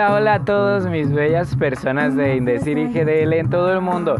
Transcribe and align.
Hola, 0.00 0.14
hola 0.14 0.34
a 0.36 0.44
todos 0.46 0.86
mis 0.86 1.12
bellas 1.12 1.54
personas 1.56 2.16
de 2.16 2.36
Indecir 2.36 2.78
y 2.78 2.86
GDL 2.86 3.34
en 3.34 3.50
todo 3.50 3.70
el 3.70 3.82
mundo. 3.82 4.16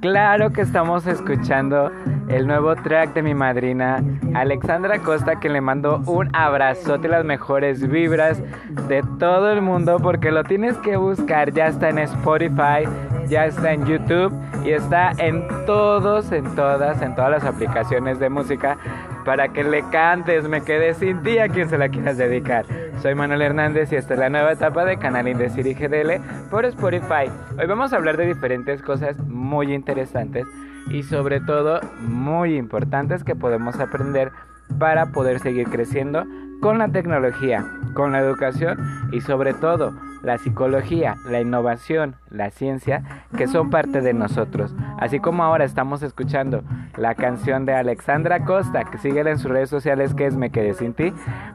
Claro 0.00 0.52
que 0.52 0.60
estamos 0.60 1.04
escuchando 1.08 1.90
el 2.28 2.46
nuevo 2.46 2.76
track 2.76 3.12
de 3.12 3.24
mi 3.24 3.34
madrina 3.34 4.04
Alexandra 4.34 5.00
Costa 5.00 5.40
que 5.40 5.48
le 5.48 5.60
mando 5.60 6.00
un 6.06 6.30
abrazote 6.32 7.08
y 7.08 7.10
las 7.10 7.24
mejores 7.24 7.88
vibras 7.88 8.40
de 8.86 9.02
todo 9.18 9.50
el 9.50 9.62
mundo 9.62 9.98
porque 10.00 10.30
lo 10.30 10.44
tienes 10.44 10.76
que 10.78 10.96
buscar, 10.96 11.52
ya 11.52 11.66
está 11.66 11.88
en 11.88 11.98
Spotify, 11.98 12.86
ya 13.28 13.46
está 13.46 13.72
en 13.72 13.84
YouTube 13.86 14.32
y 14.64 14.70
está 14.70 15.12
en 15.18 15.46
todos, 15.66 16.32
en 16.32 16.54
todas, 16.54 17.02
en 17.02 17.14
todas 17.14 17.30
las 17.30 17.44
aplicaciones 17.44 18.18
de 18.18 18.30
música 18.30 18.78
para 19.24 19.48
que 19.48 19.64
le 19.64 19.82
cantes, 19.90 20.48
me 20.48 20.62
quedé 20.62 20.94
sin 20.94 21.22
ti 21.22 21.38
a 21.38 21.48
quien 21.48 21.68
se 21.68 21.78
la 21.78 21.88
quieras 21.88 22.16
dedicar. 22.16 22.64
Soy 23.02 23.14
Manuel 23.14 23.42
Hernández 23.42 23.92
y 23.92 23.96
esta 23.96 24.14
es 24.14 24.20
la 24.20 24.30
nueva 24.30 24.52
etapa 24.52 24.84
de 24.84 24.98
Canal 24.98 25.28
Indecir 25.28 25.66
y 25.66 25.74
GDL 25.74 26.20
por 26.50 26.64
Spotify. 26.64 27.30
Hoy 27.58 27.66
vamos 27.66 27.92
a 27.92 27.96
hablar 27.96 28.16
de 28.16 28.26
diferentes 28.26 28.82
cosas 28.82 29.18
muy 29.18 29.74
interesantes 29.74 30.46
y 30.90 31.02
sobre 31.02 31.40
todo 31.40 31.80
muy 32.00 32.56
importantes 32.56 33.24
que 33.24 33.34
podemos 33.34 33.80
aprender 33.80 34.30
para 34.78 35.06
poder 35.06 35.40
seguir 35.40 35.68
creciendo 35.68 36.24
con 36.60 36.78
la 36.78 36.88
tecnología, 36.88 37.66
con 37.94 38.12
la 38.12 38.20
educación 38.20 38.78
y 39.12 39.20
sobre 39.20 39.54
todo 39.54 39.92
la 40.26 40.38
psicología, 40.38 41.14
la 41.24 41.40
innovación, 41.40 42.16
la 42.30 42.50
ciencia, 42.50 43.04
que 43.38 43.46
son 43.46 43.70
parte 43.70 44.00
de 44.00 44.12
nosotros. 44.12 44.74
Así 44.98 45.20
como 45.20 45.44
ahora 45.44 45.64
estamos 45.64 46.02
escuchando 46.02 46.64
la 46.96 47.14
canción 47.14 47.64
de 47.64 47.74
Alexandra 47.74 48.44
Costa, 48.44 48.82
que 48.84 48.98
sigue 48.98 49.20
en 49.20 49.38
sus 49.38 49.52
redes 49.52 49.70
sociales, 49.70 50.14
que 50.14 50.26
es 50.26 50.36
Me 50.36 50.50
Quedé 50.50 50.74
Sin 50.74 50.94
Ti, 50.94 51.12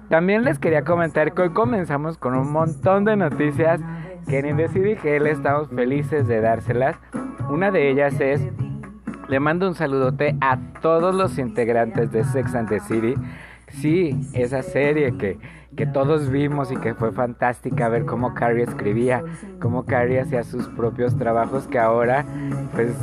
también 0.07 0.45
les 0.45 0.57
quería 0.57 0.85
comentar 0.85 1.33
que 1.33 1.41
hoy 1.41 1.49
comenzamos 1.49 2.17
con 2.17 2.33
un 2.33 2.49
montón 2.49 3.03
de 3.03 3.17
noticias 3.17 3.81
que 4.29 4.39
en 4.39 4.47
Indecid 4.47 4.99
le 5.03 5.31
estamos 5.31 5.67
felices 5.67 6.29
de 6.29 6.39
dárselas. 6.39 6.95
Una 7.49 7.71
de 7.71 7.89
ellas 7.91 8.21
es, 8.21 8.41
le 9.27 9.39
mando 9.41 9.67
un 9.67 9.75
saludote 9.75 10.37
a 10.39 10.57
todos 10.81 11.13
los 11.13 11.37
integrantes 11.37 12.09
de 12.13 12.23
Sex 12.23 12.55
and 12.55 12.69
the 12.69 12.79
City. 12.79 13.15
Sí, 13.67 14.17
esa 14.33 14.61
serie 14.61 15.17
que 15.17 15.37
que 15.75 15.85
todos 15.85 16.29
vimos 16.29 16.71
y 16.71 16.77
que 16.77 16.93
fue 16.93 17.11
fantástica 17.11 17.89
ver 17.89 18.05
cómo 18.05 18.33
Carrie 18.33 18.63
escribía, 18.63 19.23
cómo 19.59 19.85
Carrie 19.85 20.19
hacía 20.19 20.43
sus 20.43 20.67
propios 20.67 21.17
trabajos 21.17 21.67
que 21.67 21.79
ahora 21.79 22.25
pues 22.73 22.93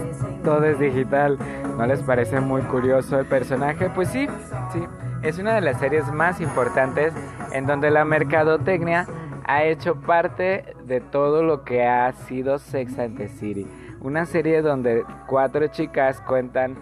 todo 0.44 0.64
es 0.64 0.78
digital. 0.78 1.38
¿No 1.76 1.86
les 1.86 2.02
parece 2.02 2.40
muy 2.40 2.62
curioso 2.62 3.18
el 3.18 3.26
personaje? 3.26 3.88
Pues 3.94 4.08
sí, 4.08 4.26
sí, 4.72 4.82
es 5.22 5.38
una 5.38 5.54
de 5.54 5.60
las 5.60 5.78
series 5.78 6.10
más 6.12 6.40
importantes 6.40 7.14
en 7.52 7.66
donde 7.66 7.90
la 7.90 8.04
mercadotecnia 8.04 9.06
ha 9.46 9.64
hecho 9.64 9.96
parte 10.00 10.74
de 10.84 11.00
todo 11.00 11.42
lo 11.42 11.64
que 11.64 11.86
ha 11.86 12.12
sido 12.12 12.58
Sex 12.58 12.98
and 12.98 13.16
the 13.16 13.28
City. 13.28 13.66
Una 14.00 14.26
serie 14.26 14.60
donde 14.60 15.04
cuatro 15.26 15.66
chicas 15.68 16.20
cuentan 16.20 16.76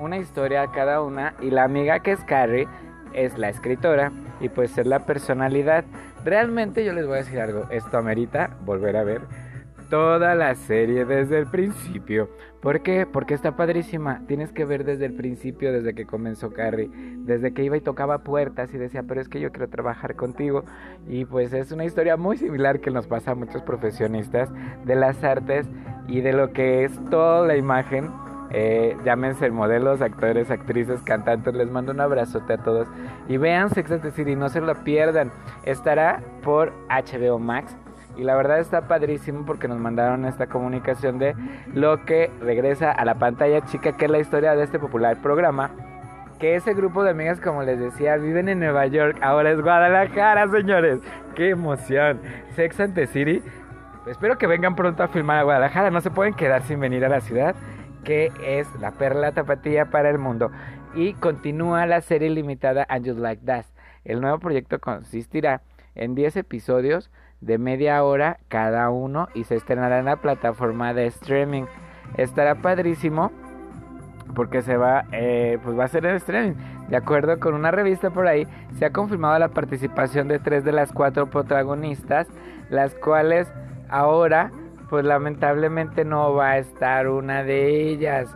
una 0.00 0.18
historia 0.18 0.66
cada 0.72 1.02
una 1.02 1.34
y 1.40 1.50
la 1.50 1.62
amiga 1.62 2.00
que 2.00 2.12
es 2.12 2.20
Carrie 2.24 2.66
es 3.14 3.38
la 3.38 3.48
escritora 3.48 4.12
y 4.40 4.48
pues 4.48 4.70
ser 4.70 4.86
la 4.86 5.06
personalidad. 5.06 5.84
Realmente 6.24 6.84
yo 6.84 6.92
les 6.92 7.06
voy 7.06 7.14
a 7.14 7.18
decir 7.18 7.40
algo, 7.40 7.66
esto 7.70 7.98
amerita 7.98 8.56
volver 8.64 8.96
a 8.96 9.04
ver 9.04 9.22
toda 9.90 10.34
la 10.34 10.54
serie 10.54 11.04
desde 11.04 11.38
el 11.38 11.46
principio. 11.46 12.28
¿Por 12.60 12.82
qué? 12.82 13.06
Porque 13.06 13.34
está 13.34 13.56
padrísima. 13.56 14.22
Tienes 14.26 14.50
que 14.50 14.64
ver 14.64 14.84
desde 14.84 15.04
el 15.04 15.14
principio, 15.14 15.72
desde 15.72 15.94
que 15.94 16.06
comenzó 16.06 16.52
Carrie, 16.52 16.90
desde 17.18 17.52
que 17.52 17.62
iba 17.62 17.76
y 17.76 17.80
tocaba 17.80 18.24
puertas 18.24 18.72
y 18.72 18.78
decía, 18.78 19.02
pero 19.02 19.20
es 19.20 19.28
que 19.28 19.40
yo 19.40 19.52
quiero 19.52 19.68
trabajar 19.68 20.16
contigo. 20.16 20.64
Y 21.06 21.26
pues 21.26 21.52
es 21.52 21.72
una 21.72 21.84
historia 21.84 22.16
muy 22.16 22.38
similar 22.38 22.80
que 22.80 22.90
nos 22.90 23.06
pasa 23.06 23.32
a 23.32 23.34
muchos 23.34 23.62
profesionistas 23.62 24.50
de 24.84 24.94
las 24.94 25.22
artes 25.22 25.68
y 26.08 26.22
de 26.22 26.32
lo 26.32 26.52
que 26.52 26.84
es 26.84 26.92
toda 27.10 27.46
la 27.46 27.56
imagen 27.56 28.10
eh, 28.56 28.96
llámense 29.04 29.50
modelos, 29.50 30.00
actores, 30.00 30.48
actrices, 30.48 31.02
cantantes. 31.02 31.54
Les 31.54 31.68
mando 31.68 31.90
un 31.90 32.00
abrazote 32.00 32.52
a 32.52 32.58
todos. 32.58 32.86
Y 33.28 33.36
vean 33.36 33.68
Sex 33.70 33.90
and 33.90 34.02
the 34.02 34.12
City, 34.12 34.36
no 34.36 34.48
se 34.48 34.60
lo 34.60 34.76
pierdan. 34.84 35.32
Estará 35.64 36.20
por 36.44 36.72
HBO 36.88 37.40
Max. 37.40 37.76
Y 38.16 38.22
la 38.22 38.36
verdad 38.36 38.60
está 38.60 38.82
padrísimo 38.82 39.44
porque 39.44 39.66
nos 39.66 39.80
mandaron 39.80 40.24
esta 40.24 40.46
comunicación 40.46 41.18
de 41.18 41.34
lo 41.74 42.04
que 42.04 42.30
regresa 42.40 42.92
a 42.92 43.04
la 43.04 43.16
pantalla 43.16 43.62
chica, 43.62 43.96
que 43.96 44.04
es 44.04 44.10
la 44.12 44.20
historia 44.20 44.54
de 44.54 44.62
este 44.62 44.78
popular 44.78 45.20
programa. 45.20 45.72
Que 46.38 46.54
ese 46.54 46.74
grupo 46.74 47.02
de 47.02 47.10
amigas, 47.10 47.40
como 47.40 47.64
les 47.64 47.80
decía, 47.80 48.16
viven 48.18 48.48
en 48.48 48.60
Nueva 48.60 48.86
York, 48.86 49.18
ahora 49.20 49.50
es 49.50 49.60
Guadalajara, 49.60 50.46
señores. 50.46 51.00
¡Qué 51.34 51.50
emoción! 51.50 52.20
Sex 52.54 52.78
and 52.78 52.94
the 52.94 53.08
City. 53.08 53.42
Espero 54.06 54.38
que 54.38 54.46
vengan 54.46 54.76
pronto 54.76 55.02
a 55.02 55.08
filmar 55.08 55.38
a 55.38 55.42
Guadalajara, 55.42 55.90
no 55.90 56.00
se 56.00 56.12
pueden 56.12 56.34
quedar 56.34 56.62
sin 56.62 56.78
venir 56.78 57.04
a 57.04 57.08
la 57.08 57.20
ciudad 57.20 57.56
que 58.04 58.32
es 58.42 58.68
la 58.80 58.92
perla 58.92 59.32
tapatía 59.32 59.86
para 59.86 60.10
el 60.10 60.18
mundo. 60.18 60.50
Y 60.94 61.14
continúa 61.14 61.86
la 61.86 62.00
serie 62.00 62.30
limitada 62.30 62.86
And 62.88 63.06
Just 63.06 63.18
Like 63.18 63.44
That. 63.44 63.64
El 64.04 64.20
nuevo 64.20 64.38
proyecto 64.38 64.78
consistirá 64.78 65.62
en 65.94 66.14
10 66.14 66.36
episodios 66.36 67.10
de 67.40 67.58
media 67.58 68.02
hora 68.04 68.38
cada 68.48 68.90
uno 68.90 69.28
y 69.34 69.44
se 69.44 69.56
estrenará 69.56 69.98
en 69.98 70.06
la 70.06 70.16
plataforma 70.16 70.94
de 70.94 71.06
streaming. 71.06 71.64
Estará 72.16 72.56
padrísimo 72.56 73.32
porque 74.34 74.62
se 74.62 74.76
va, 74.76 75.04
eh, 75.12 75.58
pues 75.62 75.78
va 75.78 75.84
a 75.84 75.88
ser 75.88 76.06
en 76.06 76.16
streaming. 76.16 76.54
De 76.88 76.96
acuerdo 76.96 77.38
con 77.40 77.54
una 77.54 77.70
revista 77.70 78.10
por 78.10 78.26
ahí, 78.26 78.46
se 78.78 78.84
ha 78.84 78.90
confirmado 78.90 79.38
la 79.38 79.48
participación 79.48 80.28
de 80.28 80.38
tres 80.38 80.64
de 80.64 80.72
las 80.72 80.92
cuatro 80.92 81.30
protagonistas, 81.30 82.28
las 82.68 82.94
cuales 82.94 83.50
ahora 83.88 84.50
pues 84.94 85.04
lamentablemente 85.04 86.04
no 86.04 86.34
va 86.34 86.50
a 86.50 86.58
estar 86.58 87.08
una 87.08 87.42
de 87.42 87.90
ellas. 87.90 88.32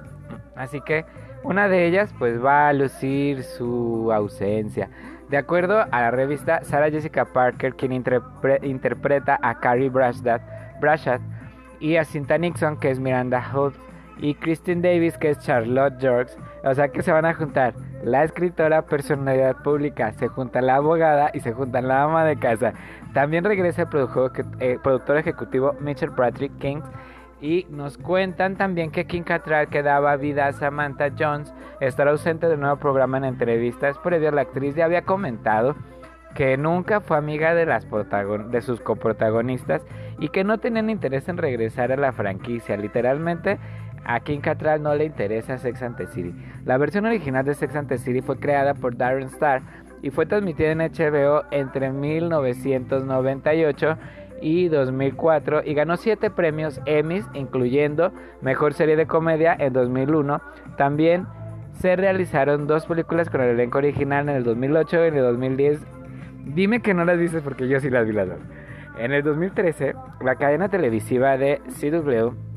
Así 0.56 0.80
que 0.80 1.04
una 1.44 1.69
de 1.69 1.86
ellas 1.86 2.12
pues 2.19 2.44
va 2.44 2.66
a 2.66 2.72
lucir 2.72 3.44
su 3.44 4.10
ausencia. 4.12 4.91
De 5.28 5.36
acuerdo 5.36 5.82
a 5.88 6.00
la 6.00 6.10
revista, 6.10 6.64
Sarah 6.64 6.91
Jessica 6.91 7.26
Parker, 7.26 7.76
quien 7.76 7.92
interpreta 7.92 9.38
a 9.41 9.60
Carrie 9.60 9.88
Brashat, 9.88 11.20
y 11.78 11.94
a 11.94 12.04
Cinta 12.04 12.36
Nixon, 12.36 12.80
que 12.80 12.91
es 12.91 12.98
Miranda 12.98 13.41
Hood, 13.41 13.74
y 14.18 14.34
Christine 14.34 14.82
Davis, 14.82 15.16
que 15.16 15.30
es 15.30 15.38
Charlotte 15.38 15.94
George, 16.00 16.34
o 16.64 16.74
sea 16.74 16.88
que 16.88 17.02
se 17.02 17.12
van 17.12 17.24
a 17.24 17.34
juntar 17.34 17.72
la 18.03 18.25
escritora, 18.25 18.82
personalidad 18.82 19.56
pública, 19.56 20.12
se 20.12 20.28
junta 20.28 20.60
la 20.60 20.76
abogada 20.76 21.31
y 21.34 21.41
se 21.41 21.53
junta 21.53 21.81
la 21.81 22.04
ama 22.04 22.25
de 22.25 22.36
casa. 22.36 22.72
También 23.12 23.44
regresa 23.44 23.82
el 23.82 23.88
eh, 24.60 24.78
productor, 24.82 25.16
ejecutivo 25.16 25.75
Mitchell 25.81 26.12
Patrick 26.12 26.56
King. 26.59 26.81
Y 27.41 27.66
nos 27.70 27.98
cuentan 27.98 28.56
también 28.56 28.91
que 28.91 29.06
King 29.06 29.22
Cattrall, 29.22 29.69
que 29.69 29.84
daba 29.84 30.16
vida 30.16 30.48
a 30.48 30.53
Samantha 30.53 31.10
Jones, 31.16 31.54
estará 31.81 32.10
ausente 32.10 32.48
del 32.48 32.59
nuevo 32.59 32.76
programa 32.76 33.19
en 33.19 33.25
entrevistas. 33.25 33.97
Previo 33.98 34.32
la 34.32 34.41
actriz 34.41 34.75
ya 34.75 34.86
había 34.86 35.03
comentado 35.03 35.76
que 36.34 36.56
nunca 36.56 37.00
fue 37.00 37.16
amiga 37.16 37.54
de, 37.54 37.66
las 37.66 37.86
de 38.50 38.62
sus 38.62 38.80
coprotagonistas 38.80 39.82
y 40.19 40.28
que 40.28 40.44
no 40.44 40.59
tenían 40.59 40.91
interés 40.91 41.28
en 41.28 41.36
regresar 41.36 41.92
a 41.92 41.97
la 41.97 42.12
franquicia. 42.12 42.76
Literalmente 42.76 43.59
a 44.08 44.20
King 44.20 44.41
Cattrall 44.41 44.82
no 44.82 44.94
le 44.94 45.04
interesa 45.04 45.58
Sex 45.58 45.82
and 45.82 45.96
the 45.96 46.06
City. 46.06 46.34
La 46.64 46.78
versión 46.78 47.04
original 47.04 47.44
de 47.44 47.54
Sex 47.54 47.76
and 47.76 47.88
the 47.88 47.98
City 47.98 48.22
fue 48.22 48.38
creada 48.38 48.72
por 48.72 48.96
Darren 48.96 49.28
Star 49.28 49.60
y 50.00 50.10
fue 50.10 50.24
transmitida 50.24 50.71
en 50.71 50.78
HBO 50.78 51.44
entre 51.50 51.92
1998 51.92 53.98
y 54.41 54.68
2004 54.68 55.62
y 55.65 55.74
ganó 55.74 55.98
7 55.98 56.30
premios 56.30 56.80
Emmys, 56.86 57.27
incluyendo 57.34 58.12
Mejor 58.41 58.72
Serie 58.72 58.97
de 58.97 59.06
Comedia 59.06 59.54
en 59.59 59.74
2001. 59.74 60.41
También 60.78 61.27
se 61.72 61.94
realizaron 61.94 62.66
dos 62.66 62.86
películas 62.86 63.28
con 63.28 63.42
el 63.42 63.50
elenco 63.50 63.77
original 63.77 64.30
en 64.30 64.36
el 64.36 64.44
2008 64.44 65.04
y 65.04 65.09
en 65.09 65.16
el 65.16 65.22
2010. 65.22 65.80
Dime 66.47 66.80
que 66.80 66.94
no 66.94 67.04
las 67.04 67.18
dices 67.18 67.42
porque 67.42 67.68
yo 67.68 67.78
sí 67.78 67.91
las 67.91 68.06
vi 68.06 68.12
las 68.12 68.28
dos. 68.28 68.41
En 68.98 69.12
el 69.12 69.22
2013, 69.22 69.94
la 70.22 70.36
cadena 70.36 70.71
televisiva 70.71 71.36
de 71.36 71.60
CW 71.78 72.48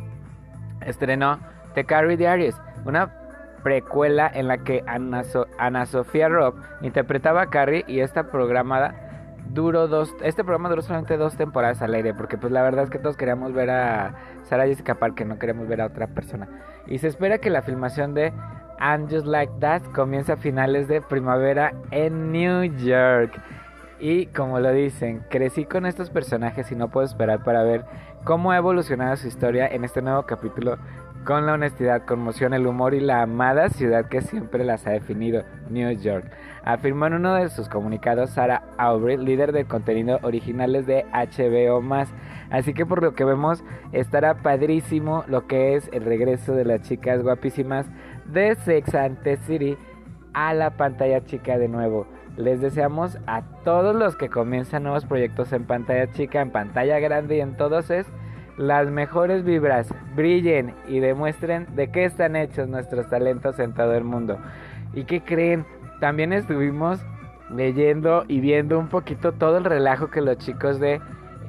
estrenó 0.86 1.40
The 1.76 1.86
Carrie 1.86 2.18
Diaries, 2.18 2.56
una 2.86 3.12
precuela 3.64 4.30
en 4.34 4.48
la 4.48 4.58
que 4.60 4.84
Ana, 4.88 5.86
Sofía 5.86 6.30
Robb 6.30 6.56
interpretaba 6.82 7.44
a 7.44 7.50
Carrie 7.50 7.86
y 7.88 8.00
esta 8.00 8.32
programada 8.32 8.96
duró 9.50 9.88
dos, 9.88 10.16
este 10.24 10.44
programa 10.44 10.70
duró 10.70 10.82
solamente 10.82 11.18
dos 11.18 11.36
temporadas 11.36 11.82
al 11.82 11.94
aire 11.94 12.14
porque 12.14 12.38
pues 12.38 12.52
la 12.52 12.64
verdad 12.64 12.86
es 12.86 12.90
que 12.90 13.00
todos 13.00 13.18
queríamos 13.18 13.54
ver 13.54 13.70
a 13.70 14.16
Sarah 14.44 14.66
Jessica 14.66 14.96
Parker, 14.96 15.28
no 15.28 15.40
queríamos 15.40 15.68
ver 15.68 15.82
a 15.82 15.88
otra 15.88 16.08
persona. 16.08 16.48
Y 16.88 16.98
se 16.98 17.08
espera 17.08 17.38
que 17.38 17.50
la 17.50 17.62
filmación 17.62 18.14
de 18.14 18.34
And 18.80 19.12
Just 19.12 19.28
Like 19.28 19.54
That 19.60 19.84
comience 19.94 20.32
a 20.32 20.38
finales 20.38 20.88
de 20.88 21.02
primavera 21.02 21.74
en 21.92 22.32
New 22.32 22.64
York. 22.78 23.40
Y 24.00 24.26
como 24.28 24.60
lo 24.60 24.72
dicen, 24.72 25.24
crecí 25.30 25.66
con 25.66 25.86
estos 25.86 26.10
personajes 26.10 26.72
y 26.72 26.76
no 26.76 26.90
puedo 26.90 27.06
esperar 27.06 27.44
para 27.44 27.62
ver 27.62 27.86
cómo 28.24 28.52
ha 28.52 28.58
evolucionado 28.58 29.16
su 29.18 29.28
historia 29.28 29.68
en 29.68 29.84
este 29.84 30.02
nuevo 30.02 30.24
capítulo 30.24 30.78
con 31.26 31.46
la 31.46 31.54
honestidad, 31.54 32.06
conmoción, 32.06 32.54
el 32.54 32.66
humor 32.66 32.94
y 32.94 33.00
la 33.00 33.22
amada 33.22 33.70
ciudad 33.70 34.06
que 34.10 34.22
siempre 34.22 34.64
las 34.64 34.88
ha 34.88 34.92
definido, 34.92 35.44
New 35.70 35.92
York. 36.00 36.32
Afirmó 36.64 37.08
en 37.08 37.14
uno 37.14 37.36
de 37.36 37.50
sus 37.50 37.70
comunicados 37.70 38.32
Sarah 38.32 38.64
Aubrey, 38.78 39.18
líder 39.18 39.52
de 39.52 39.66
contenido 39.66 40.20
originales 40.24 40.86
de 40.88 41.06
HBO 41.14 41.82
Así 42.50 42.74
que 42.74 42.86
por 42.86 43.02
lo 43.02 43.14
que 43.14 43.24
vemos 43.24 43.64
estará 43.92 44.36
padrísimo 44.36 45.24
lo 45.28 45.48
que 45.48 45.76
es 45.76 45.90
el 45.94 46.04
regreso 46.04 46.54
de 46.54 46.66
las 46.66 46.82
chicas 46.82 47.22
guapísimas 47.22 47.86
de 48.26 48.56
Sex 48.56 48.94
and 48.96 49.22
the 49.24 49.38
City 49.38 49.78
a 50.34 50.54
la 50.54 50.72
pantalla 50.72 51.24
chica 51.24 51.58
de 51.58 51.68
nuevo. 51.68 52.08
Les 52.38 52.62
deseamos 52.62 53.18
a 53.28 53.42
todos 53.64 53.96
los 53.96 54.16
que 54.16 54.30
comienzan 54.30 54.84
nuevos 54.84 55.06
proyectos 55.06 55.52
en 55.54 55.66
pantalla 55.66 56.12
chica, 56.14 56.42
en 56.42 56.52
pantalla 56.52 57.00
grande 57.00 57.38
y 57.38 57.42
en 57.42 57.58
todos 57.58 57.90
es 57.90 58.08
las 58.58 58.90
mejores 58.90 59.44
vibras, 59.44 59.94
brillen 60.16 60.74
y 60.88 61.00
demuestren 61.00 61.68
de 61.76 61.92
qué 61.92 62.06
están 62.06 62.36
hechos 62.36 62.68
nuestros 62.68 63.10
talentos 63.10 63.60
en 63.60 63.74
todo 63.74 63.94
el 63.96 64.04
mundo. 64.04 64.38
¿Y 64.94 65.06
qué 65.06 65.22
creen? 65.22 65.66
También 66.00 66.34
estuvimos 66.34 67.00
leyendo 67.50 68.24
y 68.28 68.40
viendo 68.40 68.80
un 68.80 68.88
poquito 68.88 69.34
todo 69.34 69.58
el 69.58 69.64
relajo 69.64 70.10
que 70.10 70.22
los 70.22 70.38
chicos 70.38 70.80
de 70.80 71.02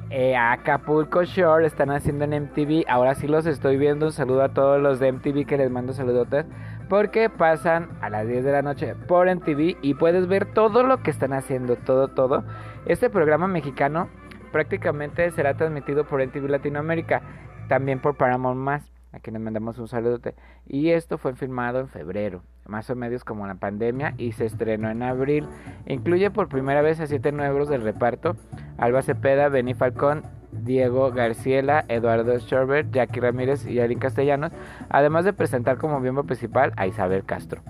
eh, 0.09 0.35
Acapulco 0.35 1.23
Shore 1.23 1.65
están 1.65 1.89
haciendo 1.89 2.25
en 2.25 2.43
MTV. 2.43 2.85
Ahora 2.87 3.15
sí 3.15 3.27
los 3.27 3.45
estoy 3.45 3.77
viendo. 3.77 4.07
Un 4.07 4.11
saludo 4.11 4.43
a 4.43 4.49
todos 4.49 4.81
los 4.81 4.99
de 4.99 5.11
MTV 5.11 5.45
que 5.45 5.57
les 5.57 5.71
mando 5.71 5.93
saludotes. 5.93 6.45
Porque 6.93 7.27
pasan 7.27 7.89
a 8.01 8.09
las 8.11 8.27
10 8.27 8.43
de 8.43 8.51
la 8.51 8.61
noche 8.61 8.93
por 8.93 9.27
MTV 9.27 9.77
y 9.81 9.95
puedes 9.95 10.27
ver 10.27 10.45
todo 10.53 10.83
lo 10.83 11.01
que 11.01 11.09
están 11.09 11.33
haciendo, 11.33 11.75
todo, 11.75 12.09
todo. 12.09 12.43
Este 12.85 13.09
programa 13.09 13.47
mexicano 13.47 14.09
prácticamente 14.51 15.31
será 15.31 15.55
transmitido 15.55 16.05
por 16.05 16.23
MTV 16.23 16.47
Latinoamérica, 16.47 17.23
también 17.67 17.99
por 17.99 18.15
Paramount 18.15 18.59
Más, 18.59 18.93
a 19.11 19.17
quienes 19.17 19.41
mandamos 19.41 19.79
un 19.79 19.87
saludote. 19.87 20.35
Y 20.67 20.91
esto 20.91 21.17
fue 21.17 21.33
filmado 21.33 21.79
en 21.79 21.87
febrero, 21.87 22.43
más 22.67 22.87
o 22.91 22.95
menos 22.95 23.23
como 23.23 23.47
la 23.47 23.55
pandemia, 23.55 24.13
y 24.19 24.33
se 24.33 24.45
estrenó 24.45 24.91
en 24.91 25.01
abril. 25.01 25.47
Incluye 25.87 26.29
por 26.29 26.47
primera 26.47 26.83
vez 26.83 26.99
a 26.99 27.07
siete 27.07 27.31
nuevos 27.31 27.69
del 27.69 27.81
reparto: 27.81 28.35
Alba 28.77 29.01
Cepeda, 29.01 29.49
Benny 29.49 29.73
Falcón, 29.73 30.21
Diego 30.61 31.11
Garciela, 31.11 31.85
Eduardo 31.87 32.37
Sherbert, 32.37 32.91
Jackie 32.91 33.19
Ramírez 33.19 33.65
y 33.65 33.79
Alin 33.79 33.99
Castellanos, 33.99 34.51
además 34.89 35.25
de 35.25 35.33
presentar 35.33 35.77
como 35.77 35.99
miembro 35.99 36.23
principal 36.23 36.73
a 36.75 36.87
Isabel 36.87 37.23
Castro. 37.25 37.61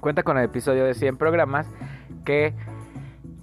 Cuenta 0.00 0.22
con 0.22 0.38
el 0.38 0.44
episodio 0.44 0.84
de 0.84 0.94
100 0.94 1.16
programas 1.16 1.70
que 2.24 2.54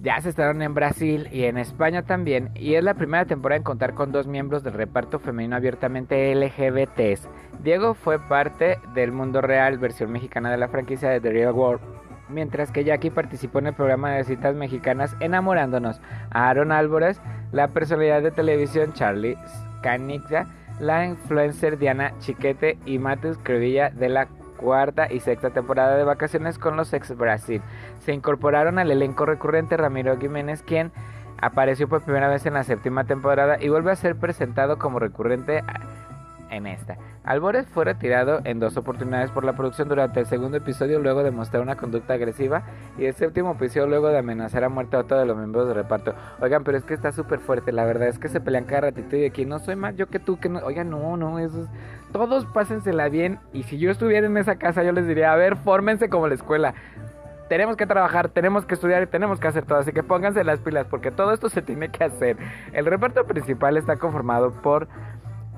ya 0.02 0.20
se 0.20 0.30
estrenaron 0.30 0.62
en 0.62 0.74
Brasil 0.74 1.28
y 1.30 1.44
en 1.44 1.58
España 1.58 2.02
también, 2.02 2.50
y 2.54 2.74
es 2.74 2.82
la 2.82 2.94
primera 2.94 3.26
temporada 3.26 3.58
en 3.58 3.62
contar 3.62 3.94
con 3.94 4.12
dos 4.12 4.26
miembros 4.26 4.62
del 4.62 4.72
reparto 4.72 5.18
femenino 5.18 5.56
abiertamente 5.56 6.34
LGBTs. 6.34 7.28
Diego 7.62 7.94
fue 7.94 8.18
parte 8.18 8.78
del 8.94 9.12
Mundo 9.12 9.42
Real, 9.42 9.78
versión 9.78 10.10
mexicana 10.10 10.50
de 10.50 10.56
la 10.56 10.68
franquicia 10.68 11.10
de 11.10 11.20
The 11.20 11.30
Real 11.30 11.52
World, 11.52 11.82
mientras 12.30 12.70
que 12.70 12.84
Jackie 12.84 13.10
participó 13.10 13.58
en 13.58 13.68
el 13.68 13.74
programa 13.74 14.12
de 14.12 14.24
citas 14.24 14.54
mexicanas 14.54 15.16
Enamorándonos. 15.20 16.00
Aaron 16.30 16.72
Álvarez, 16.72 17.20
la 17.52 17.68
personalidad 17.68 18.22
de 18.22 18.30
televisión 18.30 18.92
Charlie 18.92 19.36
Canixa, 19.82 20.46
la 20.78 21.06
influencer 21.06 21.78
Diana 21.78 22.12
Chiquete 22.20 22.78
y 22.86 22.98
Matheus 22.98 23.38
Crevilla 23.42 23.90
de 23.90 24.08
la 24.08 24.28
cuarta 24.56 25.12
y 25.12 25.20
sexta 25.20 25.50
temporada 25.50 25.96
de 25.96 26.04
Vacaciones 26.04 26.58
con 26.58 26.76
los 26.76 26.92
ex 26.92 27.16
Brasil. 27.16 27.62
Se 28.00 28.12
incorporaron 28.12 28.78
al 28.78 28.90
elenco 28.90 29.26
recurrente 29.26 29.76
Ramiro 29.76 30.18
Jiménez, 30.18 30.62
quien 30.62 30.92
apareció 31.40 31.88
por 31.88 32.02
primera 32.02 32.28
vez 32.28 32.44
en 32.46 32.54
la 32.54 32.64
séptima 32.64 33.04
temporada 33.04 33.56
y 33.60 33.68
vuelve 33.68 33.90
a 33.92 33.96
ser 33.96 34.16
presentado 34.16 34.78
como 34.78 34.98
recurrente 34.98 35.62
en 36.50 36.66
esta. 36.66 36.96
Albores 37.22 37.66
fue 37.68 37.84
retirado 37.84 38.40
en 38.44 38.60
dos 38.60 38.78
oportunidades 38.78 39.30
por 39.30 39.44
la 39.44 39.52
producción 39.52 39.88
durante 39.88 40.20
el 40.20 40.26
segundo 40.26 40.56
episodio 40.56 41.00
luego 41.00 41.22
de 41.22 41.30
mostrar 41.30 41.62
una 41.62 41.76
conducta 41.76 42.14
agresiva 42.14 42.62
y 42.96 43.04
el 43.04 43.14
séptimo 43.14 43.52
episodio 43.52 43.86
luego 43.86 44.08
de 44.08 44.18
amenazar 44.18 44.64
a 44.64 44.70
muerte 44.70 44.96
a 44.96 45.02
todos 45.02 45.26
los 45.26 45.36
miembros 45.36 45.66
del 45.66 45.74
reparto. 45.74 46.14
Oigan, 46.40 46.64
pero 46.64 46.78
es 46.78 46.84
que 46.84 46.94
está 46.94 47.12
súper 47.12 47.40
fuerte, 47.40 47.72
la 47.72 47.84
verdad 47.84 48.08
es 48.08 48.18
que 48.18 48.28
se 48.28 48.40
pelean 48.40 48.64
cada 48.64 48.82
ratito 48.82 49.16
y 49.16 49.26
aquí 49.26 49.44
no 49.44 49.58
soy 49.58 49.76
más 49.76 49.96
yo 49.96 50.06
que 50.06 50.18
tú, 50.18 50.40
que 50.40 50.48
no, 50.48 50.60
oigan, 50.60 50.88
no, 50.88 51.18
no, 51.18 51.38
eso 51.38 51.64
es... 51.64 51.68
Todos 52.10 52.46
pásensela 52.46 53.10
bien 53.10 53.38
y 53.52 53.64
si 53.64 53.78
yo 53.78 53.90
estuviera 53.90 54.26
en 54.26 54.38
esa 54.38 54.56
casa 54.56 54.82
yo 54.82 54.92
les 54.92 55.06
diría, 55.06 55.32
a 55.32 55.36
ver, 55.36 55.56
fórmense 55.56 56.08
como 56.08 56.26
la 56.26 56.34
escuela 56.34 56.74
tenemos 57.50 57.76
que 57.76 57.84
trabajar, 57.84 58.28
tenemos 58.28 58.64
que 58.64 58.74
estudiar 58.74 59.02
y 59.02 59.06
tenemos 59.08 59.40
que 59.40 59.48
hacer 59.48 59.64
todo. 59.64 59.78
Así 59.78 59.90
que 59.90 60.04
pónganse 60.04 60.44
las 60.44 60.60
pilas 60.60 60.86
porque 60.88 61.10
todo 61.10 61.32
esto 61.32 61.48
se 61.48 61.62
tiene 61.62 61.88
que 61.88 62.04
hacer. 62.04 62.36
El 62.72 62.86
reparto 62.86 63.24
principal 63.24 63.76
está 63.76 63.96
conformado 63.96 64.52
por 64.52 64.86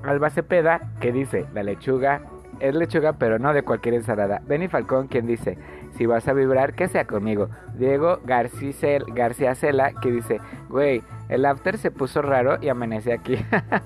Alba 0.03 0.29
Cepeda, 0.29 0.81
que 0.99 1.11
dice, 1.11 1.45
la 1.53 1.63
lechuga 1.63 2.21
es 2.59 2.75
lechuga, 2.75 3.13
pero 3.13 3.39
no 3.39 3.53
de 3.53 3.63
cualquier 3.63 3.95
ensalada. 3.95 4.41
Benny 4.45 4.67
Falcón, 4.67 5.07
quien 5.07 5.27
dice, 5.27 5.57
si 5.97 6.05
vas 6.05 6.27
a 6.27 6.33
vibrar, 6.33 6.73
que 6.73 6.87
sea 6.87 7.05
conmigo. 7.05 7.49
Diego 7.75 8.19
García 8.25 9.55
Cela, 9.55 9.91
que 10.01 10.11
dice, 10.11 10.39
güey, 10.69 11.03
el 11.29 11.45
after 11.45 11.77
se 11.77 11.91
puso 11.91 12.21
raro 12.21 12.57
y 12.61 12.69
amanece 12.69 13.13
aquí. 13.13 13.35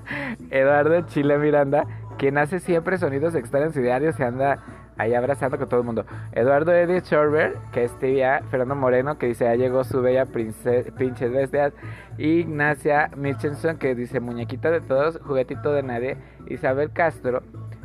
Eduardo 0.50 1.00
Chile 1.02 1.38
Miranda, 1.38 1.86
quien 2.18 2.38
hace 2.38 2.60
siempre 2.60 2.98
sonidos 2.98 3.34
extraños 3.34 3.76
y 3.76 3.80
diarios, 3.80 4.16
se 4.16 4.24
anda 4.24 4.58
ahí 4.98 5.14
abrazando 5.14 5.58
con 5.58 5.68
todo 5.68 5.80
el 5.80 5.86
mundo. 5.86 6.04
Eduardo 6.32 6.72
Edith 6.72 7.04
Shorber, 7.04 7.56
que 7.72 7.84
es 7.84 7.98
tibia. 7.98 8.42
Fernando 8.50 8.74
Moreno, 8.74 9.16
que 9.16 9.26
dice, 9.26 9.44
ya 9.44 9.54
llegó 9.54 9.84
su 9.84 10.02
bella 10.02 10.26
princesa 10.26 11.72
Ignacia 12.18 13.10
Michelson, 13.16 13.78
que 13.78 13.94
dice, 13.94 14.20
muñequita 14.20 14.70
de 14.70 14.80
todos, 14.80 15.20
juguetito 15.24 15.72
de 15.72 15.82
nadie. 15.82 16.16
Isabel 16.48 16.92
Castro. 16.92 17.42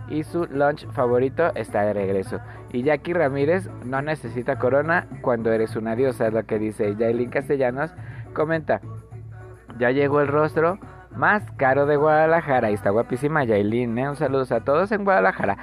Y 0.09 0.23
su 0.23 0.45
lunch 0.47 0.85
favorito 0.91 1.53
está 1.55 1.83
de 1.83 1.93
regreso. 1.93 2.39
Y 2.73 2.83
Jackie 2.83 3.13
Ramírez 3.13 3.69
no 3.85 4.01
necesita 4.01 4.59
corona 4.59 5.07
cuando 5.21 5.51
eres 5.51 5.75
una 5.75 5.95
diosa, 5.95 6.27
es 6.27 6.33
lo 6.33 6.43
que 6.45 6.59
dice. 6.59 6.95
Yailin 6.95 7.29
Castellanos 7.29 7.93
comenta, 8.33 8.81
ya 9.79 9.91
llegó 9.91 10.19
el 10.19 10.27
rostro 10.27 10.77
más 11.15 11.43
caro 11.57 11.85
de 11.85 11.95
Guadalajara. 11.95 12.71
Y 12.71 12.73
está 12.73 12.89
guapísima 12.89 13.43
Yailin, 13.43 13.97
¿eh? 13.97 14.09
Un 14.09 14.15
saludo 14.15 14.45
a 14.53 14.59
todos 14.61 14.91
en 14.91 15.05
Guadalajara. 15.05 15.57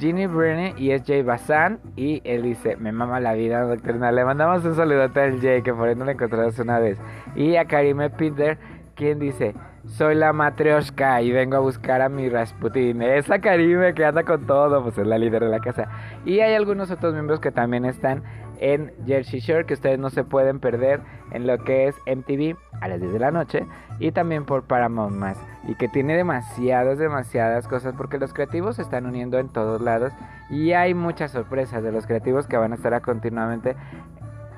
Ginny 0.00 0.26
Brennan 0.26 0.78
y 0.78 0.90
es 0.90 1.02
Jay 1.06 1.22
Bazan. 1.22 1.78
Y 1.94 2.22
él 2.24 2.42
dice: 2.42 2.76
Me 2.76 2.90
mama 2.90 3.20
la 3.20 3.34
vida 3.34 3.62
doctrina. 3.62 4.10
Le 4.10 4.24
mandamos 4.24 4.64
un 4.64 4.74
saludote 4.74 5.20
al 5.20 5.40
Jay, 5.40 5.62
que 5.62 5.72
por 5.72 5.88
ahí 5.88 5.94
no 5.94 6.06
lo 6.06 6.10
encontramos 6.10 6.58
una 6.58 6.78
vez. 6.78 6.98
Y 7.36 7.56
a 7.56 7.66
Karime 7.66 8.10
Pinter, 8.10 8.58
quien 8.94 9.18
dice: 9.18 9.54
Soy 9.84 10.14
la 10.14 10.32
matrioshka 10.32 11.20
y 11.22 11.30
vengo 11.30 11.56
a 11.56 11.60
buscar 11.60 12.00
a 12.00 12.08
mi 12.08 12.28
Rasputin. 12.28 13.02
Esa 13.02 13.38
Karime 13.40 13.94
que 13.94 14.04
anda 14.04 14.24
con 14.24 14.46
todo, 14.46 14.82
pues 14.82 14.98
es 14.98 15.06
la 15.06 15.18
líder 15.18 15.44
de 15.44 15.50
la 15.50 15.60
casa. 15.60 15.88
Y 16.24 16.40
hay 16.40 16.54
algunos 16.54 16.90
otros 16.90 17.12
miembros 17.12 17.38
que 17.40 17.50
también 17.50 17.84
están 17.84 18.22
en 18.60 18.92
Jersey 19.06 19.40
Shore 19.40 19.66
que 19.66 19.74
ustedes 19.74 19.98
no 19.98 20.10
se 20.10 20.22
pueden 20.22 20.60
perder 20.60 21.00
en 21.32 21.46
lo 21.46 21.58
que 21.64 21.88
es 21.88 21.96
MTV 22.06 22.56
a 22.80 22.88
las 22.88 23.00
10 23.00 23.12
de 23.12 23.18
la 23.18 23.30
noche 23.30 23.66
y 23.98 24.12
también 24.12 24.44
por 24.44 24.64
Paramount 24.64 25.16
más 25.16 25.38
y 25.66 25.74
que 25.74 25.88
tiene 25.88 26.16
demasiadas 26.16 26.98
demasiadas 26.98 27.66
cosas 27.66 27.94
porque 27.96 28.18
los 28.18 28.32
creativos 28.32 28.76
se 28.76 28.82
están 28.82 29.06
uniendo 29.06 29.38
en 29.38 29.48
todos 29.48 29.80
lados 29.80 30.12
y 30.50 30.72
hay 30.72 30.94
muchas 30.94 31.32
sorpresas 31.32 31.82
de 31.82 31.92
los 31.92 32.06
creativos 32.06 32.46
que 32.46 32.56
van 32.56 32.72
a 32.72 32.76
estar 32.76 33.00
continuamente 33.00 33.76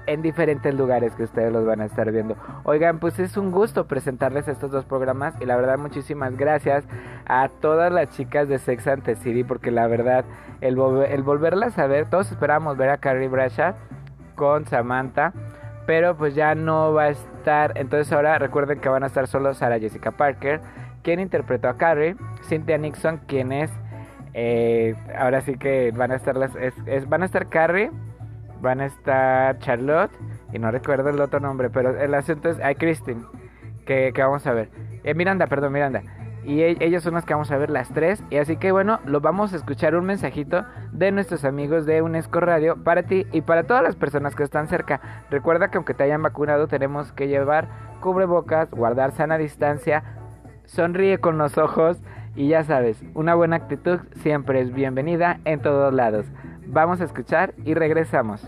en 0.06 0.22
diferentes 0.22 0.74
lugares 0.74 1.14
que 1.14 1.24
ustedes 1.24 1.52
los 1.52 1.64
van 1.64 1.80
a 1.80 1.84
estar 1.84 2.10
viendo. 2.10 2.36
Oigan, 2.64 2.98
pues 2.98 3.18
es 3.18 3.36
un 3.36 3.50
gusto 3.50 3.86
presentarles 3.86 4.48
estos 4.48 4.70
dos 4.70 4.84
programas 4.84 5.34
y 5.40 5.46
la 5.46 5.56
verdad 5.56 5.78
muchísimas 5.78 6.36
gracias 6.36 6.84
a 7.26 7.48
todas 7.48 7.92
las 7.92 8.10
chicas 8.10 8.48
de 8.48 8.58
Sex 8.58 8.86
and 8.86 9.02
the 9.04 9.14
City 9.16 9.44
porque 9.44 9.70
la 9.70 9.86
verdad 9.86 10.24
el, 10.60 10.76
volverlas 10.76 11.78
a 11.78 11.86
ver, 11.86 12.08
todos 12.08 12.30
esperamos 12.30 12.76
ver 12.76 12.90
a 12.90 12.98
Carrie 12.98 13.28
Bradshaw 13.28 13.74
con 14.34 14.66
Samantha, 14.66 15.32
pero 15.86 16.16
pues 16.16 16.34
ya 16.34 16.54
no 16.54 16.92
va 16.92 17.04
a 17.04 17.08
estar, 17.10 17.72
entonces 17.76 18.12
ahora 18.12 18.38
recuerden 18.38 18.80
que 18.80 18.88
van 18.88 19.02
a 19.02 19.06
estar 19.06 19.26
solo 19.26 19.54
Sarah 19.54 19.78
Jessica 19.78 20.12
Parker, 20.12 20.60
quien 21.02 21.20
interpretó 21.20 21.68
a 21.68 21.76
Carrie, 21.76 22.16
Cynthia 22.48 22.78
Nixon, 22.78 23.18
quien 23.26 23.52
es, 23.52 23.70
eh, 24.34 24.94
ahora 25.18 25.40
sí 25.40 25.56
que 25.56 25.92
van 25.94 26.12
a 26.12 26.14
estar 26.14 26.36
las, 26.36 26.52
van 27.08 27.22
a 27.22 27.26
estar 27.26 27.48
Carrie, 27.48 27.90
van 28.62 28.80
a 28.80 28.86
estar 28.86 29.58
Charlotte, 29.58 30.12
y 30.52 30.58
no 30.58 30.70
recuerdo 30.70 31.10
el 31.10 31.20
otro 31.20 31.40
nombre, 31.40 31.68
pero 31.68 32.00
el 32.00 32.14
asunto 32.14 32.48
es, 32.48 32.58
hay 32.60 32.76
Kristen, 32.76 33.26
que, 33.84 34.12
que, 34.14 34.22
vamos 34.22 34.46
a 34.46 34.52
ver, 34.52 34.70
eh, 35.04 35.14
Miranda, 35.14 35.46
perdón, 35.48 35.72
Miranda. 35.72 36.02
Y 36.44 36.60
e, 36.60 36.76
ellos 36.80 37.02
son 37.02 37.14
los 37.14 37.24
que 37.24 37.34
vamos 37.34 37.50
a 37.50 37.56
ver 37.56 37.70
las 37.70 37.88
tres. 37.90 38.22
Y 38.30 38.36
así 38.36 38.56
que 38.56 38.72
bueno, 38.72 39.00
lo 39.04 39.20
vamos 39.20 39.52
a 39.52 39.56
escuchar 39.56 39.94
un 39.94 40.04
mensajito 40.04 40.64
de 40.90 41.12
nuestros 41.12 41.44
amigos 41.44 41.86
de 41.86 42.02
UNESCO 42.02 42.40
Radio 42.40 42.82
para 42.82 43.04
ti 43.04 43.26
y 43.32 43.42
para 43.42 43.64
todas 43.64 43.82
las 43.82 43.96
personas 43.96 44.34
que 44.34 44.42
están 44.42 44.66
cerca. 44.66 45.00
Recuerda 45.30 45.68
que 45.68 45.76
aunque 45.76 45.94
te 45.94 46.04
hayan 46.04 46.22
vacunado 46.22 46.66
tenemos 46.66 47.12
que 47.12 47.28
llevar 47.28 47.68
cubrebocas, 48.00 48.70
guardar 48.70 49.12
sana 49.12 49.38
distancia, 49.38 50.02
sonríe 50.64 51.18
con 51.18 51.38
los 51.38 51.58
ojos 51.58 52.02
y 52.34 52.48
ya 52.48 52.64
sabes, 52.64 52.96
una 53.14 53.34
buena 53.34 53.56
actitud 53.56 53.98
siempre 54.22 54.60
es 54.60 54.72
bienvenida 54.72 55.40
en 55.44 55.60
todos 55.60 55.92
lados. 55.92 56.26
Vamos 56.66 57.00
a 57.00 57.04
escuchar 57.04 57.54
y 57.64 57.74
regresamos. 57.74 58.40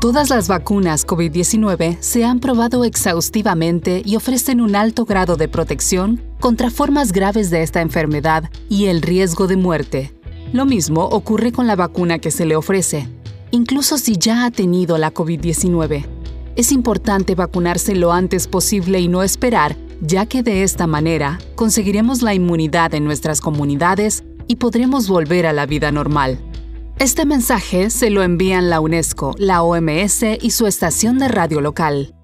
Todas 0.00 0.30
las 0.30 0.48
vacunas 0.48 1.06
COVID-19 1.06 1.98
se 2.00 2.24
han 2.24 2.40
probado 2.40 2.84
exhaustivamente 2.84 4.00
y 4.02 4.16
ofrecen 4.16 4.62
un 4.62 4.74
alto 4.74 5.04
grado 5.04 5.36
de 5.36 5.46
protección 5.46 6.22
contra 6.40 6.70
formas 6.70 7.12
graves 7.12 7.50
de 7.50 7.62
esta 7.62 7.82
enfermedad 7.82 8.44
y 8.70 8.86
el 8.86 9.02
riesgo 9.02 9.46
de 9.46 9.58
muerte. 9.58 10.14
Lo 10.54 10.64
mismo 10.64 11.04
ocurre 11.04 11.52
con 11.52 11.66
la 11.66 11.76
vacuna 11.76 12.18
que 12.18 12.30
se 12.30 12.46
le 12.46 12.56
ofrece, 12.56 13.08
incluso 13.50 13.98
si 13.98 14.16
ya 14.16 14.46
ha 14.46 14.50
tenido 14.50 14.96
la 14.96 15.12
COVID-19. 15.12 16.06
Es 16.56 16.72
importante 16.72 17.34
vacunarse 17.34 17.94
lo 17.94 18.10
antes 18.10 18.48
posible 18.48 19.00
y 19.00 19.08
no 19.08 19.22
esperar, 19.22 19.76
ya 20.00 20.26
que 20.26 20.42
de 20.42 20.62
esta 20.62 20.86
manera 20.86 21.38
conseguiremos 21.54 22.22
la 22.22 22.34
inmunidad 22.34 22.94
en 22.94 23.04
nuestras 23.04 23.40
comunidades 23.40 24.24
y 24.46 24.56
podremos 24.56 25.08
volver 25.08 25.46
a 25.46 25.52
la 25.52 25.66
vida 25.66 25.92
normal. 25.92 26.38
Este 26.98 27.24
mensaje 27.24 27.88
se 27.90 28.10
lo 28.10 28.22
envían 28.22 28.68
la 28.68 28.80
UNESCO, 28.80 29.34
la 29.38 29.62
OMS 29.62 30.22
y 30.40 30.50
su 30.50 30.66
estación 30.66 31.18
de 31.18 31.28
radio 31.28 31.60
local. 31.60 32.14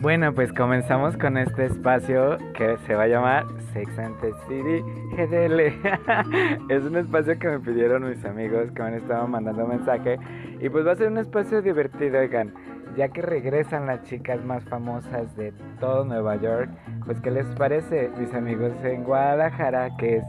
Bueno, 0.00 0.32
pues 0.32 0.52
comenzamos 0.52 1.16
con 1.16 1.36
este 1.36 1.66
espacio 1.66 2.38
que 2.54 2.76
se 2.86 2.94
va 2.94 3.02
a 3.02 3.06
llamar 3.08 3.46
Sex 3.72 3.98
and 3.98 4.16
the 4.20 4.32
City 4.46 4.80
GDL. 5.16 5.60
es 6.70 6.84
un 6.84 6.96
espacio 6.96 7.36
que 7.36 7.48
me 7.48 7.58
pidieron 7.58 8.08
mis 8.08 8.24
amigos 8.24 8.70
que 8.70 8.82
me 8.82 8.88
han 8.88 8.94
estado 8.94 9.26
mandando 9.26 9.66
mensaje 9.66 10.16
y 10.60 10.68
pues 10.68 10.86
va 10.86 10.92
a 10.92 10.96
ser 10.96 11.08
un 11.10 11.18
espacio 11.18 11.62
divertido, 11.62 12.20
oigan 12.20 12.54
ya 12.96 13.08
que 13.08 13.22
regresan 13.22 13.86
las 13.86 14.04
chicas 14.04 14.44
más 14.44 14.62
famosas 14.64 15.34
de 15.36 15.52
todo 15.80 16.04
Nueva 16.04 16.36
York, 16.36 16.70
pues 17.04 17.20
¿qué 17.20 17.32
les 17.32 17.46
parece, 17.56 18.08
mis 18.18 18.32
amigos 18.34 18.72
en 18.84 19.02
Guadalajara, 19.02 19.96
que 19.96 20.18
es 20.18 20.24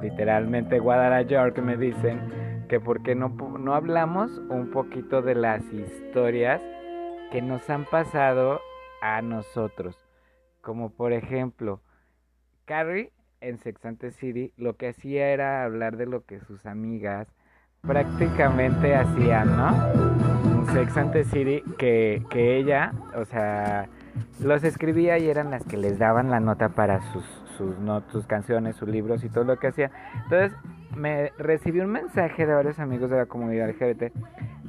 literalmente 0.00 0.78
Guadalajara, 0.78 1.60
me 1.60 1.76
dicen 1.76 2.20
que 2.68 2.78
por 2.78 3.02
qué 3.02 3.16
no, 3.16 3.30
no 3.58 3.74
hablamos 3.74 4.30
un 4.48 4.70
poquito 4.70 5.22
de 5.22 5.34
las 5.34 5.62
historias 5.72 6.62
que 7.32 7.42
nos 7.42 7.68
han 7.68 7.84
pasado 7.84 8.60
a 9.00 9.22
nosotros, 9.22 9.96
como 10.60 10.90
por 10.90 11.12
ejemplo, 11.12 11.80
Carrie 12.64 13.12
en 13.40 13.58
Sex 13.58 13.84
and 13.84 13.98
the 13.98 14.10
City 14.10 14.52
lo 14.56 14.76
que 14.76 14.88
hacía 14.88 15.28
era 15.28 15.64
hablar 15.64 15.96
de 15.96 16.06
lo 16.06 16.24
que 16.24 16.40
sus 16.40 16.66
amigas 16.66 17.28
prácticamente 17.82 18.94
hacían, 18.94 19.56
¿no? 19.56 20.72
Sex 20.72 20.96
and 20.96 21.12
the 21.12 21.24
City 21.24 21.62
que, 21.78 22.22
que 22.30 22.56
ella, 22.56 22.92
o 23.14 23.24
sea, 23.24 23.88
los 24.42 24.64
escribía 24.64 25.18
y 25.18 25.28
eran 25.28 25.50
las 25.50 25.64
que 25.64 25.76
les 25.76 25.98
daban 25.98 26.30
la 26.30 26.40
nota 26.40 26.70
para 26.70 27.00
sus, 27.12 27.24
sus, 27.58 27.76
sus 28.10 28.26
canciones, 28.26 28.76
sus 28.76 28.88
libros 28.88 29.22
y 29.24 29.28
todo 29.28 29.44
lo 29.44 29.58
que 29.58 29.66
hacía. 29.66 29.90
Entonces, 30.24 30.56
me 30.96 31.32
recibí 31.38 31.80
un 31.80 31.90
mensaje 31.90 32.46
de 32.46 32.54
varios 32.54 32.78
amigos 32.78 33.10
de 33.10 33.18
la 33.18 33.26
comunidad 33.26 33.68
LGBT 33.68 34.12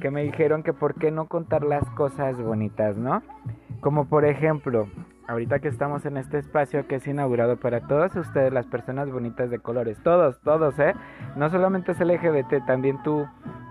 que 0.00 0.10
me 0.10 0.22
dijeron 0.22 0.62
que 0.62 0.72
por 0.72 0.94
qué 0.94 1.10
no 1.10 1.26
contar 1.26 1.62
las 1.62 1.88
cosas 1.90 2.40
bonitas, 2.40 2.96
¿no? 2.96 3.22
Como 3.80 4.06
por 4.06 4.24
ejemplo, 4.24 4.88
ahorita 5.28 5.60
que 5.60 5.68
estamos 5.68 6.04
en 6.06 6.16
este 6.16 6.38
espacio 6.38 6.86
que 6.86 6.96
es 6.96 7.06
inaugurado 7.06 7.56
para 7.56 7.86
todos 7.86 8.14
ustedes, 8.16 8.52
las 8.52 8.66
personas 8.66 9.10
bonitas 9.10 9.50
de 9.50 9.58
colores, 9.58 9.98
todos, 10.02 10.40
todos, 10.40 10.78
¿eh? 10.78 10.94
No 11.36 11.48
solamente 11.50 11.92
es 11.92 12.00
LGBT, 12.00 12.66
también 12.66 13.02
tú 13.02 13.26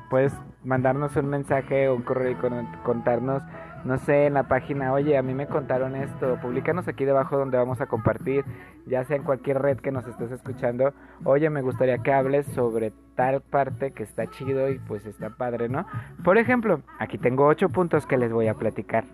puedes 0.09 0.33
mandarnos 0.63 1.15
un 1.15 1.27
mensaje 1.27 1.87
o 1.87 1.95
un 1.95 2.01
correo 2.01 2.31
y 2.31 2.83
contarnos, 2.83 3.43
no 3.85 3.97
sé, 3.97 4.27
en 4.27 4.33
la 4.33 4.43
página, 4.43 4.93
oye, 4.93 5.17
a 5.17 5.21
mí 5.21 5.33
me 5.33 5.47
contaron 5.47 5.95
esto, 5.95 6.37
Publícanos 6.41 6.87
aquí 6.87 7.05
debajo 7.05 7.37
donde 7.37 7.57
vamos 7.57 7.81
a 7.81 7.87
compartir, 7.87 8.45
ya 8.85 9.03
sea 9.03 9.17
en 9.17 9.23
cualquier 9.23 9.61
red 9.61 9.77
que 9.77 9.91
nos 9.91 10.07
estés 10.07 10.31
escuchando, 10.31 10.93
oye, 11.23 11.49
me 11.49 11.61
gustaría 11.61 11.97
que 11.99 12.13
hables 12.13 12.45
sobre 12.47 12.91
tal 13.15 13.41
parte 13.41 13.91
que 13.91 14.03
está 14.03 14.27
chido 14.27 14.69
y 14.69 14.79
pues 14.79 15.05
está 15.05 15.29
padre, 15.29 15.69
¿no? 15.69 15.85
Por 16.23 16.37
ejemplo, 16.37 16.81
aquí 16.99 17.17
tengo 17.17 17.45
ocho 17.45 17.69
puntos 17.69 18.05
que 18.05 18.17
les 18.17 18.31
voy 18.31 18.47
a 18.47 18.53
platicar. 18.53 19.05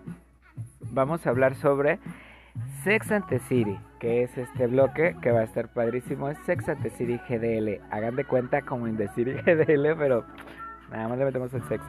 Vamos 0.92 1.26
a 1.26 1.30
hablar 1.30 1.54
sobre 1.54 1.98
Sex 2.84 3.10
and 3.12 3.26
the 3.26 3.38
City, 3.40 3.78
que 3.98 4.22
es 4.22 4.38
este 4.38 4.66
bloque 4.66 5.16
que 5.20 5.30
va 5.30 5.40
a 5.40 5.44
estar 5.44 5.72
padrísimo. 5.72 6.28
Es 6.28 6.38
Sex 6.46 6.68
and 6.68 6.82
the 6.82 6.90
City 6.90 7.20
GDL. 7.28 7.82
Hagan 7.90 8.16
de 8.16 8.24
cuenta 8.24 8.62
como 8.62 8.86
en 8.86 8.96
The 8.96 9.08
City 9.08 9.32
GDL, 9.32 9.96
pero 9.98 10.24
Nada 10.90 11.08
más 11.08 11.18
le 11.18 11.24
metemos 11.24 11.52
el 11.52 11.62
sex. 11.64 11.82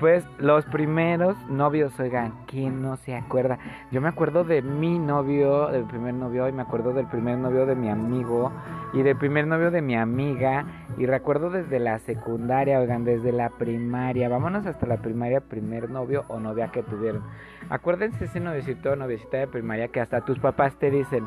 Pues 0.00 0.24
los 0.38 0.64
primeros 0.66 1.36
novios, 1.48 1.98
oigan, 2.00 2.32
¿quién 2.46 2.80
no 2.82 2.96
se 2.96 3.14
acuerda? 3.14 3.58
Yo 3.90 4.00
me 4.00 4.08
acuerdo 4.08 4.44
de 4.44 4.62
mi 4.62 4.98
novio, 4.98 5.68
del 5.68 5.84
primer 5.84 6.14
novio, 6.14 6.48
y 6.48 6.52
me 6.52 6.62
acuerdo 6.62 6.92
del 6.92 7.06
primer 7.06 7.38
novio 7.38 7.66
de 7.66 7.74
mi 7.74 7.90
amigo, 7.90 8.50
y 8.92 9.02
del 9.02 9.16
primer 9.16 9.46
novio 9.46 9.70
de 9.70 9.82
mi 9.82 9.96
amiga, 9.96 10.64
y 10.96 11.06
recuerdo 11.06 11.50
desde 11.50 11.78
la 11.78 11.98
secundaria, 11.98 12.80
oigan, 12.80 13.04
desde 13.04 13.32
la 13.32 13.50
primaria, 13.50 14.28
vámonos 14.28 14.66
hasta 14.66 14.86
la 14.86 14.96
primaria, 14.96 15.40
primer 15.40 15.90
novio 15.90 16.24
o 16.28 16.40
novia 16.40 16.68
que 16.68 16.82
tuvieron. 16.82 17.22
Acuérdense 17.68 18.24
ese 18.24 18.40
noviecito 18.40 18.92
o 18.92 18.96
noviecita 18.96 19.38
de 19.38 19.46
primaria 19.46 19.88
que 19.88 20.00
hasta 20.00 20.22
tus 20.22 20.38
papás 20.38 20.74
te 20.76 20.90
dicen, 20.90 21.26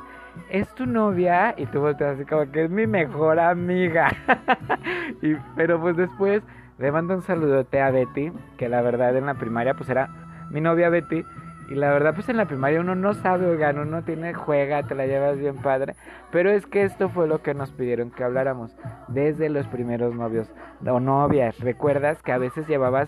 es 0.50 0.68
tu 0.76 0.88
novia, 0.88 1.54
y 1.56 1.68
tú 1.68 1.82
volteas 1.82 2.16
así 2.16 2.26
como 2.26 2.52
que 2.52 2.64
es 2.64 2.70
mi 2.72 2.88
mejor 2.88 3.40
amiga. 3.40 4.12
y, 5.22 5.36
pero 5.56 5.80
pues 5.80 5.98
después 5.98 6.42
le 6.82 6.92
mando 6.92 7.14
un 7.14 7.22
saludote 7.22 7.80
a 7.80 7.92
Betty, 7.92 8.32
que 8.58 8.68
la 8.68 8.82
verdad 8.82 9.16
en 9.16 9.28
la 9.28 9.36
primaria 9.36 9.76
pues 9.76 9.88
era 9.90 10.10
mi 10.50 10.62
novia 10.62 10.90
Betty. 10.90 11.24
Y 11.70 11.76
la 11.76 11.92
verdad 11.92 12.16
pues 12.16 12.28
en 12.28 12.38
la 12.38 12.46
primaria 12.46 12.82
uno 12.82 12.96
no 12.96 13.14
sabe, 13.14 13.46
oigan, 13.46 13.78
uno 13.78 14.04
tiene 14.04 14.34
juega, 14.34 14.84
te 14.84 14.96
la 14.96 15.06
llevas 15.06 15.38
bien 15.38 15.58
padre. 15.58 15.96
Pero 16.32 16.50
es 16.50 16.66
que 16.66 16.84
esto 16.84 17.08
fue 17.08 17.28
lo 17.28 17.44
que 17.44 17.54
nos 17.54 17.72
pidieron 17.72 18.10
que 18.10 18.24
habláramos 18.24 18.76
desde 19.08 19.50
los 19.50 19.68
primeros 19.68 20.16
novios 20.16 20.52
o 20.86 21.00
novias. 21.00 21.60
¿Recuerdas 21.60 22.22
que 22.24 22.32
a 22.32 22.40
veces 22.40 22.68
llevabas 22.68 23.08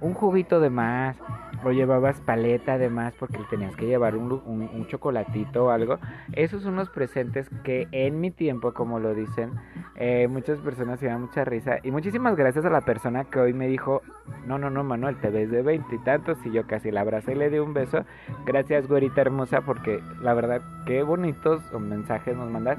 un 0.00 0.12
juguito 0.12 0.60
de 0.60 0.70
más? 0.70 1.16
O 1.64 1.72
llevabas 1.72 2.20
paleta 2.20 2.74
además 2.74 3.14
porque 3.18 3.38
tenías 3.50 3.74
que 3.76 3.86
llevar 3.86 4.16
un, 4.16 4.32
un, 4.32 4.86
chocolatito 4.86 5.66
o 5.66 5.70
algo. 5.70 5.98
Esos 6.32 6.62
son 6.62 6.76
los 6.76 6.90
presentes 6.90 7.48
que 7.62 7.88
en 7.92 8.20
mi 8.20 8.30
tiempo, 8.30 8.74
como 8.74 8.98
lo 8.98 9.14
dicen, 9.14 9.52
eh, 9.96 10.28
muchas 10.28 10.58
personas 10.58 11.00
se 11.00 11.06
dan 11.06 11.22
mucha 11.22 11.44
risa. 11.44 11.78
Y 11.82 11.90
muchísimas 11.90 12.36
gracias 12.36 12.64
a 12.64 12.70
la 12.70 12.82
persona 12.82 13.24
que 13.24 13.38
hoy 13.38 13.52
me 13.52 13.68
dijo, 13.68 14.02
no, 14.46 14.58
no, 14.58 14.70
no, 14.70 14.84
Manuel, 14.84 15.16
te 15.16 15.30
ves 15.30 15.50
de 15.50 15.62
veintitantos 15.62 16.38
y, 16.44 16.50
yo 16.50 16.66
casi 16.66 16.90
la 16.90 17.00
abracé 17.00 17.32
y 17.32 17.36
le 17.36 17.50
di 17.50 17.58
un 17.58 17.74
beso. 17.74 18.04
Gracias, 18.46 18.86
güerita 18.86 19.22
hermosa, 19.22 19.62
porque 19.62 20.00
la 20.20 20.34
verdad, 20.34 20.60
qué 20.86 21.02
bonitos 21.02 21.62
mensajes 21.80 22.36
nos 22.36 22.50
mandas. 22.50 22.78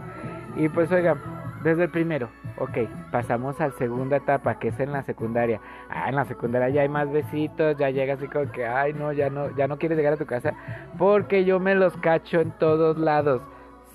Y 0.55 0.69
pues 0.69 0.91
oiga, 0.91 1.17
desde 1.65 1.85
el 1.85 1.89
primero, 1.89 2.29
ok, 2.59 2.77
pasamos 3.11 3.59
a 3.59 3.69
la 3.69 3.73
segunda 3.73 4.17
etapa, 4.17 4.59
que 4.59 4.67
es 4.67 4.79
en 4.79 4.91
la 4.91 5.01
secundaria. 5.01 5.59
Ah, 5.89 6.09
en 6.09 6.15
la 6.15 6.25
secundaria 6.25 6.69
ya 6.69 6.81
hay 6.83 6.89
más 6.89 7.11
besitos, 7.11 7.75
ya 7.77 7.89
llegas 7.89 8.19
así 8.19 8.27
como 8.27 8.51
que, 8.51 8.67
ay, 8.67 8.93
no, 8.93 9.11
ya 9.11 9.31
no, 9.31 9.49
ya 9.57 9.67
no 9.67 9.79
quieres 9.79 9.97
llegar 9.97 10.13
a 10.13 10.17
tu 10.17 10.27
casa, 10.27 10.53
porque 10.99 11.43
yo 11.43 11.59
me 11.59 11.73
los 11.73 11.97
cacho 11.97 12.39
en 12.39 12.51
todos 12.51 12.99
lados. 12.99 13.41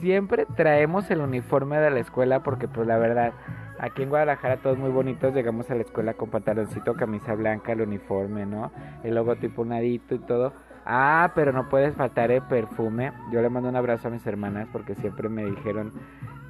Siempre 0.01 0.47
traemos 0.57 1.09
el 1.13 1.21
uniforme 1.21 1.79
de 1.79 1.93
la 1.93 2.01
escuela, 2.01 2.43
porque 2.43 2.67
pues 2.67 2.89
la 2.89 2.99
verdad, 2.99 3.35
aquí 3.79 4.03
en 4.03 4.09
Guadalajara 4.09 4.57
todos 4.57 4.77
muy 4.77 4.91
bonitos, 4.91 5.33
llegamos 5.33 5.71
a 5.71 5.77
la 5.77 5.83
escuela 5.83 6.15
con 6.15 6.29
pantaloncito, 6.29 6.95
camisa 6.95 7.35
blanca, 7.35 7.71
el 7.71 7.83
uniforme, 7.83 8.47
¿no? 8.47 8.73
El 9.05 9.15
logotipo 9.15 9.65
nadito 9.65 10.17
y 10.17 10.19
todo. 10.19 10.53
Ah, 10.85 11.31
pero 11.37 11.53
no 11.53 11.69
puedes 11.69 11.95
faltar 11.95 12.33
el 12.33 12.43
perfume. 12.43 13.13
Yo 13.31 13.41
le 13.43 13.49
mando 13.49 13.69
un 13.69 13.77
abrazo 13.77 14.09
a 14.09 14.11
mis 14.11 14.27
hermanas 14.27 14.67
porque 14.73 14.97
siempre 14.97 15.29
me 15.29 15.45
dijeron 15.45 15.93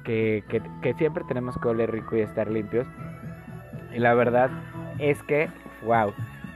que, 0.03 0.43
siempre 0.97 1.23
tenemos 1.27 1.57
que 1.57 1.67
oler 1.67 1.91
rico 1.91 2.15
y 2.15 2.21
estar 2.21 2.49
limpios. 2.49 2.87
Y 3.93 3.99
la 3.99 4.13
verdad 4.13 4.49
es 4.99 5.21
que, 5.23 5.49
wow. 5.83 6.13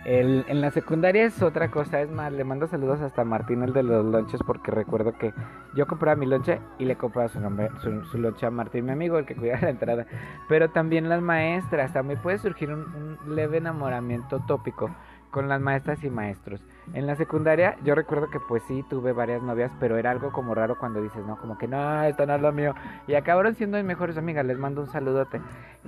En 0.07 0.61
la 0.61 0.69
secundaria 0.69 1.23
es 1.23 1.41
otra 1.41 1.71
cosa, 1.71 1.99
es 1.99 2.11
más, 2.11 2.31
le 2.31 2.43
mando 2.43 2.67
saludos 2.67 3.01
hasta 3.01 3.23
Martín, 3.23 3.63
el 3.63 3.73
de 3.73 3.81
los 3.81 4.05
lonches, 4.05 4.39
porque 4.45 4.69
recuerdo 4.69 5.17
que 5.17 5.33
yo 5.75 5.87
compraba 5.87 6.15
mi 6.15 6.27
lonche 6.27 6.59
y 6.77 6.85
le 6.85 6.95
compraba 6.95 7.27
su, 7.27 7.39
nombre, 7.39 7.71
su, 7.81 8.17
lonche 8.19 8.45
a 8.45 8.51
Martín, 8.51 8.85
mi 8.85 8.91
amigo, 8.91 9.17
el 9.17 9.25
que 9.25 9.35
cuidaba 9.35 9.61
la 9.61 9.69
entrada. 9.71 10.05
Pero 10.47 10.69
también 10.69 11.09
las 11.09 11.23
maestras, 11.23 11.91
también 11.91 12.21
puede 12.21 12.37
surgir 12.37 12.71
un 12.71 13.17
leve 13.35 13.57
enamoramiento 13.57 14.41
tópico 14.45 14.91
con 15.31 15.49
las 15.49 15.59
maestras 15.59 16.03
y 16.03 16.11
maestros. 16.11 16.63
En 16.93 17.07
la 17.07 17.15
secundaria 17.15 17.77
yo 17.83 17.95
recuerdo 17.95 18.29
que 18.29 18.39
pues 18.39 18.63
sí 18.67 18.83
tuve 18.89 19.11
varias 19.11 19.41
novias, 19.41 19.71
pero 19.79 19.97
era 19.97 20.11
algo 20.11 20.31
como 20.31 20.53
raro 20.53 20.77
cuando 20.77 21.01
dices, 21.01 21.25
no, 21.25 21.37
como 21.37 21.57
que 21.57 21.67
no, 21.67 22.03
esto 22.03 22.25
no 22.25 22.35
es 22.35 22.41
lo 22.41 22.51
mío. 22.51 22.75
Y 23.07 23.15
acabaron 23.15 23.55
siendo 23.55 23.77
mis 23.77 23.85
mejores 23.85 24.17
amigas, 24.17 24.45
les 24.45 24.57
mando 24.57 24.81
un 24.81 24.87
saludote. 24.87 25.41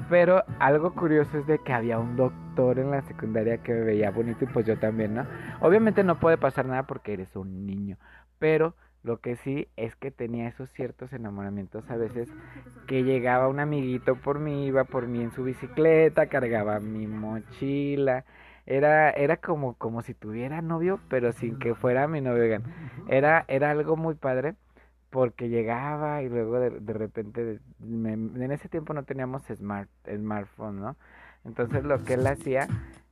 Pero 0.09 0.43
algo 0.59 0.93
curioso 0.93 1.37
es 1.37 1.47
de 1.47 1.59
que 1.59 1.73
había 1.73 1.99
un 1.99 2.15
doctor 2.15 2.79
en 2.79 2.91
la 2.91 3.01
secundaria 3.03 3.59
que 3.59 3.73
me 3.73 3.81
veía 3.81 4.11
bonito 4.11 4.43
y 4.43 4.47
pues 4.47 4.65
yo 4.65 4.77
también, 4.77 5.15
¿no? 5.15 5.25
Obviamente 5.61 6.03
no 6.03 6.19
puede 6.19 6.37
pasar 6.37 6.65
nada 6.65 6.83
porque 6.83 7.13
eres 7.13 7.35
un 7.35 7.65
niño, 7.65 7.97
pero... 8.39 8.75
Lo 9.03 9.21
que 9.21 9.37
sí 9.37 9.69
es 9.77 9.95
que 9.95 10.11
tenía 10.11 10.49
esos 10.49 10.69
ciertos 10.71 11.13
enamoramientos 11.13 11.89
a 11.89 11.95
veces 11.95 12.27
que 12.87 13.03
llegaba 13.03 13.47
un 13.47 13.61
amiguito 13.61 14.15
por 14.15 14.39
mí, 14.39 14.65
iba 14.65 14.83
por 14.83 15.07
mí 15.07 15.21
en 15.21 15.31
su 15.31 15.43
bicicleta, 15.43 16.25
cargaba 16.25 16.81
mi 16.81 17.07
mochila 17.07 18.25
era, 18.67 19.09
era 19.11 19.37
como, 19.37 19.73
como 19.75 20.01
si 20.01 20.13
tuviera 20.13 20.61
novio, 20.61 20.99
pero 21.09 21.31
sin 21.31 21.57
que 21.57 21.73
fuera 21.73 22.07
mi 22.07 22.21
novio. 22.21 22.61
Era, 23.07 23.45
era 23.47 23.71
algo 23.71 23.95
muy 23.95 24.15
padre 24.15 24.55
porque 25.09 25.49
llegaba 25.49 26.21
y 26.21 26.29
luego 26.29 26.59
de, 26.59 26.69
de 26.69 26.93
repente, 26.93 27.59
en 27.81 28.51
ese 28.51 28.67
tiempo 28.67 28.93
no 28.93 29.03
teníamos 29.03 29.43
smart, 29.43 29.89
smartphone, 30.05 30.81
¿no? 30.81 30.95
Entonces 31.45 31.85
lo 31.85 32.03
que 32.03 32.15
él 32.15 32.27
hacía, 32.27 32.67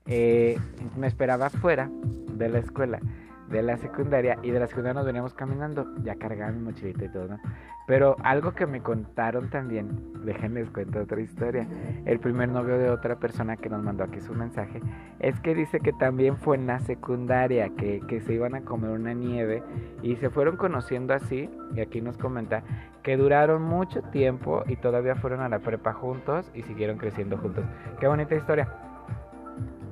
eh, 0.06 0.60
me 0.98 1.08
esperaba 1.08 1.50
fuera 1.50 1.90
de 2.34 2.50
la 2.50 2.60
escuela 2.60 3.00
de 3.50 3.62
la 3.62 3.78
secundaria 3.78 4.38
y 4.42 4.52
de 4.52 4.60
la 4.60 4.68
secundaria 4.68 4.96
nos 4.96 5.06
veníamos 5.06 5.34
caminando, 5.34 5.86
ya 6.04 6.16
cargaba 6.16 6.52
mi 6.52 6.62
mochilita 6.62 7.06
y 7.06 7.10
todo. 7.10 7.38
Pero 7.88 8.16
algo 8.24 8.54
que 8.54 8.66
me 8.66 8.82
contaron 8.82 9.50
también, 9.50 9.90
déjenles 10.26 10.72
cuento 10.72 11.02
otra 11.02 11.22
historia, 11.22 11.68
el 12.06 12.20
primer 12.20 12.50
novio 12.50 12.80
de 12.80 12.90
otra 12.90 13.18
persona 13.18 13.58
que 13.58 13.70
nos 13.70 13.84
mandó 13.84 14.04
aquí 14.04 14.20
su 14.22 14.34
mensaje, 14.34 14.82
es 15.20 15.40
que 15.42 15.54
dice 15.54 15.80
que 15.80 15.94
también 15.94 16.36
fue 16.38 16.56
en 16.56 16.66
la 16.66 16.80
secundaria, 16.80 17.70
que, 17.70 18.02
que 18.08 18.22
se 18.22 18.34
iban 18.34 18.56
a 18.56 18.62
comer 18.62 18.90
una 18.90 19.14
nieve 19.14 19.62
y 20.02 20.16
se 20.16 20.32
fueron 20.32 20.58
conociendo 20.58 21.14
así, 21.14 21.50
y 21.76 21.82
aquí 21.82 22.02
nos 22.02 22.18
comenta, 22.18 22.64
que 23.04 23.18
duraron 23.18 23.62
mucho 23.62 24.02
tiempo 24.02 24.64
y 24.68 24.78
todavía 24.78 25.16
fueron 25.16 25.42
a 25.42 25.50
la 25.50 25.60
prepa 25.60 25.94
juntos 25.94 26.50
y 26.56 26.64
siguieron 26.64 26.98
creciendo 26.98 27.38
juntos. 27.38 27.66
Qué 28.00 28.08
bonita 28.08 28.34
historia. 28.34 28.95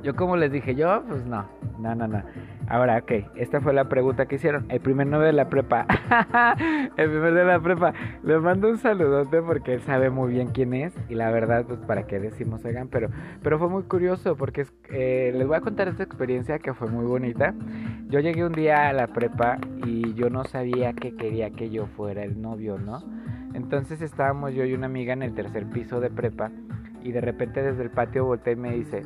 Yo 0.04 0.16
como 0.18 0.36
les 0.36 0.52
dije, 0.52 0.76
yo 0.76 1.02
pues 1.08 1.26
no, 1.26 1.46
no, 1.80 1.96
no, 1.96 2.08
no. 2.08 2.22
Ahora, 2.68 2.98
ok, 2.98 3.12
esta 3.36 3.62
fue 3.62 3.74
la 3.74 3.88
pregunta 3.88 4.26
que 4.26 4.36
hicieron. 4.36 4.66
El 4.70 4.82
primer 4.82 5.08
novio 5.08 5.28
de 5.28 5.34
la 5.34 5.50
prepa. 5.50 5.86
el 6.98 7.10
primer 7.10 7.34
de 7.34 7.46
la 7.46 7.60
prepa. 7.60 7.94
Le 8.22 8.38
mando 8.40 8.70
un 8.70 8.78
saludote 8.78 9.42
porque 9.42 9.76
él 9.76 9.82
sabe 9.82 10.10
muy 10.10 10.34
bien 10.34 10.50
quién 10.50 10.74
es. 10.74 10.94
Y 11.08 11.16
la 11.16 11.32
verdad, 11.32 11.66
pues 11.66 11.80
para 11.80 12.04
qué 12.04 12.20
decimos 12.20 12.66
oigan. 12.66 12.90
Pero, 12.90 13.10
pero 13.42 13.58
fue 13.60 13.70
muy 13.70 13.84
curioso 13.84 14.36
porque 14.36 14.66
eh, 14.92 15.32
les 15.36 15.48
voy 15.48 15.56
a 15.56 15.62
contar 15.62 15.88
esta 15.88 16.04
experiencia 16.04 16.60
que 16.60 16.74
fue 16.74 16.90
muy 16.90 17.06
bonita. 17.06 17.54
Yo 18.10 18.20
llegué 18.20 18.46
un 18.46 18.54
día 18.54 18.90
a 18.90 18.94
la 18.94 19.08
prepa 19.08 19.58
y 19.86 20.14
yo 20.16 20.30
no 20.30 20.44
sabía 20.44 20.92
que 20.94 21.16
quería 21.16 21.52
que 21.52 21.70
yo 21.70 21.86
fuera 21.88 22.24
el 22.24 22.42
novio, 22.42 22.78
¿no? 22.78 23.02
Entonces 23.54 24.02
estábamos 24.02 24.54
yo 24.54 24.66
y 24.66 24.74
una 24.74 24.88
amiga 24.88 25.14
en 25.14 25.24
el 25.24 25.34
tercer 25.34 25.66
piso 25.68 26.00
de 26.00 26.10
prepa. 26.10 26.52
Y 27.04 27.12
de 27.12 27.22
repente 27.22 27.62
desde 27.62 27.84
el 27.84 27.90
patio 27.90 28.26
volteé 28.26 28.54
y 28.54 28.56
me 28.56 28.72
dice, 28.72 29.04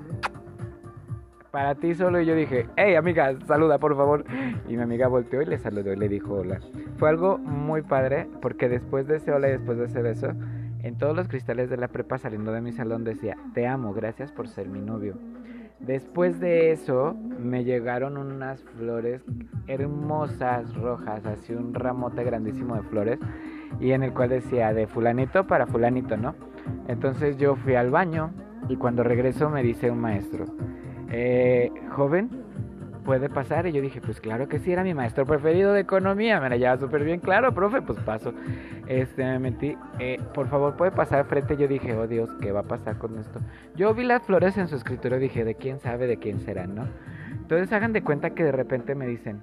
para 1.58 1.74
ti 1.74 1.96
solo. 1.96 2.22
Y 2.22 2.26
yo 2.28 2.36
dije, 2.36 2.68
hey 2.76 2.94
amiga, 2.94 3.36
saluda 3.48 3.80
por 3.80 3.98
favor. 3.98 4.24
Y 4.70 4.78
mi 4.78 4.84
amiga 4.84 5.08
volteó 5.08 5.42
y 5.42 5.46
le 5.48 5.58
saludó 5.58 5.92
y 5.92 5.96
le 5.96 6.08
dijo 6.08 6.36
hola. 6.36 6.60
Fue 6.98 7.10
algo 7.10 7.40
muy 7.40 7.82
padre 7.82 8.28
porque 8.44 8.70
después 8.70 9.08
de 9.08 9.16
ese 9.16 9.32
hola 9.32 9.48
y 9.48 9.54
después 9.54 9.80
de 9.80 9.86
ese 9.86 10.04
beso, 10.04 10.34
en 10.84 11.00
todos 11.00 11.16
los 11.16 11.28
cristales 11.28 11.72
de 11.72 11.78
la 11.78 11.88
prepa 11.88 12.20
saliendo 12.20 12.52
de 12.52 12.62
mi 12.62 12.74
salón 12.74 13.04
decía, 13.04 13.38
te 13.56 13.66
amo, 13.66 13.92
gracias 13.96 14.32
por 14.32 14.48
ser 14.48 14.70
mi 14.70 14.82
novio. 14.82 15.16
Después 15.80 16.40
de 16.40 16.72
eso 16.72 17.16
me 17.40 17.64
llegaron 17.64 18.18
unas 18.18 18.62
flores 18.78 19.24
hermosas 19.66 20.76
rojas, 20.76 21.26
así 21.26 21.54
un 21.54 21.74
ramote 21.74 22.24
grandísimo 22.24 22.76
de 22.76 22.84
flores 22.84 23.20
y 23.80 23.94
en 23.94 24.04
el 24.04 24.14
cual 24.14 24.30
decía 24.30 24.76
de 24.76 24.86
fulanito 24.86 25.48
para 25.48 25.66
fulanito, 25.66 26.18
¿no? 26.18 26.36
Entonces 26.88 27.36
yo 27.38 27.56
fui 27.56 27.74
al 27.74 27.90
baño 27.90 28.30
y 28.70 28.76
cuando 28.76 29.02
regreso 29.02 29.50
me 29.50 29.64
dice 29.64 29.90
un 29.90 30.02
maestro, 30.02 30.46
eh, 31.10 31.72
joven, 31.92 32.30
puede 33.08 33.30
pasar. 33.30 33.66
Y 33.68 33.72
yo 33.72 33.82
dije, 33.82 34.02
pues 34.02 34.20
claro 34.20 34.48
que 34.48 34.60
sí, 34.60 34.72
era 34.72 34.84
mi 34.84 34.94
maestro 34.94 35.26
preferido 35.26 35.74
de 35.74 35.82
economía. 35.82 36.40
Me 36.40 36.50
la 36.50 36.58
llevaba 36.58 36.78
súper 36.78 37.04
bien, 37.04 37.20
claro, 37.20 37.54
profe, 37.54 37.82
pues 37.82 37.98
paso. 38.00 38.34
Este, 38.88 39.24
me 39.24 39.40
metí, 39.40 39.78
eh, 40.00 40.20
por 40.34 40.48
favor, 40.48 40.76
puede 40.76 40.92
pasar 40.92 41.26
frente. 41.26 41.56
Yo 41.58 41.68
dije, 41.68 41.96
oh 41.96 42.08
Dios, 42.08 42.30
¿qué 42.42 42.52
va 42.52 42.60
a 42.60 42.68
pasar 42.68 42.98
con 42.98 43.18
esto? 43.18 43.40
Yo 43.76 43.94
vi 43.94 44.04
las 44.04 44.24
flores 44.24 44.58
en 44.58 44.68
su 44.68 44.76
escritorio, 44.76 45.20
dije, 45.20 45.46
de 45.46 45.56
quién 45.56 45.80
sabe 45.80 46.06
de 46.08 46.18
quién 46.18 46.40
serán, 46.40 46.76
¿no? 46.76 46.84
Entonces 47.32 47.72
hagan 47.72 47.94
de 47.94 48.04
cuenta 48.04 48.32
que 48.32 48.44
de 48.44 48.52
repente 48.52 48.94
me 48.94 49.08
dicen, 49.08 49.42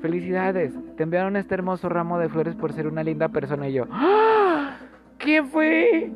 felicidades, 0.00 0.72
te 0.96 1.02
enviaron 1.02 1.34
este 1.36 1.54
hermoso 1.54 1.88
ramo 1.88 2.18
de 2.18 2.28
flores 2.28 2.54
por 2.54 2.72
ser 2.72 2.86
una 2.86 3.02
linda 3.02 3.28
persona. 3.30 3.68
Y 3.68 3.72
yo, 3.72 3.86
¡Ah! 3.90 4.76
¿quién 5.18 5.46
fue? 5.48 6.12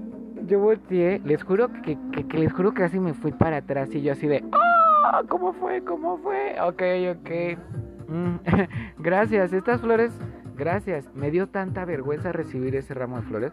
Yo 0.47 0.61
volteé, 0.61 1.21
les 1.25 1.43
juro 1.43 1.71
que, 1.83 1.99
que, 2.13 2.39
les 2.39 2.53
juro 2.53 2.73
que 2.73 2.83
casi 2.83 2.99
me 2.99 3.15
fui 3.15 3.33
para 3.33 3.59
atrás 3.59 3.95
y 3.95 4.03
yo 4.03 4.13
así 4.13 4.27
de, 4.27 4.45
¡Ah! 4.53 5.23
¿Cómo 5.29 5.53
fue? 5.53 5.83
¿Cómo 5.85 6.19
fue? 6.19 6.57
Ok, 6.61 6.83
ok. 7.19 7.59
Mm, 8.09 8.37
gracias, 8.99 9.53
estas 9.53 9.81
flores, 9.81 10.13
gracias. 10.57 11.13
Me 11.15 11.31
dio 11.31 11.49
tanta 11.49 11.85
vergüenza 11.85 12.33
recibir 12.33 12.77
ese 12.77 12.95
ramo 12.95 13.17
de 13.17 13.23
flores 13.23 13.53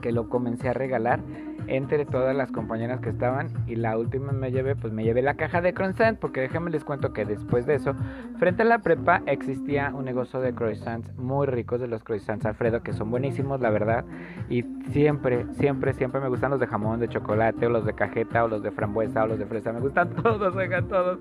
que 0.00 0.12
lo 0.12 0.28
comencé 0.28 0.68
a 0.68 0.72
regalar 0.72 1.20
entre 1.68 2.04
todas 2.04 2.34
las 2.36 2.52
compañeras 2.52 3.00
que 3.00 3.10
estaban 3.10 3.48
y 3.66 3.76
la 3.76 3.98
última 3.98 4.32
me 4.32 4.52
llevé, 4.52 4.76
pues 4.76 4.92
me 4.92 5.04
llevé 5.04 5.22
la 5.22 5.34
caja 5.34 5.60
de 5.60 5.74
croissants 5.74 6.18
porque 6.20 6.40
déjenme 6.40 6.70
les 6.70 6.84
cuento 6.84 7.12
que 7.12 7.24
después 7.24 7.66
de 7.66 7.74
eso, 7.74 7.94
frente 8.38 8.62
a 8.62 8.64
la 8.64 8.78
prepa 8.78 9.22
existía 9.26 9.92
un 9.94 10.04
negocio 10.04 10.40
de 10.40 10.54
croissants 10.54 11.12
muy 11.16 11.46
ricos 11.46 11.80
de 11.80 11.88
los 11.88 12.04
croissants 12.04 12.46
Alfredo 12.46 12.82
que 12.82 12.92
son 12.92 13.10
buenísimos 13.10 13.60
la 13.60 13.70
verdad 13.70 14.04
y 14.48 14.62
siempre, 14.90 15.46
siempre, 15.54 15.92
siempre 15.92 16.20
me 16.20 16.28
gustan 16.28 16.50
los 16.50 16.60
de 16.60 16.66
jamón, 16.66 17.00
de 17.00 17.08
chocolate 17.08 17.66
o 17.66 17.70
los 17.70 17.84
de 17.84 17.94
cajeta 17.94 18.44
o 18.44 18.48
los 18.48 18.62
de 18.62 18.70
frambuesa 18.70 19.24
o 19.24 19.26
los 19.26 19.38
de 19.38 19.46
fresa, 19.46 19.72
me 19.72 19.80
gustan 19.80 20.10
todos, 20.22 20.54
oigan 20.54 20.88
todos 20.88 21.18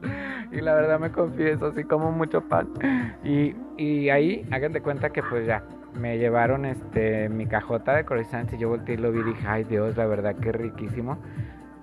y 0.52 0.62
la 0.62 0.76
verdad 0.76 1.00
me 1.00 1.12
confieso, 1.12 1.68
así 1.68 1.84
como 1.84 2.12
mucho 2.12 2.42
pan 2.42 2.70
y, 3.24 3.56
y 3.78 4.10
ahí 4.10 4.48
hagan 4.52 4.74
de 4.74 4.82
cuenta 4.82 5.10
que 5.10 5.24
pues 5.24 5.48
ya 5.48 5.64
me 6.00 6.18
llevaron 6.18 6.66
este 6.66 7.30
mi 7.30 7.46
cajota 7.46 7.96
de 7.96 8.06
croissants 8.06 8.54
y 8.54 8.58
yo 8.58 8.70
volteé 8.70 8.96
y 8.96 8.98
lo 8.98 9.12
vi 9.12 9.20
y 9.20 9.24
dije, 9.24 9.48
ay 9.48 9.64
Dios, 9.64 9.98
la 9.98 10.06
verdad 10.06 10.36
que 10.36 10.52
riquísimo. 10.52 11.18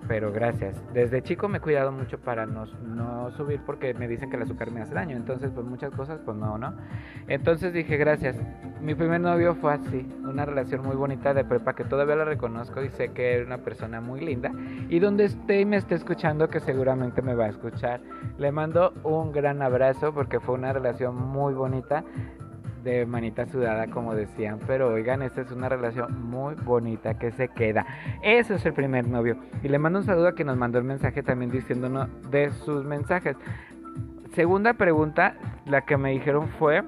Pero 0.08 0.32
gracias. 0.32 0.82
Desde 0.92 1.22
chico 1.22 1.48
me 1.48 1.58
he 1.58 1.60
cuidado 1.60 1.92
mucho 1.92 2.18
para 2.18 2.44
no, 2.44 2.66
no 2.82 3.30
subir 3.30 3.60
porque 3.64 3.94
me 3.94 4.08
dicen 4.08 4.30
que 4.30 4.36
el 4.36 4.42
azúcar 4.42 4.72
me 4.72 4.80
hace 4.80 4.94
daño. 4.94 5.16
Entonces, 5.16 5.52
pues 5.54 5.64
muchas 5.64 5.92
cosas, 5.92 6.20
pues 6.24 6.36
no, 6.36 6.58
¿no? 6.58 6.74
Entonces 7.28 7.72
dije, 7.72 7.96
gracias. 7.96 8.36
Mi 8.80 8.96
primer 8.96 9.20
novio 9.20 9.54
fue 9.54 9.74
así. 9.74 10.12
Una 10.24 10.44
relación 10.44 10.82
muy 10.82 10.96
bonita 10.96 11.32
de 11.34 11.44
prepa 11.44 11.74
que 11.74 11.84
todavía 11.84 12.16
la 12.16 12.24
reconozco 12.24 12.82
y 12.82 12.88
sé 12.88 13.10
que 13.12 13.36
es 13.36 13.46
una 13.46 13.58
persona 13.58 14.00
muy 14.00 14.20
linda. 14.20 14.50
Y 14.88 14.98
donde 14.98 15.24
esté 15.24 15.60
y 15.60 15.64
me 15.64 15.76
esté 15.76 15.94
escuchando, 15.94 16.48
que 16.48 16.58
seguramente 16.58 17.22
me 17.22 17.34
va 17.34 17.44
a 17.44 17.50
escuchar, 17.50 18.00
le 18.38 18.50
mando 18.50 18.92
un 19.04 19.30
gran 19.30 19.62
abrazo 19.62 20.12
porque 20.12 20.40
fue 20.40 20.56
una 20.56 20.72
relación 20.72 21.14
muy 21.14 21.54
bonita 21.54 22.04
de 22.82 23.06
manita 23.06 23.46
sudada, 23.46 23.86
como 23.88 24.14
decían. 24.14 24.60
Pero 24.66 24.92
oigan, 24.92 25.22
esta 25.22 25.42
es 25.42 25.50
una 25.50 25.68
relación 25.68 26.22
muy 26.22 26.54
bonita 26.54 27.18
que 27.18 27.30
se 27.32 27.48
queda. 27.48 27.86
Ese 28.22 28.54
es 28.54 28.66
el 28.66 28.72
primer 28.72 29.08
novio. 29.08 29.36
Y 29.62 29.68
le 29.68 29.78
mando 29.78 30.00
un 30.00 30.04
saludo 30.04 30.28
a 30.28 30.32
quien 30.32 30.48
nos 30.48 30.56
mandó 30.56 30.78
el 30.78 30.84
mensaje 30.84 31.22
también 31.22 31.50
diciéndonos 31.50 32.08
de 32.30 32.50
sus 32.50 32.84
mensajes. 32.84 33.36
Segunda 34.34 34.74
pregunta, 34.74 35.36
la 35.66 35.82
que 35.82 35.96
me 35.96 36.10
dijeron 36.12 36.48
fue 36.58 36.82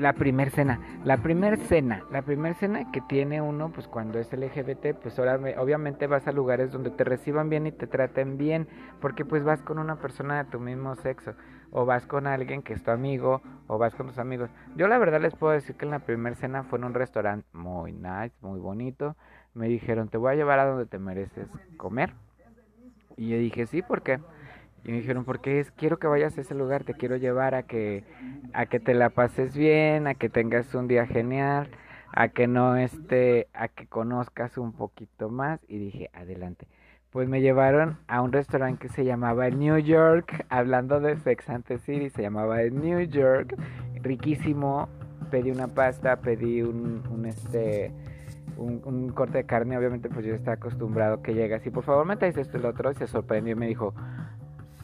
la 0.00 0.14
primer 0.14 0.50
cena. 0.50 0.80
La 1.04 1.18
primer 1.18 1.58
cena, 1.58 2.02
la 2.10 2.22
primer 2.22 2.54
cena 2.54 2.90
que 2.90 3.00
tiene 3.02 3.40
uno, 3.40 3.70
pues 3.70 3.86
cuando 3.86 4.18
es 4.18 4.32
LGBT, 4.32 4.94
pues 5.00 5.18
ahora 5.18 5.38
obviamente 5.58 6.06
vas 6.06 6.26
a 6.26 6.32
lugares 6.32 6.72
donde 6.72 6.90
te 6.90 7.04
reciban 7.04 7.50
bien 7.50 7.66
y 7.66 7.72
te 7.72 7.86
traten 7.86 8.38
bien, 8.38 8.66
porque 9.00 9.24
pues 9.24 9.44
vas 9.44 9.62
con 9.62 9.78
una 9.78 9.96
persona 9.96 10.42
de 10.42 10.50
tu 10.50 10.58
mismo 10.58 10.94
sexo 10.96 11.34
o 11.72 11.84
vas 11.84 12.06
con 12.06 12.26
alguien 12.26 12.62
que 12.62 12.72
es 12.72 12.82
tu 12.82 12.90
amigo, 12.90 13.42
o 13.66 13.78
vas 13.78 13.94
con 13.94 14.06
tus 14.08 14.18
amigos. 14.18 14.50
Yo 14.76 14.88
la 14.88 14.98
verdad 14.98 15.20
les 15.20 15.34
puedo 15.34 15.52
decir 15.52 15.76
que 15.76 15.84
en 15.84 15.92
la 15.92 16.00
primera 16.00 16.36
cena 16.36 16.64
fue 16.64 16.78
en 16.78 16.84
un 16.84 16.94
restaurante 16.94 17.46
muy 17.52 17.92
nice, 17.92 18.32
muy 18.40 18.60
bonito. 18.60 19.16
Me 19.54 19.68
dijeron, 19.68 20.08
te 20.08 20.18
voy 20.18 20.32
a 20.32 20.36
llevar 20.36 20.58
a 20.58 20.66
donde 20.66 20.86
te 20.86 20.98
mereces 20.98 21.48
comer. 21.76 22.12
Y 23.16 23.28
yo 23.30 23.38
dije, 23.38 23.66
sí, 23.66 23.82
¿por 23.82 24.02
qué? 24.02 24.20
Y 24.84 24.90
me 24.90 24.98
dijeron, 24.98 25.24
porque 25.24 25.60
es, 25.60 25.70
quiero 25.72 25.98
que 25.98 26.06
vayas 26.06 26.38
a 26.38 26.40
ese 26.40 26.54
lugar, 26.54 26.84
te 26.84 26.94
quiero 26.94 27.16
llevar 27.16 27.54
a 27.54 27.64
que, 27.64 28.04
a 28.54 28.66
que 28.66 28.80
te 28.80 28.94
la 28.94 29.10
pases 29.10 29.56
bien, 29.56 30.06
a 30.06 30.14
que 30.14 30.28
tengas 30.30 30.74
un 30.74 30.88
día 30.88 31.06
genial, 31.06 31.68
a 32.12 32.28
que 32.28 32.46
no 32.46 32.76
esté, 32.76 33.48
a 33.52 33.68
que 33.68 33.86
conozcas 33.86 34.56
un 34.56 34.72
poquito 34.72 35.28
más. 35.28 35.60
Y 35.68 35.78
dije, 35.78 36.10
adelante 36.14 36.66
pues 37.10 37.28
me 37.28 37.40
llevaron 37.40 37.98
a 38.06 38.22
un 38.22 38.32
restaurante 38.32 38.86
que 38.86 38.88
se 38.88 39.04
llamaba 39.04 39.50
New 39.50 39.78
York, 39.78 40.46
hablando 40.48 41.00
de 41.00 41.16
Sex 41.16 41.50
and 41.50 41.64
City, 41.80 42.08
se 42.10 42.22
llamaba 42.22 42.58
New 42.62 43.00
York, 43.00 43.56
riquísimo, 44.02 44.88
pedí 45.30 45.50
una 45.50 45.68
pasta, 45.68 46.16
pedí 46.16 46.62
un, 46.62 47.02
un 47.10 47.26
este, 47.26 47.92
un, 48.56 49.10
corte 49.10 49.38
de 49.38 49.44
carne, 49.44 49.76
obviamente 49.76 50.08
pues 50.08 50.24
yo 50.24 50.34
estaba 50.34 50.54
acostumbrado 50.54 51.22
que 51.22 51.34
llega 51.34 51.56
así, 51.56 51.70
por 51.70 51.82
favor 51.82 52.06
me 52.06 52.16
traes 52.16 52.36
esto 52.36 52.58
y 52.58 52.64
otro, 52.64 52.90
y 52.92 52.94
se 52.94 53.06
sorprendió 53.06 53.54
y 53.54 53.56
me 53.56 53.66
dijo, 53.66 53.92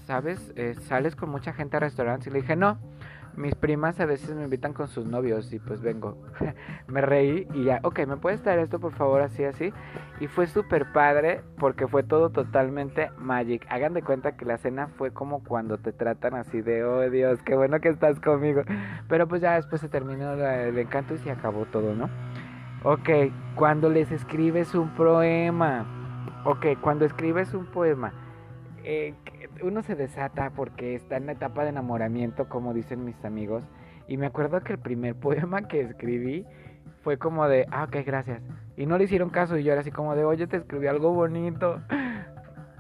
¿sabes? 0.07 0.53
Eh, 0.57 0.75
¿Sales 0.75 1.15
con 1.15 1.31
mucha 1.31 1.53
gente 1.53 1.77
a 1.77 1.81
restaurantes? 1.81 2.27
Y 2.27 2.31
le 2.31 2.41
dije, 2.41 2.57
no, 2.57 2.79
mis 3.37 3.55
primas 3.55 4.01
a 4.01 4.07
veces 4.07 4.35
me 4.35 4.45
invitan 4.45 4.73
con 4.73 4.89
sus 4.89 5.07
novios 5.07 5.53
y 5.53 5.59
pues 5.59 5.83
vengo. 5.83 6.17
me 6.89 7.01
reí 7.01 7.47
y 7.55 7.65
ya, 7.65 7.81
ok, 7.83 8.07
¿me 8.07 8.17
puedes 8.17 8.43
traer 8.43 8.61
esto 8.61 8.81
por 8.81 8.93
favor 8.93 9.21
así, 9.21 9.45
así? 9.45 9.73
Y 10.21 10.27
fue 10.27 10.47
súper 10.47 10.93
padre 10.93 11.43
porque 11.59 11.87
fue 11.87 12.03
todo 12.03 12.31
totalmente 12.31 13.11
magic. 13.19 13.67
Hagan 13.69 13.95
de 13.95 14.03
cuenta 14.03 14.37
que 14.37 14.45
la 14.45 14.59
cena 14.59 14.89
fue 14.89 15.13
como 15.13 15.45
cuando 15.45 15.79
te 15.79 15.93
tratan 15.93 16.35
así 16.35 16.63
de, 16.63 16.85
oh 16.85 17.09
Dios, 17.11 17.43
qué 17.43 17.55
bueno 17.55 17.81
que 17.81 17.89
estás 17.89 18.19
conmigo. 18.21 18.63
Pero 19.09 19.29
pues 19.29 19.43
ya 19.43 19.55
después 19.55 19.81
se 19.81 19.89
terminó 19.89 20.33
el 20.33 20.79
encanto 20.79 21.15
y 21.15 21.19
se 21.19 21.31
acabó 21.31 21.67
todo, 21.67 21.95
¿no? 21.95 22.09
Ok, 22.83 23.11
cuando 23.55 23.91
les 23.91 24.11
escribes 24.13 24.75
un 24.75 24.91
poema. 24.91 25.87
Ok, 26.45 26.67
cuando 26.81 27.05
escribes 27.05 27.53
un 27.53 27.67
poema. 27.67 28.13
Eh, 28.85 29.15
uno 29.63 29.83
se 29.83 29.95
desata 29.95 30.51
porque 30.51 30.95
está 30.95 31.17
en 31.17 31.27
la 31.27 31.33
etapa 31.33 31.63
de 31.63 31.71
enamoramiento, 31.71 32.49
como 32.49 32.75
dicen 32.75 33.05
mis 33.05 33.25
amigos, 33.25 33.65
Y 34.09 34.19
me 34.19 34.27
acuerdo 34.27 34.61
que 34.61 34.75
el 34.75 34.79
primer 34.79 35.15
poema 35.21 35.67
que 35.69 35.81
escribí 35.81 36.47
fue 37.03 37.19
como 37.19 37.49
de, 37.49 37.67
ah, 37.71 37.85
ok, 37.85 37.97
gracias. 38.05 38.43
Y 38.77 38.87
no 38.87 38.99
le 38.99 39.05
hicieron 39.05 39.31
caso 39.31 39.57
y 39.57 39.65
yo 39.65 39.73
era 39.73 39.81
así 39.81 39.91
como 39.91 40.15
de, 40.15 40.25
oye, 40.25 40.47
te 40.47 40.59
escribí 40.59 40.87
algo 40.87 41.13
bonito. 41.13 41.81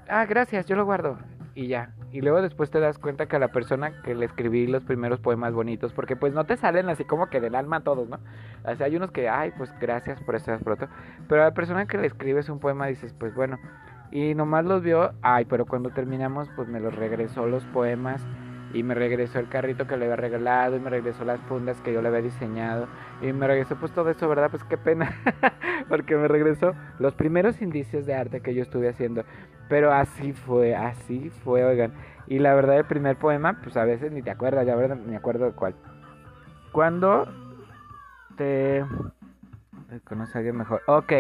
Ah, 0.09 0.25
gracias, 0.25 0.67
yo 0.67 0.77
lo 0.77 0.85
guardo. 0.85 1.19
Y 1.57 1.67
ya. 1.67 1.93
Y 2.13 2.21
luego 2.21 2.41
después 2.41 2.71
te 2.71 2.79
das 2.79 2.97
cuenta 2.97 3.27
que 3.27 3.35
a 3.35 3.39
la 3.41 3.49
persona 3.49 4.03
que 4.03 4.15
le 4.15 4.27
escribí 4.27 4.69
los 4.69 4.85
primeros 4.85 5.19
poemas 5.19 5.53
bonitos, 5.53 5.93
porque 5.93 6.15
pues 6.15 6.33
no 6.33 6.45
te 6.45 6.57
salen 6.57 6.89
así 6.89 7.05
como 7.05 7.27
que 7.29 7.41
del 7.41 7.57
alma 7.57 7.81
todos, 7.81 8.09
¿no? 8.09 8.21
O 8.65 8.77
sea, 8.77 8.87
hay 8.87 8.95
unos 8.95 9.11
que, 9.11 9.29
ay, 9.29 9.53
pues 9.59 9.77
gracias 9.81 10.23
por 10.23 10.37
estar 10.37 10.61
pronto. 10.61 10.87
Pero 11.29 11.43
a 11.43 11.47
la 11.47 11.55
persona 11.55 11.87
que 11.87 11.99
le 11.99 12.07
escribes 12.07 12.49
un 12.49 12.61
poema 12.61 12.87
dices, 12.87 13.13
pues 13.19 13.35
bueno. 13.35 13.59
Y 14.11 14.35
nomás 14.35 14.65
los 14.65 14.83
vio, 14.83 15.13
ay, 15.23 15.45
pero 15.45 15.67
cuando 15.67 15.91
terminamos, 15.91 16.49
pues 16.57 16.69
me 16.69 16.81
los 16.81 16.95
regresó 16.95 17.47
los 17.47 17.65
poemas 17.67 18.25
y 18.73 18.83
me 18.83 18.95
regresó 18.95 19.39
el 19.39 19.49
carrito 19.49 19.87
que 19.87 19.97
le 19.97 20.05
había 20.05 20.17
regalado 20.17 20.77
y 20.77 20.81
me 20.81 20.91
regresó 20.91 21.25
las 21.25 21.41
fundas 21.43 21.81
que 21.81 21.93
yo 21.93 22.03
le 22.03 22.09
había 22.09 22.23
diseñado 22.23 22.89
y 23.23 23.33
me 23.33 23.47
regresó 23.47 23.77
pues 23.77 23.93
todo 23.93 24.11
eso, 24.11 24.29
¿verdad? 24.29 24.51
Pues 24.51 24.65
qué 24.65 24.77
pena, 24.77 25.15
porque 25.89 26.17
me 26.17 26.29
regresó 26.29 26.75
los 26.99 27.15
primeros 27.15 27.63
indicios 27.63 28.07
de 28.07 28.15
arte 28.15 28.41
que 28.41 28.55
yo 28.55 28.63
estuve 28.63 28.89
haciendo, 28.89 29.25
pero 29.69 29.93
así 29.93 30.33
fue, 30.33 30.75
así 30.75 31.31
fue, 31.45 31.65
oigan. 31.65 31.93
Y 32.27 32.39
la 32.39 32.55
verdad 32.55 32.77
el 32.77 32.85
primer 32.85 33.17
poema, 33.17 33.61
pues 33.63 33.77
a 33.77 33.85
veces 33.85 34.13
ni 34.13 34.21
te 34.23 34.31
acuerdas, 34.31 34.67
ya 34.67 34.75
verdad, 34.75 34.97
ni 34.97 35.15
acuerdo 35.15 35.47
de 35.47 35.53
cuál. 35.53 35.75
Cuando 36.73 37.27
te 38.37 38.85
conoce 40.05 40.37
a 40.37 40.39
alguien 40.39 40.57
mejor. 40.57 40.83
Ok, 40.87 41.13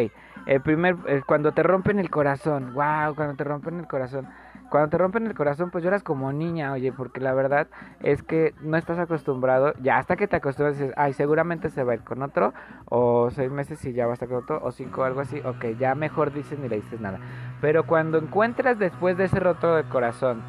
el 0.46 0.60
primer, 0.60 0.96
cuando 1.26 1.52
te 1.52 1.62
rompen 1.62 1.98
el 1.98 2.10
corazón, 2.10 2.74
wow, 2.74 3.14
cuando 3.14 3.34
te 3.34 3.44
rompen 3.44 3.78
el 3.78 3.86
corazón. 3.86 4.28
Cuando 4.70 4.90
te 4.90 4.98
rompen 4.98 5.26
el 5.26 5.34
corazón, 5.34 5.70
pues 5.70 5.84
lloras 5.84 6.02
como 6.02 6.32
niña, 6.32 6.72
oye, 6.72 6.92
porque 6.92 7.20
la 7.20 7.32
verdad 7.34 7.68
es 8.00 8.22
que 8.24 8.52
no 8.62 8.76
estás 8.76 8.98
acostumbrado, 8.98 9.74
ya 9.80 9.98
hasta 9.98 10.16
que 10.16 10.26
te 10.26 10.36
acostumbras 10.36 10.76
dices, 10.76 10.92
ay, 10.96 11.12
seguramente 11.12 11.70
se 11.70 11.84
va 11.84 11.92
a 11.92 11.94
ir 11.94 12.02
con 12.02 12.20
otro, 12.22 12.52
o 12.86 13.30
seis 13.30 13.50
meses 13.50 13.84
y 13.84 13.92
ya 13.92 14.06
va 14.06 14.12
a 14.12 14.14
estar 14.14 14.28
con 14.28 14.38
otro, 14.38 14.60
o 14.62 14.72
cinco, 14.72 15.04
algo 15.04 15.20
así, 15.20 15.40
ok, 15.40 15.78
ya 15.78 15.94
mejor 15.94 16.32
dices 16.32 16.58
ni 16.58 16.68
le 16.68 16.76
dices 16.76 17.00
nada. 17.00 17.20
Pero 17.60 17.86
cuando 17.86 18.18
encuentras 18.18 18.76
después 18.78 19.16
de 19.16 19.24
ese 19.24 19.38
roto 19.38 19.76
del 19.76 19.86
corazón, 19.86 20.42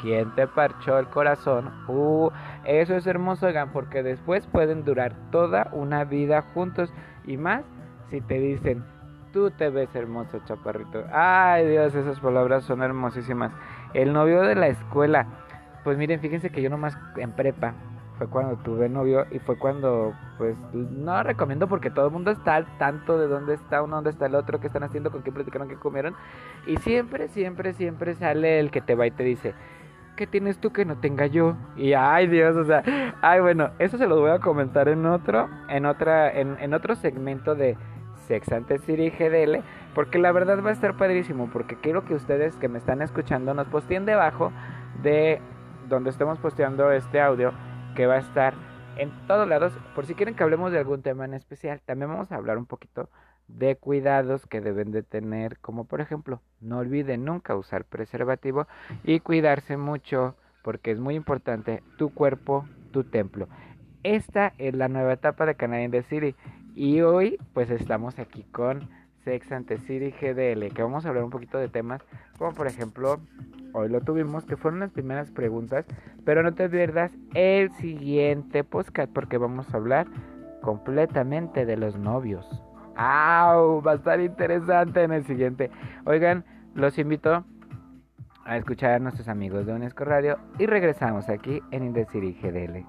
¿quién 0.00 0.32
te 0.36 0.46
parchó 0.46 0.98
el 0.98 1.08
corazón? 1.08 1.72
Uh, 1.88 2.30
eso 2.64 2.94
es 2.94 3.06
hermoso, 3.08 3.46
oigan, 3.46 3.72
porque 3.72 4.04
después 4.04 4.46
pueden 4.46 4.84
durar 4.84 5.14
toda 5.32 5.68
una 5.72 6.04
vida 6.04 6.42
juntos, 6.42 6.92
y 7.26 7.36
más 7.36 7.64
si 8.10 8.20
te 8.20 8.38
dicen, 8.38 8.84
Tú 9.34 9.50
te 9.50 9.68
ves 9.68 9.92
hermoso, 9.96 10.38
chaparrito. 10.44 11.02
Ay, 11.12 11.66
Dios, 11.66 11.92
esas 11.92 12.20
palabras 12.20 12.62
son 12.62 12.82
hermosísimas. 12.82 13.50
El 13.92 14.12
novio 14.12 14.42
de 14.42 14.54
la 14.54 14.68
escuela. 14.68 15.26
Pues 15.82 15.98
miren, 15.98 16.20
fíjense 16.20 16.50
que 16.50 16.62
yo 16.62 16.70
nomás 16.70 16.96
en 17.16 17.32
prepa 17.32 17.74
fue 18.16 18.28
cuando 18.28 18.54
tuve 18.58 18.88
novio 18.88 19.26
y 19.32 19.40
fue 19.40 19.58
cuando, 19.58 20.14
pues, 20.38 20.56
no 20.72 21.20
recomiendo 21.24 21.66
porque 21.66 21.90
todo 21.90 22.06
el 22.06 22.12
mundo 22.12 22.30
está 22.30 22.54
al 22.54 22.78
tanto 22.78 23.18
de 23.18 23.26
dónde 23.26 23.54
está 23.54 23.82
uno, 23.82 23.96
dónde 23.96 24.10
está 24.10 24.26
el 24.26 24.36
otro, 24.36 24.60
qué 24.60 24.68
están 24.68 24.84
haciendo, 24.84 25.10
con 25.10 25.22
quién 25.22 25.34
platicaron, 25.34 25.66
qué 25.66 25.74
comieron. 25.74 26.14
Y 26.68 26.76
siempre, 26.76 27.26
siempre, 27.26 27.72
siempre 27.72 28.14
sale 28.14 28.60
el 28.60 28.70
que 28.70 28.82
te 28.82 28.94
va 28.94 29.08
y 29.08 29.10
te 29.10 29.24
dice, 29.24 29.52
¿qué 30.16 30.26
tienes 30.26 30.58
tú 30.58 30.72
que 30.72 30.84
no 30.84 30.96
tenga 30.96 31.26
yo? 31.26 31.56
Y 31.76 31.92
ay 31.94 32.26
Dios, 32.26 32.56
o 32.56 32.64
sea, 32.64 32.82
ay 33.22 33.40
bueno, 33.40 33.70
eso 33.78 33.98
se 33.98 34.06
lo 34.06 34.20
voy 34.20 34.30
a 34.30 34.38
comentar 34.38 34.88
en 34.88 35.06
otro, 35.06 35.48
en 35.68 35.86
otra, 35.86 36.30
en, 36.32 36.74
otro 36.74 36.94
segmento 36.94 37.54
de 37.54 37.76
Sex 38.26 38.52
and 38.52 38.66
City 38.80 39.10
GDL, 39.10 39.62
porque 39.94 40.18
la 40.18 40.32
verdad 40.32 40.62
va 40.64 40.70
a 40.70 40.72
estar 40.72 40.96
padrísimo, 40.96 41.50
porque 41.52 41.76
quiero 41.76 42.04
que 42.04 42.14
ustedes 42.14 42.56
que 42.56 42.68
me 42.68 42.78
están 42.78 43.02
escuchando 43.02 43.54
nos 43.54 43.68
posteen 43.68 44.06
debajo 44.06 44.52
de 45.02 45.40
donde 45.88 46.10
estemos 46.10 46.38
posteando 46.38 46.90
este 46.92 47.20
audio, 47.20 47.52
que 47.94 48.06
va 48.06 48.14
a 48.14 48.18
estar 48.18 48.54
en 48.96 49.10
todos 49.26 49.46
lados, 49.48 49.76
por 49.94 50.06
si 50.06 50.14
quieren 50.14 50.34
que 50.34 50.42
hablemos 50.42 50.72
de 50.72 50.78
algún 50.78 51.02
tema 51.02 51.24
en 51.24 51.34
especial. 51.34 51.80
También 51.84 52.10
vamos 52.10 52.30
a 52.32 52.36
hablar 52.36 52.58
un 52.58 52.66
poquito 52.66 53.08
de 53.48 53.76
cuidados 53.76 54.46
que 54.46 54.60
deben 54.60 54.90
de 54.90 55.02
tener, 55.02 55.58
como 55.58 55.84
por 55.84 56.00
ejemplo, 56.00 56.40
no 56.60 56.78
olviden 56.78 57.24
nunca 57.24 57.56
usar 57.56 57.84
preservativo 57.84 58.66
y 59.04 59.20
cuidarse 59.20 59.76
mucho, 59.76 60.36
porque 60.62 60.90
es 60.90 60.98
muy 60.98 61.14
importante 61.14 61.82
tu 61.98 62.12
cuerpo, 62.12 62.66
tu 62.90 63.04
templo. 63.04 63.48
Esta 64.02 64.52
es 64.58 64.74
la 64.74 64.88
nueva 64.88 65.14
etapa 65.14 65.46
de 65.46 65.54
Canadian 65.54 65.90
The 65.90 66.02
City 66.02 66.34
y 66.74 67.00
hoy 67.00 67.38
pues 67.52 67.70
estamos 67.70 68.18
aquí 68.18 68.44
con 68.52 68.88
Sex 69.24 69.52
and 69.52 69.66
the 69.66 69.78
City 69.78 70.10
GDL, 70.10 70.74
que 70.74 70.82
vamos 70.82 71.04
a 71.04 71.08
hablar 71.08 71.24
un 71.24 71.30
poquito 71.30 71.58
de 71.58 71.68
temas 71.68 72.02
como 72.38 72.52
por 72.52 72.66
ejemplo, 72.66 73.20
hoy 73.72 73.88
lo 73.88 74.00
tuvimos, 74.00 74.44
que 74.44 74.56
fueron 74.56 74.80
las 74.80 74.90
primeras 74.90 75.30
preguntas, 75.30 75.86
pero 76.24 76.42
no 76.42 76.54
te 76.54 76.68
pierdas 76.68 77.12
el 77.34 77.70
siguiente 77.76 78.64
podcast 78.64 79.12
porque 79.12 79.38
vamos 79.38 79.72
a 79.72 79.76
hablar 79.76 80.06
completamente 80.60 81.64
de 81.64 81.76
los 81.76 81.96
novios. 81.96 82.64
¡Au! 82.96 83.82
Va 83.82 83.92
a 83.92 83.94
estar 83.96 84.20
interesante 84.20 85.02
en 85.02 85.12
el 85.12 85.26
siguiente. 85.26 85.70
Oigan, 86.04 86.44
los 86.74 86.98
invito 86.98 87.44
a 88.44 88.56
escuchar 88.56 88.92
a 88.92 88.98
nuestros 88.98 89.28
amigos 89.28 89.66
de 89.66 89.72
UNESCO 89.72 90.04
Radio 90.04 90.38
y 90.58 90.66
regresamos 90.66 91.28
aquí 91.28 91.60
en 91.70 91.84
Indecity 91.84 92.38
GDL. 92.42 92.86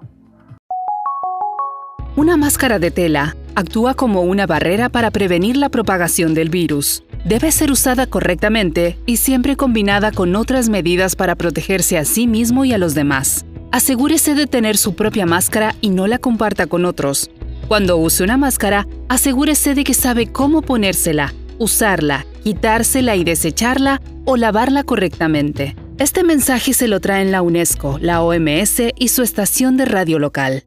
Una 2.17 2.37
máscara 2.37 2.79
de 2.79 2.91
tela 2.91 3.35
actúa 3.55 3.93
como 3.93 4.21
una 4.21 4.45
barrera 4.47 4.87
para 4.87 5.11
prevenir 5.11 5.57
la 5.57 5.67
propagación 5.67 6.33
del 6.33 6.49
virus. 6.49 7.03
Debe 7.25 7.51
ser 7.51 7.71
usada 7.71 8.07
correctamente 8.07 8.97
y 9.05 9.17
siempre 9.17 9.57
combinada 9.57 10.11
con 10.11 10.35
otras 10.35 10.69
medidas 10.69 11.17
para 11.17 11.35
protegerse 11.35 11.97
a 11.97 12.05
sí 12.05 12.25
mismo 12.25 12.63
y 12.63 12.71
a 12.71 12.77
los 12.77 12.95
demás. 12.95 13.45
Asegúrese 13.71 14.35
de 14.35 14.47
tener 14.47 14.77
su 14.77 14.95
propia 14.95 15.25
máscara 15.25 15.75
y 15.81 15.89
no 15.89 16.07
la 16.07 16.17
comparta 16.17 16.67
con 16.67 16.85
otros. 16.85 17.29
Cuando 17.67 17.97
use 17.97 18.23
una 18.23 18.37
máscara, 18.37 18.85
asegúrese 19.09 19.73
de 19.73 19.83
que 19.83 19.95
sabe 19.95 20.31
cómo 20.31 20.61
ponérsela, 20.61 21.33
usarla, 21.57 22.27
quitársela 22.43 23.15
y 23.15 23.23
desecharla 23.23 24.01
o 24.23 24.37
lavarla 24.37 24.83
correctamente. 24.83 25.75
Este 25.97 26.23
mensaje 26.23 26.73
se 26.73 26.87
lo 26.87 26.99
traen 26.99 27.31
la 27.31 27.41
UNESCO, 27.41 27.97
la 27.99 28.21
OMS 28.21 28.81
y 28.95 29.07
su 29.07 29.23
estación 29.23 29.77
de 29.77 29.85
radio 29.85 30.19
local. 30.19 30.63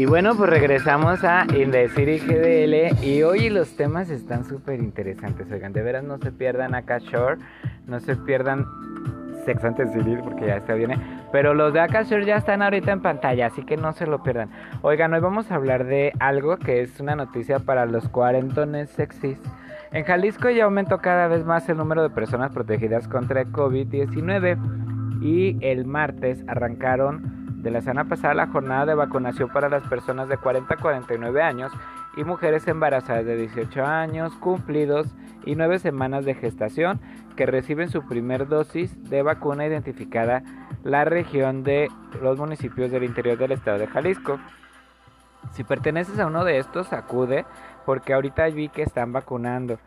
Y 0.00 0.06
bueno, 0.06 0.34
pues 0.34 0.48
regresamos 0.48 1.24
a 1.24 1.44
In 1.54 1.72
the 1.72 1.86
City 1.90 2.20
GDL 2.20 3.04
y 3.04 3.22
hoy 3.22 3.50
los 3.50 3.76
temas 3.76 4.08
están 4.08 4.46
súper 4.46 4.80
interesantes. 4.80 5.52
Oigan, 5.52 5.74
de 5.74 5.82
veras 5.82 6.04
no 6.04 6.16
se 6.16 6.32
pierdan 6.32 6.74
acá 6.74 7.00
no 7.86 8.00
se 8.00 8.16
pierdan 8.16 8.64
Sex 9.44 9.62
antes 9.62 9.92
City 9.92 10.16
porque 10.24 10.46
ya 10.46 10.56
está 10.56 10.72
viene. 10.72 10.96
Pero 11.32 11.52
los 11.52 11.74
de 11.74 11.80
acá 11.80 12.00
ya 12.00 12.36
están 12.36 12.62
ahorita 12.62 12.92
en 12.92 13.02
pantalla, 13.02 13.48
así 13.48 13.62
que 13.62 13.76
no 13.76 13.92
se 13.92 14.06
lo 14.06 14.22
pierdan. 14.22 14.48
Oigan, 14.80 15.12
hoy 15.12 15.20
vamos 15.20 15.50
a 15.50 15.56
hablar 15.56 15.84
de 15.84 16.14
algo 16.18 16.56
que 16.56 16.80
es 16.80 16.98
una 16.98 17.14
noticia 17.14 17.58
para 17.58 17.84
los 17.84 18.08
cuarentones 18.08 18.88
sexys. 18.88 19.38
En 19.92 20.04
Jalisco 20.04 20.48
ya 20.48 20.64
aumentó 20.64 21.02
cada 21.02 21.28
vez 21.28 21.44
más 21.44 21.68
el 21.68 21.76
número 21.76 22.02
de 22.02 22.08
personas 22.08 22.52
protegidas 22.52 23.06
contra 23.06 23.42
el 23.42 23.52
COVID-19 23.52 24.56
y 25.20 25.58
el 25.60 25.84
martes 25.84 26.42
arrancaron 26.48 27.39
de 27.62 27.70
la 27.70 27.80
semana 27.80 28.08
pasada 28.08 28.34
la 28.34 28.46
jornada 28.46 28.86
de 28.86 28.94
vacunación 28.94 29.50
para 29.50 29.68
las 29.68 29.82
personas 29.84 30.28
de 30.28 30.36
40 30.36 30.74
a 30.74 30.76
49 30.76 31.42
años 31.42 31.72
y 32.16 32.24
mujeres 32.24 32.66
embarazadas 32.66 33.26
de 33.26 33.36
18 33.36 33.84
años 33.84 34.34
cumplidos 34.36 35.14
y 35.44 35.54
9 35.54 35.78
semanas 35.78 36.24
de 36.24 36.34
gestación 36.34 37.00
que 37.36 37.46
reciben 37.46 37.90
su 37.90 38.06
primer 38.06 38.48
dosis 38.48 39.10
de 39.10 39.22
vacuna 39.22 39.66
identificada 39.66 40.42
la 40.82 41.04
región 41.04 41.62
de 41.62 41.88
los 42.20 42.38
municipios 42.38 42.90
del 42.90 43.04
interior 43.04 43.38
del 43.38 43.52
estado 43.52 43.78
de 43.78 43.86
Jalisco. 43.86 44.38
Si 45.52 45.64
perteneces 45.64 46.18
a 46.18 46.26
uno 46.26 46.44
de 46.44 46.58
estos, 46.58 46.92
acude 46.92 47.44
porque 47.86 48.12
ahorita 48.12 48.46
vi 48.46 48.68
que 48.68 48.82
están 48.82 49.12
vacunando. 49.12 49.78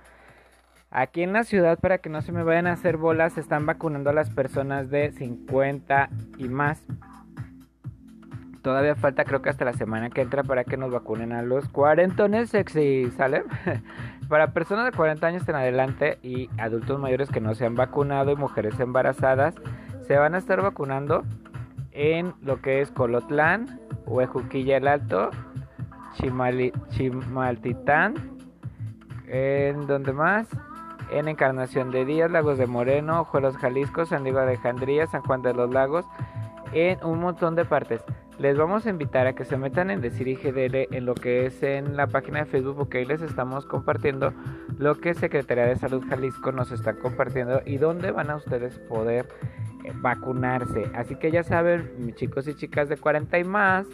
Aquí 0.95 1.23
en 1.23 1.33
la 1.33 1.43
ciudad, 1.43 1.79
para 1.79 1.97
que 1.97 2.09
no 2.09 2.21
se 2.21 2.31
me 2.31 2.43
vayan 2.43 2.67
a 2.67 2.73
hacer 2.73 2.97
bolas, 2.97 3.37
están 3.37 3.65
vacunando 3.65 4.11
a 4.11 4.13
las 4.13 4.29
personas 4.29 4.91
de 4.91 5.11
50 5.11 6.09
y 6.37 6.49
más. 6.49 6.83
Todavía 8.63 8.95
falta 8.95 9.25
creo 9.25 9.41
que 9.41 9.49
hasta 9.49 9.65
la 9.65 9.73
semana 9.73 10.09
que 10.09 10.21
entra 10.21 10.41
para 10.41 10.63
que 10.63 10.77
nos 10.77 10.89
vacunen 10.89 11.33
a 11.33 11.41
los 11.41 11.67
cuarentones 11.67 12.49
sexy, 12.49 13.11
¿sale? 13.11 13.43
para 14.29 14.53
personas 14.53 14.85
de 14.85 14.93
40 14.93 15.27
años 15.27 15.49
en 15.49 15.55
adelante 15.55 16.17
y 16.23 16.49
adultos 16.57 16.97
mayores 16.97 17.29
que 17.29 17.41
no 17.41 17.55
se 17.55 17.65
han 17.65 17.75
vacunado 17.75 18.31
y 18.31 18.37
mujeres 18.37 18.79
embarazadas, 18.79 19.53
se 20.07 20.17
van 20.17 20.33
a 20.33 20.37
estar 20.37 20.61
vacunando 20.61 21.25
en 21.91 22.33
lo 22.41 22.61
que 22.61 22.79
es 22.79 22.89
Colotlán, 22.89 23.81
Huejuquilla 24.05 24.77
el 24.77 24.87
Alto, 24.87 25.29
Chimaltitán, 26.15 28.13
en 29.27 29.87
donde 29.87 30.13
más, 30.13 30.47
en 31.11 31.27
Encarnación 31.27 31.91
de 31.91 32.05
Díaz, 32.05 32.31
Lagos 32.31 32.57
de 32.57 32.67
Moreno, 32.67 33.25
Juelos 33.25 33.57
Jalisco, 33.57 34.05
San 34.05 34.23
Diego 34.23 34.39
de 34.39 34.45
Alejandría, 34.45 35.05
San 35.07 35.21
Juan 35.21 35.41
de 35.41 35.53
los 35.53 35.69
Lagos, 35.69 36.05
en 36.71 37.03
un 37.03 37.19
montón 37.19 37.55
de 37.55 37.65
partes. 37.65 38.01
Les 38.39 38.57
vamos 38.57 38.85
a 38.85 38.89
invitar 38.89 39.27
a 39.27 39.33
que 39.33 39.45
se 39.45 39.57
metan 39.57 39.91
en 39.91 40.01
Decir 40.01 40.27
IGDL 40.27 40.95
en 40.95 41.05
lo 41.05 41.13
que 41.13 41.45
es 41.45 41.61
en 41.63 41.95
la 41.95 42.07
página 42.07 42.39
de 42.39 42.45
Facebook, 42.45 42.75
porque 42.77 42.99
ahí 42.99 43.05
les 43.05 43.21
estamos 43.21 43.65
compartiendo 43.65 44.33
lo 44.77 44.99
que 44.99 45.13
Secretaría 45.13 45.65
de 45.65 45.75
Salud 45.75 46.03
Jalisco 46.09 46.51
nos 46.51 46.71
está 46.71 46.93
compartiendo 46.93 47.61
y 47.65 47.77
dónde 47.77 48.11
van 48.11 48.29
a 48.29 48.35
ustedes 48.35 48.79
poder 48.79 49.27
eh, 49.83 49.91
vacunarse. 49.95 50.89
Así 50.95 51.15
que 51.15 51.31
ya 51.31 51.43
saben, 51.43 52.13
chicos 52.15 52.47
y 52.47 52.55
chicas 52.55 52.89
de 52.89 52.97
40 52.97 53.37
y 53.39 53.43
más, 53.43 53.87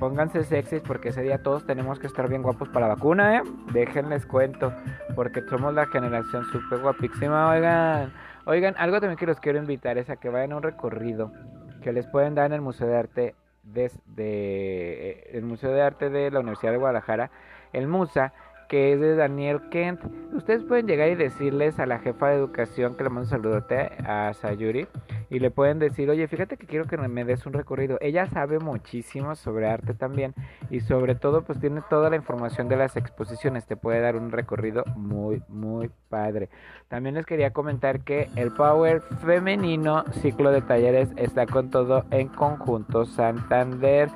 pónganse 0.00 0.42
sexys 0.42 0.82
porque 0.82 1.10
ese 1.10 1.22
día 1.22 1.42
todos 1.42 1.64
tenemos 1.64 1.98
que 1.98 2.08
estar 2.08 2.28
bien 2.28 2.42
guapos 2.42 2.68
para 2.68 2.88
la 2.88 2.94
vacuna, 2.94 3.36
¿eh? 3.38 3.42
Déjenles 3.72 4.26
cuento, 4.26 4.72
porque 5.14 5.42
somos 5.42 5.72
la 5.74 5.86
generación 5.86 6.44
súper 6.46 6.80
guapísima, 6.80 7.50
oigan. 7.50 8.12
Oigan, 8.44 8.74
algo 8.76 8.98
también 8.98 9.16
que 9.16 9.26
los 9.26 9.38
quiero 9.38 9.60
invitar 9.60 9.98
es 9.98 10.10
a 10.10 10.16
que 10.16 10.28
vayan 10.28 10.50
a 10.50 10.56
un 10.56 10.64
recorrido 10.64 11.32
que 11.80 11.92
les 11.92 12.08
pueden 12.08 12.34
dar 12.34 12.46
en 12.46 12.54
el 12.54 12.60
Museo 12.60 12.88
de 12.88 12.96
Arte 12.96 13.34
desde 13.62 14.00
eh, 14.18 15.30
el 15.32 15.44
Museo 15.44 15.72
de 15.72 15.82
Arte 15.82 16.10
de 16.10 16.30
la 16.30 16.40
Universidad 16.40 16.72
de 16.72 16.78
Guadalajara, 16.78 17.30
el 17.72 17.88
MUSA, 17.88 18.32
que 18.72 18.94
es 18.94 19.00
de 19.00 19.16
Daniel 19.16 19.60
Kent. 19.68 20.00
Ustedes 20.32 20.64
pueden 20.64 20.86
llegar 20.86 21.10
y 21.10 21.14
decirles 21.14 21.78
a 21.78 21.84
la 21.84 21.98
jefa 21.98 22.28
de 22.28 22.36
educación 22.36 22.96
que 22.96 23.02
le 23.02 23.10
mando 23.10 23.24
un 23.24 23.26
saludote 23.26 23.90
a 24.02 24.32
Sayuri 24.32 24.88
y 25.28 25.40
le 25.40 25.50
pueden 25.50 25.78
decir, 25.78 26.08
oye, 26.08 26.26
fíjate 26.26 26.56
que 26.56 26.66
quiero 26.66 26.86
que 26.86 26.96
me 26.96 27.24
des 27.26 27.44
un 27.44 27.52
recorrido. 27.52 27.98
Ella 28.00 28.24
sabe 28.28 28.60
muchísimo 28.60 29.34
sobre 29.34 29.68
arte 29.68 29.92
también 29.92 30.32
y 30.70 30.80
sobre 30.80 31.14
todo 31.14 31.42
pues 31.42 31.60
tiene 31.60 31.82
toda 31.90 32.08
la 32.08 32.16
información 32.16 32.70
de 32.70 32.76
las 32.76 32.96
exposiciones. 32.96 33.66
Te 33.66 33.76
puede 33.76 34.00
dar 34.00 34.16
un 34.16 34.30
recorrido 34.30 34.84
muy, 34.96 35.42
muy 35.48 35.90
padre. 36.08 36.48
También 36.88 37.16
les 37.16 37.26
quería 37.26 37.52
comentar 37.52 38.00
que 38.00 38.30
el 38.36 38.52
Power 38.52 39.02
femenino 39.02 40.04
ciclo 40.22 40.50
de 40.50 40.62
talleres 40.62 41.10
está 41.16 41.44
con 41.44 41.68
todo 41.68 42.06
en 42.10 42.28
conjunto 42.28 43.04
Santander. 43.04 44.08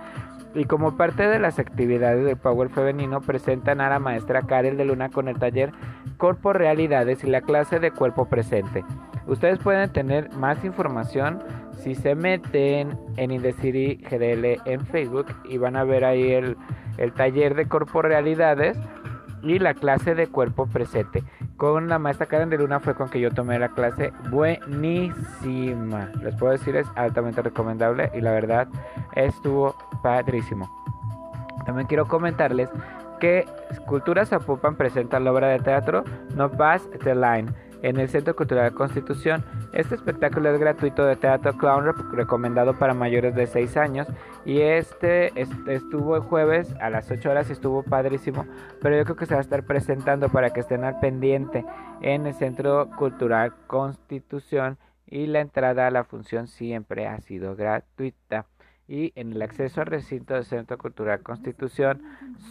Y 0.56 0.64
como 0.64 0.96
parte 0.96 1.28
de 1.28 1.38
las 1.38 1.58
actividades 1.58 2.24
del 2.24 2.38
Power 2.38 2.70
Femenino, 2.70 3.20
presentan 3.20 3.82
a 3.82 3.90
la 3.90 3.98
maestra 3.98 4.40
Karel 4.40 4.78
de 4.78 4.86
Luna 4.86 5.10
con 5.10 5.28
el 5.28 5.38
taller 5.38 5.70
Corpo 6.16 6.54
Realidades 6.54 7.22
y 7.24 7.26
la 7.26 7.42
clase 7.42 7.78
de 7.78 7.90
Cuerpo 7.90 8.24
Presente. 8.24 8.82
Ustedes 9.26 9.58
pueden 9.58 9.92
tener 9.92 10.32
más 10.32 10.64
información 10.64 11.42
si 11.82 11.94
se 11.94 12.14
meten 12.14 12.98
en 13.18 13.32
Indeciri 13.32 13.96
GDL 13.96 14.62
en 14.64 14.80
Facebook 14.86 15.26
y 15.44 15.58
van 15.58 15.76
a 15.76 15.84
ver 15.84 16.06
ahí 16.06 16.32
el, 16.32 16.56
el 16.96 17.12
taller 17.12 17.54
de 17.54 17.68
Corpo 17.68 18.00
Realidades 18.00 18.78
y 19.50 19.58
la 19.58 19.74
clase 19.74 20.14
de 20.14 20.26
Cuerpo 20.26 20.66
Presente. 20.66 21.22
Con 21.56 21.88
la 21.88 21.98
maestra 21.98 22.26
Karen 22.26 22.50
de 22.50 22.58
Luna 22.58 22.80
fue 22.80 22.94
con 22.94 23.08
que 23.08 23.20
yo 23.20 23.30
tomé 23.30 23.58
la 23.58 23.68
clase 23.68 24.12
buenísima. 24.30 26.10
Les 26.22 26.34
puedo 26.36 26.52
decir 26.52 26.76
es 26.76 26.86
altamente 26.96 27.42
recomendable 27.42 28.10
y 28.14 28.20
la 28.20 28.32
verdad 28.32 28.68
estuvo 29.14 29.76
padrísimo. 30.02 30.68
También 31.64 31.86
quiero 31.86 32.06
comentarles 32.06 32.68
que 33.20 33.46
Cultura 33.86 34.26
Zapopan 34.26 34.76
presenta 34.76 35.18
la 35.20 35.32
obra 35.32 35.48
de 35.48 35.58
teatro 35.58 36.04
No 36.34 36.50
Pass 36.50 36.88
the 37.02 37.14
Line 37.14 37.52
en 37.82 37.98
el 37.98 38.08
Centro 38.08 38.34
Cultural 38.34 38.72
Constitución. 38.74 39.44
Este 39.72 39.94
espectáculo 39.94 40.50
es 40.50 40.60
gratuito 40.60 41.04
de 41.04 41.16
teatro 41.16 41.56
clown 41.56 41.92
recomendado 42.12 42.78
para 42.78 42.94
mayores 42.94 43.34
de 43.34 43.46
6 43.46 43.76
años 43.76 44.08
y 44.44 44.60
este, 44.60 45.32
estuvo 45.66 46.16
el 46.16 46.22
jueves 46.22 46.74
a 46.80 46.90
las 46.90 47.10
8 47.10 47.30
horas 47.30 47.48
y 47.48 47.52
estuvo 47.52 47.82
padrísimo, 47.82 48.46
pero 48.80 48.96
yo 48.96 49.04
creo 49.04 49.16
que 49.16 49.26
se 49.26 49.34
va 49.34 49.40
a 49.40 49.42
estar 49.42 49.64
presentando 49.64 50.28
para 50.28 50.50
que 50.50 50.60
estén 50.60 50.84
al 50.84 50.98
pendiente 51.00 51.64
en 52.00 52.26
el 52.26 52.34
Centro 52.34 52.90
Cultural 52.96 53.54
Constitución 53.66 54.78
y 55.06 55.26
la 55.26 55.40
entrada 55.40 55.86
a 55.86 55.90
la 55.90 56.04
función 56.04 56.48
siempre 56.48 57.06
ha 57.06 57.20
sido 57.20 57.56
gratuita. 57.56 58.46
Y 58.88 59.12
en 59.16 59.32
el 59.32 59.42
acceso 59.42 59.80
al 59.80 59.88
recinto 59.88 60.34
del 60.34 60.44
Centro 60.44 60.78
Cultural 60.78 61.22
Constitución 61.22 62.02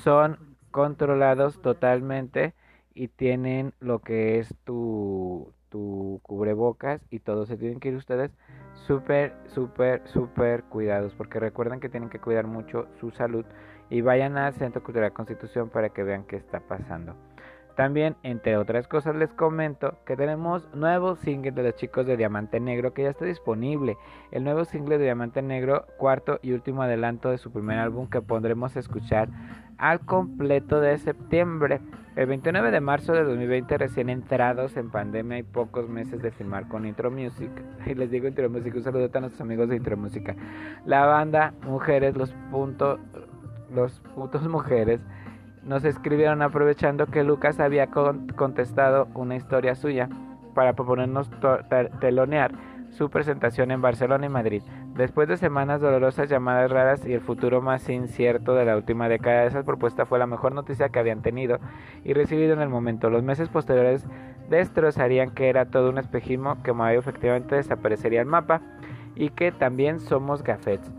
son 0.03 0.37
controlados 0.71 1.61
totalmente 1.61 2.53
y 2.95 3.09
tienen 3.09 3.73
lo 3.79 3.99
que 3.99 4.39
es 4.39 4.55
tu, 4.63 5.53
tu 5.69 6.19
cubrebocas 6.23 7.01
y 7.11 7.19
todo. 7.19 7.45
Se 7.45 7.57
tienen 7.57 7.79
que 7.79 7.89
ir 7.89 7.95
ustedes 7.95 8.31
súper, 8.87 9.33
súper, 9.47 10.01
súper 10.07 10.63
cuidados 10.63 11.13
porque 11.13 11.39
recuerden 11.39 11.79
que 11.79 11.89
tienen 11.89 12.09
que 12.09 12.19
cuidar 12.19 12.47
mucho 12.47 12.87
su 12.99 13.11
salud 13.11 13.45
y 13.89 14.01
vayan 14.01 14.37
al 14.37 14.53
Centro 14.53 14.83
Cultural 14.83 15.13
Constitución 15.13 15.69
para 15.69 15.89
que 15.89 16.03
vean 16.03 16.23
qué 16.23 16.37
está 16.37 16.61
pasando. 16.61 17.15
También, 17.75 18.15
entre 18.23 18.55
otras 18.55 18.87
cosas, 18.87 19.17
les 19.17 19.33
comento 19.33 19.97
que 20.05 20.15
tenemos 20.15 20.73
nuevo 20.73 21.17
single 21.17 21.51
de 21.51 21.63
los 21.63 21.75
chicos 21.75 22.05
de 22.05 22.15
Diamante 22.15 22.61
Negro 22.61 22.93
que 22.93 23.03
ya 23.03 23.09
está 23.09 23.25
disponible. 23.25 23.97
El 24.31 24.45
nuevo 24.45 24.63
single 24.63 24.97
de 24.97 25.03
Diamante 25.03 25.41
Negro, 25.41 25.85
cuarto 25.97 26.39
y 26.41 26.53
último 26.53 26.83
adelanto 26.83 27.29
de 27.29 27.37
su 27.37 27.51
primer 27.51 27.79
álbum 27.79 28.07
que 28.09 28.21
pondremos 28.21 28.77
a 28.77 28.79
escuchar 28.79 29.27
al 29.77 29.99
completo 29.99 30.79
de 30.79 30.97
septiembre. 30.97 31.81
El 32.15 32.27
29 32.27 32.71
de 32.71 32.79
marzo 32.79 33.11
de 33.11 33.25
2020, 33.25 33.77
recién 33.77 34.09
entrados 34.09 34.77
en 34.77 34.89
pandemia 34.89 35.37
y 35.37 35.43
pocos 35.43 35.89
meses 35.89 36.21
de 36.21 36.31
filmar 36.31 36.69
con 36.69 36.85
Intro 36.85 37.11
Music. 37.11 37.51
Y 37.85 37.93
les 37.93 38.09
digo 38.09 38.29
Intro 38.29 38.49
Music, 38.49 38.73
un 38.73 38.83
saludo 38.83 39.09
a 39.13 39.19
nuestros 39.19 39.41
amigos 39.41 39.67
de 39.67 39.75
Intro 39.75 39.97
Música. 39.97 40.33
La 40.85 41.05
banda 41.05 41.53
Mujeres, 41.63 42.15
los 42.15 42.31
puntos, 42.51 43.01
los 43.73 43.99
putos 44.15 44.47
mujeres 44.47 45.01
nos 45.63 45.83
escribieron 45.83 46.41
aprovechando 46.41 47.07
que 47.07 47.25
Lucas 47.25 47.59
había 47.59 47.87
contestado 47.87 49.09
una 49.13 49.35
historia 49.35 49.75
suya 49.75 50.07
para 50.53 50.71
proponernos 50.71 51.29
telonear 51.99 52.53
su 52.95 53.09
presentación 53.09 53.71
en 53.71 53.81
Barcelona 53.81 54.25
y 54.25 54.29
Madrid. 54.29 54.63
Después 54.95 55.27
de 55.27 55.37
semanas 55.37 55.81
dolorosas, 55.81 56.29
llamadas 56.29 56.71
raras 56.71 57.05
y 57.05 57.13
el 57.13 57.21
futuro 57.21 57.61
más 57.61 57.89
incierto 57.89 58.55
de 58.55 58.65
la 58.65 58.77
última 58.77 59.09
década, 59.09 59.45
esa 59.45 59.63
propuesta 59.63 60.05
fue 60.05 60.17
la 60.17 60.27
mejor 60.27 60.53
noticia 60.53 60.89
que 60.89 60.99
habían 60.99 61.21
tenido 61.21 61.59
y 62.03 62.13
recibido 62.13 62.53
en 62.53 62.61
el 62.61 62.69
momento. 62.69 63.09
Los 63.09 63.23
meses 63.23 63.49
posteriores 63.49 64.05
destrozarían 64.49 65.31
que 65.31 65.49
era 65.49 65.65
todo 65.65 65.89
un 65.89 65.97
espejismo, 65.97 66.63
que 66.63 66.73
Mayo 66.73 66.99
efectivamente 66.99 67.55
desaparecería 67.55 68.21
el 68.21 68.27
mapa 68.27 68.61
y 69.15 69.29
que 69.29 69.51
también 69.51 69.99
somos 69.99 70.43
gafets 70.43 70.91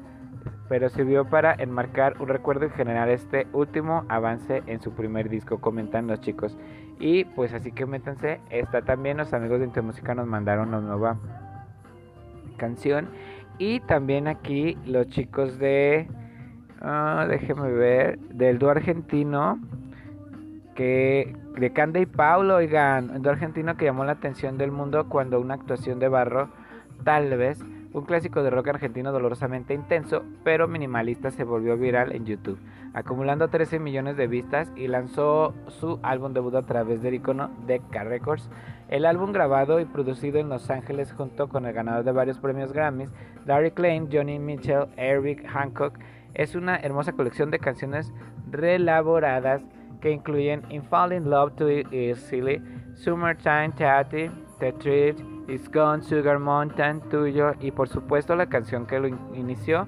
pero 0.69 0.89
sirvió 0.89 1.25
para 1.25 1.55
enmarcar 1.55 2.21
un 2.21 2.29
recuerdo 2.29 2.67
y 2.67 2.71
generar 2.71 3.09
este 3.09 3.47
último 3.53 4.05
avance 4.09 4.63
en 4.67 4.81
su 4.81 4.93
primer 4.93 5.29
disco, 5.29 5.61
comentan 5.61 6.07
los 6.07 6.21
chicos. 6.21 6.57
Y 6.99 7.25
pues 7.25 7.53
así 7.53 7.73
que 7.73 7.87
métanse, 7.87 8.41
está 8.51 8.83
también 8.83 9.19
los 9.19 9.33
amigos 9.33 9.61
de 9.61 9.67
Intermúsica 9.67 10.15
nos 10.15 10.27
mandaron 10.27 10.69
una 10.69 10.81
nueva 10.81 11.19
canción. 12.57 13.09
Y 13.59 13.81
también 13.81 14.29
aquí 14.29 14.77
los 14.85 15.07
chicos 15.09 15.59
de, 15.59 16.09
uh, 16.83 17.27
déjenme 17.29 17.71
ver, 17.73 18.19
del 18.19 18.59
dúo 18.59 18.71
argentino, 18.71 19.59
que 20.75 21.35
de 21.59 21.73
Canda 21.73 22.01
y 22.01 22.07
Paulo, 22.07 22.57
oigan, 22.57 23.11
el 23.15 23.23
dúo 23.23 23.33
argentino 23.33 23.77
que 23.77 23.87
llamó 23.87 24.05
la 24.05 24.13
atención 24.13 24.59
del 24.59 24.73
mundo 24.73 25.09
cuando 25.09 25.41
una 25.41 25.55
actuación 25.55 25.99
de 25.99 26.09
barro, 26.09 26.51
tal 27.05 27.37
vez, 27.37 27.65
un 27.97 28.05
clásico 28.05 28.43
de 28.43 28.51
rock 28.51 28.69
argentino 28.69 29.11
dolorosamente 29.11 29.73
intenso, 29.73 30.23
pero 30.45 30.69
minimalista 30.69 31.31
se 31.31 31.45
volvió 31.45 31.79
viral 31.79 32.15
en 32.15 32.27
YouTube, 32.27 32.59
acumulando 32.93 33.49
13 33.49 33.79
millones 33.79 34.19
de 34.19 34.27
vistas 34.27 34.71
y 34.77 34.87
lanzó 34.87 35.55
su 35.69 35.99
álbum 36.03 36.35
debut 36.35 36.55
a 36.57 36.67
través 36.67 37.01
del 37.01 37.15
icono 37.15 37.51
Decca 37.67 38.05
Records. 38.05 38.51
El 38.89 39.07
álbum 39.07 39.33
grabado 39.33 39.81
y 39.81 39.87
producido 39.87 40.39
en 40.39 40.51
Los 40.51 40.69
Ángeles 40.69 41.11
junto 41.15 41.49
con 41.49 41.65
el 41.65 41.73
ganador 41.73 42.05
de 42.05 42.13
varios 42.13 42.39
premios 42.39 42.71
Grammys, 42.71 43.11
Larry 43.47 43.71
Klein, 43.71 44.11
Johnny 44.13 44.39
Mitchell, 44.39 44.89
Eric 44.99 45.47
Hancock, 45.49 45.99
es 46.35 46.55
una 46.55 46.77
hermosa 46.77 47.13
colección 47.13 47.51
de 47.51 47.61
canciones 47.61 48.13
relaboradas 48.51 49.63
que 50.03 50.11
incluyen 50.11 50.65
In 50.69 50.83
Fall 50.83 51.15
in 51.15 51.31
Love 51.31 51.55
to 51.57 51.71
Is 51.71 52.19
Silly, 52.19 52.63
Summertime 52.95 53.71
Tati, 53.71 54.31
The 54.61 54.73
It's 55.49 55.71
Gone, 55.71 56.03
Sugar 56.03 56.41
Mountain, 56.41 57.01
Tuyo 57.09 57.53
y 57.61 57.71
por 57.71 57.89
supuesto 57.89 58.35
la 58.35 58.47
canción 58.47 58.87
que 58.87 58.99
lo 58.99 59.09
inició, 59.35 59.87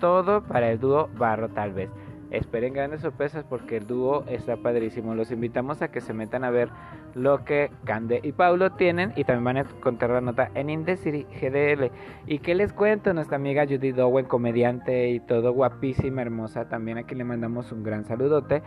todo 0.00 0.42
para 0.42 0.70
el 0.70 0.78
dúo 0.78 1.08
Barro 1.16 1.48
tal 1.48 1.72
vez. 1.72 1.88
Esperen 2.30 2.74
grandes 2.74 3.00
sorpresas 3.00 3.42
porque 3.48 3.78
el 3.78 3.86
dúo 3.86 4.24
está 4.28 4.58
padrísimo. 4.58 5.14
Los 5.14 5.30
invitamos 5.30 5.80
a 5.80 5.90
que 5.90 6.02
se 6.02 6.12
metan 6.12 6.44
a 6.44 6.50
ver 6.50 6.68
lo 7.14 7.42
que 7.44 7.70
Cande 7.84 8.20
y 8.22 8.32
Paulo 8.32 8.72
tienen 8.72 9.14
y 9.16 9.24
también 9.24 9.44
van 9.44 9.56
a 9.56 9.60
encontrar 9.60 10.10
la 10.10 10.20
nota 10.20 10.50
en 10.54 10.68
Indeciri 10.68 11.24
GDL. 11.24 11.90
Y 12.26 12.40
que 12.40 12.54
les 12.54 12.74
cuento, 12.74 13.14
nuestra 13.14 13.36
amiga 13.36 13.64
Judy 13.64 13.92
Dowen, 13.92 14.26
comediante 14.26 15.08
y 15.08 15.20
todo 15.20 15.52
guapísima, 15.52 16.20
hermosa, 16.20 16.68
también 16.68 16.98
aquí 16.98 17.14
le 17.14 17.24
mandamos 17.24 17.72
un 17.72 17.82
gran 17.82 18.04
saludote. 18.04 18.62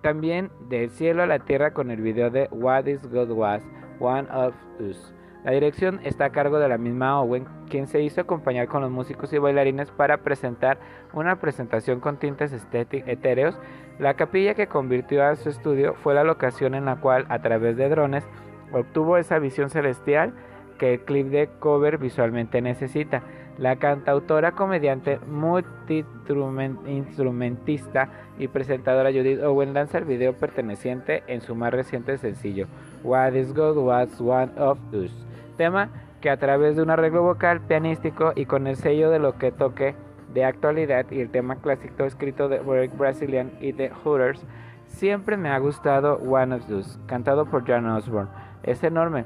También 0.00 0.50
del 0.70 0.88
cielo 0.88 1.22
a 1.22 1.26
la 1.26 1.40
tierra 1.40 1.74
con 1.74 1.90
el 1.90 2.00
video 2.00 2.30
de 2.30 2.48
What 2.50 2.86
is 2.86 3.06
God 3.10 3.30
Was, 3.30 3.62
One 4.00 4.26
of 4.30 4.54
Us. 4.80 5.12
La 5.44 5.50
dirección 5.50 5.98
está 6.04 6.26
a 6.26 6.30
cargo 6.30 6.60
de 6.60 6.68
la 6.68 6.78
misma 6.78 7.20
Owen, 7.20 7.46
quien 7.68 7.88
se 7.88 8.00
hizo 8.00 8.20
acompañar 8.20 8.68
con 8.68 8.82
los 8.82 8.92
músicos 8.92 9.32
y 9.32 9.38
bailarines 9.38 9.90
para 9.90 10.18
presentar 10.18 10.78
una 11.12 11.40
presentación 11.40 11.98
con 11.98 12.18
tintes 12.18 12.52
etéreos. 12.72 13.58
La 13.98 14.14
capilla 14.14 14.54
que 14.54 14.68
convirtió 14.68 15.24
a 15.24 15.34
su 15.34 15.48
estudio 15.48 15.94
fue 15.94 16.14
la 16.14 16.22
locación 16.22 16.76
en 16.76 16.84
la 16.84 17.00
cual, 17.00 17.26
a 17.28 17.40
través 17.40 17.76
de 17.76 17.88
drones, 17.88 18.24
obtuvo 18.72 19.16
esa 19.16 19.40
visión 19.40 19.68
celestial 19.68 20.32
que 20.78 20.94
el 20.94 21.00
clip 21.00 21.26
de 21.28 21.48
cover 21.58 21.98
visualmente 21.98 22.62
necesita. 22.62 23.24
La 23.58 23.76
cantautora, 23.76 24.52
comediante, 24.52 25.18
multi-instrumentista 25.26 28.08
y 28.38 28.48
presentadora 28.48 29.12
Judith 29.12 29.42
Owen 29.42 29.74
lanza 29.74 29.98
el 29.98 30.04
video 30.04 30.32
perteneciente 30.34 31.22
en 31.26 31.42
su 31.42 31.54
más 31.54 31.70
reciente 31.72 32.16
sencillo, 32.16 32.66
What 33.02 33.34
is 33.34 33.52
God 33.52 33.76
Was 33.76 34.18
One 34.20 34.52
of 34.56 34.78
Us, 34.92 35.12
tema 35.52 35.90
que 36.20 36.30
a 36.30 36.36
través 36.36 36.76
de 36.76 36.82
un 36.82 36.90
arreglo 36.90 37.22
vocal 37.22 37.60
pianístico 37.60 38.32
y 38.34 38.46
con 38.46 38.66
el 38.66 38.76
sello 38.76 39.10
de 39.10 39.18
lo 39.18 39.38
que 39.38 39.52
toque 39.52 39.94
de 40.32 40.44
actualidad 40.44 41.06
y 41.10 41.20
el 41.20 41.30
tema 41.30 41.56
clásico 41.56 42.04
escrito 42.04 42.48
de 42.48 42.60
Break 42.60 42.96
Brazilian 42.96 43.52
y 43.60 43.72
The 43.72 43.90
Hooters, 43.90 44.46
siempre 44.86 45.36
me 45.36 45.50
ha 45.50 45.58
gustado 45.58 46.16
One 46.16 46.54
of 46.54 46.70
Us, 46.70 46.98
cantado 47.06 47.46
por 47.46 47.66
John 47.66 47.86
Osborne. 47.86 48.30
Es 48.62 48.82
enorme. 48.84 49.24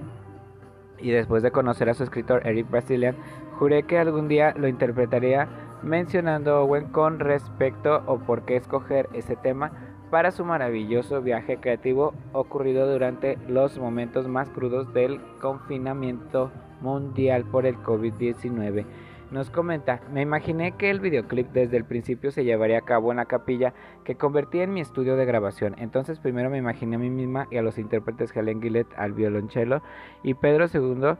Y 0.98 1.10
después 1.10 1.42
de 1.42 1.50
conocer 1.50 1.88
a 1.90 1.94
su 1.94 2.02
escritor 2.02 2.46
Eric 2.46 2.70
Brazilian, 2.70 3.16
juré 3.58 3.82
que 3.82 3.98
algún 3.98 4.28
día 4.28 4.54
lo 4.56 4.66
interpretaría 4.66 5.46
mencionando 5.82 6.54
a 6.54 6.60
Owen 6.62 6.86
con 6.86 7.20
respecto 7.20 8.02
o 8.06 8.18
por 8.18 8.42
qué 8.42 8.56
escoger 8.56 9.08
ese 9.12 9.36
tema 9.36 9.72
para 10.10 10.30
su 10.30 10.44
maravilloso 10.44 11.22
viaje 11.22 11.58
creativo 11.58 12.14
ocurrido 12.32 12.90
durante 12.90 13.38
los 13.48 13.78
momentos 13.78 14.28
más 14.28 14.48
crudos 14.50 14.92
del 14.92 15.20
confinamiento 15.40 16.50
mundial 16.80 17.44
por 17.44 17.66
el 17.66 17.76
COVID-19. 17.78 18.84
Nos 19.30 19.50
comenta, 19.50 20.00
me 20.12 20.22
imaginé 20.22 20.72
que 20.72 20.88
el 20.88 21.00
videoclip 21.00 21.48
desde 21.50 21.76
el 21.76 21.84
principio 21.84 22.30
se 22.30 22.44
llevaría 22.44 22.78
a 22.78 22.84
cabo 22.84 23.10
en 23.10 23.16
la 23.16 23.24
capilla 23.24 23.74
que 24.04 24.14
convertí 24.14 24.60
en 24.60 24.72
mi 24.72 24.80
estudio 24.80 25.16
de 25.16 25.24
grabación. 25.24 25.74
Entonces 25.78 26.20
primero 26.20 26.48
me 26.48 26.58
imaginé 26.58 26.94
a 26.94 27.00
mí 27.00 27.10
misma 27.10 27.48
y 27.50 27.56
a 27.56 27.62
los 27.62 27.76
intérpretes 27.76 28.34
Helen 28.36 28.62
Gillett 28.62 28.86
al 28.96 29.14
violonchelo 29.14 29.82
y 30.22 30.34
Pedro 30.34 30.66
II 30.72 31.16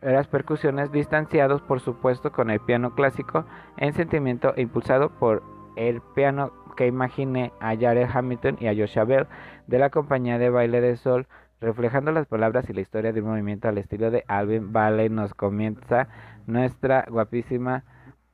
las 0.00 0.28
percusiones 0.28 0.90
distanciados 0.90 1.60
por 1.60 1.80
supuesto 1.80 2.32
con 2.32 2.48
el 2.48 2.60
piano 2.60 2.94
clásico 2.94 3.44
en 3.76 3.92
sentimiento 3.92 4.54
e 4.56 4.62
impulsado 4.62 5.10
por 5.10 5.42
el 5.76 6.00
piano 6.00 6.52
que 6.80 6.86
imaginé 6.86 7.52
a 7.60 7.76
Jared 7.76 8.08
Hamilton 8.10 8.56
y 8.58 8.66
a 8.66 8.74
Joshua 8.74 9.04
Bell 9.04 9.26
de 9.66 9.78
la 9.78 9.90
compañía 9.90 10.38
de 10.38 10.48
baile 10.48 10.80
de 10.80 10.96
sol 10.96 11.26
reflejando 11.60 12.10
las 12.10 12.26
palabras 12.26 12.70
y 12.70 12.72
la 12.72 12.80
historia 12.80 13.12
de 13.12 13.20
un 13.20 13.28
movimiento 13.28 13.68
al 13.68 13.76
estilo 13.76 14.10
de 14.10 14.24
Alvin 14.28 14.72
Valley 14.72 15.10
nos 15.10 15.34
comienza 15.34 16.08
nuestra 16.46 17.04
guapísima 17.06 17.84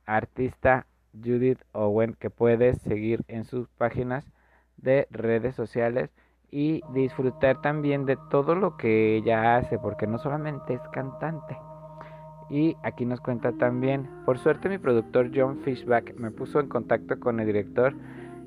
artista 0.05 0.85
Judith 1.11 1.59
Owen 1.73 2.13
que 2.13 2.29
puedes 2.29 2.77
seguir 2.83 3.19
en 3.27 3.43
sus 3.43 3.67
páginas 3.67 4.23
de 4.77 5.09
redes 5.11 5.53
sociales 5.53 6.09
y 6.49 6.83
disfrutar 6.93 7.59
también 7.61 8.05
de 8.05 8.17
todo 8.29 8.55
lo 8.55 8.77
que 8.77 9.17
ella 9.17 9.57
hace 9.57 9.77
porque 9.77 10.07
no 10.07 10.19
solamente 10.19 10.75
es 10.75 10.81
cantante. 10.93 11.57
Y 12.49 12.77
aquí 12.81 13.05
nos 13.05 13.19
cuenta 13.19 13.51
también 13.51 14.09
por 14.23 14.37
suerte 14.37 14.69
mi 14.69 14.77
productor 14.77 15.31
John 15.35 15.59
Fishback 15.65 16.15
me 16.15 16.31
puso 16.31 16.61
en 16.61 16.69
contacto 16.69 17.19
con 17.19 17.41
el 17.41 17.45
director 17.45 17.93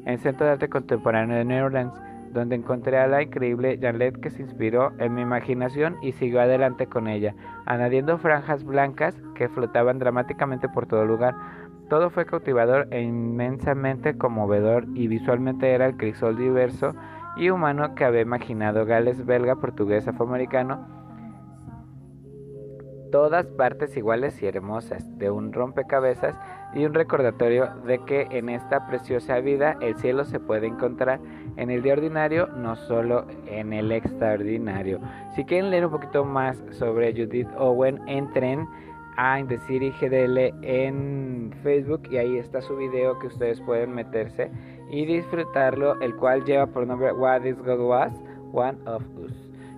en 0.04 0.18
Centro 0.18 0.46
de 0.46 0.52
Arte 0.52 0.68
Contemporáneo 0.68 1.36
de 1.36 1.44
New 1.44 1.64
Orleans 1.64 2.00
donde 2.32 2.56
encontré 2.56 2.98
a 2.98 3.08
la 3.08 3.22
increíble 3.22 3.78
Janet 3.80 4.20
que 4.20 4.30
se 4.30 4.42
inspiró 4.42 4.92
en 4.98 5.14
mi 5.14 5.22
imaginación 5.22 5.96
y 6.02 6.12
siguió 6.12 6.40
adelante 6.40 6.86
con 6.86 7.08
ella, 7.08 7.34
añadiendo 7.66 8.18
franjas 8.18 8.64
blancas 8.64 9.20
que 9.34 9.48
flotaban 9.48 9.98
dramáticamente 9.98 10.68
por 10.68 10.86
todo 10.86 11.04
lugar. 11.04 11.34
Todo 11.88 12.10
fue 12.10 12.26
cautivador 12.26 12.86
e 12.92 13.02
inmensamente 13.02 14.16
conmovedor 14.16 14.86
y 14.94 15.08
visualmente 15.08 15.72
era 15.72 15.86
el 15.86 15.96
crisol 15.96 16.36
diverso 16.36 16.94
y 17.36 17.50
humano 17.50 17.94
que 17.94 18.04
había 18.04 18.20
imaginado 18.20 18.86
Gales 18.86 19.26
belga, 19.26 19.56
portugués, 19.56 20.06
afroamericano 20.06 21.00
todas 23.10 23.46
partes 23.46 23.96
iguales 23.96 24.40
y 24.42 24.46
hermosas, 24.46 25.18
de 25.18 25.30
un 25.30 25.52
rompecabezas 25.52 26.36
y 26.74 26.84
un 26.84 26.94
recordatorio 26.94 27.68
de 27.84 27.98
que 28.04 28.28
en 28.30 28.48
esta 28.48 28.86
preciosa 28.86 29.40
vida 29.40 29.76
el 29.80 29.96
cielo 29.96 30.24
se 30.24 30.38
puede 30.38 30.66
encontrar 30.66 31.20
en 31.56 31.70
el 31.70 31.82
día 31.82 31.94
ordinario, 31.94 32.46
no 32.48 32.76
solo 32.76 33.26
en 33.46 33.72
el 33.72 33.90
extraordinario. 33.92 35.00
Si 35.34 35.44
quieren 35.44 35.70
leer 35.70 35.86
un 35.86 35.92
poquito 35.92 36.24
más 36.24 36.62
sobre 36.70 37.12
Judith 37.12 37.48
Owen, 37.58 38.00
entren 38.06 38.68
a 39.16 39.40
Indecir 39.40 39.92
GDL 40.00 40.54
en 40.62 41.52
Facebook 41.62 42.02
y 42.10 42.16
ahí 42.16 42.38
está 42.38 42.62
su 42.62 42.76
video 42.76 43.18
que 43.18 43.26
ustedes 43.26 43.60
pueden 43.60 43.92
meterse 43.92 44.50
y 44.90 45.04
disfrutarlo, 45.04 46.00
el 46.00 46.14
cual 46.16 46.44
lleva 46.44 46.66
por 46.66 46.86
nombre 46.86 47.12
What 47.12 47.44
is 47.44 47.58
God 47.58 47.80
Was, 47.80 48.12
One 48.52 48.78
of 48.86 49.02
Us, 49.18 49.32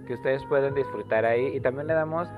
que 0.07 0.15
ustedes 0.15 0.45
pueden 0.47 0.75
disfrutar 0.75 1.25
ahí. 1.25 1.57
Y 1.57 1.61
también 1.61 1.87
le 1.87 1.95
damos 1.95 2.29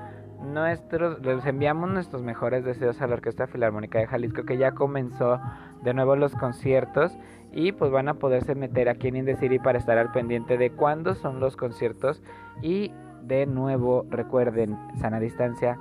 nuestros, 0.45 1.19
les 1.25 1.45
enviamos 1.45 1.89
nuestros 1.89 2.21
mejores 2.21 2.63
deseos 2.63 3.01
a 3.01 3.07
la 3.07 3.15
Orquesta 3.15 3.47
Filarmónica 3.47 3.99
de 3.99 4.07
Jalisco 4.07 4.43
que 4.43 4.57
ya 4.57 4.71
comenzó 4.71 5.39
de 5.83 5.93
nuevo 5.93 6.15
los 6.15 6.35
conciertos 6.35 7.17
y 7.51 7.71
pues 7.71 7.91
van 7.91 8.07
a 8.07 8.15
poderse 8.15 8.55
meter 8.55 8.89
aquí 8.89 9.07
en 9.07 9.17
Indeciri 9.17 9.59
para 9.59 9.77
estar 9.77 9.97
al 9.97 10.11
pendiente 10.11 10.57
de 10.57 10.71
cuándo 10.71 11.15
son 11.15 11.39
los 11.39 11.55
conciertos 11.55 12.21
y 12.61 12.91
de 13.23 13.45
nuevo 13.45 14.05
recuerden 14.09 14.77
sana 14.99 15.19
distancia, 15.19 15.77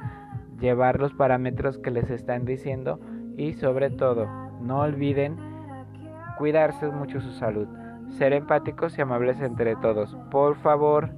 llevar 0.61 1.00
los 1.00 1.12
parámetros 1.12 1.79
que 1.79 1.90
les 1.90 2.11
están 2.11 2.44
diciendo 2.44 3.00
y 3.37 3.55
sobre 3.55 3.90
todo 3.90 4.27
no 4.61 4.81
olviden 4.81 5.37
cuidarse 6.38 6.88
mucho 6.88 7.20
su 7.20 7.31
salud, 7.33 7.68
ser 8.11 8.33
empáticos 8.33 8.96
y 8.98 9.03
amables 9.03 9.40
entre 9.40 9.77
todos. 9.77 10.16
Por 10.31 10.57
favor, 10.57 11.11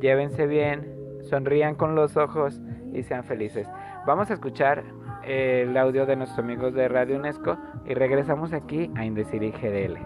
llévense 0.00 0.46
bien, 0.46 0.94
sonrían 1.22 1.74
con 1.74 1.94
los 1.94 2.16
ojos 2.16 2.60
y 2.94 3.02
sean 3.02 3.24
felices. 3.24 3.66
Vamos 4.06 4.30
a 4.30 4.34
escuchar 4.34 4.84
el 5.26 5.76
audio 5.76 6.06
de 6.06 6.16
nuestros 6.16 6.38
amigos 6.38 6.74
de 6.74 6.88
Radio 6.88 7.16
UNESCO 7.16 7.58
y 7.86 7.94
regresamos 7.94 8.52
aquí 8.52 8.90
a 8.96 9.04
Indeciri 9.04 9.50
GDL. 9.50 9.98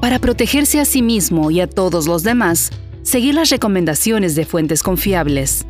Para 0.00 0.18
protegerse 0.18 0.80
a 0.80 0.84
sí 0.84 1.02
mismo 1.02 1.50
y 1.50 1.60
a 1.60 1.66
todos 1.66 2.06
los 2.06 2.22
demás, 2.22 2.70
seguir 3.02 3.34
las 3.34 3.50
recomendaciones 3.50 4.34
de 4.34 4.44
fuentes 4.44 4.82
confiables. 4.82 5.66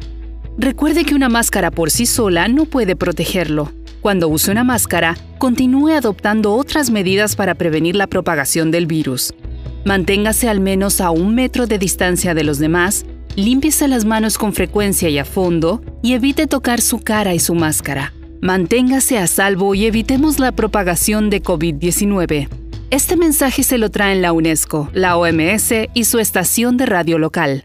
Recuerde 0.58 1.04
que 1.04 1.14
una 1.14 1.28
máscara 1.28 1.70
por 1.70 1.90
sí 1.90 2.06
sola 2.06 2.48
no 2.48 2.64
puede 2.64 2.96
protegerlo. 2.96 3.70
Cuando 4.00 4.28
use 4.28 4.50
una 4.50 4.64
máscara, 4.64 5.16
continúe 5.38 5.90
adoptando 5.90 6.54
otras 6.54 6.90
medidas 6.90 7.36
para 7.36 7.54
prevenir 7.54 7.96
la 7.96 8.06
propagación 8.06 8.70
del 8.70 8.86
virus. 8.86 9.34
Manténgase 9.84 10.48
al 10.48 10.60
menos 10.60 11.00
a 11.00 11.10
un 11.10 11.34
metro 11.34 11.66
de 11.66 11.78
distancia 11.78 12.34
de 12.34 12.44
los 12.44 12.58
demás 12.58 13.06
límpiese 13.36 13.86
las 13.86 14.04
manos 14.04 14.38
con 14.38 14.54
frecuencia 14.54 15.08
y 15.10 15.18
a 15.18 15.24
fondo 15.24 15.82
y 16.02 16.14
evite 16.14 16.46
tocar 16.46 16.80
su 16.80 17.00
cara 17.00 17.34
y 17.34 17.38
su 17.38 17.54
máscara. 17.54 18.12
Manténgase 18.40 19.18
a 19.18 19.26
salvo 19.26 19.74
y 19.74 19.86
evitemos 19.86 20.38
la 20.38 20.52
propagación 20.52 21.30
de 21.30 21.42
COVID-19. 21.42 22.48
Este 22.90 23.16
mensaje 23.16 23.62
se 23.62 23.78
lo 23.78 23.90
traen 23.90 24.22
la 24.22 24.32
UNESCO, 24.32 24.88
la 24.92 25.16
OMS 25.16 25.72
y 25.92 26.04
su 26.04 26.18
estación 26.18 26.76
de 26.76 26.86
radio 26.86 27.18
local. 27.18 27.64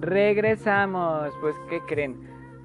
Regresamos, 0.00 1.32
pues 1.40 1.54
¿qué 1.68 1.80
creen? 1.86 2.16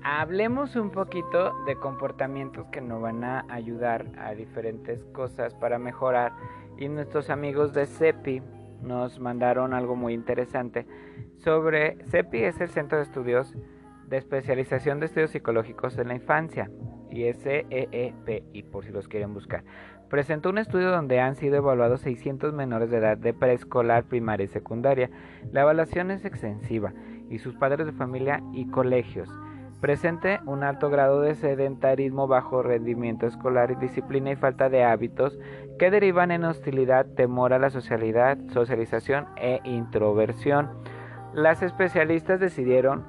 Hablemos 0.04 0.76
un 0.76 0.92
poquito 0.92 1.54
de 1.66 1.76
comportamientos 1.76 2.66
que 2.72 2.82
nos 2.82 3.02
van 3.02 3.24
a 3.24 3.46
ayudar 3.50 4.06
a 4.18 4.34
diferentes 4.34 5.04
cosas 5.14 5.54
para 5.56 5.78
mejorar 5.78 6.32
y 6.78 6.88
nuestros 6.88 7.30
amigos 7.30 7.74
de 7.74 7.86
CEPI 7.86 8.42
nos 8.82 9.20
mandaron 9.20 9.74
algo 9.74 9.96
muy 9.96 10.14
interesante 10.14 10.86
sobre 11.38 11.98
CEPI 12.06 12.44
es 12.44 12.62
el 12.62 12.70
Centro 12.70 12.98
de 12.98 13.04
Estudios 13.04 13.54
de 14.08 14.18
Especialización 14.18 15.00
de 15.00 15.08
Estudios 15.08 15.32
Psicológicos 15.32 15.98
en 15.98 16.08
la 16.08 16.16
Infancia 16.16 16.70
y 17.10 17.26
y 18.54 18.64
por 18.64 18.86
si 18.86 18.92
los 18.92 19.08
quieren 19.08 19.34
buscar. 19.34 19.64
Presentó 20.10 20.50
un 20.50 20.58
estudio 20.58 20.92
donde 20.92 21.20
han 21.20 21.36
sido 21.36 21.58
evaluados 21.58 22.02
600 22.02 22.54
menores 22.54 22.90
de 22.90 22.98
edad 22.98 23.18
de 23.18 23.34
preescolar, 23.34 24.06
primaria 24.06 24.46
y 24.46 24.48
secundaria. 24.48 25.10
La 25.52 25.62
evaluación 25.62 26.12
es 26.12 26.26
extensiva 26.26 26.94
y 27.30 27.40
sus 27.40 27.56
padres 27.56 27.86
de 27.86 27.94
familia 27.94 28.42
y 28.54 28.68
colegios 28.70 29.30
Presente 29.82 30.40
un 30.48 30.64
alto 30.64 30.90
grado 30.90 31.22
de 31.22 31.36
sedentarismo, 31.36 32.28
bajo 32.28 32.64
rendimiento 32.64 33.28
escolar, 33.28 33.70
y 33.70 33.76
disciplina 33.76 34.32
y 34.32 34.36
falta 34.36 34.70
de 34.70 34.84
hábitos 34.84 35.38
que 35.78 35.92
derivan 35.92 36.32
en 36.32 36.44
hostilidad, 36.44 37.06
temor 37.06 37.54
a 37.54 37.60
la 37.60 37.70
socialidad, 37.70 38.38
socialización 38.50 39.28
e 39.38 39.62
introversión. 39.64 40.70
Las 41.34 41.62
especialistas 41.62 42.40
decidieron, 42.40 43.06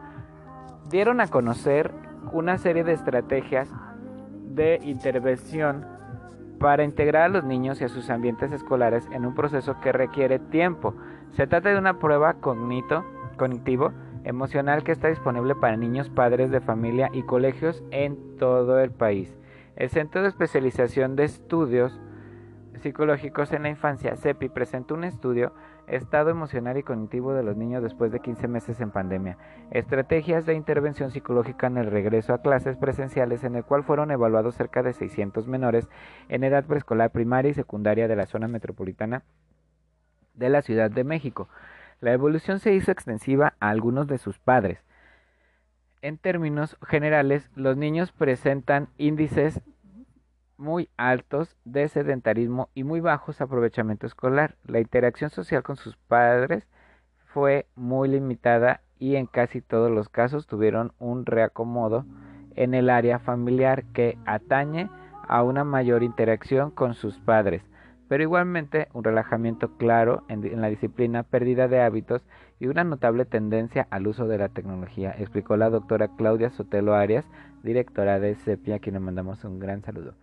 dieron 0.91 1.21
a 1.21 1.29
conocer 1.29 1.93
una 2.33 2.59
serie 2.59 2.85
de 2.85 2.93
estrategias 2.93 3.73
de 4.55 4.81
intervención 4.83 5.87
para 6.59 6.85
integrar 6.85 7.23
a 7.23 7.29
los 7.29 7.45
niños 7.45 7.81
y 7.81 7.85
a 7.85 7.89
sus 7.89 8.11
ambientes 8.11 8.53
escolares 8.53 9.09
en 9.13 9.25
un 9.25 9.35
proceso 9.35 9.81
que 9.81 9.93
requiere 9.93 10.39
tiempo. 10.39 10.95
Se 11.33 11.47
trata 11.47 11.71
de 11.71 11.79
una 11.79 11.99
prueba 11.99 12.35
cognito, 12.35 13.05
cognitivo 13.37 13.93
emocional 14.25 14.83
que 14.83 14.93
está 14.93 15.09
disponible 15.09 15.55
para 15.55 15.77
niños, 15.77 16.11
padres 16.11 16.51
de 16.51 16.61
familia 16.61 17.09
y 17.13 17.23
colegios 17.23 17.83
en 17.93 18.37
todo 18.37 18.81
el 18.81 18.91
país. 18.91 19.39
El 19.77 19.89
Centro 19.91 20.23
de 20.23 20.29
Especialización 20.29 21.15
de 21.15 21.25
Estudios 21.25 22.01
psicológicos 22.79 23.53
en 23.53 23.63
la 23.63 23.69
infancia, 23.69 24.17
CEPI 24.17 24.49
presentó 24.49 24.95
un 24.95 25.05
estudio 25.05 25.53
Estado 25.89 26.29
emocional 26.29 26.77
y 26.77 26.83
cognitivo 26.83 27.33
de 27.33 27.43
los 27.43 27.57
niños 27.57 27.83
después 27.83 28.13
de 28.13 28.21
15 28.21 28.47
meses 28.47 28.81
en 28.81 28.91
pandemia, 28.91 29.39
estrategias 29.71 30.45
de 30.45 30.55
intervención 30.55 31.11
psicológica 31.11 31.67
en 31.67 31.79
el 31.79 31.91
regreso 31.91 32.35
a 32.35 32.43
clases 32.43 32.77
presenciales 32.77 33.43
en 33.43 33.57
el 33.57 33.65
cual 33.65 33.85
fueron 33.85 34.11
evaluados 34.11 34.55
cerca 34.55 34.83
de 34.83 34.93
600 34.93 35.47
menores 35.49 35.89
en 36.29 36.45
edad 36.45 36.65
preescolar 36.65 37.11
primaria 37.11 37.51
y 37.51 37.55
secundaria 37.55 38.07
de 38.07 38.17
la 38.17 38.27
zona 38.27 38.49
metropolitana 38.49 39.23
de 40.35 40.51
la 40.51 40.61
Ciudad 40.61 40.91
de 40.91 41.05
México. 41.05 41.49
La 42.01 42.13
evolución 42.13 42.61
se 42.61 42.75
hizo 42.75 42.93
extensiva 42.93 43.55
a 43.59 43.71
algunos 43.71 44.07
de 44.07 44.19
sus 44.19 44.39
padres. 44.39 44.85
En 46.01 46.19
términos 46.19 46.77
generales, 46.87 47.51
los 47.57 47.77
niños 47.77 48.13
presentan 48.13 48.89
índices 48.99 49.63
muy 50.59 50.91
altos 50.97 51.57
de 51.65 51.89
sedentarismo 51.89 52.69
y 52.75 52.85
muy 52.85 53.01
bajos 53.01 53.41
aprovechamiento 53.41 54.07
escolar. 54.07 54.57
La 54.67 54.81
interacción 54.81 55.31
social 55.31 55.63
con 55.63 55.77
sus 55.77 55.97
padres 55.97 56.67
fue 57.33 57.67
muy 57.77 58.09
limitada 58.09 58.83
y 58.99 59.17
en 59.17 59.27
casi 59.27 59.61
todos 59.61 59.91
los 59.91 60.09
casos 60.09 60.47
tuvieron 60.47 60.93
un 60.99 61.25
reacomodo 61.25 62.05
en 62.57 62.75
el 62.75 62.91
área 62.91 63.21
familiar 63.21 63.85
que 63.93 64.19
atañe 64.27 64.91
a 65.29 65.43
una 65.43 65.63
mayor 65.63 66.03
interacción 66.03 66.71
con 66.71 66.95
sus 66.95 67.19
padres, 67.19 67.63
pero 68.09 68.23
igualmente 68.23 68.89
un 68.95 69.05
relajamiento 69.05 69.77
claro 69.77 70.25
en, 70.29 70.61
la 70.61 70.69
disciplina, 70.69 71.23
pérdida 71.23 71.69
de 71.69 71.81
hábitos 71.81 72.23
y 72.59 72.67
una 72.67 72.83
notable 72.83 73.27
tendencia 73.27 73.87
al 73.91 74.07
uso 74.07 74.27
de 74.27 74.39
la 74.39 74.49
tecnología, 74.49 75.15
explicó 75.17 75.57
la 75.57 75.71
doctora 75.71 76.09
Claudia 76.17 76.51
Sotelo 76.51 76.95
Arias, 76.95 77.27
directora 77.63 78.19
de 78.19 78.35
CEPIA, 78.35 78.77
a 78.77 78.79
quien 78.81 78.95
le 78.95 79.01
mandamos 79.01 79.45
un 79.45 79.61
gran 79.61 79.83
saludo. 79.83 80.15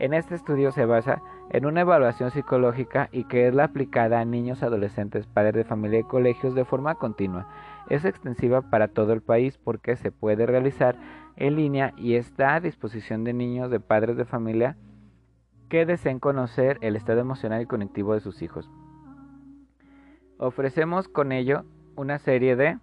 En 0.00 0.14
este 0.14 0.34
estudio 0.34 0.72
se 0.72 0.86
basa 0.86 1.20
en 1.50 1.66
una 1.66 1.82
evaluación 1.82 2.30
psicológica 2.30 3.10
y 3.12 3.24
que 3.24 3.46
es 3.46 3.54
la 3.54 3.64
aplicada 3.64 4.18
a 4.18 4.24
niños, 4.24 4.62
adolescentes, 4.62 5.26
padres 5.26 5.56
de 5.56 5.64
familia 5.64 5.98
y 5.98 6.04
colegios 6.04 6.54
de 6.54 6.64
forma 6.64 6.94
continua. 6.94 7.46
Es 7.90 8.06
extensiva 8.06 8.62
para 8.62 8.88
todo 8.88 9.12
el 9.12 9.20
país 9.20 9.58
porque 9.58 9.96
se 9.96 10.10
puede 10.10 10.46
realizar 10.46 10.96
en 11.36 11.56
línea 11.56 11.92
y 11.98 12.14
está 12.14 12.54
a 12.54 12.60
disposición 12.60 13.24
de 13.24 13.34
niños 13.34 13.70
de 13.70 13.78
padres 13.78 14.16
de 14.16 14.24
familia 14.24 14.78
que 15.68 15.84
deseen 15.84 16.18
conocer 16.18 16.78
el 16.80 16.96
estado 16.96 17.20
emocional 17.20 17.60
y 17.60 17.66
cognitivo 17.66 18.14
de 18.14 18.20
sus 18.20 18.40
hijos. 18.40 18.70
Ofrecemos 20.38 21.08
con 21.08 21.30
ello 21.30 21.66
una 21.94 22.18
serie 22.18 22.56
de 22.56 22.78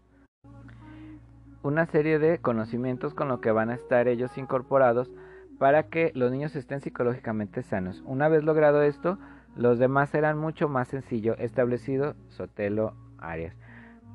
una 1.64 1.88
serie 1.88 2.20
de 2.20 2.38
conocimientos 2.38 3.16
con 3.16 3.28
lo 3.28 3.42
que 3.42 3.52
van 3.52 3.72
a 3.72 3.74
estar 3.74 4.08
ellos 4.08 4.38
incorporados 4.38 5.10
para 5.58 5.84
que 5.84 6.12
los 6.14 6.32
niños 6.32 6.56
estén 6.56 6.82
psicológicamente 6.82 7.64
sanos. 7.64 8.04
Una 8.06 8.28
vez 8.28 8.44
logrado 8.44 8.82
esto, 8.82 9.18
los 9.56 9.80
demás 9.80 10.10
serán 10.10 10.38
mucho 10.38 10.70
más 10.70 10.88
sencillo, 10.88 11.36
establecido 11.38 12.16
Sotelo 12.30 12.94
Arias. 13.18 13.56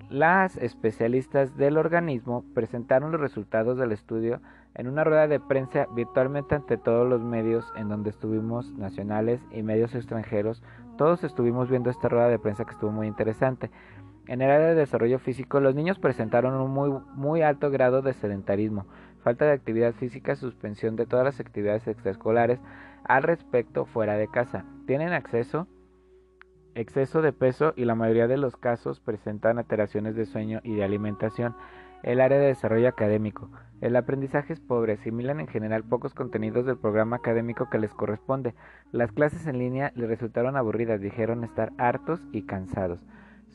Las 0.08 0.56
especialistas 0.58 1.56
del 1.56 1.78
organismo 1.78 2.44
presentaron 2.54 3.12
los 3.12 3.20
resultados 3.20 3.78
del 3.78 3.92
estudio 3.92 4.40
en 4.74 4.88
una 4.88 5.04
rueda 5.04 5.26
de 5.26 5.40
prensa 5.40 5.86
virtualmente 5.94 6.54
ante 6.54 6.76
todos 6.76 7.08
los 7.08 7.22
medios 7.22 7.72
en 7.76 7.88
donde 7.88 8.10
estuvimos 8.10 8.70
nacionales 8.72 9.40
y 9.50 9.62
medios 9.62 9.94
extranjeros. 9.94 10.62
Todos 10.96 11.24
estuvimos 11.24 11.70
viendo 11.70 11.90
esta 11.90 12.08
rueda 12.08 12.28
de 12.28 12.38
prensa 12.38 12.64
que 12.64 12.72
estuvo 12.72 12.90
muy 12.90 13.06
interesante. 13.06 13.70
En 14.28 14.40
el 14.40 14.50
área 14.50 14.68
de 14.68 14.74
desarrollo 14.74 15.18
físico, 15.18 15.60
los 15.60 15.74
niños 15.74 15.98
presentaron 15.98 16.54
un 16.54 16.70
muy, 16.70 16.90
muy 17.14 17.42
alto 17.42 17.70
grado 17.70 18.02
de 18.02 18.12
sedentarismo, 18.12 18.86
falta 19.22 19.44
de 19.44 19.52
actividad 19.52 19.92
física, 19.94 20.36
suspensión 20.36 20.96
de 20.96 21.06
todas 21.06 21.24
las 21.24 21.40
actividades 21.40 21.86
extraescolares 21.86 22.60
al 23.04 23.22
respecto 23.22 23.86
fuera 23.86 24.16
de 24.16 24.28
casa. 24.28 24.64
Tienen 24.86 25.12
acceso 25.12 25.66
exceso 26.74 27.22
de 27.22 27.32
peso 27.32 27.72
y 27.76 27.84
la 27.84 27.94
mayoría 27.94 28.28
de 28.28 28.36
los 28.36 28.56
casos 28.56 29.00
presentan 29.00 29.58
alteraciones 29.58 30.14
de 30.14 30.26
sueño 30.26 30.60
y 30.64 30.74
de 30.74 30.84
alimentación. 30.84 31.54
El 32.02 32.20
área 32.20 32.38
de 32.38 32.46
desarrollo 32.46 32.88
académico. 32.88 33.48
El 33.80 33.94
aprendizaje 33.94 34.52
es 34.52 34.60
pobre, 34.60 34.94
asimilan 34.94 35.40
en 35.40 35.46
general 35.46 35.84
pocos 35.84 36.14
contenidos 36.14 36.66
del 36.66 36.76
programa 36.76 37.16
académico 37.16 37.68
que 37.70 37.78
les 37.78 37.92
corresponde. 37.92 38.54
Las 38.90 39.12
clases 39.12 39.46
en 39.46 39.58
línea 39.58 39.92
les 39.94 40.08
resultaron 40.08 40.56
aburridas, 40.56 41.00
dijeron 41.00 41.44
estar 41.44 41.72
hartos 41.78 42.20
y 42.32 42.42
cansados. 42.42 43.04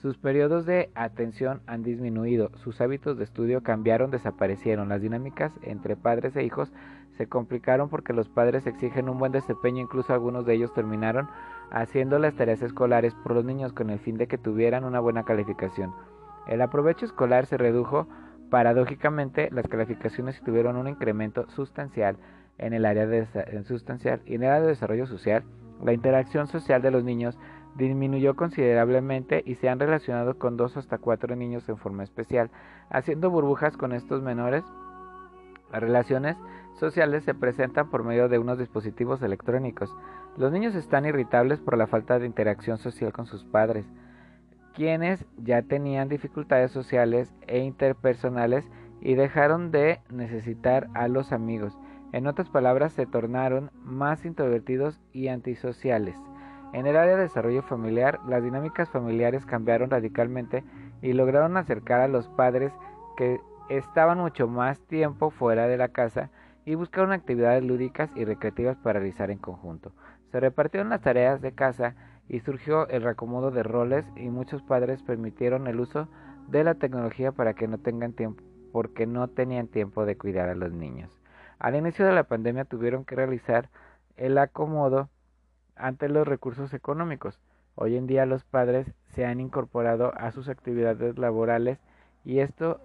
Sus 0.02 0.16
periodos 0.18 0.68
de 0.68 0.92
atención 0.94 1.62
han 1.66 1.82
disminuido, 1.82 2.52
sus 2.58 2.82
hábitos 2.82 3.18
de 3.18 3.24
estudio 3.24 3.64
cambiaron, 3.64 4.12
desaparecieron, 4.12 4.90
las 4.90 5.02
dinámicas 5.02 5.52
entre 5.64 5.96
padres 5.96 6.36
e 6.36 6.44
hijos 6.44 6.72
se 7.18 7.28
complicaron 7.28 7.90
porque 7.90 8.14
los 8.14 8.30
padres 8.30 8.68
exigen 8.68 9.10
un 9.10 9.18
buen 9.18 9.32
desempeño, 9.32 9.82
incluso 9.82 10.14
algunos 10.14 10.46
de 10.46 10.54
ellos 10.54 10.72
terminaron 10.72 11.28
haciendo 11.72 12.20
las 12.20 12.36
tareas 12.36 12.62
escolares 12.62 13.16
por 13.16 13.34
los 13.34 13.44
niños 13.44 13.74
con 13.74 13.90
el 13.90 13.98
fin 13.98 14.18
de 14.18 14.28
que 14.28 14.38
tuvieran 14.38 14.84
una 14.84 15.00
buena 15.00 15.24
calificación. 15.24 15.96
El 16.48 16.62
aprovecho 16.62 17.06
escolar 17.06 17.48
se 17.48 17.58
redujo, 17.58 18.08
paradójicamente 18.52 19.50
las 19.52 19.68
calificaciones 19.68 20.40
tuvieron 20.44 20.78
un 20.78 20.88
incremento 20.88 21.50
sustancial 21.50 22.18
en 22.60 22.74
el 22.74 22.86
área 22.86 23.08
de, 23.08 23.26
sustancial 23.64 24.22
y 24.28 24.36
en 24.36 24.44
el 24.44 24.50
área 24.50 24.62
de 24.62 24.68
desarrollo 24.68 25.08
social. 25.08 25.44
La 25.84 25.94
interacción 25.94 26.48
social 26.48 26.84
de 26.84 26.92
los 26.92 27.04
niños 27.04 27.38
disminuyó 27.78 28.36
considerablemente 28.36 29.44
y 29.46 29.56
se 29.56 29.70
han 29.70 29.80
relacionado 29.80 30.38
con 30.38 30.58
dos 30.58 30.76
hasta 30.78 30.98
cuatro 30.98 31.36
niños 31.36 31.70
en 31.70 31.78
forma 31.78 32.04
especial, 32.04 32.50
haciendo 32.90 33.30
burbujas 33.30 33.78
con 33.78 33.94
estos 33.94 34.22
menores. 34.24 34.64
Las 35.72 35.82
relaciones 35.82 36.36
sociales 36.80 37.24
se 37.24 37.36
presentan 37.36 37.90
por 37.90 38.04
medio 38.04 38.30
de 38.30 38.40
unos 38.40 38.58
dispositivos 38.58 39.22
electrónicos. 39.22 39.96
Los 40.38 40.52
niños 40.52 40.76
están 40.76 41.06
irritables 41.06 41.60
por 41.60 41.78
la 41.78 41.88
falta 41.88 42.20
de 42.20 42.26
interacción 42.26 42.78
social 42.78 43.14
con 43.14 43.28
sus 43.28 43.44
padres, 43.44 43.86
quienes 44.74 45.26
ya 45.38 45.62
tenían 45.62 46.10
dificultades 46.10 46.72
sociales 46.72 47.34
e 47.48 47.60
interpersonales 47.60 48.68
y 49.02 49.16
dejaron 49.16 49.72
de 49.72 50.00
necesitar 50.10 50.88
a 50.94 51.08
los 51.08 51.32
amigos. 51.32 51.78
En 52.12 52.26
otras 52.26 52.50
palabras, 52.50 52.94
se 52.94 53.06
tornaron 53.06 53.70
más 53.84 54.26
introvertidos 54.26 55.00
y 55.12 55.28
antisociales. 55.28 56.16
En 56.74 56.86
el 56.86 56.98
área 56.98 57.16
de 57.16 57.24
desarrollo 57.24 57.64
familiar, 57.64 58.20
las 58.28 58.44
dinámicas 58.44 58.90
familiares 58.90 59.46
cambiaron 59.46 59.90
radicalmente 59.90 60.64
y 61.02 61.14
lograron 61.14 61.58
acercar 61.58 62.02
a 62.02 62.08
los 62.08 62.28
padres 62.28 62.74
que 63.16 63.40
estaban 63.70 64.20
mucho 64.20 64.48
más 64.48 64.80
tiempo 64.82 65.30
fuera 65.30 65.68
de 65.68 65.78
la 65.78 65.90
casa 65.90 66.30
y 66.66 66.76
buscaron 66.76 67.12
actividades 67.12 67.64
lúdicas 67.64 68.10
y 68.16 68.26
recreativas 68.26 68.78
para 68.78 69.00
realizar 69.00 69.32
en 69.32 69.38
conjunto. 69.38 69.94
Se 70.32 70.40
repartieron 70.40 70.90
las 70.90 71.02
tareas 71.02 71.42
de 71.42 71.54
casa 71.54 71.96
y 72.28 72.42
surgió 72.42 72.88
el 72.90 73.04
reacomodo 73.04 73.52
de 73.52 73.64
roles 73.64 74.06
y 74.16 74.30
muchos 74.30 74.62
padres 74.62 75.02
permitieron 75.02 75.68
el 75.68 75.80
uso 75.80 76.10
de 76.50 76.64
la 76.64 76.76
tecnología 76.76 77.32
para 77.32 77.54
que 77.54 77.68
no 77.68 77.78
tengan 77.78 78.14
tiempo 78.14 78.44
porque 78.72 79.08
no 79.08 79.30
tenían 79.30 79.68
tiempo 79.68 80.06
de 80.06 80.18
cuidar 80.18 80.50
a 80.50 80.56
los 80.56 80.72
niños. 80.72 81.10
Al 81.58 81.76
inicio 81.76 82.06
de 82.06 82.14
la 82.14 82.26
pandemia 82.26 82.66
tuvieron 82.66 83.06
que 83.06 83.16
realizar 83.16 83.70
el 84.18 84.38
acomodo 84.38 85.10
ante 85.80 86.10
los 86.10 86.28
recursos 86.28 86.74
económicos. 86.74 87.40
Hoy 87.76 87.96
en 87.96 88.08
día 88.08 88.26
los 88.26 88.44
padres 88.44 88.88
se 89.10 89.26
han 89.26 89.40
incorporado 89.40 90.14
a 90.18 90.32
sus 90.32 90.50
actividades 90.50 91.18
laborales 91.18 91.80
y 92.26 92.40
esto 92.40 92.82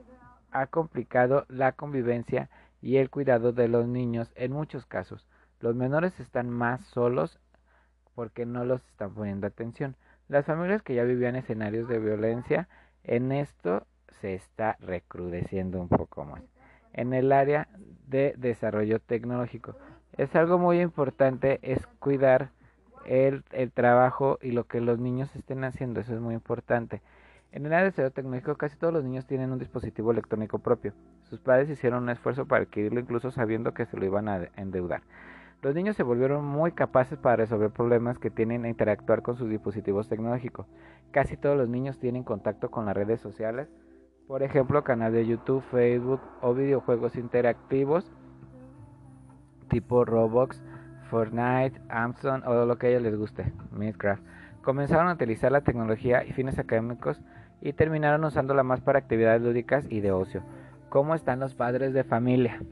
ha 0.51 0.67
complicado 0.67 1.47
la 1.49 1.73
convivencia 1.73 2.51
y 2.81 2.97
el 2.97 3.11
cuidado 3.11 3.53
de 3.53 3.69
los 3.69 3.87
niños 3.87 4.33
en 4.35 4.53
muchos 4.53 4.87
casos. 4.87 5.27
Los 5.61 5.75
menores 5.75 6.19
están 6.21 6.51
más 6.51 6.81
solos 6.87 7.41
porque 8.15 8.45
no 8.45 8.65
los 8.65 8.85
están 8.89 9.15
poniendo 9.15 9.47
atención. 9.47 9.97
Las 10.29 10.45
familias 10.45 10.83
que 10.83 10.95
ya 10.95 11.05
vivían 11.05 11.37
escenarios 11.37 11.89
de 11.89 11.99
violencia, 11.99 12.69
en 13.05 13.33
esto 13.33 13.87
se 14.21 14.35
está 14.35 14.77
recrudeciendo 14.81 15.81
un 15.81 15.89
poco 15.89 16.25
más. 16.25 16.43
En 16.93 17.15
el 17.15 17.33
área 17.33 17.69
de 18.07 18.35
desarrollo 18.37 19.01
tecnológico, 19.01 19.77
es 20.17 20.35
algo 20.37 20.59
muy 20.59 20.81
importante 20.81 21.59
es 21.63 21.87
cuidar 21.99 22.51
el, 23.05 23.45
trabajo 23.73 24.39
y 24.43 24.53
lo 24.53 24.65
que 24.65 24.81
los 24.81 24.99
niños 24.99 25.35
estén 25.37 25.65
haciendo, 25.65 26.01
eso 26.01 26.15
es 26.15 26.21
muy 26.21 26.35
importante. 26.35 27.03
En 27.51 27.67
el 27.67 27.73
área 27.75 27.91
de 27.91 28.11
tecnológico 28.11 28.57
casi 28.57 28.79
todos 28.79 28.95
los 28.95 29.05
niños 29.05 29.27
tienen 29.27 29.53
un 29.53 29.59
dispositivo 29.59 30.11
electrónico 30.11 30.59
propio. 30.59 30.95
Sus 31.25 31.41
padres 31.41 31.69
hicieron 31.69 32.05
un 32.05 32.11
esfuerzo 32.11 32.47
para 32.47 32.65
adquirirlo 32.65 33.01
incluso 33.01 33.31
sabiendo 33.31 33.75
que 33.75 33.85
se 33.85 33.97
lo 33.97 34.07
iban 34.07 34.29
a 34.29 34.49
endeudar. 34.57 35.03
Los 35.61 35.75
niños 35.75 35.95
se 35.95 36.03
volvieron 36.03 36.45
muy 36.45 36.73
capaces 36.73 37.19
para 37.19 37.37
resolver 37.37 37.71
problemas 37.71 38.19
que 38.19 38.31
tienen 38.31 38.65
e 38.65 38.71
interactuar 38.71 39.23
con 39.23 39.37
sus 39.37 39.49
dispositivos 39.49 40.09
tecnológicos. 40.09 40.67
Casi 41.11 41.37
todos 41.37 41.57
los 41.57 41.69
niños 41.69 41.99
tienen 41.99 42.25
contacto 42.25 42.71
con 42.71 42.87
las 42.87 42.97
redes 42.97 43.21
sociales, 43.21 43.69
por 44.27 44.43
ejemplo, 44.43 44.83
canal 44.83 45.13
de 45.13 45.27
YouTube, 45.27 45.63
Facebook 45.71 46.21
o 46.41 46.55
videojuegos 46.55 47.17
interactivos 47.17 48.11
tipo 49.73 50.05
Roblox, 50.05 50.63
Fortnite, 51.13 51.79
Amazon 51.91 52.43
o 52.47 52.65
lo 52.65 52.79
que 52.79 52.87
a 52.87 52.91
ellos 52.91 53.03
les 53.03 53.15
guste, 53.15 53.53
Minecraft. 53.71 54.23
Comenzaron 54.63 55.09
a 55.09 55.13
utilizar 55.13 55.53
la 55.53 55.61
tecnología 55.61 56.25
y 56.25 56.33
fines 56.33 56.59
académicos 56.59 57.21
y 57.61 57.75
terminaron 57.75 58.25
usándola 58.25 58.63
más 58.63 58.81
para 58.81 59.01
actividades 59.01 59.43
lúdicas 59.43 59.85
y 59.91 60.01
de 60.01 60.11
ocio. 60.11 60.43
¿Cómo 60.89 61.15
están 61.15 61.39
los 61.39 61.55
padres 61.55 61.93
de 61.93 62.03
familia? 62.03 62.63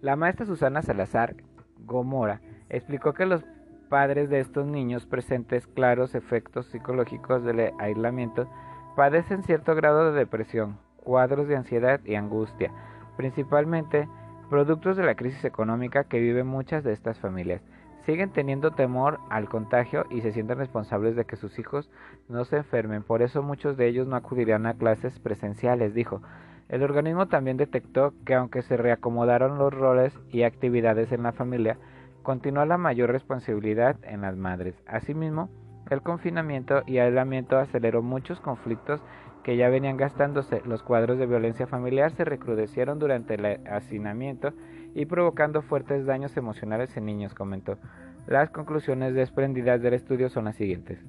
La 0.00 0.16
maestra 0.16 0.46
Susana 0.46 0.80
Salazar 0.80 1.36
Gomora 1.84 2.40
explicó 2.70 3.12
que 3.12 3.26
los 3.26 3.44
padres 3.90 4.30
de 4.30 4.40
estos 4.40 4.66
niños 4.66 5.04
presentes 5.04 5.66
claros 5.66 6.14
efectos 6.14 6.68
psicológicos 6.68 7.44
del 7.44 7.72
aislamiento 7.78 8.48
padecen 8.96 9.42
cierto 9.42 9.74
grado 9.74 10.10
de 10.10 10.18
depresión, 10.18 10.78
cuadros 10.96 11.46
de 11.48 11.56
ansiedad 11.56 12.00
y 12.06 12.14
angustia, 12.14 12.72
principalmente 13.18 14.08
productos 14.48 14.96
de 14.96 15.04
la 15.04 15.14
crisis 15.14 15.44
económica 15.44 16.04
que 16.04 16.20
viven 16.20 16.46
muchas 16.46 16.82
de 16.84 16.92
estas 16.92 17.18
familias. 17.18 17.62
Siguen 18.06 18.30
teniendo 18.30 18.70
temor 18.70 19.18
al 19.28 19.48
contagio 19.48 20.06
y 20.10 20.22
se 20.22 20.32
sienten 20.32 20.58
responsables 20.58 21.14
de 21.14 21.26
que 21.26 21.36
sus 21.36 21.58
hijos 21.58 21.90
no 22.28 22.44
se 22.44 22.56
enfermen, 22.56 23.02
por 23.02 23.20
eso 23.20 23.42
muchos 23.42 23.76
de 23.76 23.86
ellos 23.86 24.06
no 24.06 24.16
acudirán 24.16 24.66
a 24.66 24.74
clases 24.74 25.18
presenciales, 25.18 25.92
dijo. 25.92 26.22
El 26.68 26.82
organismo 26.82 27.28
también 27.28 27.56
detectó 27.56 28.14
que 28.24 28.34
aunque 28.34 28.62
se 28.62 28.76
reacomodaron 28.76 29.58
los 29.58 29.72
roles 29.72 30.18
y 30.30 30.42
actividades 30.42 31.12
en 31.12 31.22
la 31.22 31.32
familia, 31.32 31.78
continúa 32.22 32.66
la 32.66 32.78
mayor 32.78 33.10
responsabilidad 33.10 33.96
en 34.02 34.22
las 34.22 34.36
madres. 34.36 34.74
Asimismo, 34.86 35.50
el 35.90 36.02
confinamiento 36.02 36.82
y 36.86 36.98
aislamiento 36.98 37.58
aceleró 37.58 38.02
muchos 38.02 38.40
conflictos 38.40 39.02
que 39.42 39.56
ya 39.56 39.68
venían 39.68 39.96
gastándose. 39.96 40.62
Los 40.64 40.82
cuadros 40.82 41.18
de 41.18 41.26
violencia 41.26 41.66
familiar 41.66 42.10
se 42.12 42.24
recrudecieron 42.24 42.98
durante 42.98 43.34
el 43.34 43.66
hacinamiento 43.66 44.52
y 44.94 45.06
provocando 45.06 45.62
fuertes 45.62 46.06
daños 46.06 46.36
emocionales 46.36 46.96
en 46.96 47.06
niños, 47.06 47.34
comentó. 47.34 47.78
Las 48.26 48.50
conclusiones 48.50 49.14
desprendidas 49.14 49.80
del 49.80 49.94
estudio 49.94 50.28
son 50.28 50.44
las 50.46 50.56
siguientes. 50.56 51.04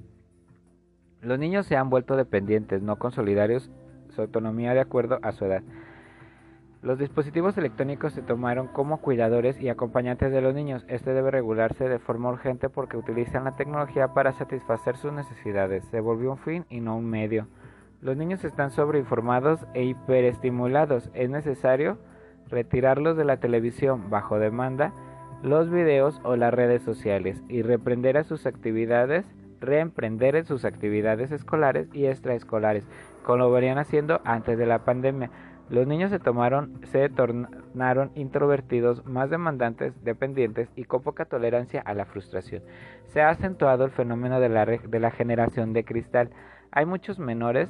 Los 1.21 1.37
niños 1.37 1.65
se 1.65 1.75
han 1.75 1.89
vuelto 1.89 2.15
dependientes, 2.15 2.81
no 2.81 2.97
consolidarios 2.97 3.71
su 4.09 4.21
autonomía 4.21 4.73
de 4.73 4.79
acuerdo 4.79 5.19
a 5.21 5.31
su 5.31 5.45
edad. 5.45 5.63
Los 6.81 6.97
dispositivos 6.97 7.57
electrónicos 7.57 8.13
se 8.13 8.21
tomaron 8.21 8.67
como 8.67 9.01
cuidadores 9.01 9.59
y 9.59 9.67
acompañantes 9.67 10.31
de 10.31 10.39
los 10.39 10.55
niños. 10.55 10.85
Este 10.87 11.11
debe 11.11 11.29
regularse 11.29 11.89
de 11.89 11.99
forma 11.99 12.29
urgente 12.29 12.69
porque 12.69 12.95
utilizan 12.95 13.43
la 13.43 13.57
tecnología 13.57 14.13
para 14.13 14.31
satisfacer 14.31 14.95
sus 14.95 15.11
necesidades. 15.11 15.83
Se 15.91 15.99
volvió 15.99 16.31
un 16.31 16.37
fin 16.37 16.65
y 16.69 16.79
no 16.79 16.95
un 16.95 17.09
medio. 17.09 17.47
Los 18.01 18.15
niños 18.15 18.45
están 18.45 18.71
sobreinformados 18.71 19.65
e 19.73 19.83
hiperestimulados. 19.83 21.09
Es 21.13 21.29
necesario 21.29 21.97
retirarlos 22.49 23.17
de 23.17 23.25
la 23.25 23.37
televisión 23.37 24.09
bajo 24.09 24.39
demanda, 24.39 24.93
los 25.43 25.69
videos 25.69 26.21
o 26.23 26.37
las 26.37 26.53
redes 26.53 26.81
sociales 26.81 27.43
y 27.49 27.61
reprender 27.61 28.17
a 28.17 28.23
sus 28.23 28.45
actividades, 28.45 29.25
reemprender 29.59 30.37
en 30.37 30.45
sus 30.45 30.63
actividades 30.63 31.31
escolares 31.31 31.89
y 31.93 32.05
extraescolares, 32.05 32.87
como 33.23 33.39
lo 33.39 33.51
venían 33.51 33.77
haciendo 33.77 34.21
antes 34.23 34.57
de 34.57 34.65
la 34.65 34.85
pandemia. 34.85 35.29
Los 35.69 35.85
niños 35.85 36.09
se 36.09 36.19
tomaron, 36.19 36.79
se 36.85 37.09
tornaron 37.09 38.11
introvertidos, 38.15 39.05
más 39.05 39.29
demandantes, 39.29 39.93
dependientes 40.03 40.69
y 40.75 40.85
con 40.85 41.03
poca 41.03 41.25
tolerancia 41.25 41.81
a 41.81 41.93
la 41.93 42.05
frustración. 42.05 42.63
Se 43.07 43.21
ha 43.21 43.29
acentuado 43.29 43.83
el 43.83 43.91
fenómeno 43.91 44.39
de 44.39 44.49
la, 44.49 44.65
de 44.65 44.99
la 44.99 45.11
generación 45.11 45.73
de 45.73 45.83
cristal. 45.83 46.29
Hay 46.71 46.85
muchos 46.85 47.19
menores 47.19 47.69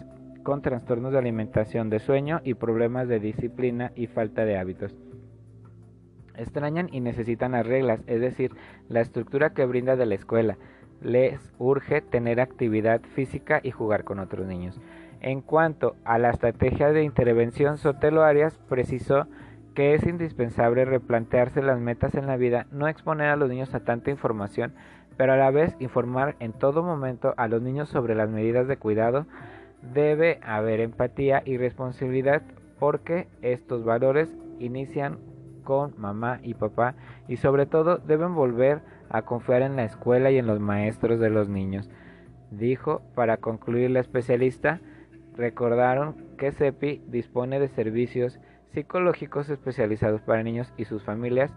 con 0.50 0.64
trastornos 0.64 1.12
de 1.12 1.20
alimentación, 1.20 1.92
de 1.92 2.00
sueño 2.00 2.42
y 2.44 2.56
problemas 2.56 3.08
de 3.08 3.20
disciplina 3.20 3.92
y 3.94 4.08
falta 4.08 4.46
de 4.46 4.58
hábitos. 4.58 4.96
Extrañan 6.36 6.90
y 6.92 7.02
necesitan 7.02 7.52
las 7.52 7.68
reglas, 7.68 8.02
es 8.08 8.20
decir, 8.20 8.54
la 8.88 9.02
estructura 9.02 9.52
que 9.52 9.66
brinda 9.66 9.96
de 9.96 10.08
la 10.08 10.16
escuela. 10.16 10.58
Les 11.04 11.40
urge 11.60 12.02
tener 12.02 12.42
actividad 12.42 13.00
física 13.14 13.60
y 13.62 13.70
jugar 13.70 14.06
con 14.06 14.18
otros 14.18 14.48
niños. 14.48 14.82
En 15.22 15.42
cuanto 15.42 15.96
a 16.04 16.18
la 16.18 16.32
estrategia 16.32 16.92
de 16.92 17.04
intervención, 17.04 17.78
Sotelo 17.78 18.24
Arias 18.24 18.58
precisó 18.68 19.28
que 19.76 19.94
es 19.94 20.04
indispensable 20.04 20.84
replantearse 20.84 21.62
las 21.62 21.80
metas 21.80 22.16
en 22.16 22.26
la 22.26 22.38
vida, 22.38 22.66
no 22.72 22.88
exponer 22.88 23.28
a 23.28 23.36
los 23.36 23.50
niños 23.50 23.76
a 23.76 23.82
tanta 23.82 24.10
información, 24.10 24.74
pero 25.16 25.34
a 25.34 25.38
la 25.38 25.52
vez 25.52 25.76
informar 25.80 26.38
en 26.40 26.54
todo 26.54 26.82
momento 26.82 27.36
a 27.38 27.48
los 27.48 27.62
niños 27.62 27.88
sobre 27.90 28.16
las 28.16 28.32
medidas 28.32 28.68
de 28.68 28.78
cuidado. 28.78 29.28
Debe 29.82 30.40
haber 30.44 30.80
empatía 30.80 31.42
y 31.46 31.58
responsabilidad 31.58 32.44
porque 32.80 33.28
estos 33.42 33.84
valores 33.84 34.36
inician 34.60 35.20
con 35.64 35.94
mamá 35.98 36.40
y 36.44 36.54
papá 36.54 36.96
y 37.28 37.38
sobre 37.38 37.66
todo 37.66 37.98
deben 37.98 38.36
volver 38.36 38.82
a 39.10 39.24
confiar 39.24 39.62
en 39.62 39.76
la 39.76 39.84
escuela 39.84 40.32
y 40.32 40.38
en 40.38 40.48
los 40.48 40.60
maestros 40.60 41.20
de 41.20 41.30
los 41.30 41.50
niños. 41.50 41.90
Dijo 42.52 43.02
para 43.16 43.38
concluir 43.38 43.92
la 43.92 44.00
especialista, 44.00 44.82
Recordaron 45.40 46.18
que 46.38 46.52
CEPI 46.52 47.02
dispone 47.08 47.62
de 47.62 47.70
servicios 47.70 48.42
psicológicos 48.74 49.50
especializados 49.50 50.20
para 50.20 50.44
niños 50.44 50.74
y 50.76 50.84
sus 50.84 51.02
familias, 51.02 51.54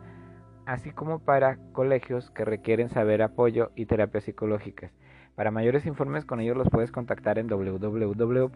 así 0.66 0.92
como 0.92 1.18
para 1.18 1.58
colegios 1.72 2.30
que 2.30 2.44
requieren 2.44 2.90
saber 2.90 3.22
apoyo 3.22 3.72
y 3.74 3.86
terapias 3.86 4.22
psicológicas. 4.22 4.92
Para 5.34 5.50
mayores 5.50 5.86
informes 5.86 6.24
con 6.24 6.40
ellos 6.40 6.56
los 6.56 6.68
puedes 6.68 6.92
contactar 6.92 7.38
en 7.38 7.48
www.ceepi.mx 7.48 8.52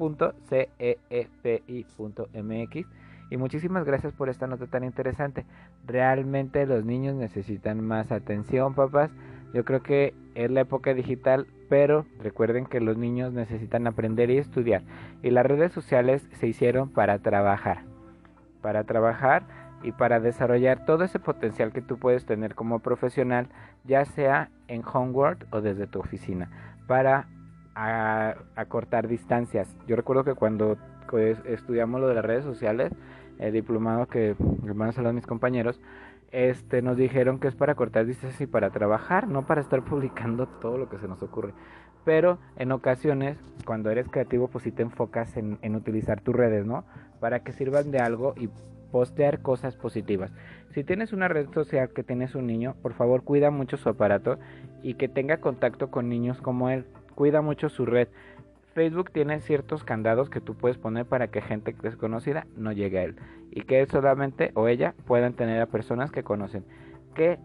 y 3.29 3.37
muchísimas 3.39 3.85
gracias 3.85 4.13
por 4.13 4.29
esta 4.29 4.47
nota 4.47 4.67
tan 4.67 4.85
interesante. 4.85 5.45
Realmente 5.87 6.67
los 6.67 6.85
niños 6.85 7.17
necesitan 7.17 7.85
más 7.85 8.13
atención, 8.13 8.75
papás. 8.75 9.11
Yo 9.53 9.65
creo 9.65 9.83
que 9.83 10.15
es 10.35 10.51
la 10.51 10.61
época 10.61 10.93
digital, 10.95 11.47
pero 11.69 12.05
recuerden 12.23 12.67
que 12.67 12.81
los 12.81 12.97
niños 12.97 13.33
necesitan 13.33 13.87
aprender 13.87 14.31
y 14.31 14.39
estudiar. 14.39 14.83
Y 15.23 15.31
las 15.31 15.47
redes 15.47 15.73
sociales 15.73 16.29
se 16.35 16.47
hicieron 16.47 16.91
para 16.91 17.19
trabajar. 17.19 17.85
Para 18.61 18.85
trabajar 18.85 19.45
y 19.83 19.93
para 19.93 20.21
desarrollar 20.21 20.85
todo 20.85 21.05
ese 21.05 21.19
potencial 21.19 21.73
que 21.73 21.83
tú 21.83 21.99
puedes 21.99 22.27
tener 22.27 22.55
como 22.55 22.81
profesional, 22.81 23.49
ya 23.85 24.05
sea 24.05 24.51
en 24.69 24.83
Homework 24.85 25.47
o 25.51 25.61
desde 25.61 25.87
tu 25.87 26.01
oficina, 26.01 26.51
para 26.87 27.29
acortar 27.75 29.07
distancias. 29.07 29.77
Yo 29.87 29.97
recuerdo 29.97 30.25
que 30.25 30.35
cuando 30.35 30.79
pues, 31.11 31.39
estudiamos 31.45 32.01
lo 32.01 32.09
de 32.09 32.15
las 32.15 32.25
redes 32.25 32.45
sociales, 32.45 32.93
el 33.39 33.53
diplomado 33.53 34.07
que 34.07 34.35
hermanos 34.67 34.99
a 34.99 35.13
mis 35.13 35.27
compañeros, 35.27 35.81
este, 36.33 36.83
nos 36.83 36.97
dijeron 36.97 37.39
que 37.39 37.49
es 37.49 37.55
para 37.55 37.75
cortar 37.75 38.07
distancias 38.07 38.41
y 38.41 38.47
para 38.47 38.71
trabajar, 38.71 39.29
no 39.29 39.47
para 39.47 39.61
estar 39.61 39.83
publicando 39.85 40.47
todo 40.47 40.79
lo 40.79 40.89
que 40.89 40.99
se 40.99 41.07
nos 41.07 41.23
ocurre. 41.23 41.53
Pero 42.05 42.39
en 42.57 42.73
ocasiones, 42.73 43.37
cuando 43.65 43.91
eres 43.91 44.09
creativo, 44.09 44.49
pues 44.49 44.65
sí 44.65 44.73
te 44.73 44.83
enfocas 44.83 45.37
en, 45.37 45.59
en 45.63 45.75
utilizar 45.75 46.21
tus 46.21 46.35
redes, 46.35 46.65
¿no? 46.65 46.85
Para 47.21 47.41
que 47.41 47.53
sirvan 47.53 47.91
de 47.91 47.99
algo 47.99 48.35
y 48.37 48.49
postear 48.91 49.41
cosas 49.41 49.77
positivas. 49.77 50.33
Si 50.71 50.85
tienes 50.85 51.13
una 51.13 51.29
red 51.29 51.49
social 51.53 51.91
que 51.91 52.03
tienes 52.03 52.35
un 52.35 52.47
niño, 52.47 52.75
por 52.83 52.93
favor 52.93 53.23
cuida 53.23 53.51
mucho 53.51 53.77
su 53.77 53.89
aparato 53.89 54.39
y 54.83 54.95
que 54.95 55.09
tenga 55.09 55.39
contacto 55.39 55.91
con 55.91 56.09
niños 56.09 56.41
como 56.41 56.71
él. 56.71 56.85
Cuida 57.15 57.41
mucho 57.41 57.69
su 57.69 57.87
red. 57.87 58.09
Facebook 58.75 59.11
tiene 59.11 59.41
ciertos 59.41 59.85
candados 59.85 60.29
que 60.29 60.43
tú 60.43 60.55
puedes 60.55 60.77
poner 60.77 61.07
para 61.07 61.29
que 61.29 61.41
gente 61.41 61.75
desconocida 61.83 62.47
no 62.57 62.73
llegue 62.73 62.99
a 62.99 63.05
él 63.05 63.17
y 63.51 63.63
que 63.63 63.81
él 63.81 63.89
solamente 63.89 64.51
o 64.53 64.69
ella 64.69 64.95
puedan 65.07 65.33
tener 65.33 65.63
a 65.63 65.67
personas 65.67 66.11
que 66.11 66.23
conocen. 66.23 66.63
Que 67.15 67.39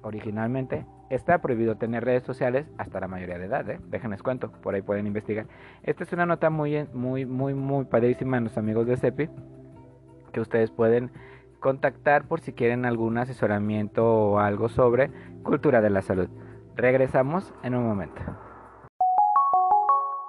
originalmente 0.00 0.86
está 1.10 1.42
prohibido 1.42 1.76
tener 1.76 2.04
redes 2.04 2.22
sociales 2.22 2.66
hasta 2.78 3.00
la 3.00 3.08
mayoría 3.08 3.38
de 3.38 3.44
edad, 3.44 3.68
¿eh? 3.68 3.78
déjenles 3.90 4.22
cuento, 4.22 4.50
por 4.50 4.74
ahí 4.74 4.80
pueden 4.80 5.06
investigar. 5.06 5.46
Esta 5.82 6.04
es 6.04 6.12
una 6.14 6.24
nota 6.24 6.48
muy, 6.48 6.86
muy, 6.94 7.26
muy, 7.26 7.52
muy 7.52 7.84
padrísima 7.84 8.38
a 8.38 8.40
los 8.40 8.56
amigos 8.56 8.86
de 8.86 8.96
CEPI 8.96 9.28
que 10.34 10.40
ustedes 10.40 10.70
pueden 10.70 11.10
contactar 11.60 12.28
por 12.28 12.40
si 12.40 12.52
quieren 12.52 12.84
algún 12.84 13.16
asesoramiento 13.16 14.04
o 14.04 14.38
algo 14.38 14.68
sobre 14.68 15.10
cultura 15.42 15.80
de 15.80 15.88
la 15.88 16.02
salud. 16.02 16.28
Regresamos 16.76 17.54
en 17.62 17.74
un 17.74 17.86
momento. 17.86 18.20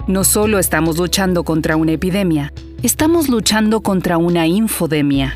No 0.08 0.24
solo 0.24 0.60
estamos 0.60 0.97
luchando 0.97 1.43
contra 1.43 1.76
una 1.76 1.91
epidemia, 1.91 2.53
estamos 2.84 3.28
luchando 3.28 3.82
contra 3.82 4.18
una 4.18 4.47
infodemia. 4.47 5.34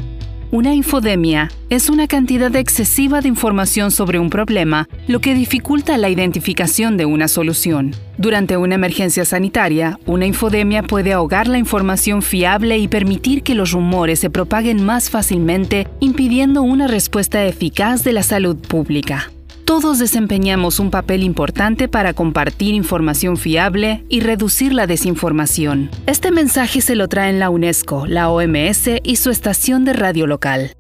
Una 0.51 0.73
infodemia 0.73 1.51
es 1.69 1.89
una 1.89 2.07
cantidad 2.07 2.55
excesiva 2.55 3.21
de 3.21 3.27
información 3.27 3.91
sobre 3.91 4.17
un 4.17 4.31
problema, 4.31 4.89
lo 5.07 5.21
que 5.21 5.35
dificulta 5.35 5.95
la 5.99 6.09
identificación 6.09 6.97
de 6.97 7.05
una 7.05 7.27
solución. 7.27 7.93
Durante 8.17 8.57
una 8.57 8.73
emergencia 8.73 9.25
sanitaria, 9.25 9.99
una 10.07 10.25
infodemia 10.25 10.81
puede 10.81 11.13
ahogar 11.13 11.47
la 11.47 11.59
información 11.59 12.23
fiable 12.23 12.79
y 12.79 12.87
permitir 12.87 13.43
que 13.43 13.53
los 13.53 13.73
rumores 13.73 14.21
se 14.21 14.31
propaguen 14.31 14.83
más 14.83 15.11
fácilmente, 15.11 15.87
impidiendo 15.99 16.63
una 16.63 16.87
respuesta 16.87 17.45
eficaz 17.45 18.03
de 18.03 18.13
la 18.13 18.23
salud 18.23 18.55
pública 18.55 19.29
todos 19.69 19.99
desempeñamos 19.99 20.79
un 20.79 20.89
papel 20.89 21.21
importante 21.21 21.87
para 21.87 22.13
compartir 22.13 22.73
información 22.73 23.37
fiable 23.37 24.03
y 24.09 24.21
reducir 24.21 24.73
la 24.73 24.87
desinformación. 24.87 25.91
Este 26.07 26.31
mensaje 26.31 26.81
se 26.81 26.95
lo 26.95 27.07
traen 27.07 27.37
la 27.37 27.51
UNESCO, 27.51 28.07
la 28.07 28.31
OMS 28.31 28.89
y 29.03 29.17
su 29.17 29.29
estación 29.29 29.85
de 29.85 29.93
radio 29.93 30.25
local. 30.25 30.71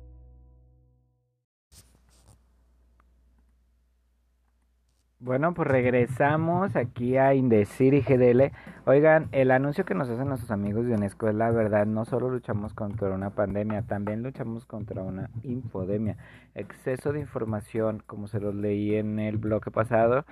Bueno, 5.21 5.53
pues 5.53 5.67
regresamos 5.67 6.77
aquí 6.77 7.17
a 7.17 7.33
Indecir 7.33 7.93
y 7.93 7.99
GDL. 7.99 8.53
Oigan, 8.85 9.27
el 9.33 9.51
anuncio 9.51 9.83
que 9.83 9.93
nos 9.93 10.09
hacen 10.09 10.29
nuestros 10.29 10.49
amigos 10.49 10.85
de 10.85 10.93
UNESCO 10.93 11.27
es 11.27 11.35
la 11.35 11.51
verdad. 11.51 11.85
No 11.85 12.05
solo 12.05 12.29
luchamos 12.29 12.73
contra 12.73 13.09
una 13.09 13.29
pandemia, 13.29 13.81
también 13.81 14.23
luchamos 14.23 14.65
contra 14.65 15.03
una 15.03 15.29
infodemia. 15.43 16.15
Exceso 16.55 17.11
de 17.11 17.19
información, 17.19 18.01
como 18.07 18.29
se 18.29 18.39
los 18.39 18.55
leí 18.55 18.95
en 18.95 19.19
el 19.19 19.35
bloque 19.35 19.71
pasado, 19.71 20.23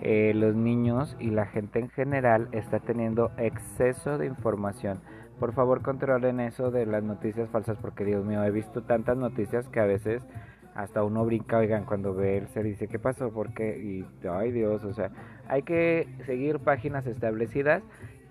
eh, 0.00 0.32
los 0.34 0.56
niños 0.56 1.16
y 1.20 1.30
la 1.30 1.46
gente 1.46 1.78
en 1.78 1.90
general 1.90 2.48
está 2.50 2.80
teniendo 2.80 3.30
exceso 3.36 4.18
de 4.18 4.26
información. 4.26 5.02
Por 5.38 5.52
favor, 5.52 5.82
controlen 5.82 6.40
eso 6.40 6.72
de 6.72 6.84
las 6.84 7.04
noticias 7.04 7.48
falsas, 7.48 7.78
porque 7.80 8.04
Dios 8.04 8.24
mío, 8.24 8.42
he 8.42 8.50
visto 8.50 8.82
tantas 8.82 9.16
noticias 9.16 9.68
que 9.68 9.78
a 9.78 9.86
veces 9.86 10.26
hasta 10.74 11.04
uno 11.04 11.24
brinca, 11.24 11.58
oigan, 11.58 11.84
cuando 11.84 12.14
ve 12.14 12.38
él 12.38 12.48
se 12.48 12.62
dice, 12.62 12.88
¿qué 12.88 12.98
pasó? 12.98 13.30
¿Por 13.30 13.52
qué? 13.52 13.78
Y, 13.78 14.06
ay 14.28 14.52
Dios, 14.52 14.84
o 14.84 14.92
sea, 14.92 15.10
hay 15.48 15.62
que 15.62 16.08
seguir 16.24 16.60
páginas 16.60 17.06
establecidas 17.06 17.82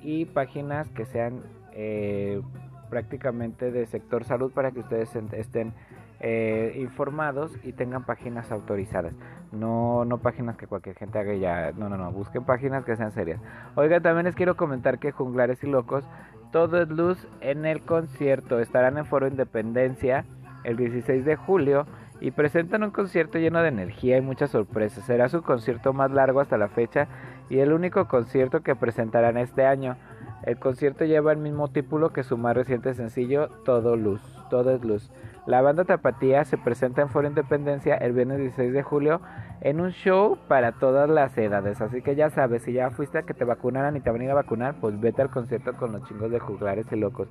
y 0.02 0.26
páginas 0.26 0.90
que 0.90 1.06
sean 1.06 1.44
eh, 1.74 2.42
prácticamente 2.90 3.72
de 3.72 3.86
sector 3.86 4.24
salud 4.24 4.52
para 4.52 4.72
que 4.72 4.80
ustedes 4.80 5.16
estén 5.34 5.74
eh, 6.20 6.76
informados 6.78 7.58
y 7.64 7.74
tengan 7.74 8.06
páginas 8.06 8.52
autorizadas. 8.52 9.14
No, 9.52 10.06
no 10.06 10.20
páginas 10.20 10.56
que 10.56 10.68
cualquier 10.68 10.96
gente 10.96 11.18
haga 11.20 11.34
ya. 11.36 11.72
No, 11.72 11.90
no, 11.90 11.98
no. 11.98 12.12
Busquen 12.12 12.46
páginas 12.46 12.86
que 12.86 12.96
sean 12.96 13.12
serias. 13.12 13.42
Oiga, 13.76 14.00
también 14.02 14.26
les 14.26 14.36
quiero 14.36 14.56
comentar 14.56 15.00
que 15.00 15.12
Junglares 15.12 15.64
y 15.64 15.68
Locos, 15.68 16.08
todo 16.52 16.82
es 16.82 16.90
luz 16.90 17.28
en 17.40 17.66
el 17.66 17.82
concierto. 17.82 18.60
Estarán 18.60 18.98
en 18.98 19.06
Foro 19.06 19.28
Independencia 19.28 20.26
el 20.64 20.78
16 20.78 21.26
de 21.26 21.36
julio 21.36 21.86
y 22.22 22.32
presentan 22.32 22.84
un 22.84 22.92
concierto 22.92 23.40
lleno 23.40 23.62
de 23.62 23.70
energía 23.70 24.18
y 24.18 24.22
muchas 24.22 24.52
sorpresas. 24.52 25.04
Será 25.06 25.28
su 25.28 25.42
concierto 25.42 25.92
más 25.92 26.12
largo 26.12 26.40
hasta 26.40 26.58
la 26.58 26.70
fecha 26.70 27.08
y 27.50 27.60
el 27.60 27.74
único 27.74 28.08
concierto 28.08 28.62
que 28.62 28.76
presentarán 28.76 29.38
este 29.38 29.66
año. 29.66 29.98
El 30.44 30.58
concierto 30.58 31.04
lleva 31.04 31.32
el 31.32 31.40
mismo 31.40 31.68
título 31.68 32.14
que 32.14 32.24
su 32.24 32.38
más 32.38 32.56
reciente 32.56 32.94
sencillo, 32.94 33.50
Todo 33.66 33.96
Luz, 33.96 34.22
Todo 34.50 34.72
es 34.72 34.84
Luz. 34.84 35.12
La 35.48 35.62
banda 35.62 35.84
Tapatía 35.84 36.46
se 36.46 36.58
presenta 36.58 37.02
en 37.02 37.10
Foro 37.10 37.28
Independencia 37.28 37.96
el 37.96 38.14
viernes 38.14 38.38
16 38.38 38.72
de 38.72 38.84
julio 38.84 39.22
en 39.62 39.82
un 39.82 39.90
show 39.90 40.38
para 40.48 40.74
todas 40.74 41.10
las 41.10 41.36
edades. 41.38 41.82
Así 41.82 42.04
que 42.04 42.16
ya 42.16 42.30
sabes, 42.30 42.64
si 42.64 42.74
ya 42.74 42.92
fuiste 42.92 43.18
a 43.18 43.24
que 43.24 43.34
te 43.34 43.46
vacunaran 43.46 43.98
y 43.98 44.02
te 44.02 44.12
van 44.12 44.22
a 44.22 44.24
ir 44.26 44.32
a 44.32 44.36
vacunar, 44.36 44.76
pues 44.80 45.00
vete 45.00 45.24
al 45.24 45.32
concierto 45.32 45.74
con 45.74 45.92
los 45.92 46.08
chingos 46.08 46.30
de 46.30 46.40
juglares 46.40 46.86
y 46.92 46.96
locos. 46.96 47.28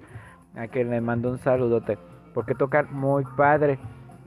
A 0.56 0.66
quien 0.66 0.90
le 0.90 1.00
mando 1.00 1.30
un 1.30 1.38
saludote, 1.38 1.98
porque 2.34 2.56
tocan 2.56 2.92
muy 2.92 3.24
padre. 3.36 3.78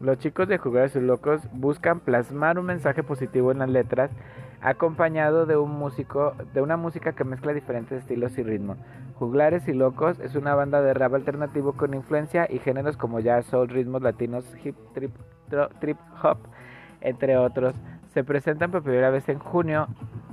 Los 0.03 0.17
chicos 0.17 0.49
de 0.49 0.57
Juglares 0.57 0.97
y 0.97 0.99
Locos 0.99 1.47
buscan 1.53 2.01
plasmar 2.01 2.59
un 2.59 2.65
mensaje 2.65 3.03
positivo 3.03 3.53
en 3.53 3.59
las 3.59 3.69
letras, 3.69 4.11
acompañado 4.59 5.45
de 5.45 5.55
un 5.55 5.71
músico, 5.71 6.33
de 6.53 6.61
una 6.61 6.75
música 6.75 7.13
que 7.13 7.23
mezcla 7.23 7.53
diferentes 7.53 7.99
estilos 7.99 8.37
y 8.37 8.43
ritmos. 8.43 8.77
Juglares 9.15 9.65
y 9.69 9.73
Locos 9.73 10.19
es 10.19 10.35
una 10.35 10.55
banda 10.55 10.81
de 10.81 10.93
rap 10.93 11.13
alternativo 11.13 11.77
con 11.77 11.93
influencia 11.93 12.47
y 12.49 12.59
géneros 12.59 12.97
como 12.97 13.21
jazz, 13.21 13.45
soul, 13.45 13.69
ritmos 13.69 14.01
latinos, 14.01 14.45
hip, 14.61 14.75
trip, 14.93 15.15
trip 15.79 15.97
hop, 16.21 16.39
entre 16.99 17.37
otros. 17.37 17.73
Se 18.13 18.25
presentan 18.25 18.71
por 18.71 18.83
primera 18.83 19.09
vez 19.09 19.29
en 19.29 19.39
junio 19.39 19.87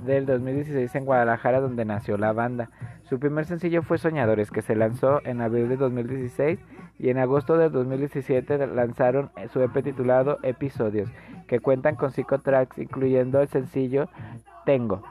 del 0.05 0.25
2016 0.25 0.93
en 0.95 1.05
Guadalajara, 1.05 1.61
donde 1.61 1.85
nació 1.85 2.17
la 2.17 2.33
banda. 2.33 2.69
Su 3.03 3.19
primer 3.19 3.45
sencillo 3.45 3.83
fue 3.83 3.97
Soñadores, 3.97 4.51
que 4.51 4.61
se 4.61 4.75
lanzó 4.75 5.21
en 5.25 5.39
abril 5.39 5.69
de 5.69 5.77
2016 5.77 6.59
y 7.01 7.09
en 7.09 7.17
agosto 7.17 7.57
de 7.57 7.69
2017 7.69 8.67
lanzaron 8.67 9.31
su 9.51 9.59
EP 9.61 9.83
titulado 9.83 10.37
Episodios, 10.43 11.09
que 11.47 11.59
cuentan 11.59 11.95
con 11.95 12.11
cinco 12.11 12.37
tracks, 12.37 12.77
incluyendo 12.77 13.41
el 13.41 13.47
sencillo 13.47 14.07
Tengo, 14.65 15.01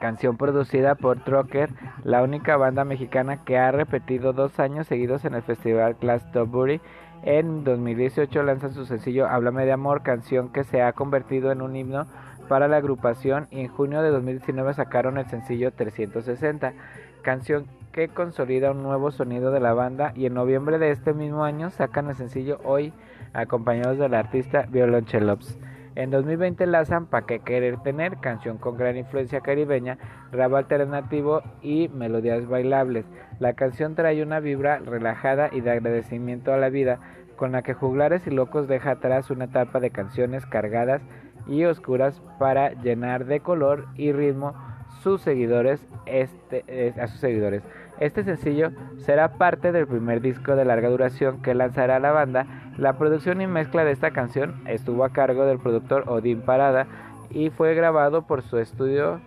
canción 0.00 0.36
producida 0.36 0.94
por 0.94 1.18
Trocker, 1.24 1.70
la 2.04 2.22
única 2.22 2.56
banda 2.56 2.84
mexicana 2.84 3.44
que 3.44 3.58
ha 3.58 3.72
repetido 3.72 4.32
dos 4.32 4.60
años 4.60 4.86
seguidos 4.86 5.24
en 5.24 5.34
el 5.34 5.42
festival 5.42 5.96
Glastonbury. 6.00 6.80
En 7.24 7.64
2018 7.64 8.40
lanzan 8.44 8.72
su 8.72 8.84
sencillo 8.86 9.26
Háblame 9.26 9.66
de 9.66 9.72
Amor, 9.72 10.02
canción 10.02 10.52
que 10.52 10.62
se 10.62 10.82
ha 10.82 10.92
convertido 10.92 11.50
en 11.50 11.62
un 11.62 11.74
himno 11.74 12.06
para 12.48 12.68
la 12.68 12.76
agrupación 12.76 13.48
y 13.50 13.60
en 13.60 13.68
junio 13.68 14.02
de 14.02 14.10
2019 14.10 14.74
sacaron 14.74 15.18
el 15.18 15.26
sencillo 15.26 15.72
360, 15.72 16.74
canción 17.22 17.66
que 17.92 18.08
consolida 18.08 18.70
un 18.70 18.82
nuevo 18.82 19.10
sonido 19.10 19.50
de 19.52 19.60
la 19.60 19.74
banda 19.74 20.12
y 20.16 20.26
en 20.26 20.34
noviembre 20.34 20.78
de 20.78 20.90
este 20.90 21.12
mismo 21.12 21.44
año 21.44 21.70
sacan 21.70 22.08
el 22.08 22.16
sencillo 22.16 22.58
Hoy 22.64 22.92
acompañados 23.34 23.98
del 23.98 24.14
artista 24.14 24.66
Violonchelops. 24.70 25.58
En 25.94 26.10
2020 26.10 26.66
lanzan 26.66 27.04
Pa' 27.06 27.26
qué 27.26 27.40
querer 27.40 27.82
tener, 27.82 28.16
canción 28.16 28.56
con 28.56 28.78
gran 28.78 28.96
influencia 28.96 29.42
caribeña, 29.42 29.98
rap 30.32 30.54
alternativo 30.54 31.42
y 31.60 31.88
melodías 31.88 32.48
bailables. 32.48 33.04
La 33.38 33.52
canción 33.52 33.94
trae 33.94 34.22
una 34.22 34.40
vibra 34.40 34.78
relajada 34.78 35.50
y 35.52 35.60
de 35.60 35.72
agradecimiento 35.72 36.54
a 36.54 36.56
la 36.56 36.70
vida, 36.70 36.98
con 37.36 37.52
la 37.52 37.60
que 37.62 37.74
Juglares 37.74 38.26
y 38.26 38.30
Locos 38.30 38.68
deja 38.68 38.92
atrás 38.92 39.30
una 39.30 39.44
etapa 39.44 39.80
de 39.80 39.90
canciones 39.90 40.46
cargadas 40.46 41.02
y 41.46 41.64
oscuras 41.64 42.22
para 42.38 42.70
llenar 42.70 43.26
de 43.26 43.40
color 43.40 43.86
y 43.96 44.12
ritmo 44.12 44.54
sus 45.02 45.20
seguidores 45.20 45.84
este, 46.06 46.94
a 46.98 47.06
sus 47.08 47.20
seguidores. 47.20 47.62
Este 48.02 48.24
sencillo 48.24 48.72
será 48.96 49.34
parte 49.34 49.70
del 49.70 49.86
primer 49.86 50.20
disco 50.20 50.56
de 50.56 50.64
larga 50.64 50.88
duración 50.88 51.40
que 51.40 51.54
lanzará 51.54 52.00
la 52.00 52.10
banda. 52.10 52.46
La 52.76 52.98
producción 52.98 53.40
y 53.40 53.46
mezcla 53.46 53.84
de 53.84 53.92
esta 53.92 54.10
canción 54.10 54.60
estuvo 54.66 55.04
a 55.04 55.10
cargo 55.10 55.44
del 55.44 55.60
productor 55.60 56.08
Odín 56.08 56.42
Parada 56.42 56.88
y 57.30 57.50
fue 57.50 57.76
grabado 57.76 58.26
por 58.26 58.42
su 58.42 58.58
estudio 58.58 59.20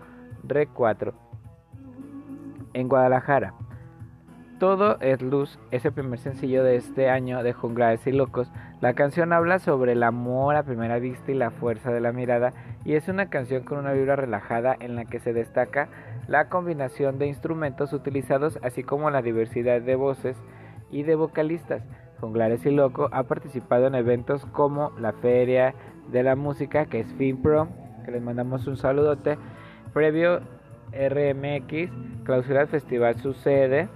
Re 0.44 0.68
4 0.68 1.14
en 2.74 2.90
Guadalajara. 2.90 3.54
Todo 4.60 5.00
es 5.00 5.22
luz 5.22 5.58
es 5.72 5.86
el 5.86 5.94
primer 5.94 6.20
sencillo 6.20 6.62
de 6.62 6.76
este 6.76 7.10
año 7.10 7.44
de 7.44 7.54
Junglares 7.54 8.06
y 8.08 8.12
Locos. 8.12 8.52
La 8.82 8.94
canción 8.94 9.32
habla 9.32 9.60
sobre 9.60 9.94
el 9.94 10.04
amor 10.04 10.58
a 10.58 10.64
primera 10.64 11.00
vista 11.00 11.32
y 11.32 11.36
la 11.36 11.52
fuerza 11.52 11.94
de 11.94 12.02
la 12.02 12.12
mirada 12.12 12.52
y 12.84 12.96
es 12.96 13.08
una 13.08 13.30
canción 13.30 13.64
con 13.64 13.78
una 13.78 13.94
vibra 13.94 14.18
relajada 14.18 14.76
en 14.78 14.98
la 14.98 15.06
que 15.06 15.20
se 15.20 15.32
destaca 15.32 15.88
la 16.28 16.50
combinación 16.50 17.20
de 17.20 17.28
instrumentos 17.28 17.94
utilizados 17.94 18.60
así 18.64 18.84
como 18.84 19.10
la 19.10 19.22
diversidad 19.22 19.82
de 19.82 19.96
voces 19.96 20.38
y 20.92 21.04
de 21.04 21.16
vocalistas. 21.16 21.84
Junglares 22.20 22.66
y 22.66 22.72
Loco 22.72 23.10
ha 23.12 23.24
participado 23.24 23.88
en 23.88 23.96
eventos 23.96 24.46
como 24.48 24.92
la 25.00 25.14
Feria 25.14 25.76
de 26.12 26.24
la 26.24 26.36
Música 26.36 26.86
que 26.86 27.02
es 27.02 27.14
FinPro, 27.14 27.68
que 28.06 28.12
les 28.12 28.22
mandamos 28.22 28.68
un 28.68 28.78
saludote, 28.78 29.38
previo 29.94 30.42
RMX, 30.92 31.92
clausura 32.24 32.68
festival 32.68 33.16
Sucede 33.20 33.90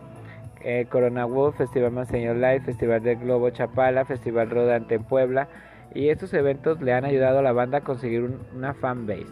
eh, 0.61 0.87
Corona 0.89 1.25
World, 1.25 1.55
Festival 1.55 1.91
Monseñor 1.91 2.35
Live, 2.35 2.61
Festival 2.61 3.01
del 3.01 3.17
Globo 3.17 3.49
Chapala, 3.49 4.05
Festival 4.05 4.49
Rodante 4.49 4.95
en 4.95 5.03
Puebla. 5.03 5.47
Y 5.93 6.09
estos 6.09 6.33
eventos 6.33 6.81
le 6.81 6.93
han 6.93 7.05
ayudado 7.05 7.39
a 7.39 7.41
la 7.41 7.53
banda 7.53 7.79
a 7.79 7.81
conseguir 7.81 8.29
una 8.55 8.73
fanbase 8.73 9.25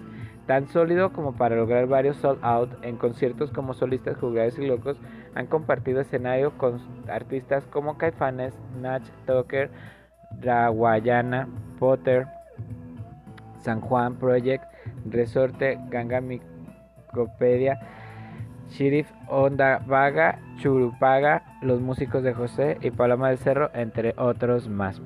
tan 0.47 0.67
sólido 0.69 1.11
como 1.11 1.33
para 1.33 1.55
lograr 1.55 1.87
varios 1.87 2.17
sold 2.17 2.39
out 2.43 2.69
en 2.81 2.97
conciertos 2.97 3.51
como 3.51 3.73
solistas 3.73 4.17
jugadores 4.17 4.57
y 4.57 4.65
locos 4.65 4.97
han 5.35 5.45
compartido 5.47 6.01
escenario 6.01 6.57
con 6.57 6.81
artistas 7.09 7.65
como 7.67 7.97
Caifanes, 7.97 8.53
Natch 8.81 9.07
Tucker, 9.27 9.69
Rawayana, 10.41 11.47
Potter, 11.79 12.27
San 13.59 13.81
Juan 13.81 14.15
Project, 14.15 14.63
Resorte, 15.05 15.77
Ganga 15.89 16.21
Micopedia, 16.21 17.79
Sheriff 18.69 19.11
Onda 19.27 19.79
Vaga, 19.85 20.39
Churupaga, 20.57 21.43
Los 21.61 21.81
Músicos 21.81 22.23
de 22.23 22.33
José 22.33 22.77
y 22.81 22.91
Paloma 22.91 23.29
del 23.29 23.37
Cerro, 23.37 23.69
entre 23.73 24.13
otros 24.17 24.67
más. 24.69 25.01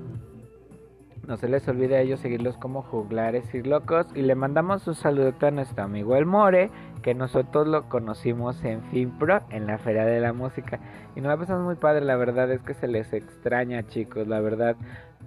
No 1.31 1.37
se 1.37 1.47
les 1.47 1.65
olvide 1.69 1.95
a 1.95 2.01
ellos 2.01 2.19
seguirlos 2.19 2.57
como 2.57 2.81
juglares 2.81 3.55
y 3.55 3.63
locos. 3.63 4.05
Y 4.13 4.21
le 4.21 4.35
mandamos 4.35 4.85
un 4.89 4.95
saludo 4.95 5.33
a 5.39 5.51
nuestro 5.51 5.85
amigo 5.85 6.17
El 6.17 6.25
More, 6.25 6.69
que 7.03 7.13
nosotros 7.13 7.69
lo 7.69 7.87
conocimos 7.87 8.61
en 8.65 8.83
FinPro, 8.83 9.41
en 9.49 9.65
la 9.65 9.77
Feria 9.77 10.03
de 10.03 10.19
la 10.19 10.33
Música. 10.33 10.81
Y 11.15 11.21
nos 11.21 11.31
ha 11.31 11.37
pasado 11.37 11.63
muy 11.63 11.75
padre, 11.75 12.03
la 12.03 12.17
verdad 12.17 12.51
es 12.51 12.59
que 12.59 12.73
se 12.73 12.89
les 12.89 13.13
extraña, 13.13 13.87
chicos. 13.87 14.27
La 14.27 14.41
verdad, 14.41 14.75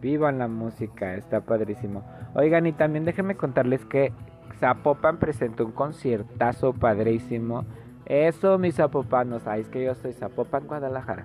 vivan 0.03 0.39
la 0.39 0.47
música, 0.47 1.15
está 1.15 1.41
padrísimo. 1.41 2.05
Oigan, 2.35 2.67
y 2.67 2.73
también 2.73 3.07
déjenme 3.07 3.37
contarles 3.37 3.83
que 3.87 4.13
Zapopan 4.61 5.17
presentó 5.17 5.65
un 5.65 5.73
conciertazo 5.73 6.75
padrísimo 6.75 7.65
eso, 8.07 8.59
mis 8.59 8.75
zapopanos, 8.75 9.43
sabéis 9.43 9.69
que 9.69 9.83
yo 9.83 9.95
soy 9.95 10.13
Zapopan, 10.13 10.67
Guadalajara. 10.67 11.25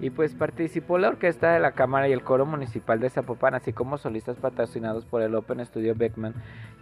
Y 0.00 0.10
pues 0.10 0.34
participó 0.34 0.98
la 0.98 1.08
orquesta 1.08 1.52
de 1.52 1.60
la 1.60 1.72
Cámara 1.72 2.08
y 2.08 2.12
el 2.12 2.22
coro 2.22 2.46
municipal 2.46 3.00
de 3.00 3.10
Zapopan, 3.10 3.54
así 3.54 3.72
como 3.72 3.98
solistas 3.98 4.36
patrocinados 4.36 5.04
por 5.04 5.22
el 5.22 5.34
Open 5.34 5.64
Studio 5.66 5.94
Beckman, 5.96 6.34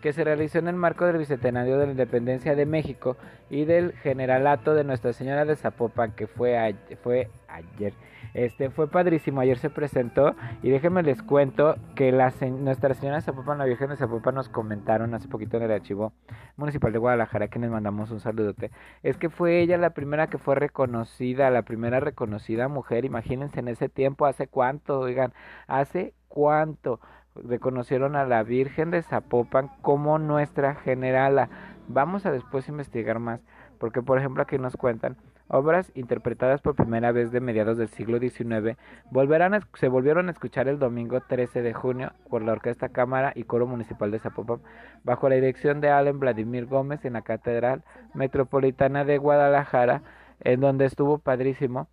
que 0.02 0.12
se 0.12 0.22
realizó 0.24 0.58
en 0.58 0.68
el 0.68 0.76
marco 0.76 1.06
del 1.06 1.16
Bicentenario 1.16 1.78
de 1.78 1.86
la 1.86 1.92
Independencia 1.92 2.54
de 2.54 2.66
México 2.66 3.16
y 3.48 3.64
del 3.64 3.92
Generalato 3.92 4.74
de 4.74 4.84
Nuestra 4.84 5.14
Señora 5.14 5.44
de 5.46 5.56
Zapopan, 5.56 6.12
que 6.12 6.26
fue, 6.26 6.74
fue 7.02 7.30
ayer. 7.48 7.94
Este 8.34 8.70
fue 8.70 8.88
padrísimo, 8.88 9.40
ayer 9.40 9.58
se 9.58 9.70
presentó 9.70 10.34
y 10.62 10.70
déjenme 10.70 11.02
les 11.02 11.22
cuento 11.22 11.76
que 11.94 12.12
la 12.12 12.32
Nuestra 12.50 12.94
Señora 12.94 13.20
Zapopan, 13.20 13.58
la 13.58 13.64
Virgen 13.64 13.90
de 13.90 13.96
Zapopan 13.96 14.34
nos 14.34 14.48
comentaron 14.48 15.14
hace 15.14 15.28
poquito 15.28 15.56
en 15.56 15.64
el 15.64 15.72
archivo 15.72 16.12
municipal 16.56 16.92
de 16.92 16.98
Guadalajara 16.98 17.48
que 17.48 17.58
les 17.58 17.70
mandamos 17.70 18.10
un 18.10 18.20
saludote. 18.20 18.70
Es 19.02 19.16
que 19.16 19.30
fue 19.30 19.60
ella 19.60 19.78
la 19.78 19.90
primera 19.90 20.28
que 20.28 20.38
fue 20.38 20.54
reconocida, 20.54 21.50
la 21.50 21.62
primera 21.62 22.00
reconocida 22.00 22.68
mujer, 22.68 23.04
imagínense 23.04 23.60
en 23.60 23.68
ese 23.68 23.88
tiempo, 23.88 24.26
hace 24.26 24.46
cuánto, 24.46 25.00
oigan, 25.00 25.32
hace 25.66 26.14
cuánto 26.28 27.00
reconocieron 27.34 28.16
a 28.16 28.24
la 28.24 28.42
Virgen 28.42 28.90
de 28.90 29.02
Zapopan 29.02 29.70
como 29.82 30.18
nuestra 30.18 30.74
generala. 30.74 31.48
Vamos 31.88 32.26
a 32.26 32.32
después 32.32 32.68
investigar 32.68 33.18
más, 33.18 33.40
porque 33.78 34.02
por 34.02 34.18
ejemplo 34.18 34.42
aquí 34.42 34.58
nos 34.58 34.76
cuentan 34.76 35.16
Obras 35.48 35.92
interpretadas 35.94 36.60
por 36.60 36.74
primera 36.74 37.12
vez 37.12 37.30
de 37.30 37.40
mediados 37.40 37.78
del 37.78 37.86
siglo 37.88 38.18
XIX 38.18 38.76
volverán 39.12 39.64
se 39.74 39.86
volvieron 39.86 40.28
a 40.28 40.32
escuchar 40.32 40.66
el 40.66 40.80
domingo 40.80 41.20
13 41.20 41.62
de 41.62 41.72
junio 41.72 42.12
por 42.28 42.42
la 42.42 42.50
Orquesta 42.50 42.88
Cámara 42.88 43.30
y 43.36 43.44
Coro 43.44 43.68
Municipal 43.68 44.10
de 44.10 44.18
Zapopan 44.18 44.60
bajo 45.04 45.28
la 45.28 45.36
dirección 45.36 45.80
de 45.80 45.90
Allen 45.90 46.18
Vladimir 46.18 46.66
Gómez 46.66 47.04
en 47.04 47.12
la 47.12 47.22
Catedral 47.22 47.84
Metropolitana 48.12 49.04
de 49.04 49.18
Guadalajara, 49.18 50.02
en 50.40 50.58
donde 50.60 50.84
estuvo 50.84 51.18
padrísimo 51.18 51.86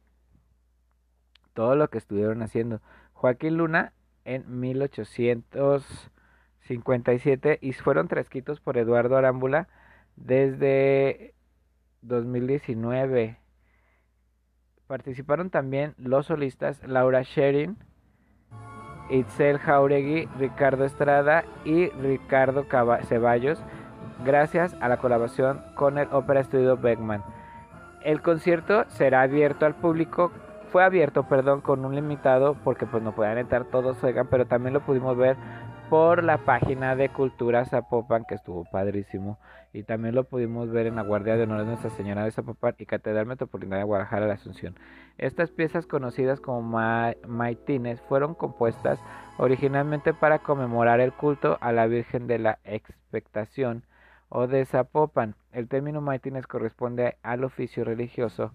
todo 1.54 1.76
lo 1.76 1.90
que 1.90 2.00
estuvieron 2.00 2.42
haciendo. 2.42 2.82
Joaquín 3.14 3.58
Luna 3.58 3.94
en 4.26 4.60
1857 4.60 7.60
y 7.62 7.74
fueron 7.74 8.08
transcritos 8.08 8.62
por 8.62 8.80
Eduardo 8.80 9.16
Arámbula 9.16 9.68
desde 10.16 11.36
2019. 12.02 13.43
Participaron 14.88 15.50
también 15.50 15.94
los 15.98 16.26
solistas 16.26 16.82
Laura 16.86 17.22
Sherin, 17.22 17.78
Itzel 19.10 19.58
Jauregui, 19.58 20.28
Ricardo 20.38 20.86
Estrada 20.86 21.46
y 21.64 21.90
Ricardo 21.90 22.66
Ceballos, 23.08 23.64
gracias 24.26 24.76
a 24.82 24.90
la 24.90 24.98
colaboración 24.98 25.62
con 25.76 25.98
el 25.98 26.08
Opera 26.12 26.44
Studio 26.44 26.78
Beckman. 26.78 27.24
El 28.04 28.22
concierto 28.22 28.84
será 28.90 29.22
abierto 29.22 29.66
al 29.66 29.76
público, 29.76 30.32
fue 30.72 30.84
abierto, 30.84 31.24
perdón, 31.24 31.62
con 31.62 31.86
un 31.86 31.96
limitado 31.96 32.56
porque 32.64 32.86
pues 32.86 33.02
no 33.04 33.14
pueden 33.14 33.38
entrar 33.38 33.66
todos, 33.66 34.04
oigan, 34.04 34.28
pero 34.28 34.46
también 34.46 34.74
lo 34.74 34.82
pudimos 34.82 35.16
ver 35.16 35.38
por 35.94 36.24
la 36.24 36.40
página 36.40 36.96
de 36.96 37.10
Cultura 37.10 37.66
Zapopan, 37.66 38.26
que 38.26 38.34
estuvo 38.34 38.66
padrísimo. 38.66 39.38
Y 39.74 39.84
también 39.84 40.16
lo 40.16 40.24
pudimos 40.24 40.72
ver 40.72 40.88
en 40.88 40.96
la 40.96 41.04
Guardia 41.04 41.36
de 41.36 41.44
Honor 41.44 41.60
de 41.60 41.66
Nuestra 41.66 41.92
Señora 41.92 42.24
de 42.24 42.32
Zapopan 42.32 42.74
y 42.80 42.88
Catedral 42.88 43.28
Metropolitana 43.28 43.78
de 43.78 43.84
Guadalajara 43.84 44.26
de 44.26 44.32
Asunción. 44.32 44.76
Estas 45.20 45.52
piezas 45.52 45.86
conocidas 45.86 46.40
como 46.40 46.64
maitines 47.28 48.02
fueron 48.10 48.34
compuestas 48.34 48.98
originalmente 49.38 50.16
para 50.16 50.40
conmemorar 50.40 51.00
el 51.00 51.14
culto 51.14 51.60
a 51.62 51.72
la 51.72 51.86
Virgen 51.86 52.26
de 52.26 52.40
la 52.40 52.58
Expectación 52.64 53.84
o 54.30 54.48
de 54.48 54.66
Zapopan. 54.66 55.36
El 55.52 55.68
término 55.68 56.02
maitines 56.02 56.48
corresponde 56.48 57.18
al 57.22 57.44
oficio 57.44 57.84
religioso 57.84 58.52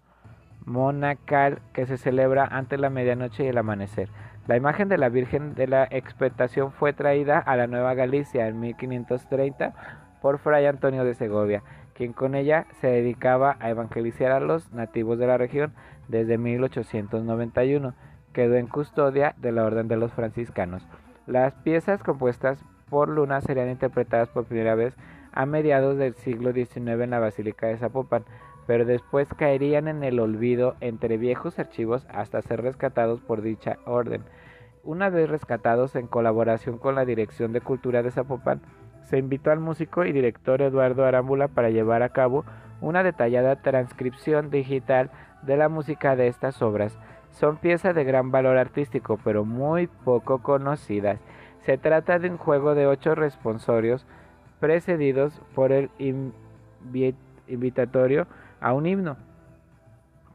monacal 0.64 1.60
que 1.72 1.86
se 1.86 1.98
celebra 1.98 2.46
ante 2.46 2.78
la 2.78 2.90
medianoche 2.90 3.44
y 3.44 3.46
el 3.46 3.58
amanecer. 3.58 4.08
La 4.48 4.56
imagen 4.56 4.88
de 4.88 4.96
la 4.96 5.10
Virgen 5.10 5.54
de 5.54 5.66
la 5.66 5.84
Expectación 5.90 6.72
fue 6.72 6.94
traída 6.94 7.38
a 7.38 7.54
la 7.54 7.66
Nueva 7.66 7.92
Galicia 7.92 8.48
en 8.48 8.58
1530 8.60 9.74
por 10.22 10.38
Fray 10.38 10.64
Antonio 10.64 11.04
de 11.04 11.12
Segovia, 11.12 11.62
quien 11.92 12.14
con 12.14 12.34
ella 12.34 12.64
se 12.80 12.86
dedicaba 12.86 13.58
a 13.60 13.68
evangelizar 13.68 14.32
a 14.32 14.40
los 14.40 14.72
nativos 14.72 15.18
de 15.18 15.26
la 15.26 15.36
región 15.36 15.74
desde 16.08 16.38
1891. 16.38 17.92
Quedó 18.32 18.54
en 18.54 18.68
custodia 18.68 19.34
de 19.36 19.52
la 19.52 19.64
Orden 19.64 19.86
de 19.86 19.98
los 19.98 20.14
Franciscanos. 20.14 20.82
Las 21.26 21.52
piezas 21.56 22.02
compuestas 22.02 22.58
por 22.88 23.10
Luna 23.10 23.42
serían 23.42 23.68
interpretadas 23.68 24.30
por 24.30 24.46
primera 24.46 24.74
vez 24.74 24.96
a 25.32 25.44
mediados 25.44 25.98
del 25.98 26.14
siglo 26.14 26.54
XIX 26.54 27.02
en 27.02 27.10
la 27.10 27.18
Basílica 27.18 27.66
de 27.66 27.76
Zapopan, 27.76 28.24
pero 28.68 28.84
después 28.84 29.32
caerían 29.32 29.88
en 29.88 30.04
el 30.04 30.20
olvido 30.20 30.76
entre 30.82 31.16
viejos 31.16 31.58
archivos 31.58 32.06
hasta 32.10 32.42
ser 32.42 32.60
rescatados 32.60 33.18
por 33.18 33.40
dicha 33.40 33.78
orden. 33.86 34.22
Una 34.84 35.08
vez 35.08 35.30
rescatados 35.30 35.96
en 35.96 36.06
colaboración 36.06 36.76
con 36.76 36.94
la 36.94 37.06
Dirección 37.06 37.54
de 37.54 37.62
Cultura 37.62 38.02
de 38.02 38.10
Zapopan, 38.10 38.60
se 39.04 39.16
invitó 39.16 39.52
al 39.52 39.58
músico 39.58 40.04
y 40.04 40.12
director 40.12 40.60
Eduardo 40.60 41.06
Arámbula 41.06 41.48
para 41.48 41.70
llevar 41.70 42.02
a 42.02 42.10
cabo 42.10 42.44
una 42.82 43.02
detallada 43.02 43.56
transcripción 43.62 44.50
digital 44.50 45.10
de 45.40 45.56
la 45.56 45.70
música 45.70 46.14
de 46.14 46.26
estas 46.26 46.60
obras. 46.60 46.98
Son 47.30 47.56
piezas 47.56 47.94
de 47.94 48.04
gran 48.04 48.30
valor 48.30 48.58
artístico, 48.58 49.18
pero 49.24 49.46
muy 49.46 49.86
poco 49.86 50.42
conocidas. 50.42 51.18
Se 51.64 51.78
trata 51.78 52.18
de 52.18 52.28
un 52.28 52.36
juego 52.36 52.74
de 52.74 52.86
ocho 52.86 53.14
responsorios 53.14 54.04
precedidos 54.60 55.40
por 55.54 55.72
el 55.72 55.88
invitatorio 57.46 58.26
a 58.60 58.72
un 58.72 58.86
himno 58.86 59.16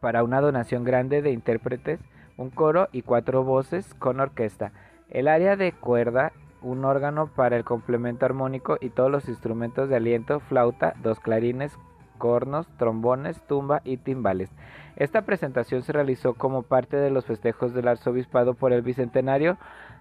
para 0.03 0.23
una 0.23 0.41
donación 0.41 0.83
grande 0.83 1.21
de 1.21 1.31
intérpretes, 1.31 2.01
un 2.35 2.49
coro 2.49 2.89
y 2.91 3.03
cuatro 3.03 3.45
voces 3.45 3.93
con 3.93 4.19
orquesta. 4.19 4.73
El 5.09 5.29
área 5.29 5.55
de 5.55 5.71
cuerda, 5.71 6.33
un 6.61 6.83
órgano 6.83 7.27
para 7.27 7.55
el 7.55 7.63
complemento 7.63 8.25
armónico 8.25 8.77
y 8.81 8.89
todos 8.89 9.09
los 9.09 9.29
instrumentos 9.29 9.87
de 9.87 9.95
aliento, 9.95 10.41
flauta, 10.41 10.93
dos 11.01 11.21
clarines, 11.21 11.77
cornos, 12.17 12.67
trombones, 12.77 13.41
tumba 13.47 13.81
y 13.85 13.95
timbales. 13.95 14.49
Esta 14.97 15.21
presentación 15.21 15.83
se 15.83 15.93
realizó 15.93 16.33
como 16.33 16.63
parte 16.63 16.97
de 16.97 17.09
los 17.09 17.25
festejos 17.25 17.73
del 17.73 17.87
arzobispado 17.87 18.55
por 18.55 18.73
el 18.73 18.81
bicentenario 18.81 19.57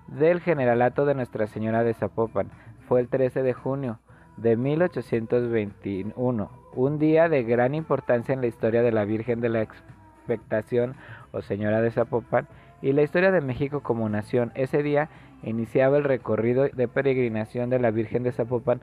del 0.08 0.40
generalato 0.40 1.04
de 1.04 1.14
Nuestra 1.14 1.46
Señora 1.46 1.84
de 1.84 1.94
Zapopan. 1.94 2.50
Fue 2.88 2.98
el 2.98 3.08
13 3.08 3.44
de 3.44 3.52
junio 3.52 4.00
de 4.36 4.56
1821, 4.56 6.50
un 6.74 6.98
día 6.98 7.28
de 7.28 7.42
gran 7.42 7.74
importancia 7.74 8.32
en 8.32 8.40
la 8.40 8.46
historia 8.46 8.82
de 8.82 8.92
la 8.92 9.04
Virgen 9.04 9.40
de 9.40 9.48
la 9.48 9.62
Expectación 9.62 10.94
o 11.32 11.42
Señora 11.42 11.80
de 11.80 11.90
Zapopan 11.90 12.48
y 12.80 12.92
la 12.92 13.02
historia 13.02 13.30
de 13.30 13.40
México 13.40 13.80
como 13.80 14.08
nación. 14.08 14.52
Ese 14.54 14.82
día 14.82 15.08
iniciaba 15.42 15.98
el 15.98 16.04
recorrido 16.04 16.68
de 16.68 16.88
peregrinación 16.88 17.70
de 17.70 17.78
la 17.78 17.90
Virgen 17.90 18.22
de 18.22 18.32
Zapopan 18.32 18.80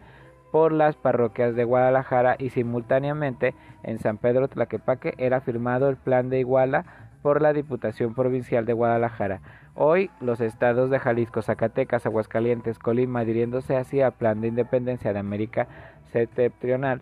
por 0.51 0.71
las 0.71 0.95
parroquias 0.95 1.55
de 1.55 1.63
Guadalajara 1.63 2.35
y 2.39 2.49
simultáneamente 2.49 3.53
en 3.83 3.99
San 3.99 4.17
Pedro 4.17 4.47
Tlaquepaque 4.47 5.13
era 5.17 5.41
firmado 5.41 5.89
el 5.89 5.97
plan 5.97 6.29
de 6.29 6.39
Iguala 6.39 7.08
por 7.21 7.41
la 7.41 7.53
Diputación 7.53 8.13
Provincial 8.13 8.65
de 8.65 8.73
Guadalajara. 8.73 9.41
Hoy 9.75 10.09
los 10.19 10.41
estados 10.41 10.89
de 10.89 10.99
Jalisco, 10.99 11.41
Zacatecas, 11.41 12.05
Aguascalientes, 12.05 12.79
Colima, 12.79 13.25
dirigiéndose 13.25 13.77
hacia 13.77 14.11
Plan 14.11 14.41
de 14.41 14.47
Independencia 14.47 15.13
de 15.13 15.19
América 15.19 15.67
Septentrional, 16.11 17.01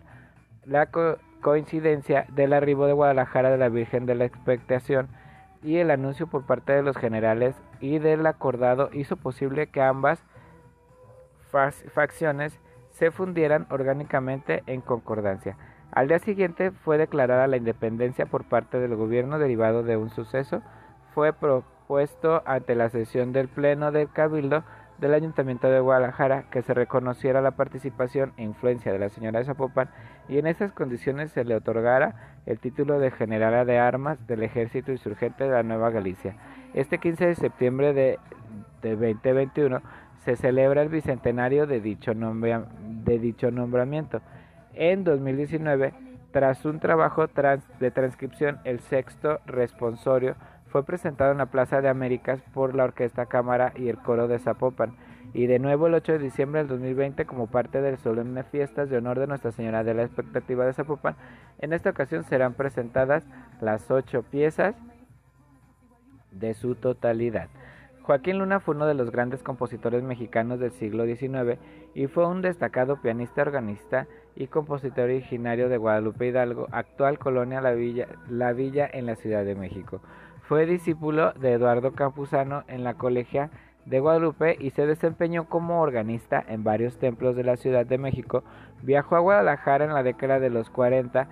la 0.64 0.88
coincidencia 1.40 2.26
del 2.34 2.52
arribo 2.52 2.86
de 2.86 2.92
Guadalajara 2.92 3.50
de 3.50 3.58
la 3.58 3.68
Virgen 3.68 4.06
de 4.06 4.14
la 4.14 4.24
Expectación 4.24 5.08
y 5.62 5.76
el 5.76 5.90
anuncio 5.90 6.26
por 6.26 6.46
parte 6.46 6.72
de 6.72 6.82
los 6.82 6.96
generales 6.96 7.56
y 7.80 7.98
del 7.98 8.26
acordado 8.26 8.90
hizo 8.92 9.16
posible 9.16 9.68
que 9.68 9.80
ambas 9.80 10.22
facciones 11.92 12.60
se 12.90 13.10
fundieran 13.10 13.66
orgánicamente 13.70 14.62
en 14.66 14.80
concordancia. 14.80 15.56
Al 15.92 16.08
día 16.08 16.18
siguiente 16.18 16.70
fue 16.70 16.98
declarada 16.98 17.46
la 17.46 17.56
independencia 17.56 18.26
por 18.26 18.44
parte 18.44 18.78
del 18.78 18.94
gobierno 18.94 19.38
derivado 19.38 19.82
de 19.82 19.96
un 19.96 20.10
suceso. 20.10 20.62
Fue 21.14 21.32
propuesto 21.32 22.42
ante 22.46 22.74
la 22.74 22.90
sesión 22.90 23.32
del 23.32 23.48
Pleno 23.48 23.90
del 23.90 24.10
Cabildo 24.10 24.64
del 24.98 25.14
Ayuntamiento 25.14 25.68
de 25.68 25.80
Guadalajara 25.80 26.44
que 26.50 26.62
se 26.62 26.74
reconociera 26.74 27.40
la 27.40 27.52
participación 27.52 28.32
e 28.36 28.42
influencia 28.42 28.92
de 28.92 28.98
la 28.98 29.08
señora 29.08 29.38
de 29.38 29.44
Zapopan 29.44 29.90
y 30.28 30.38
en 30.38 30.46
esas 30.46 30.72
condiciones 30.72 31.30
se 31.30 31.44
le 31.44 31.54
otorgara 31.54 32.36
el 32.46 32.58
título 32.58 32.98
de 32.98 33.10
Generala 33.10 33.64
de 33.64 33.78
Armas 33.78 34.26
del 34.26 34.42
Ejército 34.42 34.90
Insurgente 34.90 35.44
de 35.44 35.50
la 35.50 35.62
Nueva 35.62 35.90
Galicia. 35.90 36.36
Este 36.74 36.98
15 36.98 37.26
de 37.26 37.34
septiembre 37.36 37.92
de, 37.94 38.18
2021 38.82 39.80
se 40.24 40.36
celebra 40.36 40.82
el 40.82 40.88
bicentenario 40.88 41.66
de 41.66 41.80
dicho, 41.80 42.12
de 42.14 43.18
dicho 43.18 43.50
nombramiento. 43.50 44.20
En 44.80 45.02
2019, 45.02 45.92
tras 46.30 46.64
un 46.64 46.78
trabajo 46.78 47.26
de 47.26 47.90
transcripción, 47.90 48.60
el 48.62 48.78
sexto 48.78 49.40
responsorio 49.44 50.36
fue 50.68 50.84
presentado 50.84 51.32
en 51.32 51.38
la 51.38 51.46
Plaza 51.46 51.80
de 51.80 51.88
Américas 51.88 52.40
por 52.54 52.76
la 52.76 52.84
Orquesta 52.84 53.26
Cámara 53.26 53.72
y 53.74 53.88
el 53.88 53.98
Coro 53.98 54.28
de 54.28 54.38
Zapopan, 54.38 54.94
y 55.34 55.48
de 55.48 55.58
nuevo 55.58 55.88
el 55.88 55.94
8 55.94 56.12
de 56.12 56.18
diciembre 56.20 56.60
del 56.60 56.68
2020 56.68 57.24
como 57.24 57.48
parte 57.48 57.82
del 57.82 57.98
solemne 57.98 58.44
fiestas 58.44 58.88
de 58.88 58.98
honor 58.98 59.18
de 59.18 59.26
Nuestra 59.26 59.50
Señora 59.50 59.82
de 59.82 59.94
la 59.94 60.04
Expectativa 60.04 60.64
de 60.64 60.74
Zapopan. 60.74 61.16
En 61.58 61.72
esta 61.72 61.90
ocasión 61.90 62.22
serán 62.22 62.54
presentadas 62.54 63.24
las 63.60 63.90
ocho 63.90 64.22
piezas 64.22 64.76
de 66.30 66.54
su 66.54 66.76
totalidad. 66.76 67.48
Joaquín 68.08 68.38
Luna 68.38 68.58
fue 68.58 68.74
uno 68.74 68.86
de 68.86 68.94
los 68.94 69.10
grandes 69.10 69.42
compositores 69.42 70.02
mexicanos 70.02 70.58
del 70.60 70.70
siglo 70.70 71.04
XIX 71.04 71.58
y 71.98 72.06
fue 72.06 72.28
un 72.28 72.42
destacado 72.42 73.02
pianista, 73.02 73.42
organista 73.42 74.06
y 74.36 74.46
compositor 74.46 75.06
originario 75.06 75.68
de 75.68 75.78
Guadalupe 75.78 76.28
Hidalgo, 76.28 76.68
actual 76.70 77.18
colonia 77.18 77.60
La 77.60 77.72
Villa, 77.72 78.06
La 78.28 78.52
Villa 78.52 78.88
en 78.92 79.06
la 79.06 79.16
Ciudad 79.16 79.44
de 79.44 79.56
México. 79.56 80.00
Fue 80.42 80.64
discípulo 80.64 81.32
de 81.32 81.54
Eduardo 81.54 81.94
Campuzano 81.94 82.62
en 82.68 82.84
la 82.84 82.94
colegia 82.94 83.50
de 83.84 83.98
Guadalupe 83.98 84.56
y 84.60 84.70
se 84.70 84.86
desempeñó 84.86 85.48
como 85.48 85.82
organista 85.82 86.40
en 86.46 86.62
varios 86.62 87.00
templos 87.00 87.34
de 87.34 87.42
la 87.42 87.56
Ciudad 87.56 87.84
de 87.84 87.98
México. 87.98 88.44
Viajó 88.84 89.16
a 89.16 89.20
Guadalajara 89.20 89.84
en 89.84 89.92
la 89.92 90.04
década 90.04 90.38
de 90.38 90.50
los 90.50 90.70
40 90.70 91.26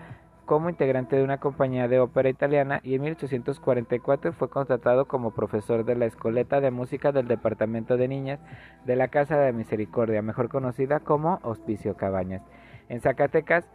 como 0.46 0.70
integrante 0.70 1.16
de 1.16 1.24
una 1.24 1.38
compañía 1.38 1.88
de 1.88 1.98
ópera 1.98 2.28
italiana 2.28 2.80
y 2.84 2.94
en 2.94 3.02
1844 3.02 4.32
fue 4.32 4.48
contratado 4.48 5.06
como 5.06 5.32
profesor 5.32 5.84
de 5.84 5.96
la 5.96 6.06
Escoleta 6.06 6.60
de 6.60 6.70
Música 6.70 7.10
del 7.10 7.26
Departamento 7.26 7.96
de 7.96 8.06
Niñas 8.06 8.38
de 8.86 8.94
la 8.94 9.08
Casa 9.08 9.36
de 9.38 9.52
Misericordia, 9.52 10.22
mejor 10.22 10.48
conocida 10.48 11.00
como 11.00 11.40
Hospicio 11.42 11.96
Cabañas. 11.96 12.42
En 12.88 13.00
Zacatecas, 13.00 13.68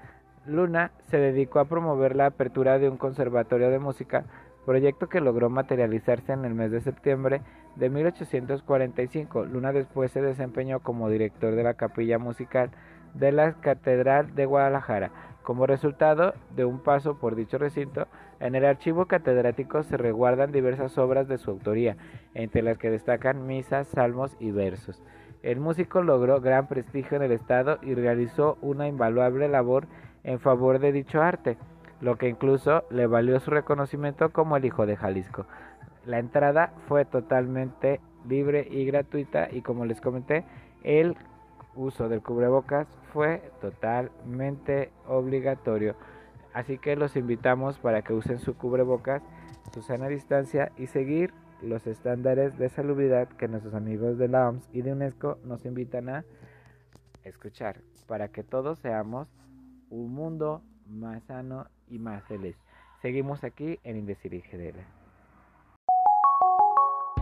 Luna 0.46 0.92
se 1.10 1.18
dedicó 1.18 1.60
a 1.60 1.66
promover 1.66 2.16
la 2.16 2.28
apertura 2.28 2.80
de 2.80 2.90
un 2.90 2.98
conservatorio 2.98 3.70
de 3.70 3.80
música, 3.80 4.24
proyecto 4.66 5.10
que 5.10 5.20
logró 5.20 5.50
materializarse 5.50 6.32
en 6.32 6.46
el 6.46 6.56
mes 6.56 6.72
de 6.72 6.82
septiembre 6.82 7.42
de 7.76 7.90
1845. 7.90 9.46
Luna 9.46 9.74
después 9.74 10.12
se 10.12 10.22
desempeñó 10.22 10.80
como 10.80 11.10
director 11.10 11.54
de 11.54 11.64
la 11.64 11.74
capilla 11.74 12.18
musical 12.18 12.72
de 13.14 13.34
la 13.34 13.54
Catedral 13.54 14.34
de 14.36 14.46
Guadalajara. 14.46 15.12
Como 15.44 15.66
resultado 15.66 16.34
de 16.56 16.66
un 16.66 16.80
paso 16.80 17.18
por 17.18 17.36
dicho 17.36 17.58
recinto, 17.58 18.08
en 18.40 18.56
el 18.56 18.64
archivo 18.66 19.06
catedrático 19.06 19.84
se 19.84 19.98
reguardan 19.98 20.52
diversas 20.52 20.98
obras 20.98 21.28
de 21.28 21.38
su 21.38 21.50
autoría, 21.50 21.98
entre 22.36 22.62
las 22.62 22.78
que 22.78 22.92
destacan 22.92 23.48
misas, 23.48 23.88
salmos 23.88 24.36
y 24.40 24.52
versos. 24.52 25.02
El 25.42 25.60
músico 25.60 26.04
logró 26.04 26.40
gran 26.42 26.68
prestigio 26.68 27.18
en 27.18 27.24
el 27.24 27.32
Estado 27.32 27.80
y 27.82 27.96
realizó 27.96 28.60
una 28.62 28.88
invaluable 28.88 29.48
labor 29.48 29.88
en 30.24 30.40
favor 30.40 30.78
de 30.78 30.92
dicho 30.92 31.22
arte, 31.22 31.58
lo 32.00 32.18
que 32.18 32.30
incluso 32.30 32.84
le 32.92 33.08
valió 33.08 33.40
su 33.40 33.50
reconocimiento 33.50 34.30
como 34.30 34.58
el 34.58 34.66
hijo 34.66 34.86
de 34.86 34.96
Jalisco. 34.96 35.48
La 36.06 36.20
entrada 36.20 36.74
fue 36.88 37.06
totalmente 37.06 38.00
libre 38.28 38.68
y 38.70 38.86
gratuita 38.86 39.50
y 39.52 39.62
como 39.62 39.86
les 39.86 40.02
comenté, 40.02 40.46
el 40.84 41.16
uso 41.76 42.10
del 42.10 42.22
cubrebocas 42.22 42.88
fue 43.14 43.42
totalmente 43.62 44.92
obligatorio. 45.08 45.96
Así 46.54 46.78
que 46.78 46.96
los 46.96 47.16
invitamos 47.16 47.80
para 47.80 48.02
que 48.02 48.14
usen 48.14 48.40
su 48.40 48.56
cubrebocas, 48.56 49.24
su 49.74 49.82
sana 49.82 50.08
distancia 50.08 50.72
y 50.78 50.88
seguir 50.88 51.34
los 51.62 51.88
estándares 51.88 52.58
de 52.58 52.70
salubridad 52.70 53.30
que 53.30 53.48
nuestros 53.48 53.74
amigos 53.74 54.18
de 54.18 54.28
la 54.28 54.50
OMS 54.50 54.68
y 54.74 54.82
de 54.82 54.94
UNESCO 54.94 55.38
nos 55.44 55.66
invitan 55.66 56.10
a 56.10 56.26
escuchar 57.24 57.82
para 58.08 58.30
que 58.30 58.44
todos 58.44 58.80
seamos 58.80 59.28
un 59.90 60.14
mundo 60.14 60.62
más 60.88 61.24
sano 61.24 61.68
y 61.88 62.00
más 62.00 62.24
feliz. 62.26 62.58
Seguimos 63.02 63.44
aquí 63.44 63.80
en 63.84 63.98
Indecir 63.98 64.32
GDL. 64.32 65.01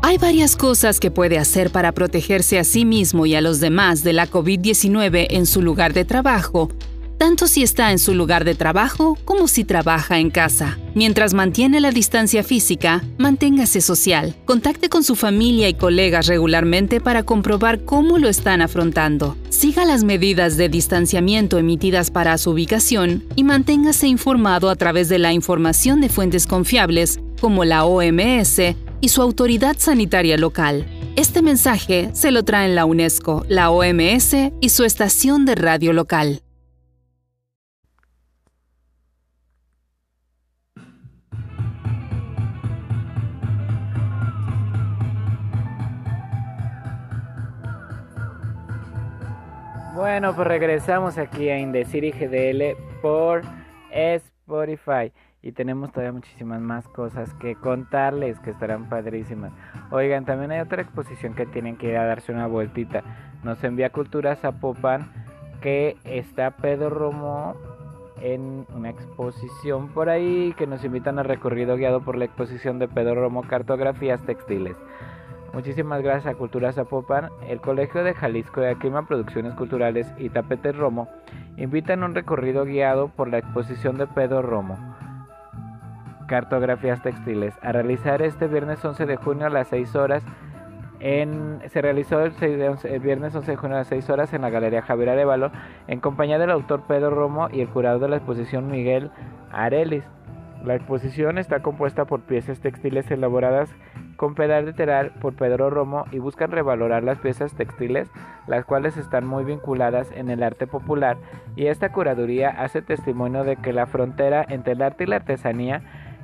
Hay 0.10 0.18
varias 0.18 0.56
cosas 0.56 1.00
que 1.00 1.12
puede 1.12 1.38
hacer 1.38 1.70
para 1.70 1.92
protegerse 1.92 2.58
a 2.58 2.64
sí 2.64 2.84
mismo 2.84 3.28
y 3.28 3.36
a 3.36 3.42
los 3.42 3.60
demás 3.60 4.04
de 4.04 4.14
la 4.14 4.28
COVID-19 4.28 5.28
en 5.30 5.46
su 5.46 5.62
lugar 5.62 5.94
de 5.94 6.04
trabajo, 6.04 6.72
tanto 7.20 7.46
si 7.46 7.62
está 7.62 7.92
en 7.92 8.00
su 8.00 8.16
lugar 8.16 8.44
de 8.44 8.56
trabajo 8.56 9.20
como 9.24 9.48
si 9.48 9.66
trabaja 9.66 10.18
en 10.18 10.32
casa. 10.32 10.80
Mientras 10.96 11.36
mantiene 11.36 11.80
la 11.80 11.92
distancia 11.92 12.44
física, 12.44 13.04
manténgase 13.20 13.82
social. 13.82 14.36
Contacte 14.46 14.90
con 14.90 15.04
su 15.04 15.16
familia 15.16 15.70
y 15.70 15.76
colegas 15.76 16.26
regularmente 16.26 17.00
para 17.00 17.22
comprobar 17.22 17.86
cómo 17.86 18.18
lo 18.18 18.30
están 18.30 18.64
afrontando. 18.64 19.38
Siga 19.50 19.86
las 19.86 20.04
medidas 20.04 20.58
de 20.58 20.70
distanciamiento 20.70 21.60
emitidas 21.60 22.10
para 22.10 22.36
su 22.40 22.50
ubicación 22.50 23.26
y 23.36 23.44
manténgase 23.44 24.08
informado 24.08 24.72
a 24.72 24.76
través 24.76 25.08
de 25.08 25.20
la 25.20 25.34
información 25.34 26.02
de 26.02 26.10
fuentes 26.10 26.48
confiables 26.48 27.20
como 27.40 27.64
la 27.64 27.86
OMS 27.86 28.60
y 29.02 29.10
su 29.10 29.22
autoridad 29.22 29.76
sanitaria 29.78 30.38
local. 30.38 30.86
Este 31.16 31.42
mensaje 31.42 32.10
se 32.14 32.32
lo 32.32 32.44
traen 32.44 32.76
la 32.76 32.86
UNESCO, 32.86 33.46
la 33.48 33.72
OMS 33.72 34.36
y 34.62 34.70
su 34.70 34.84
estación 34.84 35.46
de 35.46 35.56
radio 35.56 35.94
local. 35.94 36.42
Bueno, 49.96 50.34
pues 50.34 50.48
regresamos 50.48 51.18
aquí 51.18 51.50
a 51.50 51.60
Indecir 51.60 52.14
GDL 52.14 52.78
por 53.02 53.42
Spotify 53.92 55.12
y 55.42 55.54
tenemos 55.54 55.92
todavía 55.92 56.12
muchísimas 56.12 56.60
más 56.60 56.88
cosas 56.90 57.34
que 57.36 57.56
contarles 57.56 58.40
que 58.40 58.52
estarán 58.52 58.90
padrísimas. 58.90 59.52
Oigan, 59.92 60.26
también 60.26 60.52
hay 60.52 60.60
otra 60.60 60.82
exposición 60.82 61.34
que 61.34 61.46
tienen 61.46 61.78
que 61.78 61.90
ir 61.90 61.98
a 61.98 62.06
darse 62.06 62.32
una 62.32 62.48
vueltita. 62.48 63.04
Nos 63.44 63.64
envía 63.64 63.92
Cultura 63.92 64.36
Zapopan 64.36 65.12
que 65.62 65.98
está 66.04 66.52
Pedro 66.52 66.90
Romo 66.90 67.56
en 68.22 68.66
una 68.76 68.90
exposición 68.90 69.90
por 69.90 70.10
ahí 70.10 70.54
que 70.58 70.68
nos 70.68 70.84
invitan 70.84 71.20
a 71.20 71.24
recorrido 71.24 71.78
guiado 71.78 72.02
por 72.02 72.18
la 72.18 72.26
exposición 72.26 72.80
de 72.80 72.90
Pedro 72.90 73.16
Romo 73.16 73.44
Cartografías 73.44 74.22
Textiles. 74.26 74.76
Muchísimas 75.54 76.04
gracias 76.04 76.34
a 76.34 76.38
Cultura 76.38 76.74
Zapopan, 76.74 77.30
el 77.48 77.60
Colegio 77.60 78.04
de 78.04 78.14
Jalisco 78.14 78.62
de 78.62 78.70
Aquima 78.70 79.08
Producciones 79.08 79.56
Culturales 79.56 80.12
y 80.18 80.30
Tapete 80.30 80.74
Romo 80.74 81.08
invitan 81.58 82.04
a 82.04 82.06
un 82.06 82.16
recorrido 82.16 82.66
guiado 82.66 83.08
por 83.08 83.30
la 83.30 83.40
exposición 83.40 83.98
de 83.98 84.06
Pedro 84.06 84.42
Romo 84.42 84.78
cartografías 86.30 87.02
textiles 87.02 87.54
a 87.62 87.72
realizar 87.72 88.22
este 88.22 88.48
viernes 88.48 88.86
11 88.86 89.06
de 89.08 89.18
junio 89.18 89.48
a 89.48 89.50
las 89.50 89.68
6 89.70 89.96
horas 89.96 90.24
en, 91.00 91.60
se 91.72 91.82
realizó 91.82 92.22
el, 92.22 92.32
viernes 93.00 93.34
11 93.34 93.52
de 93.52 93.58
junio 93.58 93.76
a 93.78 93.80
las 93.80 93.88
6 93.88 94.10
horas 94.10 94.34
en 94.34 94.44
la 94.44 94.50
Galería 94.50 94.82
Javier 94.82 95.10
Arevalo 95.10 95.52
en 95.88 96.00
compañía 96.00 96.38
del 96.38 96.52
autor 96.52 96.84
Pedro 96.88 97.10
Romo 97.10 97.50
y 97.52 97.62
el 97.62 97.70
curador 97.70 98.02
de 98.02 98.10
la 98.10 98.18
exposición 98.18 98.70
Miguel 98.70 99.10
Arelis. 99.52 100.04
La 100.64 100.76
exposición 100.76 101.38
está 101.38 101.62
compuesta 101.62 102.06
por 102.06 102.22
piezas 102.22 102.60
textiles 102.60 103.10
elaboradas 103.10 103.74
con 104.18 104.36
pedal 104.36 104.66
de 104.66 105.12
por 105.22 105.34
Pedro 105.34 105.70
Romo 105.70 106.04
y 106.12 106.20
buscan 106.20 106.52
revalorar 106.52 107.04
las 107.04 107.20
piezas 107.20 107.54
textiles, 107.54 108.12
las 108.48 108.66
cuales 108.66 108.98
están 108.98 109.26
muy 109.26 109.46
vinculadas 109.46 110.12
en 110.12 110.30
el 110.30 110.44
arte 110.44 110.68
popular, 110.68 111.16
y 111.56 111.68
esta 111.68 111.94
curaduría 111.94 112.50
hace 112.50 112.82
testimonio 112.82 113.46
de 113.46 113.56
que 113.56 113.72
la 113.72 113.86
frontera 113.86 114.46
entre 114.50 114.74
el 114.74 114.82
arte 114.82 115.06
y 115.06 115.08
la 115.08 115.16
artesanía 115.16 115.82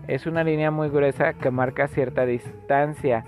es 0.08 0.26
una 0.26 0.44
línea 0.44 0.72
muy 0.72 0.90
gruesa 0.90 1.34
que 1.34 1.52
marca 1.52 1.88
cierta 1.88 2.26
distancia. 2.26 3.26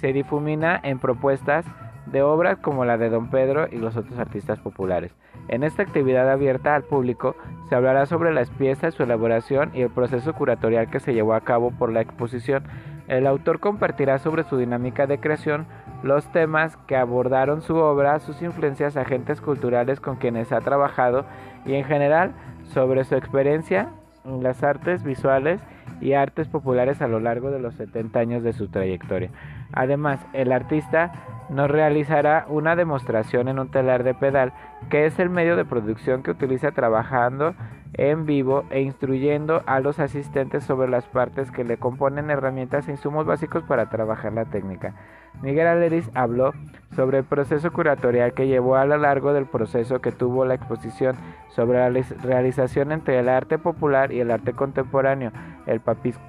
Se 0.00 0.12
difumina 0.12 0.80
en 0.82 0.98
propuestas 0.98 1.64
de 2.06 2.22
obras 2.22 2.58
como 2.58 2.84
la 2.84 2.98
de 2.98 3.10
Don 3.10 3.30
Pedro 3.30 3.68
y 3.70 3.76
los 3.76 3.96
otros 3.96 4.18
artistas 4.18 4.58
populares. 4.58 5.14
En 5.48 5.62
esta 5.62 5.82
actividad 5.82 6.30
abierta 6.30 6.74
al 6.74 6.82
público 6.82 7.36
se 7.68 7.74
hablará 7.74 8.06
sobre 8.06 8.32
las 8.32 8.50
piezas, 8.50 8.94
su 8.94 9.02
elaboración 9.02 9.70
y 9.74 9.82
el 9.82 9.90
proceso 9.90 10.32
curatorial 10.34 10.90
que 10.90 11.00
se 11.00 11.14
llevó 11.14 11.34
a 11.34 11.42
cabo 11.42 11.70
por 11.70 11.92
la 11.92 12.00
exposición. 12.00 12.64
El 13.08 13.26
autor 13.26 13.60
compartirá 13.60 14.18
sobre 14.18 14.44
su 14.44 14.56
dinámica 14.56 15.06
de 15.06 15.18
creación, 15.18 15.66
los 16.02 16.30
temas 16.32 16.76
que 16.86 16.96
abordaron 16.96 17.62
su 17.62 17.76
obra, 17.76 18.18
sus 18.20 18.42
influencias, 18.42 18.96
agentes 18.96 19.40
culturales 19.40 20.00
con 20.00 20.16
quienes 20.16 20.52
ha 20.52 20.60
trabajado 20.60 21.24
y 21.64 21.74
en 21.74 21.84
general 21.84 22.32
sobre 22.62 23.04
su 23.04 23.16
experiencia 23.16 23.90
en 24.24 24.42
las 24.42 24.62
artes 24.62 25.02
visuales 25.02 25.60
y 26.00 26.14
artes 26.14 26.48
populares 26.48 27.02
a 27.02 27.08
lo 27.08 27.20
largo 27.20 27.50
de 27.50 27.60
los 27.60 27.74
70 27.74 28.18
años 28.18 28.42
de 28.42 28.52
su 28.52 28.68
trayectoria. 28.68 29.30
Además, 29.72 30.20
el 30.32 30.52
artista 30.52 31.12
nos 31.48 31.70
realizará 31.70 32.46
una 32.48 32.76
demostración 32.76 33.48
en 33.48 33.58
un 33.58 33.70
telar 33.70 34.04
de 34.04 34.14
pedal, 34.14 34.52
que 34.88 35.06
es 35.06 35.18
el 35.18 35.30
medio 35.30 35.56
de 35.56 35.64
producción 35.64 36.22
que 36.22 36.30
utiliza 36.30 36.72
trabajando 36.72 37.54
en 37.94 38.26
vivo 38.26 38.64
e 38.70 38.80
instruyendo 38.82 39.62
a 39.66 39.80
los 39.80 39.98
asistentes 39.98 40.64
sobre 40.64 40.88
las 40.88 41.06
partes 41.06 41.50
que 41.50 41.64
le 41.64 41.76
componen 41.76 42.30
herramientas 42.30 42.88
e 42.88 42.92
insumos 42.92 43.26
básicos 43.26 43.64
para 43.64 43.88
trabajar 43.90 44.32
la 44.32 44.44
técnica. 44.44 44.94
Miguel 45.42 45.66
Aleris 45.66 46.10
habló 46.14 46.52
sobre 46.94 47.18
el 47.18 47.24
proceso 47.24 47.72
curatorial 47.72 48.34
que 48.34 48.46
llevó 48.46 48.76
a 48.76 48.84
lo 48.84 48.96
largo 48.98 49.32
del 49.32 49.46
proceso 49.46 50.00
que 50.00 50.12
tuvo 50.12 50.44
la 50.44 50.54
exposición 50.54 51.16
sobre 51.48 51.78
la 51.78 52.02
realización 52.22 52.92
entre 52.92 53.18
el 53.18 53.28
arte 53.28 53.58
popular 53.58 54.12
y 54.12 54.20
el 54.20 54.30
arte 54.30 54.52
contemporáneo, 54.52 55.32
el, 55.66 55.80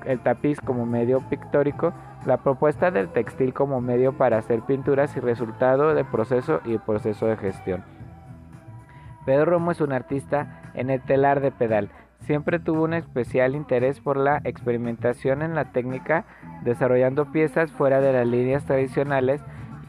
el 0.05 0.19
tapiz 0.19 0.61
como 0.61 0.85
medio 0.85 1.19
pictórico, 1.29 1.93
la 2.25 2.37
propuesta 2.37 2.91
del 2.91 3.09
textil 3.09 3.53
como 3.53 3.81
medio 3.81 4.13
para 4.13 4.37
hacer 4.37 4.61
pinturas 4.61 5.15
y 5.17 5.19
resultado 5.19 5.93
del 5.93 6.05
proceso 6.05 6.61
y 6.65 6.77
proceso 6.77 7.25
de 7.25 7.37
gestión. 7.37 7.83
Pedro 9.25 9.45
Romo 9.45 9.71
es 9.71 9.81
un 9.81 9.93
artista 9.93 10.60
en 10.73 10.89
el 10.89 11.01
telar 11.01 11.41
de 11.41 11.51
pedal. 11.51 11.89
Siempre 12.19 12.59
tuvo 12.59 12.83
un 12.83 12.93
especial 12.93 13.55
interés 13.55 13.99
por 13.99 14.17
la 14.17 14.41
experimentación 14.43 15.41
en 15.41 15.55
la 15.55 15.71
técnica, 15.71 16.25
desarrollando 16.63 17.31
piezas 17.31 17.71
fuera 17.71 17.99
de 17.99 18.13
las 18.13 18.27
líneas 18.27 18.65
tradicionales 18.65 19.41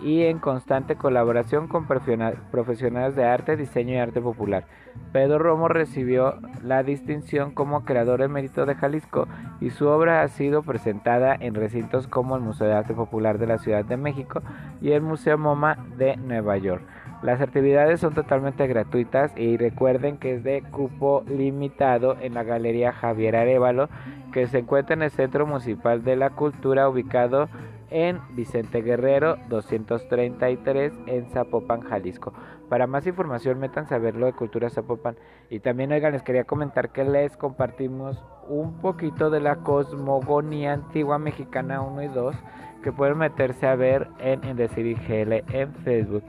y 0.02 0.22
en 0.22 0.38
constante 0.38 0.96
colaboración 0.96 1.68
con 1.68 1.86
profesionales 1.86 3.16
de 3.16 3.24
arte, 3.24 3.56
diseño 3.56 3.94
y 3.94 3.98
arte 3.98 4.20
popular. 4.20 4.64
Pedro 5.12 5.38
Romo 5.38 5.68
recibió 5.68 6.36
la 6.62 6.82
distinción 6.82 7.52
como 7.52 7.84
creador 7.84 8.22
emérito 8.22 8.66
de 8.66 8.74
Jalisco 8.74 9.28
y 9.60 9.70
su 9.70 9.86
obra 9.86 10.22
ha 10.22 10.28
sido 10.28 10.62
presentada 10.62 11.34
en 11.38 11.54
recintos 11.54 12.08
como 12.08 12.36
el 12.36 12.42
Museo 12.42 12.66
de 12.66 12.74
Arte 12.74 12.94
Popular 12.94 13.38
de 13.38 13.46
la 13.46 13.58
Ciudad 13.58 13.84
de 13.84 13.96
México 13.96 14.42
y 14.80 14.92
el 14.92 15.02
Museo 15.02 15.38
MoMA 15.38 15.78
de 15.96 16.16
Nueva 16.16 16.56
York. 16.58 16.82
Las 17.22 17.40
actividades 17.40 18.00
son 18.00 18.14
totalmente 18.14 18.66
gratuitas 18.66 19.32
y 19.36 19.56
recuerden 19.56 20.18
que 20.18 20.34
es 20.34 20.42
de 20.42 20.62
cupo 20.62 21.22
limitado 21.28 22.16
en 22.20 22.34
la 22.34 22.42
Galería 22.42 22.92
Javier 22.92 23.36
Arevalo 23.36 23.88
que 24.32 24.48
se 24.48 24.58
encuentra 24.58 24.94
en 24.94 25.02
el 25.02 25.10
Centro 25.10 25.46
Municipal 25.46 26.02
de 26.02 26.16
la 26.16 26.30
Cultura 26.30 26.88
ubicado 26.88 27.48
en 27.92 28.20
Vicente 28.34 28.82
Guerrero 28.82 29.36
233 29.48 30.92
en 31.06 31.26
Zapopan, 31.30 31.82
Jalisco. 31.82 32.32
Para 32.68 32.86
más 32.86 33.06
información 33.06 33.60
métanse 33.60 33.94
a 33.94 33.98
verlo 33.98 34.26
de 34.26 34.32
Cultura 34.32 34.70
Zapopan. 34.70 35.16
Y 35.50 35.60
también, 35.60 35.92
oigan, 35.92 36.12
les 36.12 36.22
quería 36.22 36.44
comentar 36.44 36.90
que 36.90 37.04
les 37.04 37.36
compartimos 37.36 38.24
un 38.48 38.78
poquito 38.78 39.30
de 39.30 39.40
la 39.40 39.56
cosmogonía 39.56 40.72
antigua 40.72 41.18
mexicana 41.18 41.82
1 41.82 42.02
y 42.02 42.08
2 42.08 42.34
que 42.82 42.92
pueden 42.92 43.18
meterse 43.18 43.66
a 43.66 43.76
ver 43.76 44.08
en 44.18 44.42
Indecir 44.44 44.96
GL 44.96 45.44
en 45.54 45.72
Facebook. 45.84 46.24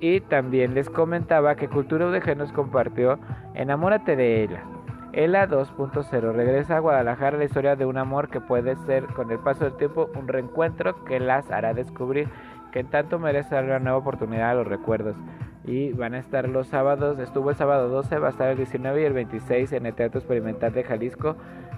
Y 0.00 0.20
también 0.20 0.74
les 0.74 0.88
comentaba 0.88 1.56
que 1.56 1.68
Cultura 1.68 2.06
UDG 2.06 2.36
nos 2.36 2.52
compartió 2.52 3.18
Enamórate 3.54 4.16
de 4.16 4.44
ella 4.44 4.64
ELA 5.12 5.48
2.0 5.48 6.32
regresa 6.32 6.76
a 6.76 6.80
Guadalajara 6.80 7.38
la 7.38 7.44
historia 7.44 7.76
de 7.76 7.86
un 7.86 7.98
amor 7.98 8.28
que 8.28 8.40
puede 8.40 8.76
ser 8.86 9.06
con 9.06 9.30
el 9.30 9.38
paso 9.38 9.64
del 9.64 9.76
tiempo 9.76 10.08
un 10.14 10.28
reencuentro 10.28 11.04
que 11.04 11.18
las 11.18 11.50
hará 11.50 11.74
descubrir 11.74 12.28
que 12.70 12.80
en 12.80 12.86
tanto 12.86 13.18
merece 13.18 13.54
darle 13.54 13.70
una 13.70 13.80
nueva 13.80 13.98
oportunidad 13.98 14.50
a 14.50 14.54
los 14.54 14.66
recuerdos. 14.66 15.16
Y 15.64 15.92
van 15.92 16.14
a 16.14 16.18
estar 16.18 16.48
los 16.48 16.68
sábados, 16.68 17.18
estuvo 17.18 17.50
el 17.50 17.56
sábado 17.56 17.88
12, 17.88 18.18
va 18.18 18.28
a 18.28 18.30
estar 18.30 18.48
el 18.48 18.56
19 18.56 19.02
y 19.02 19.04
el 19.04 19.12
26 19.12 19.72
en 19.72 19.86
el 19.86 19.94
Teatro 19.94 20.18
Experimental 20.18 20.72
de 20.72 20.84
Jalisco. 20.84 21.36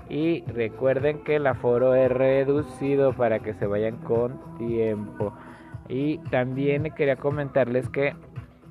Y 0.09 0.45
recuerden 0.47 1.25
que 1.25 1.37
el 1.37 1.47
aforo 1.47 1.95
es 1.95 2.11
reducido 2.11 3.13
para 3.15 3.41
que 3.41 3.55
se 3.55 3.67
vayan 3.67 3.97
con 3.99 4.39
tiempo. 4.59 5.33
Y 5.89 6.19
también 6.31 6.93
quería 6.95 7.17
comentarles 7.17 7.89
que 7.89 8.15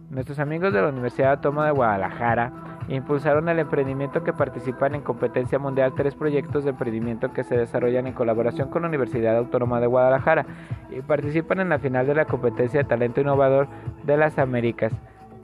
nuestros 0.10 0.40
amigos 0.40 0.74
de 0.74 0.82
la 0.82 0.90
Universidad 0.90 1.32
Autónoma 1.32 1.66
de 1.66 1.72
Guadalajara 1.72 2.71
impulsaron 2.88 3.50
el 3.50 3.60
emprendimiento 3.60 4.24
que 4.24 4.34
participan 4.34 4.96
en 4.96 5.02
competencia 5.02 5.60
mundial 5.60 5.94
tres 5.96 6.16
proyectos 6.16 6.64
de 6.64 6.72
emprendimiento 6.72 7.32
que 7.34 7.44
se 7.44 7.58
desarrollan 7.58 8.08
en 8.08 8.14
colaboración 8.14 8.70
con 8.70 8.82
la 8.82 8.88
Universidad 8.88 9.38
Autónoma 9.38 9.80
de 9.80 9.88
Guadalajara 9.88 10.46
y 10.90 11.02
participan 11.02 11.60
en 11.60 11.70
la 11.70 11.80
final 11.80 12.08
de 12.08 12.16
la 12.16 12.26
competencia 12.26 12.82
de 12.82 12.90
talento 12.90 13.22
innovador 13.22 13.68
de 14.04 14.18
las 14.18 14.40
Américas, 14.40 14.94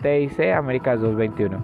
TIC 0.01 0.53
Américas 0.55 0.99
2021. 1.01 1.57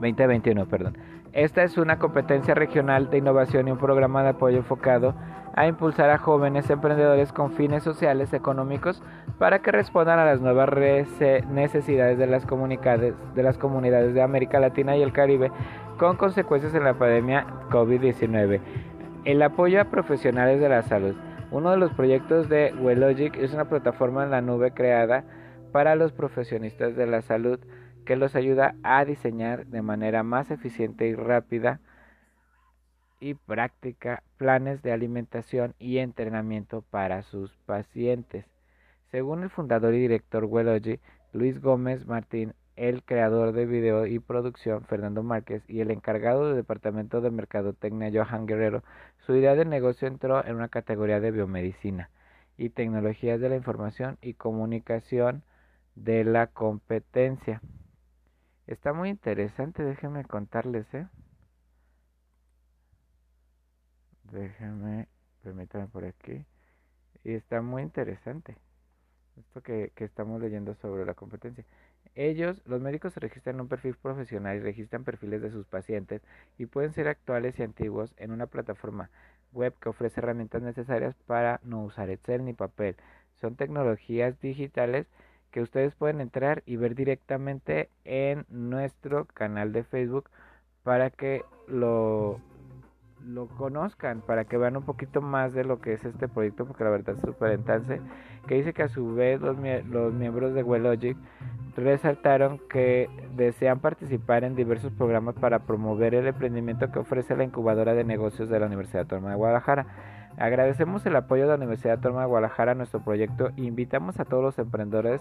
2021, 0.00 0.66
perdón. 0.66 0.98
Esta 1.32 1.64
es 1.64 1.78
una 1.78 1.98
competencia 1.98 2.54
regional 2.54 3.10
de 3.10 3.18
innovación 3.18 3.66
y 3.66 3.72
un 3.72 3.78
programa 3.78 4.22
de 4.22 4.30
apoyo 4.30 4.56
enfocado 4.58 5.14
a 5.56 5.66
impulsar 5.66 6.10
a 6.10 6.18
jóvenes 6.18 6.68
emprendedores 6.70 7.32
con 7.32 7.52
fines 7.52 7.82
sociales 7.82 8.32
económicos 8.32 9.02
para 9.38 9.60
que 9.60 9.72
respondan 9.72 10.18
a 10.18 10.24
las 10.24 10.40
nuevas 10.40 10.68
necesidades 11.48 12.18
de 12.18 12.26
las, 12.26 12.44
comunidades, 12.44 13.14
de 13.34 13.42
las 13.42 13.58
comunidades 13.58 14.14
de 14.14 14.22
América 14.22 14.58
Latina 14.58 14.96
y 14.96 15.02
el 15.02 15.12
Caribe 15.12 15.52
con 15.98 16.16
consecuencias 16.16 16.74
en 16.74 16.84
la 16.84 16.94
pandemia 16.94 17.46
COVID-19. 17.70 18.60
El 19.24 19.42
apoyo 19.42 19.80
a 19.80 19.84
profesionales 19.84 20.60
de 20.60 20.68
la 20.68 20.82
salud. 20.82 21.14
Uno 21.50 21.70
de 21.70 21.76
los 21.76 21.92
proyectos 21.92 22.48
de 22.48 22.74
Wellogic 22.80 23.36
es 23.36 23.54
una 23.54 23.68
plataforma 23.68 24.24
en 24.24 24.30
la 24.30 24.40
nube 24.40 24.72
creada 24.72 25.24
para 25.72 25.94
los 25.94 26.12
profesionistas 26.12 26.96
de 26.96 27.06
la 27.06 27.22
salud 27.22 27.60
que 28.04 28.16
los 28.16 28.34
ayuda 28.34 28.74
a 28.82 29.04
diseñar 29.04 29.66
de 29.66 29.82
manera 29.82 30.22
más 30.22 30.50
eficiente 30.50 31.06
y 31.06 31.14
rápida 31.14 31.80
y 33.24 33.32
práctica 33.32 34.22
planes 34.36 34.82
de 34.82 34.92
alimentación 34.92 35.74
y 35.78 35.96
entrenamiento 35.96 36.82
para 36.82 37.22
sus 37.22 37.56
pacientes. 37.64 38.44
Según 39.10 39.42
el 39.42 39.48
fundador 39.48 39.94
y 39.94 40.00
director 40.00 40.44
Wellogy, 40.44 41.00
Luis 41.32 41.58
Gómez 41.62 42.06
Martín, 42.06 42.52
el 42.76 43.02
creador 43.02 43.52
de 43.52 43.64
video 43.64 44.04
y 44.04 44.18
producción 44.18 44.84
Fernando 44.84 45.22
Márquez 45.22 45.62
y 45.68 45.80
el 45.80 45.90
encargado 45.90 46.48
del 46.48 46.56
departamento 46.56 47.22
de 47.22 47.30
mercadotecnia 47.30 48.10
Johan 48.12 48.44
Guerrero, 48.44 48.84
su 49.24 49.34
idea 49.34 49.54
de 49.54 49.64
negocio 49.64 50.06
entró 50.06 50.44
en 50.44 50.56
una 50.56 50.68
categoría 50.68 51.18
de 51.18 51.30
biomedicina 51.30 52.10
y 52.58 52.68
tecnologías 52.68 53.40
de 53.40 53.48
la 53.48 53.56
información 53.56 54.18
y 54.20 54.34
comunicación 54.34 55.44
de 55.94 56.24
la 56.24 56.48
competencia. 56.48 57.62
Está 58.66 58.92
muy 58.92 59.08
interesante, 59.08 59.82
déjenme 59.82 60.24
contarles, 60.24 60.92
¿eh? 60.92 61.06
Déjenme, 64.30 65.08
permítanme 65.42 65.86
por 65.88 66.04
aquí. 66.04 66.44
Y 67.24 67.34
está 67.34 67.62
muy 67.62 67.82
interesante 67.82 68.56
esto 69.38 69.62
que, 69.62 69.92
que 69.94 70.04
estamos 70.04 70.40
leyendo 70.40 70.74
sobre 70.74 71.04
la 71.04 71.14
competencia. 71.14 71.64
Ellos, 72.14 72.60
los 72.66 72.80
médicos, 72.80 73.12
se 73.12 73.20
registran 73.20 73.60
un 73.60 73.68
perfil 73.68 73.96
profesional 73.96 74.56
y 74.56 74.60
registran 74.60 75.04
perfiles 75.04 75.42
de 75.42 75.50
sus 75.50 75.66
pacientes 75.66 76.22
y 76.58 76.66
pueden 76.66 76.92
ser 76.92 77.08
actuales 77.08 77.58
y 77.58 77.62
antiguos 77.62 78.14
en 78.18 78.30
una 78.30 78.46
plataforma 78.46 79.10
web 79.52 79.74
que 79.80 79.88
ofrece 79.88 80.20
herramientas 80.20 80.62
necesarias 80.62 81.16
para 81.26 81.60
no 81.64 81.82
usar 81.84 82.10
Excel 82.10 82.44
ni 82.44 82.52
papel. 82.52 82.96
Son 83.40 83.56
tecnologías 83.56 84.40
digitales 84.40 85.06
que 85.50 85.62
ustedes 85.62 85.94
pueden 85.94 86.20
entrar 86.20 86.62
y 86.66 86.76
ver 86.76 86.94
directamente 86.94 87.88
en 88.04 88.44
nuestro 88.48 89.26
canal 89.26 89.72
de 89.72 89.84
Facebook 89.84 90.28
para 90.82 91.10
que 91.10 91.44
lo 91.66 92.40
lo 93.26 93.48
conozcan, 93.48 94.20
para 94.20 94.44
que 94.44 94.56
vean 94.56 94.76
un 94.76 94.84
poquito 94.84 95.20
más 95.20 95.52
de 95.52 95.64
lo 95.64 95.80
que 95.80 95.94
es 95.94 96.04
este 96.04 96.28
proyecto, 96.28 96.66
porque 96.66 96.84
la 96.84 96.90
verdad 96.90 97.16
es 97.16 97.22
súper 97.22 97.58
intenso, 97.58 97.94
que 98.46 98.56
dice 98.56 98.72
que 98.72 98.82
a 98.82 98.88
su 98.88 99.14
vez 99.14 99.40
los, 99.40 99.56
los 99.86 100.12
miembros 100.12 100.54
de 100.54 100.62
Wellogic 100.62 101.16
resaltaron 101.76 102.60
que 102.68 103.08
desean 103.36 103.80
participar 103.80 104.44
en 104.44 104.54
diversos 104.54 104.92
programas 104.92 105.34
para 105.34 105.60
promover 105.60 106.14
el 106.14 106.26
emprendimiento 106.26 106.92
que 106.92 106.98
ofrece 106.98 107.36
la 107.36 107.44
incubadora 107.44 107.94
de 107.94 108.04
negocios 108.04 108.48
de 108.48 108.60
la 108.60 108.66
Universidad 108.66 109.02
Autónoma 109.02 109.30
de 109.30 109.36
Guadalajara. 109.36 109.86
Agradecemos 110.36 111.04
el 111.06 111.16
apoyo 111.16 111.42
de 111.42 111.48
la 111.48 111.56
Universidad 111.56 111.96
Autónoma 111.96 112.22
de 112.22 112.28
Guadalajara 112.28 112.72
a 112.72 112.74
nuestro 112.74 113.00
proyecto 113.00 113.50
e 113.56 113.62
invitamos 113.62 114.20
a 114.20 114.24
todos 114.24 114.42
los 114.42 114.58
emprendedores 114.58 115.20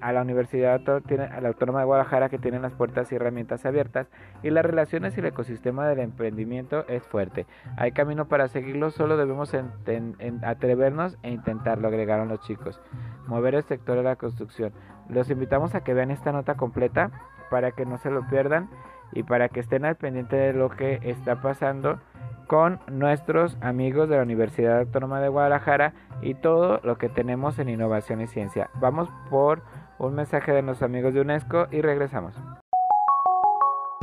a 0.00 0.12
la 0.12 0.22
Universidad 0.22 0.80
Autónoma 0.88 1.80
de 1.80 1.84
Guadalajara 1.84 2.28
que 2.28 2.38
tienen 2.38 2.62
las 2.62 2.72
puertas 2.72 3.10
y 3.10 3.16
herramientas 3.16 3.64
abiertas 3.66 4.08
y 4.42 4.50
las 4.50 4.64
relaciones 4.64 5.16
y 5.16 5.20
el 5.20 5.26
ecosistema 5.26 5.88
del 5.88 6.00
emprendimiento 6.00 6.86
es 6.88 7.02
fuerte. 7.04 7.46
Hay 7.76 7.92
camino 7.92 8.26
para 8.26 8.48
seguirlo, 8.48 8.90
solo 8.90 9.16
debemos 9.16 9.52
atrevernos 10.42 11.18
e 11.22 11.30
intentarlo, 11.30 11.88
agregaron 11.88 12.28
los 12.28 12.40
chicos. 12.40 12.80
Mover 13.26 13.54
el 13.54 13.64
sector 13.64 13.96
de 13.96 14.02
la 14.02 14.16
construcción. 14.16 14.72
Los 15.08 15.30
invitamos 15.30 15.74
a 15.74 15.82
que 15.82 15.94
vean 15.94 16.10
esta 16.10 16.32
nota 16.32 16.56
completa 16.56 17.10
para 17.50 17.72
que 17.72 17.86
no 17.86 17.98
se 17.98 18.10
lo 18.10 18.26
pierdan 18.28 18.68
y 19.12 19.22
para 19.22 19.48
que 19.48 19.60
estén 19.60 19.84
al 19.84 19.96
pendiente 19.96 20.36
de 20.36 20.52
lo 20.52 20.70
que 20.70 20.98
está 21.02 21.40
pasando 21.40 21.98
con 22.46 22.80
nuestros 22.88 23.56
amigos 23.60 24.08
de 24.08 24.16
la 24.16 24.22
Universidad 24.22 24.78
Autónoma 24.80 25.20
de 25.20 25.28
Guadalajara 25.28 25.94
y 26.22 26.34
todo 26.34 26.80
lo 26.84 26.96
que 26.96 27.08
tenemos 27.08 27.58
en 27.58 27.68
innovación 27.68 28.20
y 28.20 28.26
ciencia. 28.26 28.70
Vamos 28.80 29.08
por 29.30 29.62
un 29.98 30.14
mensaje 30.14 30.52
de 30.52 30.62
nuestros 30.62 30.88
amigos 30.88 31.14
de 31.14 31.20
UNESCO 31.20 31.68
y 31.70 31.80
regresamos. 31.80 32.34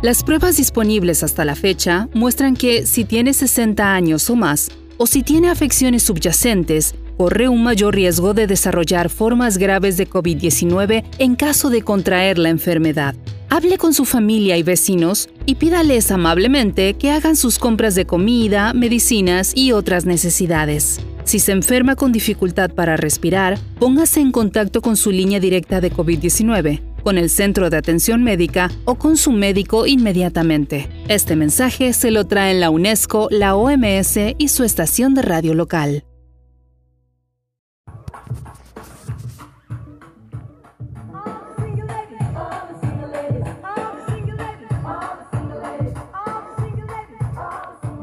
Las 0.01 0.23
pruebas 0.23 0.57
disponibles 0.57 1.23
hasta 1.23 1.45
la 1.45 1.55
fecha 1.55 2.09
muestran 2.13 2.55
que 2.55 2.85
si 2.85 3.05
tiene 3.05 3.33
60 3.33 3.93
años 3.93 4.29
o 4.29 4.35
más, 4.35 4.69
o 4.97 5.07
si 5.07 5.23
tiene 5.23 5.49
afecciones 5.49 6.03
subyacentes, 6.03 6.93
corre 7.17 7.47
un 7.47 7.63
mayor 7.63 7.95
riesgo 7.95 8.33
de 8.33 8.47
desarrollar 8.47 9.09
formas 9.09 9.57
graves 9.57 9.97
de 9.97 10.09
COVID-19 10.09 11.05
en 11.19 11.35
caso 11.35 11.69
de 11.69 11.83
contraer 11.83 12.37
la 12.37 12.49
enfermedad. 12.49 13.15
Hable 13.49 13.77
con 13.77 13.93
su 13.93 14.05
familia 14.05 14.57
y 14.57 14.63
vecinos 14.63 15.29
y 15.45 15.55
pídales 15.55 16.11
amablemente 16.11 16.95
que 16.95 17.11
hagan 17.11 17.35
sus 17.35 17.59
compras 17.59 17.95
de 17.95 18.05
comida, 18.05 18.73
medicinas 18.73 19.53
y 19.55 19.71
otras 19.71 20.05
necesidades. 20.05 20.99
Si 21.25 21.39
se 21.39 21.51
enferma 21.51 21.95
con 21.95 22.11
dificultad 22.11 22.71
para 22.71 22.97
respirar, 22.97 23.57
póngase 23.79 24.19
en 24.19 24.31
contacto 24.31 24.81
con 24.81 24.97
su 24.97 25.11
línea 25.11 25.39
directa 25.39 25.81
de 25.81 25.91
COVID-19, 25.91 26.81
con 27.01 27.17
el 27.17 27.29
centro 27.29 27.69
de 27.69 27.77
atención 27.77 28.23
médica 28.23 28.69
o 28.85 28.95
con 28.95 29.17
su 29.17 29.31
médico 29.31 29.87
inmediatamente. 29.87 30.89
Este 31.07 31.35
mensaje 31.35 31.93
se 31.93 32.11
lo 32.11 32.25
traen 32.25 32.59
la 32.59 32.69
UNESCO, 32.69 33.29
la 33.31 33.55
OMS 33.55 34.17
y 34.37 34.47
su 34.49 34.63
estación 34.63 35.13
de 35.13 35.21
radio 35.21 35.53
local. 35.53 36.03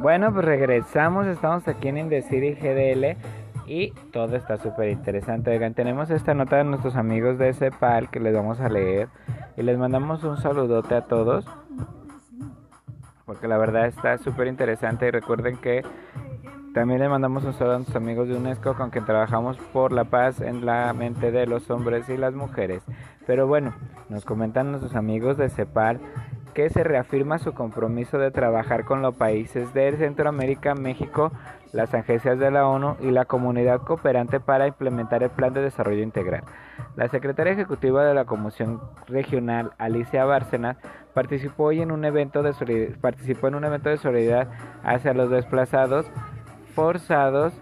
Bueno, 0.00 0.32
pues 0.32 0.46
regresamos, 0.46 1.26
estamos 1.26 1.68
aquí 1.68 1.88
en 1.88 1.98
Indecir 1.98 2.42
y 2.42 2.54
GDL 2.54 3.18
y 3.66 3.90
todo 4.12 4.34
está 4.34 4.56
súper 4.56 4.88
interesante. 4.88 5.50
Oigan, 5.50 5.74
tenemos 5.74 6.08
esta 6.08 6.32
nota 6.32 6.56
de 6.56 6.64
nuestros 6.64 6.96
amigos 6.96 7.36
de 7.36 7.52
CEPAL 7.52 8.08
que 8.08 8.18
les 8.18 8.32
vamos 8.32 8.60
a 8.60 8.70
leer 8.70 9.08
y 9.58 9.62
les 9.62 9.76
mandamos 9.76 10.24
un 10.24 10.38
saludote 10.38 10.94
a 10.94 11.02
todos 11.02 11.44
porque 13.26 13.46
la 13.46 13.58
verdad 13.58 13.88
está 13.88 14.16
súper 14.16 14.46
interesante 14.46 15.06
y 15.06 15.10
recuerden 15.10 15.58
que 15.58 15.82
también 16.72 17.00
le 17.00 17.08
mandamos 17.10 17.44
un 17.44 17.52
saludo 17.52 17.74
a 17.74 17.78
nuestros 17.78 17.96
amigos 17.96 18.26
de 18.26 18.36
UNESCO 18.36 18.76
con 18.76 18.88
quien 18.88 19.04
trabajamos 19.04 19.58
por 19.58 19.92
la 19.92 20.04
paz 20.04 20.40
en 20.40 20.64
la 20.64 20.94
mente 20.94 21.30
de 21.30 21.44
los 21.46 21.68
hombres 21.68 22.08
y 22.08 22.16
las 22.16 22.32
mujeres. 22.32 22.82
Pero 23.26 23.46
bueno, 23.46 23.74
nos 24.08 24.24
comentan 24.24 24.70
nuestros 24.70 24.96
amigos 24.96 25.36
de 25.36 25.50
CEPAL 25.50 26.00
que 26.52 26.70
se 26.70 26.84
reafirma 26.84 27.38
su 27.38 27.52
compromiso 27.52 28.18
de 28.18 28.30
trabajar 28.30 28.84
con 28.84 29.02
los 29.02 29.14
países 29.14 29.72
de 29.74 29.96
Centroamérica, 29.96 30.74
México, 30.74 31.32
las 31.72 31.94
agencias 31.94 32.38
de 32.38 32.50
la 32.50 32.66
ONU 32.66 32.96
y 33.00 33.10
la 33.10 33.24
comunidad 33.24 33.80
cooperante 33.80 34.40
para 34.40 34.66
implementar 34.66 35.22
el 35.22 35.30
Plan 35.30 35.52
de 35.54 35.62
Desarrollo 35.62 36.02
Integral. 36.02 36.42
La 36.96 37.08
secretaria 37.08 37.52
ejecutiva 37.52 38.04
de 38.04 38.14
la 38.14 38.24
Comisión 38.24 38.80
Regional, 39.06 39.72
Alicia 39.78 40.24
Bárcenas, 40.24 40.76
participó 41.14 41.64
hoy 41.64 41.80
en 41.82 41.92
un 41.92 42.04
evento 42.04 42.42
de 42.42 42.52
en 43.48 43.54
un 43.54 43.64
evento 43.64 43.88
de 43.88 43.96
solidaridad 43.96 44.48
hacia 44.82 45.14
los 45.14 45.30
desplazados 45.30 46.10
forzados 46.74 47.52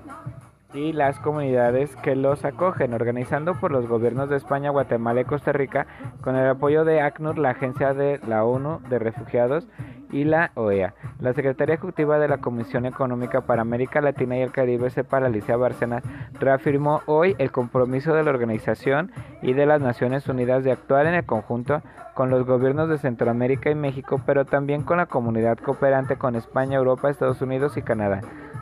y 0.75 0.93
las 0.93 1.19
comunidades 1.19 1.95
que 1.97 2.15
los 2.15 2.45
acogen, 2.45 2.93
organizando 2.93 3.55
por 3.55 3.71
los 3.71 3.87
gobiernos 3.87 4.29
de 4.29 4.37
España, 4.37 4.71
Guatemala 4.71 5.23
y 5.23 5.25
Costa 5.25 5.53
Rica, 5.53 5.87
con 6.21 6.37
el 6.37 6.47
apoyo 6.47 6.85
de 6.85 7.01
ACNUR, 7.01 7.39
la 7.39 7.51
Agencia 7.51 7.95
de 7.95 8.21
la 8.29 8.45
ONU 8.45 8.81
de 8.91 8.99
Refugiados 8.99 9.67
y 10.11 10.25
la 10.25 10.51
OEA. 10.55 10.95
La 11.21 11.33
Secretaría 11.33 11.75
Ejecutiva 11.75 12.19
de 12.19 12.29
la 12.29 12.39
Comisión 12.39 12.85
Económica 12.85 13.43
para 13.43 13.63
América 13.63 14.01
Latina 14.01 14.37
y 14.37 14.43
el 14.43 14.53
Caribe, 14.53 14.91
CEPAL, 14.91 15.25
Alicia 15.25 15.57
Bárcenas, 15.57 16.03
reafirmó 16.39 17.01
hoy 17.07 17.35
el 17.39 17.51
compromiso 17.51 18.15
de 18.15 18.23
la 18.23 18.31
organización 18.31 19.11
y 19.43 19.55
de 19.55 19.67
las 19.67 19.81
Naciones 19.81 20.29
Unidas 20.29 20.65
de 20.65 20.73
actuar 20.73 21.07
en 21.07 21.15
el 21.15 21.25
conjunto 21.25 21.83
con 22.15 22.31
los 22.31 22.45
gobiernos 22.47 22.89
de 22.89 22.99
Centroamérica 22.99 23.71
y 23.71 23.75
México, 23.75 24.21
pero 24.27 24.45
también 24.45 24.83
con 24.83 24.99
la 24.99 25.07
comunidad 25.07 25.57
cooperante 25.59 26.17
con 26.17 26.37
España, 26.37 26.77
Europa, 26.77 27.09
Estados 27.09 27.41
Unidos 27.41 27.77
y 27.77 27.83
Canadá 27.83 28.21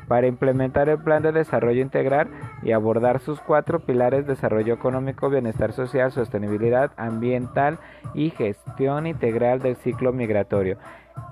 para 0.08 0.26
implementar 0.26 0.88
el 0.88 0.98
plan 0.98 1.22
de 1.22 1.32
desarrollo 1.32 1.82
integral 1.82 2.28
y 2.62 2.72
abordar 2.72 3.20
sus 3.20 3.40
cuatro 3.40 3.80
pilares 3.80 4.26
desarrollo 4.26 4.74
económico, 4.74 5.30
bienestar 5.30 5.72
social, 5.72 6.12
sostenibilidad 6.12 6.92
ambiental 6.96 7.78
y 8.14 8.30
gestión 8.30 9.06
integral 9.06 9.60
del 9.60 9.76
ciclo 9.76 10.12
migratorio. 10.12 10.78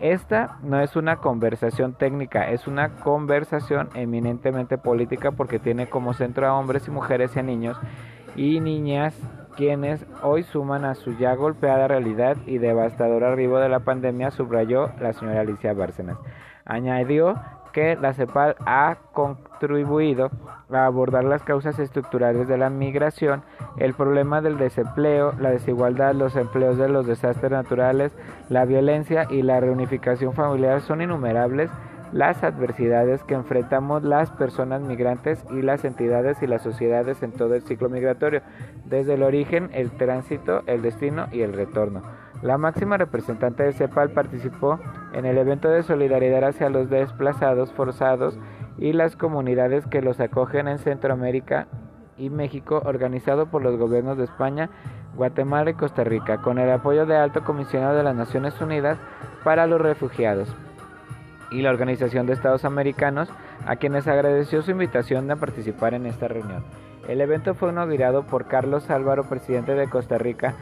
Esta 0.00 0.58
no 0.62 0.80
es 0.80 0.96
una 0.96 1.16
conversación 1.16 1.94
técnica, 1.94 2.50
es 2.50 2.66
una 2.66 2.96
conversación 2.96 3.90
eminentemente 3.94 4.78
política 4.78 5.32
porque 5.32 5.58
tiene 5.58 5.88
como 5.88 6.14
centro 6.14 6.46
a 6.46 6.54
hombres 6.54 6.88
y 6.88 6.90
mujeres 6.90 7.36
y 7.36 7.40
a 7.40 7.42
niños 7.42 7.76
y 8.36 8.60
niñas 8.60 9.14
quienes 9.56 10.04
hoy 10.22 10.42
suman 10.42 10.84
a 10.84 10.94
su 10.94 11.16
ya 11.16 11.34
golpeada 11.34 11.86
realidad 11.86 12.36
y 12.46 12.58
devastador 12.58 13.24
arribo 13.24 13.58
de 13.58 13.68
la 13.68 13.80
pandemia, 13.80 14.30
subrayó 14.30 14.90
la 15.00 15.12
señora 15.12 15.42
Alicia 15.42 15.72
Bárcenas. 15.74 16.18
Añadió 16.64 17.36
que 17.74 17.96
la 17.96 18.14
CEPAL 18.14 18.56
ha 18.64 18.96
contribuido 19.12 20.30
a 20.72 20.86
abordar 20.86 21.24
las 21.24 21.42
causas 21.42 21.78
estructurales 21.78 22.48
de 22.48 22.56
la 22.56 22.70
migración, 22.70 23.42
el 23.76 23.92
problema 23.92 24.40
del 24.40 24.56
desempleo, 24.56 25.34
la 25.38 25.50
desigualdad, 25.50 26.14
los 26.14 26.36
empleos 26.36 26.78
de 26.78 26.88
los 26.88 27.06
desastres 27.06 27.50
naturales, 27.50 28.12
la 28.48 28.64
violencia 28.64 29.26
y 29.28 29.42
la 29.42 29.60
reunificación 29.60 30.32
familiar 30.32 30.80
son 30.80 31.02
innumerables 31.02 31.70
las 32.12 32.44
adversidades 32.44 33.24
que 33.24 33.34
enfrentamos 33.34 34.04
las 34.04 34.30
personas 34.30 34.80
migrantes 34.82 35.44
y 35.50 35.62
las 35.62 35.84
entidades 35.84 36.40
y 36.42 36.46
las 36.46 36.62
sociedades 36.62 37.24
en 37.24 37.32
todo 37.32 37.56
el 37.56 37.62
ciclo 37.62 37.88
migratorio, 37.88 38.40
desde 38.84 39.14
el 39.14 39.24
origen, 39.24 39.70
el 39.72 39.90
tránsito, 39.90 40.62
el 40.66 40.80
destino 40.80 41.26
y 41.32 41.40
el 41.40 41.52
retorno. 41.52 42.02
La 42.44 42.58
máxima 42.58 42.98
representante 42.98 43.62
de 43.62 43.72
CEPAL 43.72 44.10
participó 44.10 44.78
en 45.14 45.24
el 45.24 45.38
evento 45.38 45.70
de 45.70 45.82
solidaridad 45.82 46.44
hacia 46.44 46.68
los 46.68 46.90
desplazados 46.90 47.72
forzados 47.72 48.38
y 48.76 48.92
las 48.92 49.16
comunidades 49.16 49.86
que 49.86 50.02
los 50.02 50.20
acogen 50.20 50.68
en 50.68 50.78
Centroamérica 50.78 51.68
y 52.18 52.28
México, 52.28 52.82
organizado 52.84 53.46
por 53.46 53.62
los 53.62 53.78
gobiernos 53.78 54.18
de 54.18 54.24
España, 54.24 54.68
Guatemala 55.16 55.70
y 55.70 55.74
Costa 55.74 56.04
Rica, 56.04 56.42
con 56.42 56.58
el 56.58 56.70
apoyo 56.70 57.06
de 57.06 57.16
Alto 57.16 57.42
Comisionado 57.44 57.96
de 57.96 58.02
las 58.02 58.14
Naciones 58.14 58.60
Unidas 58.60 58.98
para 59.42 59.66
los 59.66 59.80
Refugiados 59.80 60.54
y 61.50 61.62
la 61.62 61.70
Organización 61.70 62.26
de 62.26 62.34
Estados 62.34 62.66
Americanos, 62.66 63.30
a 63.66 63.76
quienes 63.76 64.06
agradeció 64.06 64.60
su 64.60 64.70
invitación 64.70 65.30
a 65.30 65.36
participar 65.36 65.94
en 65.94 66.04
esta 66.04 66.28
reunión. 66.28 66.62
El 67.08 67.22
evento 67.22 67.54
fue 67.54 67.70
inaugurado 67.70 68.24
por 68.24 68.48
Carlos 68.48 68.90
Álvaro, 68.90 69.24
presidente 69.24 69.74
de 69.74 69.88
Costa 69.88 70.18
Rica, 70.18 70.54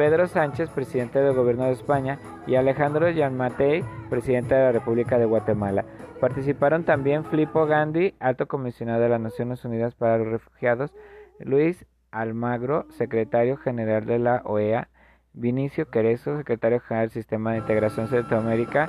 Pedro 0.00 0.28
Sánchez, 0.28 0.70
presidente 0.70 1.18
del 1.18 1.34
Gobierno 1.34 1.66
de 1.66 1.72
España, 1.72 2.18
y 2.46 2.54
Alejandro 2.54 3.10
Yanmatei, 3.10 3.84
presidente 4.08 4.54
de 4.54 4.62
la 4.62 4.72
República 4.72 5.18
de 5.18 5.26
Guatemala. 5.26 5.84
Participaron 6.22 6.84
también 6.84 7.26
Filippo 7.26 7.66
Gandhi, 7.66 8.14
alto 8.18 8.48
comisionado 8.48 9.02
de 9.02 9.10
las 9.10 9.20
Naciones 9.20 9.62
Unidas 9.62 9.94
para 9.94 10.16
los 10.16 10.28
Refugiados, 10.28 10.94
Luis 11.38 11.84
Almagro, 12.12 12.86
secretario 12.88 13.58
general 13.58 14.06
de 14.06 14.18
la 14.18 14.40
OEA, 14.46 14.88
Vinicio 15.34 15.90
Querezo, 15.90 16.38
secretario 16.38 16.80
general 16.80 17.08
del 17.08 17.12
Sistema 17.12 17.52
de 17.52 17.58
Integración 17.58 18.08
Centroamérica, 18.08 18.88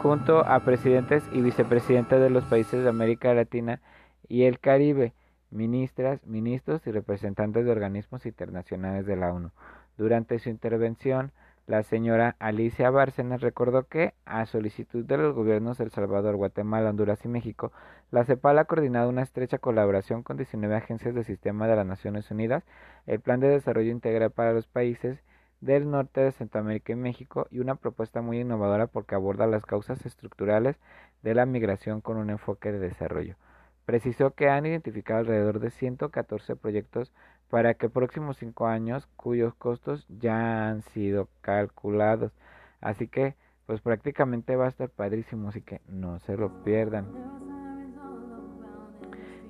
junto 0.00 0.46
a 0.46 0.60
presidentes 0.60 1.24
y 1.32 1.40
vicepresidentes 1.40 2.20
de 2.20 2.30
los 2.30 2.44
países 2.44 2.84
de 2.84 2.88
América 2.88 3.34
Latina 3.34 3.80
y 4.28 4.44
el 4.44 4.60
Caribe, 4.60 5.12
ministras, 5.50 6.24
ministros 6.24 6.86
y 6.86 6.92
representantes 6.92 7.64
de 7.64 7.72
organismos 7.72 8.26
internacionales 8.26 9.06
de 9.06 9.16
la 9.16 9.32
ONU. 9.32 9.50
Durante 9.96 10.38
su 10.38 10.48
intervención, 10.48 11.32
la 11.66 11.82
señora 11.84 12.34
Alicia 12.40 12.90
Bárcenas 12.90 13.40
recordó 13.40 13.84
que, 13.86 14.14
a 14.24 14.46
solicitud 14.46 15.04
de 15.04 15.16
los 15.16 15.34
gobiernos 15.34 15.78
de 15.78 15.84
El 15.84 15.90
Salvador, 15.90 16.34
Guatemala, 16.36 16.90
Honduras 16.90 17.24
y 17.24 17.28
México, 17.28 17.72
la 18.10 18.24
CEPAL 18.24 18.58
ha 18.58 18.64
coordinado 18.64 19.08
una 19.08 19.22
estrecha 19.22 19.58
colaboración 19.58 20.22
con 20.22 20.36
19 20.36 20.74
agencias 20.74 21.14
del 21.14 21.24
sistema 21.24 21.68
de 21.68 21.76
las 21.76 21.86
Naciones 21.86 22.30
Unidas, 22.30 22.64
el 23.06 23.20
Plan 23.20 23.38
de 23.38 23.48
Desarrollo 23.48 23.92
Integral 23.92 24.32
para 24.32 24.52
los 24.52 24.66
países 24.66 25.22
del 25.60 25.88
norte 25.88 26.20
de 26.20 26.32
Centroamérica 26.32 26.92
y 26.92 26.96
México 26.96 27.46
y 27.50 27.60
una 27.60 27.76
propuesta 27.76 28.20
muy 28.20 28.40
innovadora 28.40 28.88
porque 28.88 29.14
aborda 29.14 29.46
las 29.46 29.64
causas 29.64 30.04
estructurales 30.04 30.76
de 31.22 31.34
la 31.34 31.46
migración 31.46 32.00
con 32.00 32.16
un 32.16 32.30
enfoque 32.30 32.72
de 32.72 32.80
desarrollo. 32.80 33.36
Precisó 33.84 34.32
que 34.32 34.48
han 34.48 34.66
identificado 34.66 35.20
alrededor 35.20 35.60
de 35.60 35.70
114 35.70 36.56
proyectos 36.56 37.12
para 37.52 37.74
que 37.74 37.90
próximos 37.90 38.38
cinco 38.38 38.66
años 38.66 39.06
cuyos 39.14 39.54
costos 39.56 40.06
ya 40.08 40.70
han 40.70 40.80
sido 40.80 41.28
calculados. 41.42 42.32
Así 42.80 43.08
que 43.08 43.34
pues 43.66 43.82
prácticamente 43.82 44.56
va 44.56 44.64
a 44.64 44.68
estar 44.68 44.88
padrísimo, 44.88 45.50
así 45.50 45.60
que 45.60 45.82
no 45.86 46.18
se 46.20 46.38
lo 46.38 46.64
pierdan. 46.64 47.08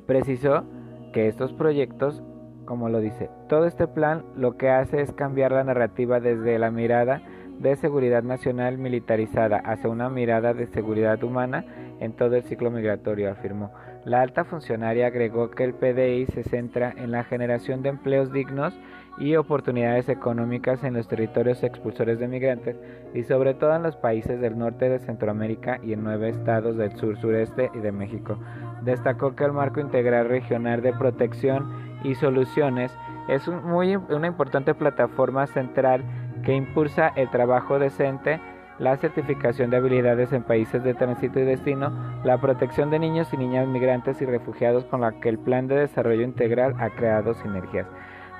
Precisó 0.05 0.65
que 1.13 1.29
estos 1.29 1.53
proyectos, 1.53 2.25
como 2.65 2.89
lo 2.89 2.99
dice, 2.99 3.31
todo 3.49 3.67
este 3.67 3.87
plan 3.87 4.25
lo 4.35 4.57
que 4.57 4.69
hace 4.69 5.01
es 5.01 5.13
cambiar 5.13 5.53
la 5.53 5.63
narrativa 5.63 6.19
desde 6.19 6.59
la 6.59 6.73
mirada 6.73 7.23
de 7.61 7.77
seguridad 7.77 8.25
nacional 8.25 8.79
militarizada 8.79 9.59
hacia 9.59 9.89
una 9.89 10.11
mirada 10.11 10.55
de 10.55 10.67
seguridad 10.67 11.23
humana 11.23 11.65
en 12.01 12.15
todo 12.15 12.35
el 12.35 12.43
ciclo 12.43 12.73
migratorio, 12.73 13.31
afirmó. 13.31 13.71
La 14.05 14.21
alta 14.21 14.45
funcionaria 14.45 15.07
agregó 15.07 15.51
que 15.51 15.63
el 15.63 15.75
PDI 15.75 16.27
se 16.27 16.43
centra 16.43 16.93
en 16.97 17.13
la 17.13 17.23
generación 17.23 17.83
de 17.83 17.91
empleos 17.91 18.33
dignos 18.33 18.75
y 19.19 19.37
oportunidades 19.37 20.09
económicas 20.09 20.83
en 20.83 20.95
los 20.95 21.07
territorios 21.07 21.63
expulsores 21.63 22.19
de 22.19 22.27
migrantes 22.27 22.77
y 23.15 23.23
sobre 23.23 23.55
todo 23.55 23.77
en 23.77 23.85
los 23.85 23.97
países 23.97 24.41
del 24.41 24.59
norte 24.59 24.89
de 24.89 24.99
Centroamérica 24.99 25.79
y 25.85 25.93
en 25.93 26.03
nueve 26.03 26.31
estados 26.31 26.77
del 26.77 26.97
sur 26.97 27.17
sureste 27.21 27.71
y 27.75 27.79
de 27.79 27.93
México. 27.93 28.39
Destacó 28.83 29.37
que 29.37 29.45
el 29.45 29.53
marco 29.53 29.79
integral 29.79 30.29
regional 30.29 30.83
de 30.83 30.93
protección 30.95 31.71
y 32.03 32.17
soluciones 32.17 32.93
es 33.29 33.47
una 33.47 34.27
importante 34.27 34.75
plataforma 34.75 35.47
central 35.47 36.03
que 36.45 36.55
impulsa 36.55 37.13
el 37.15 37.31
trabajo 37.31 37.79
decente 37.79 38.41
la 38.79 38.97
certificación 38.97 39.71
de 39.71 39.77
habilidades 39.77 40.33
en 40.33 40.43
países 40.43 40.83
de 40.83 40.95
tránsito 40.95 41.39
y 41.39 41.45
destino, 41.45 41.93
la 42.25 42.39
protección 42.39 42.91
de 42.91 42.99
niños 42.99 43.33
y 43.33 43.37
niñas 43.37 43.67
migrantes 43.67 44.21
y 44.21 44.27
refugiados 44.27 44.85
con 44.85 45.03
la 45.03 45.13
que 45.21 45.29
el 45.29 45.39
Plan 45.39 45.69
de 45.69 45.77
Desarrollo 45.77 46.23
Integral 46.23 46.75
ha 46.79 46.91
creado 46.91 47.35
sinergias. 47.35 47.87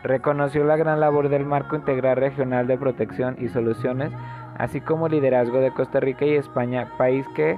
Reconoció 0.03 0.65
la 0.65 0.77
gran 0.77 0.99
labor 1.01 1.29
del 1.29 1.45
Marco 1.45 1.77
Integral 1.77 2.17
Regional 2.17 2.67
de 2.67 2.79
Protección 2.79 3.37
y 3.39 3.49
Soluciones, 3.49 4.11
así 4.59 4.81
como 4.81 5.07
el 5.07 5.13
liderazgo 5.13 5.59
de 5.61 5.71
Costa 5.71 6.01
Rica 6.01 6.25
y 6.25 6.35
España, 6.35 6.89
país 6.99 7.27
que 7.37 7.57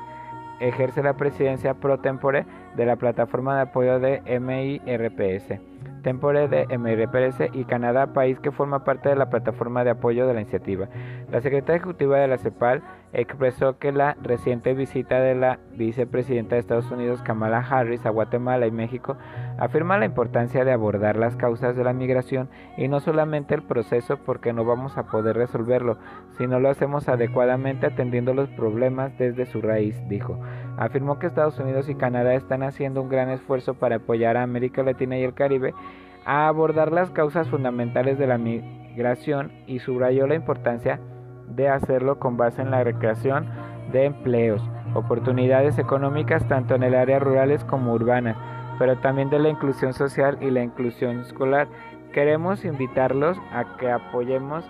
ejerce 0.60 1.02
la 1.02 1.14
presidencia 1.14 1.74
pro 1.74 1.98
tempore 1.98 2.44
de 2.76 2.86
la 2.86 2.96
plataforma 2.96 3.56
de 3.56 3.62
apoyo 3.62 3.98
de 3.98 4.20
MIRPS 4.40 5.73
Tempore 6.04 6.48
de 6.48 6.66
MRPS 6.78 7.50
y 7.52 7.64
Canadá, 7.64 8.12
país 8.12 8.38
que 8.38 8.52
forma 8.52 8.84
parte 8.84 9.08
de 9.08 9.16
la 9.16 9.30
plataforma 9.30 9.82
de 9.82 9.90
apoyo 9.90 10.26
de 10.26 10.34
la 10.34 10.42
iniciativa. 10.42 10.88
La 11.32 11.40
secretaria 11.40 11.78
ejecutiva 11.78 12.18
de 12.18 12.28
la 12.28 12.38
CEPAL 12.38 12.82
expresó 13.14 13.78
que 13.78 13.90
la 13.90 14.16
reciente 14.22 14.74
visita 14.74 15.18
de 15.18 15.34
la 15.34 15.58
vicepresidenta 15.72 16.54
de 16.54 16.60
Estados 16.60 16.90
Unidos 16.90 17.22
Kamala 17.22 17.58
Harris 17.58 18.04
a 18.04 18.10
Guatemala 18.10 18.66
y 18.66 18.70
México 18.70 19.16
afirma 19.58 19.98
la 19.98 20.04
importancia 20.04 20.64
de 20.64 20.72
abordar 20.72 21.16
las 21.16 21.36
causas 21.36 21.74
de 21.74 21.84
la 21.84 21.92
migración 21.92 22.50
y 22.76 22.88
no 22.88 23.00
solamente 23.00 23.54
el 23.54 23.62
proceso 23.62 24.18
porque 24.18 24.52
no 24.52 24.64
vamos 24.64 24.98
a 24.98 25.04
poder 25.04 25.36
resolverlo, 25.36 25.98
sino 26.36 26.60
lo 26.60 26.68
hacemos 26.68 27.08
adecuadamente 27.08 27.86
atendiendo 27.86 28.34
los 28.34 28.50
problemas 28.50 29.16
desde 29.16 29.46
su 29.46 29.62
raíz, 29.62 29.96
dijo. 30.08 30.38
Afirmó 30.76 31.18
que 31.18 31.26
Estados 31.26 31.58
Unidos 31.58 31.88
y 31.88 31.94
Canadá 31.94 32.34
están 32.34 32.62
haciendo 32.62 33.02
un 33.02 33.08
gran 33.08 33.30
esfuerzo 33.30 33.74
para 33.74 33.96
apoyar 33.96 34.36
a 34.36 34.42
América 34.42 34.82
Latina 34.82 35.16
y 35.16 35.22
el 35.22 35.34
Caribe 35.34 35.74
a 36.24 36.48
abordar 36.48 36.90
las 36.92 37.10
causas 37.10 37.48
fundamentales 37.48 38.18
de 38.18 38.26
la 38.26 38.38
migración 38.38 39.52
y 39.66 39.78
subrayó 39.78 40.26
la 40.26 40.34
importancia 40.34 41.00
de 41.48 41.68
hacerlo 41.68 42.18
con 42.18 42.36
base 42.36 42.62
en 42.62 42.70
la 42.70 42.82
recreación 42.82 43.46
de 43.92 44.06
empleos, 44.06 44.62
oportunidades 44.94 45.78
económicas 45.78 46.46
tanto 46.48 46.74
en 46.74 46.82
el 46.82 46.94
área 46.94 47.18
rurales 47.18 47.64
como 47.64 47.92
urbanas, 47.92 48.36
pero 48.78 48.96
también 48.98 49.30
de 49.30 49.38
la 49.38 49.50
inclusión 49.50 49.92
social 49.92 50.38
y 50.40 50.50
la 50.50 50.62
inclusión 50.62 51.20
escolar. 51.20 51.68
Queremos 52.12 52.64
invitarlos 52.64 53.38
a 53.52 53.76
que 53.76 53.90
apoyemos 53.90 54.64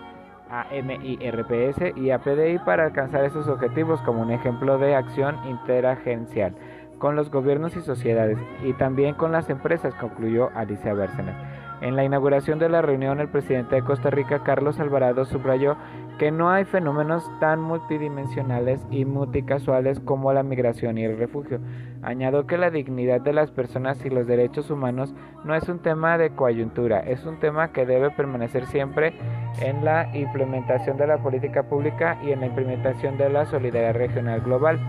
a 0.49 0.67
MIRPS 0.71 1.97
y 1.97 2.11
a 2.11 2.19
PDI 2.19 2.59
para 2.59 2.85
alcanzar 2.85 3.25
esos 3.25 3.47
objetivos 3.47 4.01
como 4.01 4.21
un 4.21 4.31
ejemplo 4.31 4.77
de 4.77 4.95
acción 4.95 5.37
interagencial 5.47 6.55
con 6.97 7.15
los 7.15 7.29
gobiernos 7.29 7.75
y 7.75 7.81
sociedades 7.81 8.37
y 8.63 8.73
también 8.73 9.15
con 9.15 9.31
las 9.31 9.49
empresas, 9.49 9.93
concluyó 9.95 10.49
Alicia 10.55 10.93
Bárcenas. 10.93 11.35
En 11.81 11.95
la 11.95 12.05
inauguración 12.05 12.57
de 12.57 12.69
la 12.69 12.81
reunión, 12.81 13.19
el 13.19 13.27
presidente 13.27 13.75
de 13.75 13.83
Costa 13.83 14.09
Rica, 14.09 14.43
Carlos 14.43 14.79
Alvarado, 14.79 15.25
subrayó 15.25 15.75
que 16.17 16.31
no 16.31 16.49
hay 16.49 16.63
fenómenos 16.63 17.29
tan 17.39 17.59
multidimensionales 17.59 18.87
y 18.89 19.03
multicasuales 19.03 19.99
como 19.99 20.31
la 20.31 20.43
migración 20.43 20.97
y 20.97 21.03
el 21.03 21.17
refugio. 21.17 21.59
Añadió 22.01 22.47
que 22.47 22.57
la 22.57 22.71
dignidad 22.71 23.19
de 23.19 23.33
las 23.33 23.51
personas 23.51 24.03
y 24.05 24.09
los 24.09 24.25
derechos 24.25 24.71
humanos 24.71 25.13
no 25.43 25.53
es 25.53 25.67
un 25.67 25.79
tema 25.79 26.17
de 26.17 26.29
coyuntura, 26.29 27.01
es 27.01 27.25
un 27.25 27.39
tema 27.39 27.73
que 27.73 27.85
debe 27.85 28.09
permanecer 28.09 28.65
siempre 28.67 29.13
en 29.59 29.83
la 29.83 30.09
implementación 30.15 30.97
de 30.97 31.07
la 31.07 31.17
política 31.17 31.63
pública 31.63 32.17
y 32.23 32.31
en 32.31 32.41
la 32.41 32.47
implementación 32.47 33.17
de 33.17 33.29
la 33.29 33.45
solidaridad 33.45 33.93
regional 33.93 34.41
global. 34.41 34.79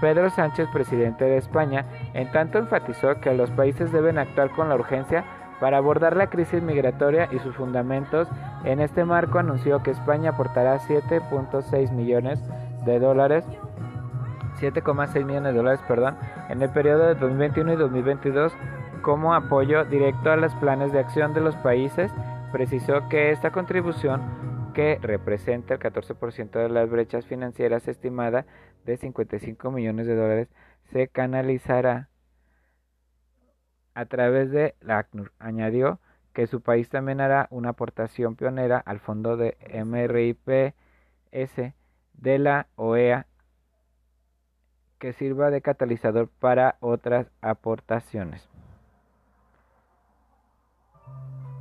Pedro 0.00 0.30
Sánchez, 0.30 0.68
presidente 0.72 1.24
de 1.24 1.36
España, 1.36 1.84
en 2.14 2.30
tanto 2.32 2.58
enfatizó 2.58 3.20
que 3.20 3.34
los 3.34 3.50
países 3.50 3.92
deben 3.92 4.18
actuar 4.18 4.50
con 4.50 4.68
la 4.68 4.74
urgencia 4.74 5.24
para 5.60 5.76
abordar 5.76 6.16
la 6.16 6.28
crisis 6.28 6.60
migratoria 6.60 7.28
y 7.30 7.38
sus 7.38 7.54
fundamentos, 7.54 8.28
en 8.64 8.80
este 8.80 9.04
marco 9.04 9.38
anunció 9.38 9.82
que 9.82 9.92
España 9.92 10.30
aportará 10.30 10.80
7.6 10.80 11.92
millones 11.92 12.42
de 12.84 12.98
dólares 12.98 13.44
7,6 14.62 15.24
millones 15.24 15.52
de 15.52 15.58
dólares, 15.58 15.80
perdón, 15.88 16.16
en 16.48 16.62
el 16.62 16.70
periodo 16.70 17.08
de 17.08 17.14
2021 17.16 17.72
y 17.72 17.76
2022 17.76 18.52
como 19.02 19.34
apoyo 19.34 19.84
directo 19.84 20.30
a 20.30 20.36
los 20.36 20.54
planes 20.56 20.92
de 20.92 21.00
acción 21.00 21.34
de 21.34 21.40
los 21.40 21.56
países. 21.56 22.12
Precisó 22.52 23.08
que 23.08 23.30
esta 23.30 23.50
contribución, 23.50 24.72
que 24.74 24.98
representa 25.00 25.74
el 25.74 25.80
14% 25.80 26.50
de 26.50 26.68
las 26.68 26.88
brechas 26.90 27.24
financieras 27.26 27.88
estimada 27.88 28.44
de 28.84 28.98
55 28.98 29.70
millones 29.70 30.06
de 30.06 30.14
dólares, 30.14 30.48
se 30.92 31.08
canalizará 31.08 32.10
a 33.94 34.04
través 34.04 34.50
de 34.50 34.74
la 34.80 34.98
ACNUR. 34.98 35.32
Añadió 35.38 35.98
que 36.34 36.46
su 36.46 36.60
país 36.60 36.90
también 36.90 37.22
hará 37.22 37.48
una 37.50 37.70
aportación 37.70 38.36
pionera 38.36 38.78
al 38.78 39.00
fondo 39.00 39.38
de 39.38 39.56
MRIPS 39.84 40.74
de 42.12 42.38
la 42.38 42.68
OEA 42.76 43.26
que 44.98 45.14
sirva 45.14 45.50
de 45.50 45.62
catalizador 45.62 46.28
para 46.28 46.76
otras 46.80 47.26
aportaciones. 47.40 48.51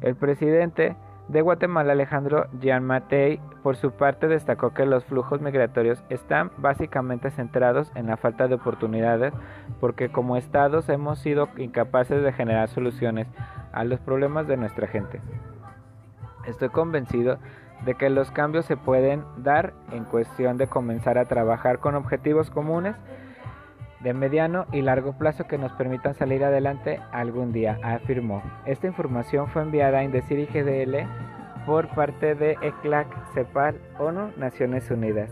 El 0.02 0.16
presidente 0.16 0.96
de 1.28 1.42
Guatemala, 1.42 1.94
Alejandro 1.94 2.48
Gianmatei, 2.60 3.40
por 3.64 3.76
su 3.76 3.92
parte 3.92 4.28
destacó 4.28 4.74
que 4.74 4.86
los 4.86 5.06
flujos 5.06 5.42
migratorios 5.42 6.04
están 6.10 6.52
básicamente 6.58 7.30
centrados 7.30 7.92
en 7.96 8.08
la 8.08 8.18
falta 8.18 8.48
de 8.48 8.56
oportunidades 8.56 9.34
porque 9.80 10.12
como 10.12 10.36
estados 10.36 10.90
hemos 10.90 11.20
sido 11.20 11.50
incapaces 11.58 12.24
de 12.24 12.34
generar 12.34 12.68
soluciones 12.68 13.28
a 13.72 13.84
los 13.84 14.00
problemas 14.00 14.48
de 14.48 14.58
nuestra 14.58 14.88
gente. 14.88 15.22
Estoy 16.48 16.70
convencido 16.70 17.38
de 17.86 17.96
que 17.96 18.10
los 18.10 18.32
cambios 18.32 18.66
se 18.66 18.78
pueden 18.78 19.24
dar 19.38 19.74
en 19.92 20.04
cuestión 20.06 20.58
de 20.58 20.68
comenzar 20.68 21.18
a 21.18 21.26
trabajar 21.26 21.80
con 21.80 21.96
objetivos 21.96 22.50
comunes 22.50 22.96
de 24.04 24.14
mediano 24.14 24.66
y 24.72 24.82
largo 24.82 25.14
plazo 25.14 25.46
que 25.48 25.58
nos 25.58 25.72
permitan 25.74 26.14
salir 26.16 26.44
adelante 26.44 27.00
algún 27.12 27.52
día, 27.52 27.80
afirmó. 27.84 28.42
Esta 28.66 28.88
información 28.88 29.48
fue 29.48 29.62
enviada 29.62 30.00
a 30.00 30.04
Indecir 30.04 30.40
y 30.40 30.46
GDL 30.46 31.08
por 31.66 31.88
parte 31.90 32.36
de 32.36 32.58
ECLAC, 32.62 33.08
CEPAL, 33.34 33.80
ONU, 34.00 34.32
Naciones 34.38 34.90
Unidas 34.90 35.30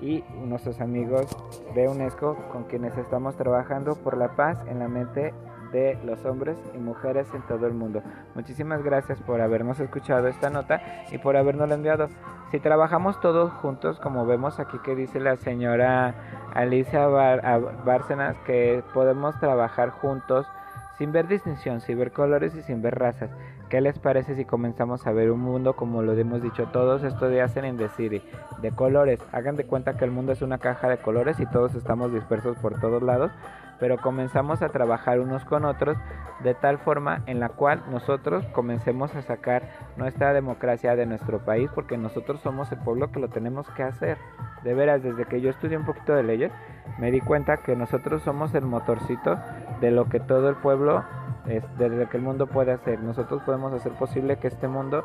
y 0.00 0.22
nuestros 0.44 0.80
amigos 0.80 1.26
de 1.74 1.88
UNESCO 1.88 2.36
con 2.52 2.64
quienes 2.64 2.96
estamos 2.96 3.36
trabajando 3.36 3.96
por 3.96 4.16
la 4.16 4.36
paz 4.36 4.58
en 4.68 4.78
la 4.78 4.88
mente 4.88 5.32
de 5.74 5.98
los 6.04 6.24
hombres 6.24 6.56
y 6.72 6.78
mujeres 6.78 7.26
en 7.34 7.42
todo 7.42 7.66
el 7.66 7.74
mundo. 7.74 8.00
Muchísimas 8.36 8.82
gracias 8.84 9.20
por 9.20 9.40
habernos 9.40 9.80
escuchado 9.80 10.28
esta 10.28 10.48
nota 10.48 10.80
y 11.10 11.18
por 11.18 11.36
habernos 11.36 11.68
enviado. 11.70 12.08
Si 12.52 12.60
trabajamos 12.60 13.20
todos 13.20 13.52
juntos, 13.54 13.98
como 13.98 14.24
vemos 14.24 14.60
aquí 14.60 14.78
que 14.78 14.94
dice 14.94 15.18
la 15.18 15.36
señora 15.36 16.14
Alicia 16.54 17.08
Bárcenas, 17.08 18.36
que 18.46 18.84
podemos 18.94 19.38
trabajar 19.40 19.90
juntos 19.90 20.46
sin 20.96 21.10
ver 21.10 21.26
distinción, 21.26 21.80
sin 21.80 21.98
ver 21.98 22.12
colores 22.12 22.54
y 22.54 22.62
sin 22.62 22.80
ver 22.80 22.96
razas. 22.96 23.30
¿Qué 23.68 23.80
les 23.80 23.98
parece 23.98 24.36
si 24.36 24.44
comenzamos 24.44 25.04
a 25.08 25.12
ver 25.12 25.32
un 25.32 25.40
mundo 25.40 25.74
como 25.74 26.02
lo 26.02 26.12
hemos 26.12 26.40
dicho 26.40 26.66
todos 26.66 27.02
estos 27.02 27.32
días 27.32 27.56
en 27.56 27.64
Indeciri? 27.64 28.22
De 28.62 28.70
colores. 28.70 29.18
Hagan 29.32 29.56
de 29.56 29.66
cuenta 29.66 29.96
que 29.96 30.04
el 30.04 30.12
mundo 30.12 30.30
es 30.30 30.42
una 30.42 30.58
caja 30.58 30.88
de 30.88 30.98
colores 30.98 31.40
y 31.40 31.46
todos 31.46 31.74
estamos 31.74 32.12
dispersos 32.12 32.56
por 32.58 32.78
todos 32.78 33.02
lados 33.02 33.32
pero 33.78 33.98
comenzamos 33.98 34.62
a 34.62 34.68
trabajar 34.68 35.20
unos 35.20 35.44
con 35.44 35.64
otros 35.64 35.96
de 36.42 36.54
tal 36.54 36.78
forma 36.78 37.22
en 37.26 37.40
la 37.40 37.48
cual 37.48 37.82
nosotros 37.90 38.44
comencemos 38.52 39.14
a 39.14 39.22
sacar 39.22 39.62
nuestra 39.96 40.32
democracia 40.32 40.96
de 40.96 41.06
nuestro 41.06 41.44
país 41.44 41.70
porque 41.74 41.96
nosotros 41.96 42.40
somos 42.40 42.70
el 42.72 42.78
pueblo 42.78 43.10
que 43.10 43.20
lo 43.20 43.28
tenemos 43.28 43.68
que 43.70 43.82
hacer. 43.82 44.18
De 44.62 44.74
veras, 44.74 45.02
desde 45.02 45.26
que 45.26 45.40
yo 45.40 45.50
estudié 45.50 45.76
un 45.76 45.84
poquito 45.84 46.14
de 46.14 46.22
leyes, 46.22 46.52
me 46.98 47.10
di 47.10 47.20
cuenta 47.20 47.58
que 47.58 47.76
nosotros 47.76 48.22
somos 48.22 48.54
el 48.54 48.64
motorcito 48.64 49.38
de 49.80 49.90
lo 49.90 50.08
que 50.08 50.20
todo 50.20 50.48
el 50.48 50.56
pueblo, 50.56 51.04
es, 51.46 51.62
desde 51.78 52.06
que 52.06 52.16
el 52.16 52.22
mundo 52.22 52.46
puede 52.46 52.72
hacer. 52.72 53.00
Nosotros 53.00 53.42
podemos 53.42 53.72
hacer 53.72 53.92
posible 53.92 54.38
que 54.38 54.48
este 54.48 54.68
mundo, 54.68 55.04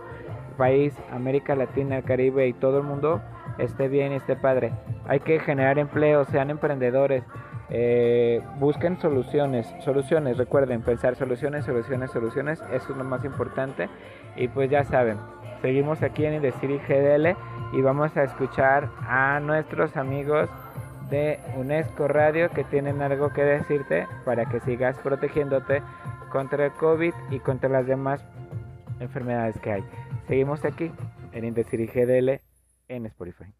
país, 0.58 0.94
América 1.12 1.56
Latina, 1.56 1.98
el 1.98 2.04
Caribe 2.04 2.48
y 2.48 2.54
todo 2.54 2.78
el 2.78 2.84
mundo 2.84 3.22
esté 3.58 3.88
bien 3.88 4.14
y 4.14 4.16
esté 4.16 4.36
padre. 4.36 4.74
Hay 5.08 5.20
que 5.20 5.40
generar 5.40 5.80
empleo, 5.80 6.26
sean 6.26 6.50
emprendedores, 6.50 7.24
eh, 7.70 8.42
busquen 8.58 9.00
soluciones, 9.00 9.68
soluciones, 9.84 10.38
recuerden, 10.38 10.82
pensar 10.82 11.16
soluciones, 11.16 11.66
soluciones, 11.66 12.12
soluciones, 12.12 12.62
eso 12.72 12.92
es 12.92 12.98
lo 12.98 13.04
más 13.04 13.24
importante. 13.24 13.90
Y 14.36 14.48
pues 14.48 14.70
ya 14.70 14.84
saben, 14.84 15.18
seguimos 15.62 16.02
aquí 16.02 16.26
en 16.26 16.36
Indecir 16.36 16.80
GDL 16.88 17.36
y 17.74 17.82
vamos 17.82 18.16
a 18.18 18.24
escuchar 18.24 18.90
a 19.08 19.40
nuestros 19.40 19.96
amigos 19.98 20.50
de 21.10 21.40
UNESCO 21.58 22.08
Radio 22.08 22.50
que 22.50 22.64
tienen 22.64 23.02
algo 23.02 23.30
que 23.30 23.44
decirte 23.44 24.08
para 24.26 24.46
que 24.46 24.60
sigas 24.62 24.98
protegiéndote 25.00 25.82
contra 26.32 26.66
el 26.66 26.72
COVID 26.74 27.14
y 27.32 27.40
contra 27.40 27.70
las 27.70 27.88
demás 27.88 28.24
enfermedades 29.00 29.60
que 29.60 29.72
hay. 29.72 29.84
Seguimos 30.28 30.64
aquí 30.66 30.92
en 31.34 31.46
Indecir 31.46 31.92
GDL 31.92 32.42
en 32.88 33.06
Spotify. 33.06 33.59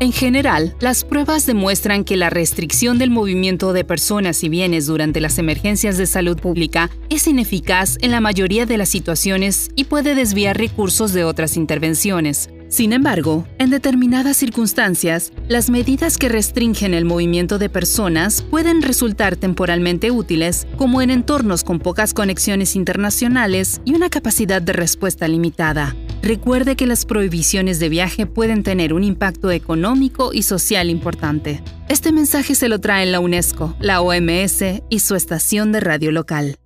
En 0.00 0.12
general, 0.12 0.76
las 0.78 1.02
pruebas 1.02 1.44
demuestran 1.44 2.04
que 2.04 2.16
la 2.16 2.30
restricción 2.30 2.98
del 2.98 3.10
movimiento 3.10 3.72
de 3.72 3.82
personas 3.82 4.44
y 4.44 4.48
bienes 4.48 4.86
durante 4.86 5.20
las 5.20 5.38
emergencias 5.38 5.98
de 5.98 6.06
salud 6.06 6.38
pública 6.38 6.88
es 7.10 7.26
ineficaz 7.26 7.98
en 8.00 8.12
la 8.12 8.20
mayoría 8.20 8.64
de 8.64 8.78
las 8.78 8.90
situaciones 8.90 9.70
y 9.74 9.84
puede 9.84 10.14
desviar 10.14 10.56
recursos 10.56 11.12
de 11.12 11.24
otras 11.24 11.56
intervenciones. 11.56 12.48
Sin 12.68 12.92
embargo, 12.92 13.44
en 13.58 13.70
determinadas 13.70 14.36
circunstancias, 14.36 15.32
las 15.48 15.68
medidas 15.68 16.16
que 16.16 16.28
restringen 16.28 16.94
el 16.94 17.04
movimiento 17.04 17.58
de 17.58 17.68
personas 17.68 18.42
pueden 18.42 18.82
resultar 18.82 19.34
temporalmente 19.34 20.12
útiles, 20.12 20.68
como 20.76 21.02
en 21.02 21.10
entornos 21.10 21.64
con 21.64 21.80
pocas 21.80 22.14
conexiones 22.14 22.76
internacionales 22.76 23.80
y 23.84 23.94
una 23.94 24.10
capacidad 24.10 24.62
de 24.62 24.74
respuesta 24.74 25.26
limitada. 25.26 25.96
Recuerde 26.22 26.76
que 26.76 26.86
las 26.86 27.04
prohibiciones 27.04 27.78
de 27.78 27.88
viaje 27.88 28.26
pueden 28.26 28.62
tener 28.62 28.92
un 28.92 29.04
impacto 29.04 29.50
económico 29.50 30.32
y 30.32 30.42
social 30.42 30.90
importante. 30.90 31.62
Este 31.88 32.12
mensaje 32.12 32.54
se 32.54 32.68
lo 32.68 32.80
traen 32.80 33.12
la 33.12 33.20
UNESCO, 33.20 33.74
la 33.80 34.00
OMS 34.00 34.62
y 34.90 34.98
su 34.98 35.14
estación 35.14 35.72
de 35.72 35.80
radio 35.80 36.10
local. 36.10 36.58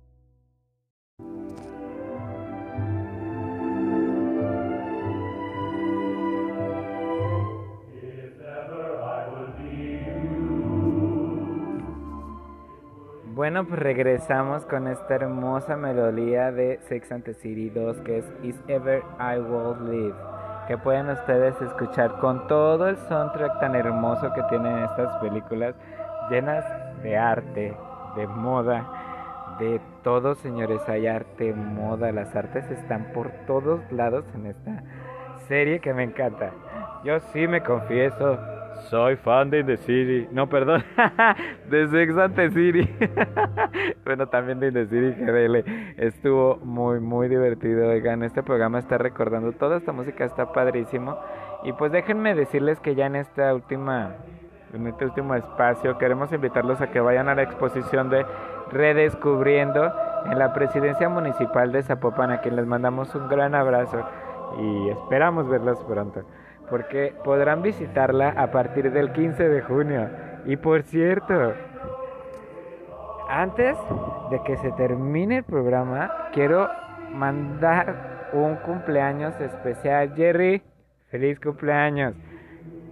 Bueno, 13.35 13.65
pues 13.65 13.79
regresamos 13.79 14.63
con 14.67 14.87
esta 14.87 15.15
hermosa 15.15 15.75
melodía 15.75 16.51
de 16.51 16.77
Sex 16.87 17.11
and 17.11 17.23
the 17.23 17.33
City 17.33 17.71
2 17.71 18.01
que 18.01 18.19
es 18.19 18.25
Is 18.43 18.55
Ever 18.67 19.01
I 19.19 19.39
Will 19.39 19.89
Live. 19.89 20.15
Que 20.67 20.77
pueden 20.77 21.09
ustedes 21.09 21.59
escuchar 21.59 22.19
con 22.19 22.47
todo 22.47 22.87
el 22.87 22.95
soundtrack 22.95 23.59
tan 23.59 23.73
hermoso 23.73 24.31
que 24.35 24.43
tienen 24.49 24.83
estas 24.83 25.17
películas 25.17 25.73
llenas 26.29 26.63
de 27.01 27.17
arte, 27.17 27.75
de 28.15 28.27
moda, 28.27 29.57
de 29.57 29.81
todo, 30.03 30.35
señores. 30.35 30.87
Hay 30.87 31.07
arte, 31.07 31.53
moda, 31.53 32.11
las 32.11 32.35
artes 32.35 32.69
están 32.69 33.13
por 33.15 33.31
todos 33.47 33.81
lados 33.91 34.25
en 34.35 34.45
esta 34.45 34.83
serie 35.47 35.79
que 35.79 35.91
me 35.95 36.03
encanta. 36.03 36.51
Yo 37.03 37.19
sí 37.19 37.47
me 37.47 37.63
confieso, 37.63 38.37
soy 38.89 39.15
fan 39.17 39.49
de 39.49 39.63
The 39.63 39.77
City. 39.77 40.27
No, 40.31 40.47
perdón. 40.47 40.83
de 41.69 41.87
Sex 41.87 42.17
and 42.17 42.35
the 42.35 42.49
City. 42.51 42.89
bueno, 44.05 44.27
también 44.27 44.59
de 44.59 44.71
The 44.71 44.87
City 44.87 45.23
GDL. 45.23 45.63
Estuvo 45.97 46.57
muy, 46.57 46.99
muy 46.99 47.27
divertido. 47.27 47.89
Oigan, 47.89 48.23
este 48.23 48.43
programa 48.43 48.79
está 48.79 48.97
recordando 48.97 49.51
toda 49.53 49.77
esta 49.77 49.91
música. 49.91 50.25
Está 50.25 50.51
padrísimo. 50.51 51.17
Y 51.63 51.73
pues 51.73 51.91
déjenme 51.91 52.35
decirles 52.35 52.79
que 52.79 52.95
ya 52.95 53.05
en 53.05 53.15
esta 53.15 53.53
última... 53.53 54.15
En 54.73 54.87
este 54.87 55.05
último 55.05 55.35
espacio 55.35 55.99
queremos 55.99 56.33
invitarlos 56.33 56.81
a 56.81 56.89
que 56.89 56.99
vayan 56.99 57.29
a 57.29 57.35
la 57.35 57.43
exposición 57.43 58.09
de 58.09 58.25
Redescubriendo 58.71 59.93
en 60.25 60.39
la 60.39 60.51
presidencia 60.53 61.09
municipal 61.09 61.71
de 61.71 61.83
Zapopan, 61.83 62.31
a 62.31 62.41
quien 62.41 62.55
les 62.55 62.65
mandamos 62.65 63.13
un 63.13 63.29
gran 63.29 63.53
abrazo 63.53 64.03
y 64.59 64.89
esperamos 64.89 65.47
verlos 65.47 65.77
pronto 65.83 66.23
porque 66.73 67.13
podrán 67.23 67.61
visitarla 67.61 68.29
a 68.29 68.49
partir 68.49 68.91
del 68.91 69.11
15 69.11 69.47
de 69.47 69.61
junio. 69.61 70.09
Y 70.47 70.57
por 70.57 70.81
cierto, 70.81 71.53
antes 73.29 73.77
de 74.31 74.41
que 74.43 74.57
se 74.57 74.71
termine 74.71 75.37
el 75.37 75.43
programa, 75.43 76.31
quiero 76.33 76.67
mandar 77.11 78.31
un 78.33 78.55
cumpleaños 78.55 79.39
especial. 79.39 80.15
Jerry, 80.15 80.63
feliz 81.11 81.39
cumpleaños. 81.39 82.15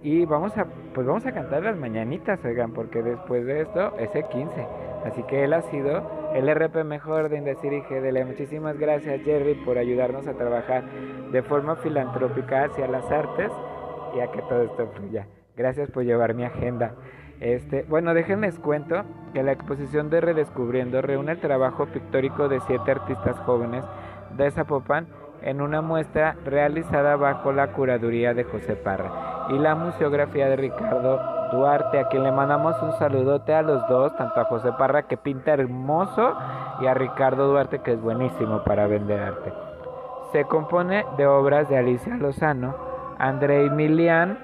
Y 0.04 0.26
vamos 0.26 0.56
a, 0.56 0.66
pues 0.94 1.04
vamos 1.04 1.26
a 1.26 1.32
cantar 1.32 1.64
las 1.64 1.76
mañanitas, 1.76 2.38
oigan, 2.44 2.74
porque 2.74 3.02
después 3.02 3.44
de 3.44 3.62
esto 3.62 3.96
es 3.98 4.14
el 4.14 4.28
15. 4.28 4.64
Así 5.06 5.24
que 5.24 5.42
él 5.42 5.54
ha 5.54 5.62
sido 5.62 6.30
el 6.36 6.48
RP 6.48 6.84
mejor 6.84 7.28
de 7.28 7.38
Indecir 7.38 7.72
y 7.72 7.80
GDL. 7.80 8.26
Muchísimas 8.26 8.78
gracias, 8.78 9.22
Jerry, 9.22 9.54
por 9.54 9.76
ayudarnos 9.76 10.28
a 10.28 10.34
trabajar 10.34 10.84
de 11.32 11.42
forma 11.42 11.74
filantrópica 11.74 12.66
hacia 12.66 12.86
las 12.86 13.10
artes 13.10 13.50
y 14.14 14.20
a 14.20 14.30
que 14.30 14.42
todo 14.42 14.62
esto 14.62 14.88
fluya. 14.94 15.26
Gracias 15.56 15.90
por 15.90 16.04
llevar 16.04 16.34
mi 16.34 16.44
agenda. 16.44 16.92
Este, 17.40 17.84
bueno, 17.88 18.14
déjenles 18.14 18.58
cuento 18.58 19.02
que 19.34 19.42
la 19.42 19.52
exposición 19.52 20.10
de 20.10 20.20
Redescubriendo 20.20 21.02
reúne 21.02 21.32
el 21.32 21.40
trabajo 21.40 21.86
pictórico 21.86 22.48
de 22.48 22.60
siete 22.60 22.92
artistas 22.92 23.38
jóvenes 23.40 23.84
de 24.36 24.50
Zapopan 24.50 25.08
en 25.42 25.60
una 25.60 25.82
muestra 25.82 26.36
realizada 26.44 27.16
bajo 27.16 27.52
la 27.52 27.72
curaduría 27.72 28.32
de 28.32 28.44
José 28.44 28.76
Parra 28.76 29.48
y 29.50 29.58
la 29.58 29.74
museografía 29.74 30.48
de 30.48 30.56
Ricardo 30.56 31.20
Duarte, 31.50 31.98
a 31.98 32.08
quien 32.08 32.22
le 32.22 32.32
mandamos 32.32 32.80
un 32.80 32.92
saludote 32.92 33.52
a 33.52 33.62
los 33.62 33.86
dos, 33.88 34.16
tanto 34.16 34.40
a 34.40 34.44
José 34.44 34.70
Parra 34.78 35.02
que 35.02 35.16
pinta 35.16 35.52
hermoso 35.52 36.34
y 36.80 36.86
a 36.86 36.94
Ricardo 36.94 37.48
Duarte 37.48 37.80
que 37.80 37.92
es 37.92 38.00
buenísimo 38.00 38.62
para 38.64 38.86
vender 38.86 39.20
arte. 39.20 39.52
Se 40.32 40.44
compone 40.44 41.04
de 41.16 41.26
obras 41.26 41.68
de 41.68 41.76
Alicia 41.76 42.16
Lozano, 42.16 42.91
André 43.18 43.70
Milian, 43.70 44.38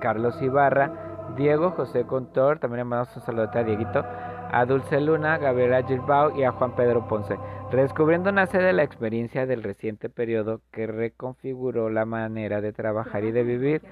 Carlos 0.00 0.40
Ibarra, 0.40 0.92
Diego 1.36 1.70
José 1.72 2.04
Contor, 2.04 2.58
también 2.58 2.78
le 2.78 2.84
mandamos 2.84 3.16
un 3.16 3.22
saludo 3.22 3.50
a 3.52 3.62
Dieguito, 3.62 4.04
a 4.50 4.64
Dulce 4.64 5.00
Luna, 5.00 5.38
Gabriela 5.38 5.82
Gilbao 5.82 6.36
y 6.36 6.44
a 6.44 6.52
Juan 6.52 6.74
Pedro 6.74 7.06
Ponce. 7.06 7.36
Redescubriendo 7.70 8.32
nace 8.32 8.58
de 8.58 8.72
la 8.72 8.82
experiencia 8.82 9.46
del 9.46 9.62
reciente 9.62 10.08
periodo 10.08 10.62
que 10.70 10.86
reconfiguró 10.86 11.90
la 11.90 12.06
manera 12.06 12.60
de 12.60 12.72
trabajar 12.72 13.24
y 13.24 13.32
de 13.32 13.42
vivir, 13.42 13.82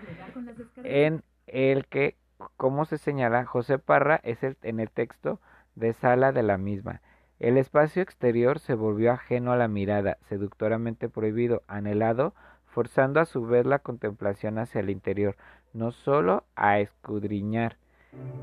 en 0.82 1.22
el 1.46 1.86
que, 1.86 2.16
como 2.56 2.86
se 2.86 2.98
señala, 2.98 3.44
José 3.44 3.78
Parra 3.78 4.20
es 4.22 4.42
el, 4.42 4.56
en 4.62 4.80
el 4.80 4.90
texto 4.90 5.40
de 5.74 5.92
sala 5.92 6.32
de 6.32 6.42
la 6.42 6.56
misma. 6.56 7.02
El 7.38 7.58
espacio 7.58 8.02
exterior 8.02 8.58
se 8.58 8.72
volvió 8.72 9.12
ajeno 9.12 9.52
a 9.52 9.56
la 9.56 9.68
mirada, 9.68 10.16
seductoramente 10.22 11.10
prohibido, 11.10 11.62
anhelado 11.68 12.32
forzando 12.76 13.20
a 13.20 13.24
su 13.24 13.46
vez 13.46 13.64
la 13.64 13.78
contemplación 13.78 14.58
hacia 14.58 14.82
el 14.82 14.90
interior, 14.90 15.34
no 15.72 15.92
sólo 15.92 16.44
a 16.56 16.78
escudriñar 16.78 17.78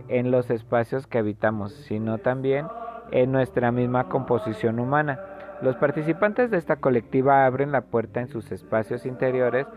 en 0.08 0.32
los 0.32 0.50
espacios 0.50 1.06
que 1.06 1.20
habitamos, 1.20 1.72
sino 1.88 2.18
también 2.18 2.66
en 3.12 3.32
nuestra 3.32 3.72
misma 3.72 4.10
composición 4.10 4.80
humana. 4.80 5.20
Los 5.62 5.76
participantes 5.76 6.50
de 6.50 6.58
esta 6.58 6.78
colectiva 6.78 7.46
abren 7.46 7.72
la 7.72 7.82
puerta 7.82 8.22
en 8.22 8.28
sus 8.28 8.52
espacios 8.52 9.06
interiores 9.06 9.68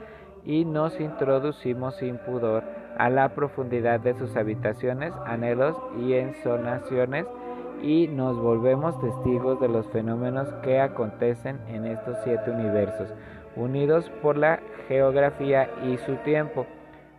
y 0.42 0.64
nos 0.64 0.98
introducimos 1.00 1.96
sin 1.96 2.16
pudor 2.16 2.64
a 2.96 3.10
la 3.10 3.34
profundidad 3.34 4.00
de 4.00 4.14
sus 4.14 4.36
habitaciones, 4.36 5.12
anhelos 5.26 5.76
y 5.98 6.14
ensonaciones 6.14 7.26
y 7.82 8.08
nos 8.08 8.38
volvemos 8.38 8.98
testigos 9.02 9.60
de 9.60 9.68
los 9.68 9.86
fenómenos 9.88 10.48
que 10.62 10.80
acontecen 10.80 11.60
en 11.68 11.84
estos 11.84 12.16
siete 12.24 12.50
universos 12.50 13.12
unidos 13.56 14.10
por 14.22 14.36
la 14.36 14.60
geografía 14.88 15.70
y 15.84 15.96
su 15.98 16.16
tiempo. 16.16 16.66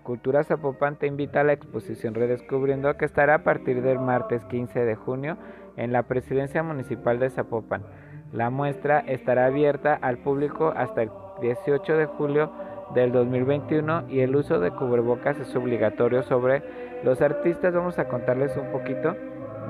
Cultura 0.04 0.44
Zapopan 0.44 0.96
te 0.96 1.08
invita 1.08 1.42
a 1.42 1.44
la 1.44 1.54
exposición 1.54 2.14
Redescubriendo 2.14 2.96
que 2.96 3.06
estará 3.06 3.36
a 3.36 3.44
partir 3.44 3.82
del 3.82 4.00
martes 4.00 4.46
15 4.46 4.86
de 4.86 4.96
junio 4.96 5.38
en 5.76 5.92
la 5.92 6.04
Presidencia 6.04 6.64
Municipal 6.64 7.20
de 7.20 7.30
Zapopan. 7.30 7.84
La 8.32 8.50
muestra 8.50 9.00
estará 9.00 9.46
abierta 9.46 9.98
al 10.02 10.18
público 10.20 10.74
hasta 10.76 11.02
el 11.02 11.12
18 11.42 11.98
de 11.98 12.06
julio 12.06 12.52
del 12.94 13.12
2021 13.12 14.04
y 14.08 14.22
el 14.22 14.36
uso 14.36 14.60
de 14.60 14.72
cubrebocas 14.72 15.38
es 15.40 15.54
obligatorio 15.56 16.24
sobre 16.24 16.64
los 17.04 17.22
artistas. 17.22 17.74
Vamos 17.74 18.00
a 18.00 18.08
contarles 18.08 18.56
un 18.56 18.72
poquito. 18.72 19.16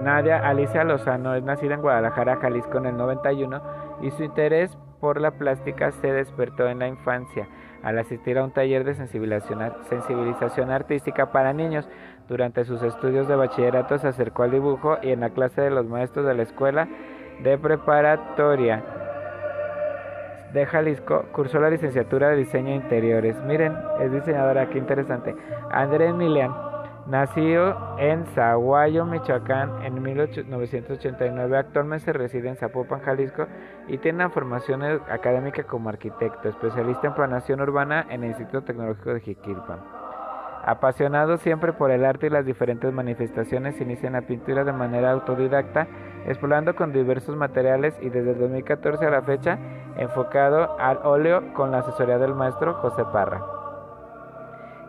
Nadia 0.03 0.48
Alicia 0.48 0.84
Lozano 0.84 1.34
es 1.34 1.44
nacida 1.44 1.73
en 1.73 1.81
Guadalajara, 1.81 2.35
Jalisco 2.35 2.77
en 2.77 2.85
el 2.88 2.98
91 2.98 3.86
y 4.02 4.11
su 4.11 4.24
interés 4.24 4.78
por 4.99 5.22
la 5.22 5.32
plástica 5.32 5.91
se 5.91 6.11
despertó 6.11 6.68
en 6.68 6.80
la 6.80 6.88
infancia 6.88 7.48
al 7.84 7.99
asistir 7.99 8.38
a 8.38 8.44
un 8.44 8.52
taller 8.52 8.84
de 8.84 8.95
sensibilización 8.95 10.72
artística 10.72 11.32
para 11.32 11.53
niños. 11.53 11.88
Durante 12.28 12.65
sus 12.65 12.82
estudios 12.84 13.28
de 13.28 13.36
bachillerato 13.36 13.98
se 13.99 14.07
acercó 14.07 14.44
al 14.44 14.52
dibujo 14.52 14.98
y 15.02 15.11
en 15.11 15.22
la 15.22 15.30
clase 15.30 15.61
de 15.61 15.69
los 15.69 15.86
maestros 15.86 16.26
de 16.26 16.34
la 16.34 16.44
escuela 16.44 16.88
de 17.44 17.57
preparatoria 17.57 18.84
de 20.53 20.65
Jalisco 20.65 21.26
cursó 21.34 21.60
la 21.60 21.69
licenciatura 21.69 22.30
de 22.30 22.38
diseño 22.38 22.74
interiores. 22.74 23.40
Miren, 23.44 23.74
es 23.99 24.11
diseñadora, 24.11 24.69
qué 24.69 24.78
interesante. 24.78 25.36
Andrés 25.72 26.14
Milian 26.14 26.66
Nació 27.09 27.97
en 27.99 28.25
Zaguayo, 28.35 29.05
Michoacán, 29.05 29.81
en 29.85 30.03
1989. 30.03 31.57
Actualmente 31.57 32.11
reside 32.11 32.49
en 32.49 32.57
Zapopan, 32.57 32.99
Jalisco, 32.99 33.47
y 33.88 33.97
tiene 33.97 34.17
una 34.17 34.29
formación 34.29 34.84
académica 34.84 35.63
como 35.63 35.88
arquitecto, 35.88 36.49
especialista 36.49 37.07
en 37.07 37.13
planación 37.13 37.61
urbana 37.61 38.05
en 38.09 38.23
el 38.23 38.31
Instituto 38.31 38.63
Tecnológico 38.63 39.13
de 39.13 39.21
Jiquilpan. 39.21 39.79
Apasionado 40.65 41.38
siempre 41.38 41.71
por 41.71 41.91
el 41.91 42.03
arte 42.03 42.27
y 42.27 42.29
las 42.29 42.45
diferentes 42.45 42.91
manifestaciones, 42.91 43.79
inicia 43.79 44.07
en 44.07 44.13
la 44.13 44.23
pintura 44.23 44.65
de 44.65 44.73
manera 44.73 45.11
autodidacta, 45.11 45.88
explorando 46.25 46.75
con 46.75 46.91
diversos 46.91 47.38
materiales 47.38 47.97
y 48.01 48.09
desde 48.09 48.34
2014 48.34 49.05
a 49.05 49.11
la 49.11 49.21
fecha 49.21 49.57
enfocado 49.95 50.77
al 50.77 50.97
óleo 51.05 51.53
con 51.53 51.71
la 51.71 51.79
asesoría 51.79 52.17
del 52.17 52.35
maestro 52.35 52.73
José 52.73 53.03
Parra. 53.13 53.41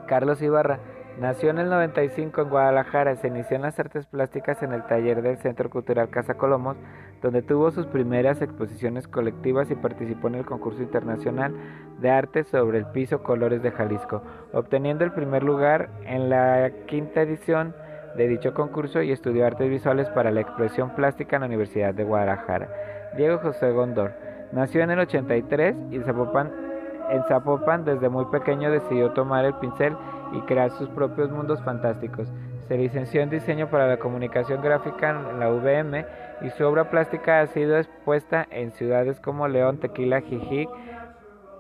Carlos 0.08 0.42
Ibarra 0.42 0.80
Nació 1.20 1.50
en 1.50 1.58
el 1.58 1.68
95 1.68 2.42
en 2.42 2.48
Guadalajara, 2.48 3.16
se 3.16 3.26
inició 3.26 3.56
en 3.56 3.62
las 3.62 3.76
artes 3.80 4.06
plásticas 4.06 4.62
en 4.62 4.72
el 4.72 4.86
taller 4.86 5.20
del 5.20 5.36
Centro 5.38 5.68
Cultural 5.68 6.10
Casa 6.10 6.34
Colomos, 6.34 6.76
donde 7.20 7.42
tuvo 7.42 7.72
sus 7.72 7.86
primeras 7.86 8.40
exposiciones 8.40 9.08
colectivas 9.08 9.68
y 9.72 9.74
participó 9.74 10.28
en 10.28 10.36
el 10.36 10.46
concurso 10.46 10.80
internacional 10.80 11.52
de 12.00 12.10
arte 12.10 12.44
sobre 12.44 12.78
el 12.78 12.86
piso 12.86 13.24
Colores 13.24 13.64
de 13.64 13.72
Jalisco, 13.72 14.22
obteniendo 14.52 15.04
el 15.04 15.10
primer 15.10 15.42
lugar 15.42 15.90
en 16.04 16.30
la 16.30 16.70
quinta 16.86 17.22
edición 17.22 17.74
de 18.16 18.28
dicho 18.28 18.54
concurso 18.54 19.02
y 19.02 19.10
estudió 19.10 19.44
artes 19.44 19.68
visuales 19.68 20.08
para 20.10 20.30
la 20.30 20.40
expresión 20.40 20.94
plástica 20.94 21.34
en 21.34 21.40
la 21.40 21.48
Universidad 21.48 21.94
de 21.94 22.04
Guadalajara. 22.04 22.68
Diego 23.16 23.38
José 23.38 23.72
Gondor 23.72 24.12
nació 24.52 24.84
en 24.84 24.92
el 24.92 25.00
83 25.00 25.74
y 25.90 25.96
en 25.96 27.24
Zapopan 27.24 27.84
desde 27.84 28.08
muy 28.08 28.26
pequeño 28.26 28.70
decidió 28.70 29.10
tomar 29.10 29.44
el 29.44 29.54
pincel 29.54 29.96
y 30.32 30.40
crear 30.42 30.70
sus 30.70 30.88
propios 30.90 31.30
mundos 31.30 31.62
fantásticos. 31.62 32.28
Se 32.68 32.76
licenció 32.76 33.22
en 33.22 33.30
diseño 33.30 33.68
para 33.70 33.88
la 33.88 33.98
comunicación 33.98 34.60
gráfica 34.60 35.10
en 35.10 35.40
la 35.40 35.50
UVM 35.50 36.04
y 36.42 36.50
su 36.50 36.64
obra 36.64 36.90
plástica 36.90 37.40
ha 37.40 37.46
sido 37.46 37.78
expuesta 37.78 38.46
en 38.50 38.72
ciudades 38.72 39.20
como 39.20 39.48
León, 39.48 39.78
Tequila, 39.78 40.20
Jijic, 40.20 40.68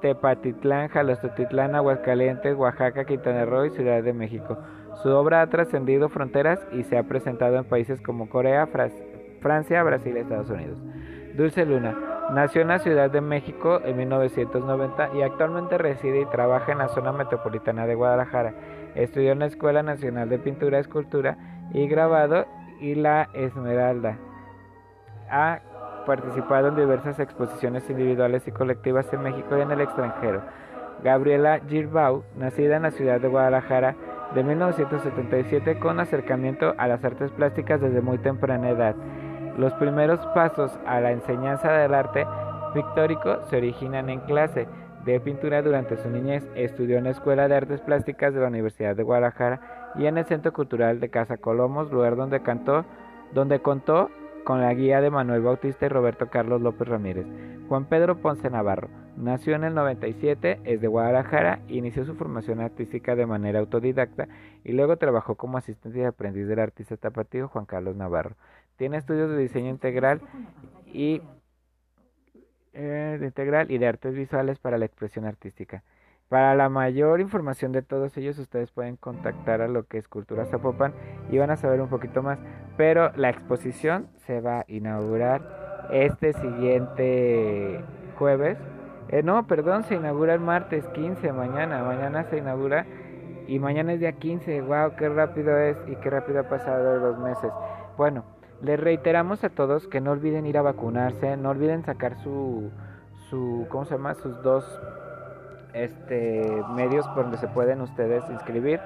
Tepatitlán, 0.02 0.88
Jalostotitlán, 0.88 1.74
Aguascalientes, 1.74 2.54
Oaxaca, 2.56 3.04
Quintana 3.04 3.44
Roo 3.44 3.64
y 3.64 3.70
Ciudad 3.70 4.02
de 4.02 4.12
México. 4.12 4.58
Su 5.02 5.10
obra 5.10 5.42
ha 5.42 5.46
trascendido 5.48 6.08
fronteras 6.08 6.60
y 6.72 6.84
se 6.84 6.98
ha 6.98 7.04
presentado 7.04 7.56
en 7.56 7.64
países 7.64 8.00
como 8.00 8.28
Corea, 8.28 8.68
Francia, 9.40 9.82
Brasil 9.82 10.14
y 10.16 10.20
Estados 10.20 10.50
Unidos. 10.50 10.78
Dulce 11.36 11.64
Luna 11.64 12.17
nació 12.32 12.62
en 12.62 12.68
la 12.68 12.78
Ciudad 12.78 13.10
de 13.10 13.20
México 13.20 13.80
en 13.84 13.96
1990 13.96 15.10
y 15.14 15.22
actualmente 15.22 15.78
reside 15.78 16.20
y 16.20 16.26
trabaja 16.26 16.72
en 16.72 16.78
la 16.78 16.88
zona 16.88 17.12
metropolitana 17.12 17.86
de 17.86 17.94
Guadalajara. 17.94 18.54
Estudió 18.94 19.32
en 19.32 19.40
la 19.40 19.46
Escuela 19.46 19.82
Nacional 19.82 20.28
de 20.28 20.38
Pintura, 20.38 20.78
Escultura 20.78 21.36
y 21.72 21.86
Grabado 21.88 22.46
y 22.80 22.94
la 22.94 23.28
Esmeralda. 23.34 24.18
Ha 25.30 25.60
participado 26.06 26.68
en 26.68 26.76
diversas 26.76 27.18
exposiciones 27.20 27.88
individuales 27.90 28.46
y 28.46 28.52
colectivas 28.52 29.12
en 29.12 29.22
México 29.22 29.56
y 29.58 29.60
en 29.60 29.70
el 29.70 29.80
extranjero. 29.80 30.42
Gabriela 31.02 31.60
Girbau, 31.68 32.24
nacida 32.36 32.76
en 32.76 32.82
la 32.82 32.90
ciudad 32.90 33.20
de 33.20 33.28
Guadalajara 33.28 33.94
de 34.34 34.42
1977 34.42 35.78
con 35.78 36.00
acercamiento 36.00 36.74
a 36.76 36.88
las 36.88 37.04
artes 37.04 37.30
plásticas 37.32 37.80
desde 37.80 38.00
muy 38.00 38.18
temprana 38.18 38.70
edad. 38.70 38.96
Los 39.58 39.72
primeros 39.74 40.24
pasos 40.28 40.78
a 40.86 41.00
la 41.00 41.10
enseñanza 41.10 41.72
del 41.72 41.92
arte 41.92 42.24
pictórico 42.74 43.42
se 43.50 43.56
originan 43.56 44.08
en 44.08 44.20
clase 44.20 44.68
de 45.04 45.18
pintura 45.18 45.62
durante 45.62 45.96
su 45.96 46.08
niñez. 46.08 46.48
Estudió 46.54 46.96
en 46.96 47.04
la 47.04 47.10
Escuela 47.10 47.48
de 47.48 47.56
Artes 47.56 47.80
Plásticas 47.80 48.32
de 48.32 48.40
la 48.40 48.46
Universidad 48.46 48.94
de 48.94 49.02
Guadalajara 49.02 49.92
y 49.96 50.06
en 50.06 50.16
el 50.16 50.26
Centro 50.26 50.52
Cultural 50.52 51.00
de 51.00 51.10
Casa 51.10 51.38
Colomos, 51.38 51.90
lugar 51.90 52.14
donde 52.14 52.40
cantó, 52.40 52.84
donde 53.34 53.58
contó 53.58 54.10
con 54.44 54.60
la 54.60 54.72
guía 54.74 55.00
de 55.00 55.10
Manuel 55.10 55.42
Bautista 55.42 55.86
y 55.86 55.88
Roberto 55.88 56.28
Carlos 56.30 56.60
López 56.60 56.86
Ramírez. 56.86 57.26
Juan 57.68 57.86
Pedro 57.86 58.16
Ponce 58.18 58.48
Navarro 58.50 58.88
nació 59.16 59.56
en 59.56 59.64
el 59.64 59.74
97, 59.74 60.60
es 60.62 60.80
de 60.80 60.86
Guadalajara, 60.86 61.58
inició 61.66 62.04
su 62.04 62.14
formación 62.14 62.60
artística 62.60 63.16
de 63.16 63.26
manera 63.26 63.58
autodidacta 63.58 64.28
y 64.62 64.70
luego 64.70 64.96
trabajó 64.98 65.34
como 65.34 65.58
asistente 65.58 65.98
y 65.98 66.04
aprendiz 66.04 66.46
del 66.46 66.60
artista 66.60 66.96
tapatío 66.96 67.48
Juan 67.48 67.66
Carlos 67.66 67.96
Navarro. 67.96 68.36
Tiene 68.78 68.96
estudios 68.96 69.28
de 69.28 69.36
diseño 69.36 69.68
integral 69.70 70.22
y 70.86 71.20
eh, 72.72 73.18
integral 73.20 73.70
y 73.72 73.78
de 73.78 73.88
artes 73.88 74.14
visuales 74.14 74.60
para 74.60 74.78
la 74.78 74.84
expresión 74.84 75.24
artística. 75.24 75.82
Para 76.28 76.54
la 76.54 76.68
mayor 76.68 77.20
información 77.20 77.72
de 77.72 77.82
todos 77.82 78.16
ellos, 78.16 78.38
ustedes 78.38 78.70
pueden 78.70 78.96
contactar 78.96 79.62
a 79.62 79.68
lo 79.68 79.86
que 79.86 79.98
es 79.98 80.06
Cultura 80.06 80.44
Zapopan 80.44 80.92
y 81.30 81.38
van 81.38 81.50
a 81.50 81.56
saber 81.56 81.80
un 81.80 81.88
poquito 81.88 82.22
más. 82.22 82.38
Pero 82.76 83.10
la 83.16 83.30
exposición 83.30 84.08
se 84.26 84.40
va 84.40 84.60
a 84.60 84.64
inaugurar 84.68 85.88
este 85.90 86.34
siguiente 86.34 87.82
jueves. 88.16 88.58
Eh, 89.08 89.24
no, 89.24 89.46
perdón, 89.48 89.82
se 89.84 89.94
inaugura 89.96 90.34
el 90.34 90.40
martes 90.40 90.86
15, 90.88 91.32
mañana. 91.32 91.82
Mañana 91.82 92.24
se 92.24 92.38
inaugura 92.38 92.86
y 93.48 93.58
mañana 93.58 93.94
es 93.94 94.00
día 94.00 94.12
15. 94.12 94.60
¡Wow! 94.60 94.96
¡Qué 94.96 95.08
rápido 95.08 95.58
es 95.58 95.76
y 95.88 95.96
qué 95.96 96.10
rápido 96.10 96.40
ha 96.40 96.48
pasado 96.48 96.98
los 96.98 97.18
meses! 97.18 97.50
Bueno, 97.96 98.24
les 98.62 98.78
reiteramos 98.78 99.44
a 99.44 99.50
todos 99.50 99.86
que 99.86 100.00
no 100.00 100.12
olviden 100.12 100.46
ir 100.46 100.58
a 100.58 100.62
vacunarse, 100.62 101.36
no 101.36 101.50
olviden 101.50 101.84
sacar 101.84 102.16
su, 102.22 102.70
su 103.30 103.66
¿cómo 103.68 103.84
se 103.84 103.94
llama? 103.94 104.14
Sus 104.14 104.42
dos 104.42 104.64
este, 105.74 106.62
medios 106.74 107.06
por 107.08 107.24
donde 107.24 107.38
se 107.38 107.48
pueden 107.48 107.80
ustedes 107.80 108.24
inscribir, 108.30 108.80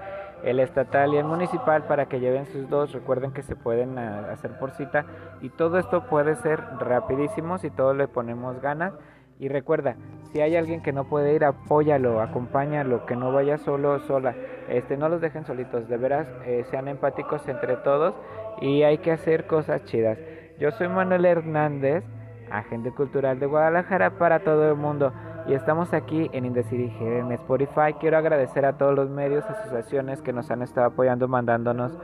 el 0.45 0.61
estatal 0.61 1.15
y 1.15 1.19
el 1.19 1.25
municipal 1.25 1.85
para 1.85 2.07
que 2.07 2.21
lleven 2.21 2.47
sus 2.47 2.69
dos. 2.69 2.93
Recuerden 2.93 3.33
que 3.33 3.43
se 3.43 3.57
pueden 3.57 3.99
ah, 3.99 4.29
hacer 4.33 4.59
por 4.59 4.73
cita 4.73 5.07
y 5.41 5.49
todo 5.49 5.79
esto 5.79 6.05
puede 6.07 6.35
ser 6.37 6.61
rapidísimo 6.79 7.59
si 7.59 7.71
todos 7.71 7.97
le 7.97 8.09
ponemos 8.09 8.61
ganas. 8.61 8.93
Y 9.39 9.49
recuerda, 9.49 9.97
si 10.31 10.41
hay 10.41 10.55
alguien 10.55 10.83
que 10.83 10.93
no 10.93 11.05
puede 11.05 11.35
ir, 11.35 11.45
apóyalo, 11.45 12.21
acompáñalo, 12.21 13.07
que 13.07 13.17
no 13.17 13.33
vaya 13.33 13.59
solo 13.59 13.95
o 13.95 13.99
sola. 14.01 14.37
Este, 14.69 14.97
no 14.97 15.09
los 15.09 15.21
dejen 15.21 15.45
solitos, 15.45 15.89
de 15.89 15.97
veras, 15.97 16.29
eh, 16.45 16.65
sean 16.71 16.87
empáticos 16.87 17.49
entre 17.49 17.77
todos 17.79 18.15
y 18.61 18.83
hay 18.83 18.99
que 18.99 19.13
hacer 19.13 19.47
cosas 19.47 19.85
chidas. 19.85 20.19
Yo 20.59 20.71
soy 20.71 20.89
Manuel 20.89 21.25
Hernández, 21.25 22.05
agente 22.51 22.93
cultural 22.93 23.39
de 23.41 23.47
Guadalajara 23.47 24.19
para 24.19 24.41
todo 24.41 24.69
el 24.69 24.77
mundo 24.77 25.13
y 25.47 25.55
estamos 25.55 25.93
aquí 25.93 26.31
en 26.33 26.45
Indecidije 26.45 27.19
en 27.19 27.33
Spotify. 27.33 27.95
Quiero 27.99 28.19
agradecer 28.19 28.65
a 28.65 28.77
todos 28.77 28.95
los 28.95 29.11
medios, 29.11 29.45
asociaciones 29.45 30.23
que 30.23 30.33
nos 30.33 30.51
han 30.51 30.63
estado 30.63 30.87
apoyando, 30.89 31.27
mandándonos 31.27 31.99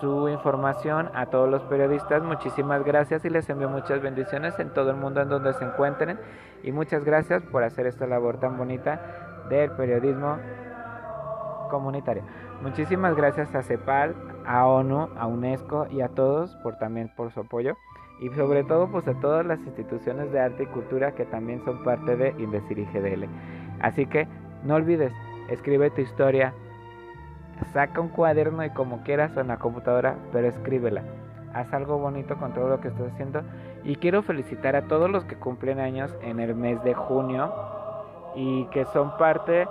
su 0.00 0.28
información, 0.28 1.10
a 1.14 1.26
todos 1.26 1.48
los 1.48 1.62
periodistas. 1.62 2.22
Muchísimas 2.22 2.84
gracias 2.84 3.24
y 3.24 3.30
les 3.30 3.48
envío 3.50 3.68
muchas 3.68 4.00
bendiciones 4.00 4.58
en 4.60 4.72
todo 4.72 4.90
el 4.90 4.96
mundo 4.96 5.20
en 5.20 5.28
donde 5.28 5.52
se 5.54 5.64
encuentren. 5.64 6.20
Y 6.62 6.72
muchas 6.72 7.04
gracias 7.04 7.42
por 7.42 7.64
hacer 7.64 7.86
esta 7.86 8.06
labor 8.06 8.38
tan 8.38 8.56
bonita 8.56 9.00
del 9.48 9.72
periodismo 9.72 10.38
comunitario. 11.70 12.22
Muchísimas 12.62 13.16
gracias 13.16 13.54
a 13.54 13.62
CEPAL, 13.62 14.14
a 14.48 14.66
ONU, 14.66 15.10
a 15.16 15.26
UNESCO 15.26 15.86
y 15.90 16.00
a 16.00 16.08
todos 16.08 16.56
por 16.62 16.78
también 16.78 17.12
por 17.14 17.30
su 17.30 17.40
apoyo 17.40 17.76
y 18.18 18.30
sobre 18.30 18.64
todo 18.64 18.88
pues 18.90 19.06
a 19.06 19.14
todas 19.20 19.44
las 19.44 19.60
instituciones 19.60 20.32
de 20.32 20.40
arte 20.40 20.62
y 20.62 20.66
cultura 20.66 21.12
que 21.12 21.26
también 21.26 21.62
son 21.64 21.84
parte 21.84 22.16
de 22.16 22.34
Indecir 22.38 22.84
GDL. 22.92 23.26
Así 23.80 24.06
que 24.06 24.26
no 24.64 24.74
olvides, 24.74 25.12
escribe 25.50 25.90
tu 25.90 26.00
historia, 26.00 26.54
saca 27.72 28.00
un 28.00 28.08
cuaderno 28.08 28.64
y 28.64 28.70
como 28.70 29.02
quieras 29.02 29.36
en 29.36 29.48
la 29.48 29.58
computadora, 29.58 30.16
pero 30.32 30.48
escríbela. 30.48 31.02
Haz 31.52 31.72
algo 31.74 31.98
bonito 31.98 32.36
con 32.38 32.54
todo 32.54 32.68
lo 32.68 32.80
que 32.80 32.88
estás 32.88 33.12
haciendo 33.12 33.42
y 33.84 33.96
quiero 33.96 34.22
felicitar 34.22 34.76
a 34.76 34.82
todos 34.82 35.10
los 35.10 35.24
que 35.26 35.36
cumplen 35.36 35.78
años 35.78 36.16
en 36.22 36.40
el 36.40 36.54
mes 36.54 36.82
de 36.84 36.94
junio 36.94 37.52
y 38.34 38.64
que 38.66 38.86
son 38.86 39.14
parte 39.18 39.68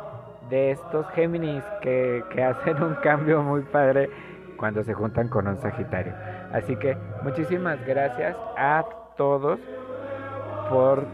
de 0.50 0.72
estos 0.72 1.08
Géminis 1.10 1.64
que, 1.82 2.24
que 2.32 2.44
hacen 2.44 2.82
un 2.82 2.96
cambio 2.96 3.42
muy 3.42 3.62
padre 3.64 4.10
cuando 4.58 4.84
se 4.84 4.94
juntan 4.94 5.30
con 5.30 5.48
un 5.48 5.58
Sagitario. 5.58 6.14
Así 6.52 6.76
que 6.76 6.98
muchísimas 7.24 7.84
gracias 7.86 8.36
a 8.58 8.86
todos 9.16 9.60
por 10.70 11.06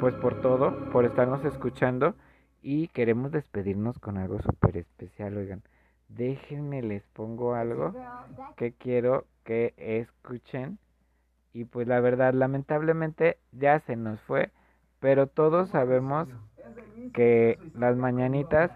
pues 0.00 0.14
por 0.14 0.40
todo, 0.42 0.90
por 0.90 1.04
estarnos 1.04 1.44
escuchando 1.44 2.14
y 2.62 2.88
queremos 2.88 3.32
despedirnos 3.32 3.98
con 3.98 4.18
algo 4.18 4.40
súper 4.40 4.76
especial, 4.76 5.36
oigan. 5.36 5.62
Déjenme 6.08 6.82
les 6.82 7.02
pongo 7.14 7.54
algo 7.54 7.94
que 8.56 8.72
quiero 8.72 9.24
que 9.44 9.74
escuchen 9.76 10.78
y 11.52 11.64
pues 11.64 11.88
la 11.88 12.00
verdad 12.00 12.34
lamentablemente 12.34 13.38
ya 13.52 13.80
se 13.80 13.96
nos 13.96 14.20
fue, 14.20 14.50
pero 15.00 15.26
todos 15.26 15.70
sabemos 15.70 16.28
que 17.14 17.58
las 17.74 17.96
mañanitas 17.96 18.70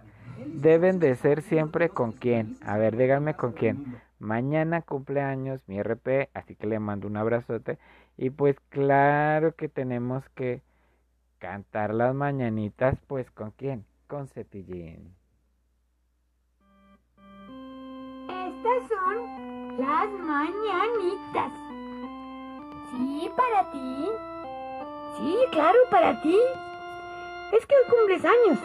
deben 0.46 0.98
de 0.98 1.14
ser 1.16 1.42
siempre 1.42 1.88
con 1.88 2.12
quién. 2.12 2.56
A 2.64 2.76
ver, 2.78 2.96
díganme 2.96 3.34
con 3.34 3.52
quién. 3.52 4.00
Mañana 4.18 4.82
cumpleaños 4.82 5.60
mi 5.66 5.82
RP, 5.82 6.28
así 6.34 6.54
que 6.54 6.66
le 6.66 6.78
mando 6.78 7.06
un 7.06 7.16
abrazote. 7.16 7.78
Y 8.16 8.30
pues 8.30 8.56
claro 8.68 9.54
que 9.54 9.68
tenemos 9.68 10.28
que 10.30 10.62
cantar 11.38 11.94
las 11.94 12.14
mañanitas, 12.14 12.98
pues 13.06 13.30
con 13.30 13.50
quién? 13.52 13.86
Con 14.06 14.28
Cepillín. 14.28 15.14
Estas 18.28 18.88
son 18.88 19.78
las 19.78 20.10
mañanitas. 20.20 21.52
Sí, 22.90 23.30
para 23.36 23.70
ti. 23.72 24.06
Sí, 25.18 25.36
claro, 25.52 25.78
para 25.90 26.20
ti. 26.20 26.36
Es 27.52 27.66
que 27.66 27.74
hoy 27.74 27.90
cumples 27.90 28.24
años. 28.24 28.58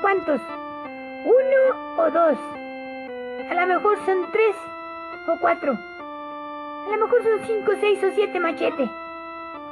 ¿Cuántos? 0.00 0.40
¿Uno 1.26 1.98
o 1.98 2.06
dos? 2.10 2.38
A 3.50 3.54
lo 3.54 3.66
mejor 3.66 3.98
son 4.06 4.30
tres 4.30 4.54
o 5.26 5.36
cuatro. 5.40 5.72
A 5.72 6.88
lo 6.88 6.98
mejor 7.04 7.20
son 7.24 7.40
cinco, 7.48 7.72
seis 7.80 7.98
o 8.04 8.12
siete 8.14 8.38
machete. 8.38 8.88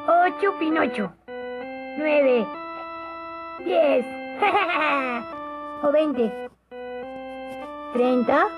Ocho 0.09 0.59
pinocho. 0.59 1.13
Nueve. 1.97 2.45
Diez. 3.65 4.05
o 5.85 5.93
veinte. 5.93 6.51
Treinta. 7.93 8.49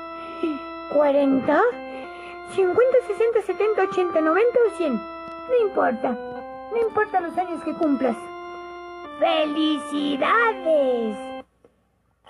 Cuarenta. 0.94 1.60
Cincuenta, 2.52 2.97
sesenta, 3.06 3.43
setenta, 3.43 3.82
ochenta, 3.82 4.23
noventa 4.23 4.59
o 4.66 4.70
cien. 4.78 4.94
No 4.94 5.56
importa. 5.68 6.16
No 6.70 6.78
importa 6.81 7.20
los 7.20 7.36
años 7.36 7.62
que 7.62 7.74
cumplas. 7.74 8.16
¡Felicidades! 9.18 11.26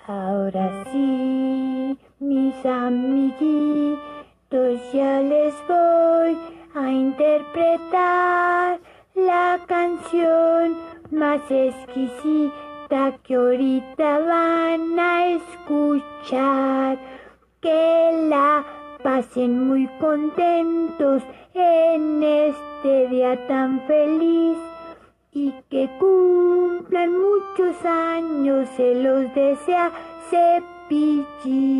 Ahora 0.07 0.85
sí, 0.89 1.97
mis 2.19 2.65
amiguitos, 2.65 3.99
ya 4.93 5.19
les 5.19 5.53
voy 5.67 6.37
a 6.75 6.89
interpretar 6.89 8.79
la 9.15 9.59
canción 9.67 10.77
más 11.11 11.41
exquisita 11.51 13.17
que 13.23 13.35
ahorita 13.35 14.19
van 14.19 14.97
a 14.97 15.27
escuchar. 15.27 16.97
Que 17.59 18.27
la 18.29 18.63
pasen 19.03 19.67
muy 19.67 19.89
contentos 19.99 21.21
en 21.53 22.23
este 22.23 23.09
día 23.09 23.45
tan 23.47 23.81
feliz 23.81 24.57
y 25.37 25.53
que 25.69 25.87
cumplan 25.99 27.11
muchos 27.11 27.85
años, 27.85 28.67
se 28.75 28.95
los 28.95 29.31
desea 29.35 29.91
Cepillín. 30.31 31.77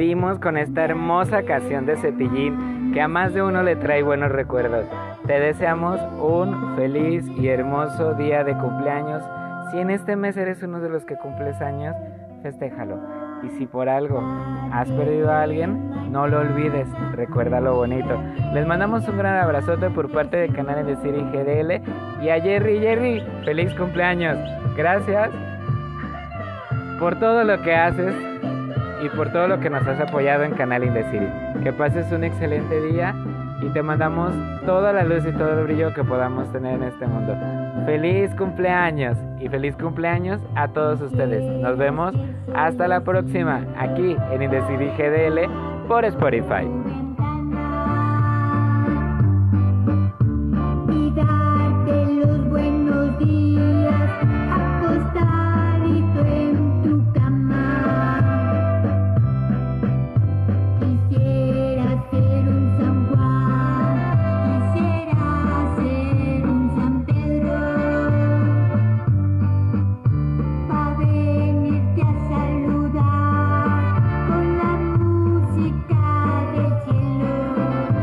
Despedimos 0.00 0.38
con 0.38 0.56
esta 0.56 0.82
hermosa 0.82 1.42
canción 1.42 1.84
de 1.84 1.94
Cepillín 1.98 2.92
que 2.94 3.02
a 3.02 3.08
más 3.08 3.34
de 3.34 3.42
uno 3.42 3.62
le 3.62 3.76
trae 3.76 4.02
buenos 4.02 4.32
recuerdos. 4.32 4.86
Te 5.26 5.38
deseamos 5.38 6.00
un 6.18 6.74
feliz 6.74 7.26
y 7.36 7.48
hermoso 7.48 8.14
día 8.14 8.42
de 8.42 8.56
cumpleaños. 8.56 9.22
Si 9.70 9.78
en 9.78 9.90
este 9.90 10.16
mes 10.16 10.38
eres 10.38 10.62
uno 10.62 10.80
de 10.80 10.88
los 10.88 11.04
que 11.04 11.16
cumples 11.16 11.60
años, 11.60 11.94
festéjalo. 12.42 12.98
Y 13.42 13.50
si 13.58 13.66
por 13.66 13.90
algo 13.90 14.22
has 14.72 14.90
perdido 14.90 15.30
a 15.30 15.42
alguien, 15.42 16.10
no 16.10 16.26
lo 16.26 16.40
olvides, 16.40 16.88
recuerda 17.12 17.60
lo 17.60 17.74
bonito. 17.74 18.18
Les 18.54 18.66
mandamos 18.66 19.06
un 19.06 19.18
gran 19.18 19.36
abrazote 19.36 19.90
por 19.90 20.10
parte 20.10 20.38
del 20.38 20.54
canal 20.54 20.86
de 20.86 20.96
Siri 20.96 21.20
GDL 21.24 22.24
y 22.24 22.30
a 22.30 22.40
Jerry 22.40 22.80
Jerry, 22.80 23.22
feliz 23.44 23.74
cumpleaños. 23.74 24.38
Gracias 24.78 25.28
por 26.98 27.18
todo 27.20 27.44
lo 27.44 27.60
que 27.60 27.74
haces 27.74 28.29
y 29.02 29.08
por 29.10 29.30
todo 29.32 29.48
lo 29.48 29.60
que 29.60 29.70
nos 29.70 29.86
has 29.86 30.00
apoyado 30.00 30.44
en 30.44 30.52
Canal 30.52 30.84
Indecil. 30.84 31.28
Que 31.62 31.72
pases 31.72 32.10
un 32.12 32.24
excelente 32.24 32.80
día 32.80 33.14
y 33.62 33.68
te 33.68 33.82
mandamos 33.82 34.32
toda 34.64 34.92
la 34.92 35.04
luz 35.04 35.24
y 35.26 35.32
todo 35.32 35.58
el 35.58 35.64
brillo 35.64 35.92
que 35.94 36.04
podamos 36.04 36.50
tener 36.52 36.74
en 36.74 36.84
este 36.84 37.06
mundo. 37.06 37.36
Feliz 37.86 38.34
cumpleaños 38.34 39.16
y 39.38 39.48
feliz 39.48 39.76
cumpleaños 39.76 40.40
a 40.54 40.68
todos 40.68 41.00
ustedes. 41.00 41.42
Nos 41.60 41.76
vemos 41.76 42.14
hasta 42.54 42.88
la 42.88 43.00
próxima 43.00 43.64
aquí 43.78 44.16
en 44.32 44.42
Indecil 44.42 44.90
GDL 44.96 45.86
por 45.88 46.04
Spotify. 46.04 46.68
Y 50.88 51.12
darte 51.14 52.06
los 52.14 52.48
buenos 52.48 53.18
días. 53.18 54.39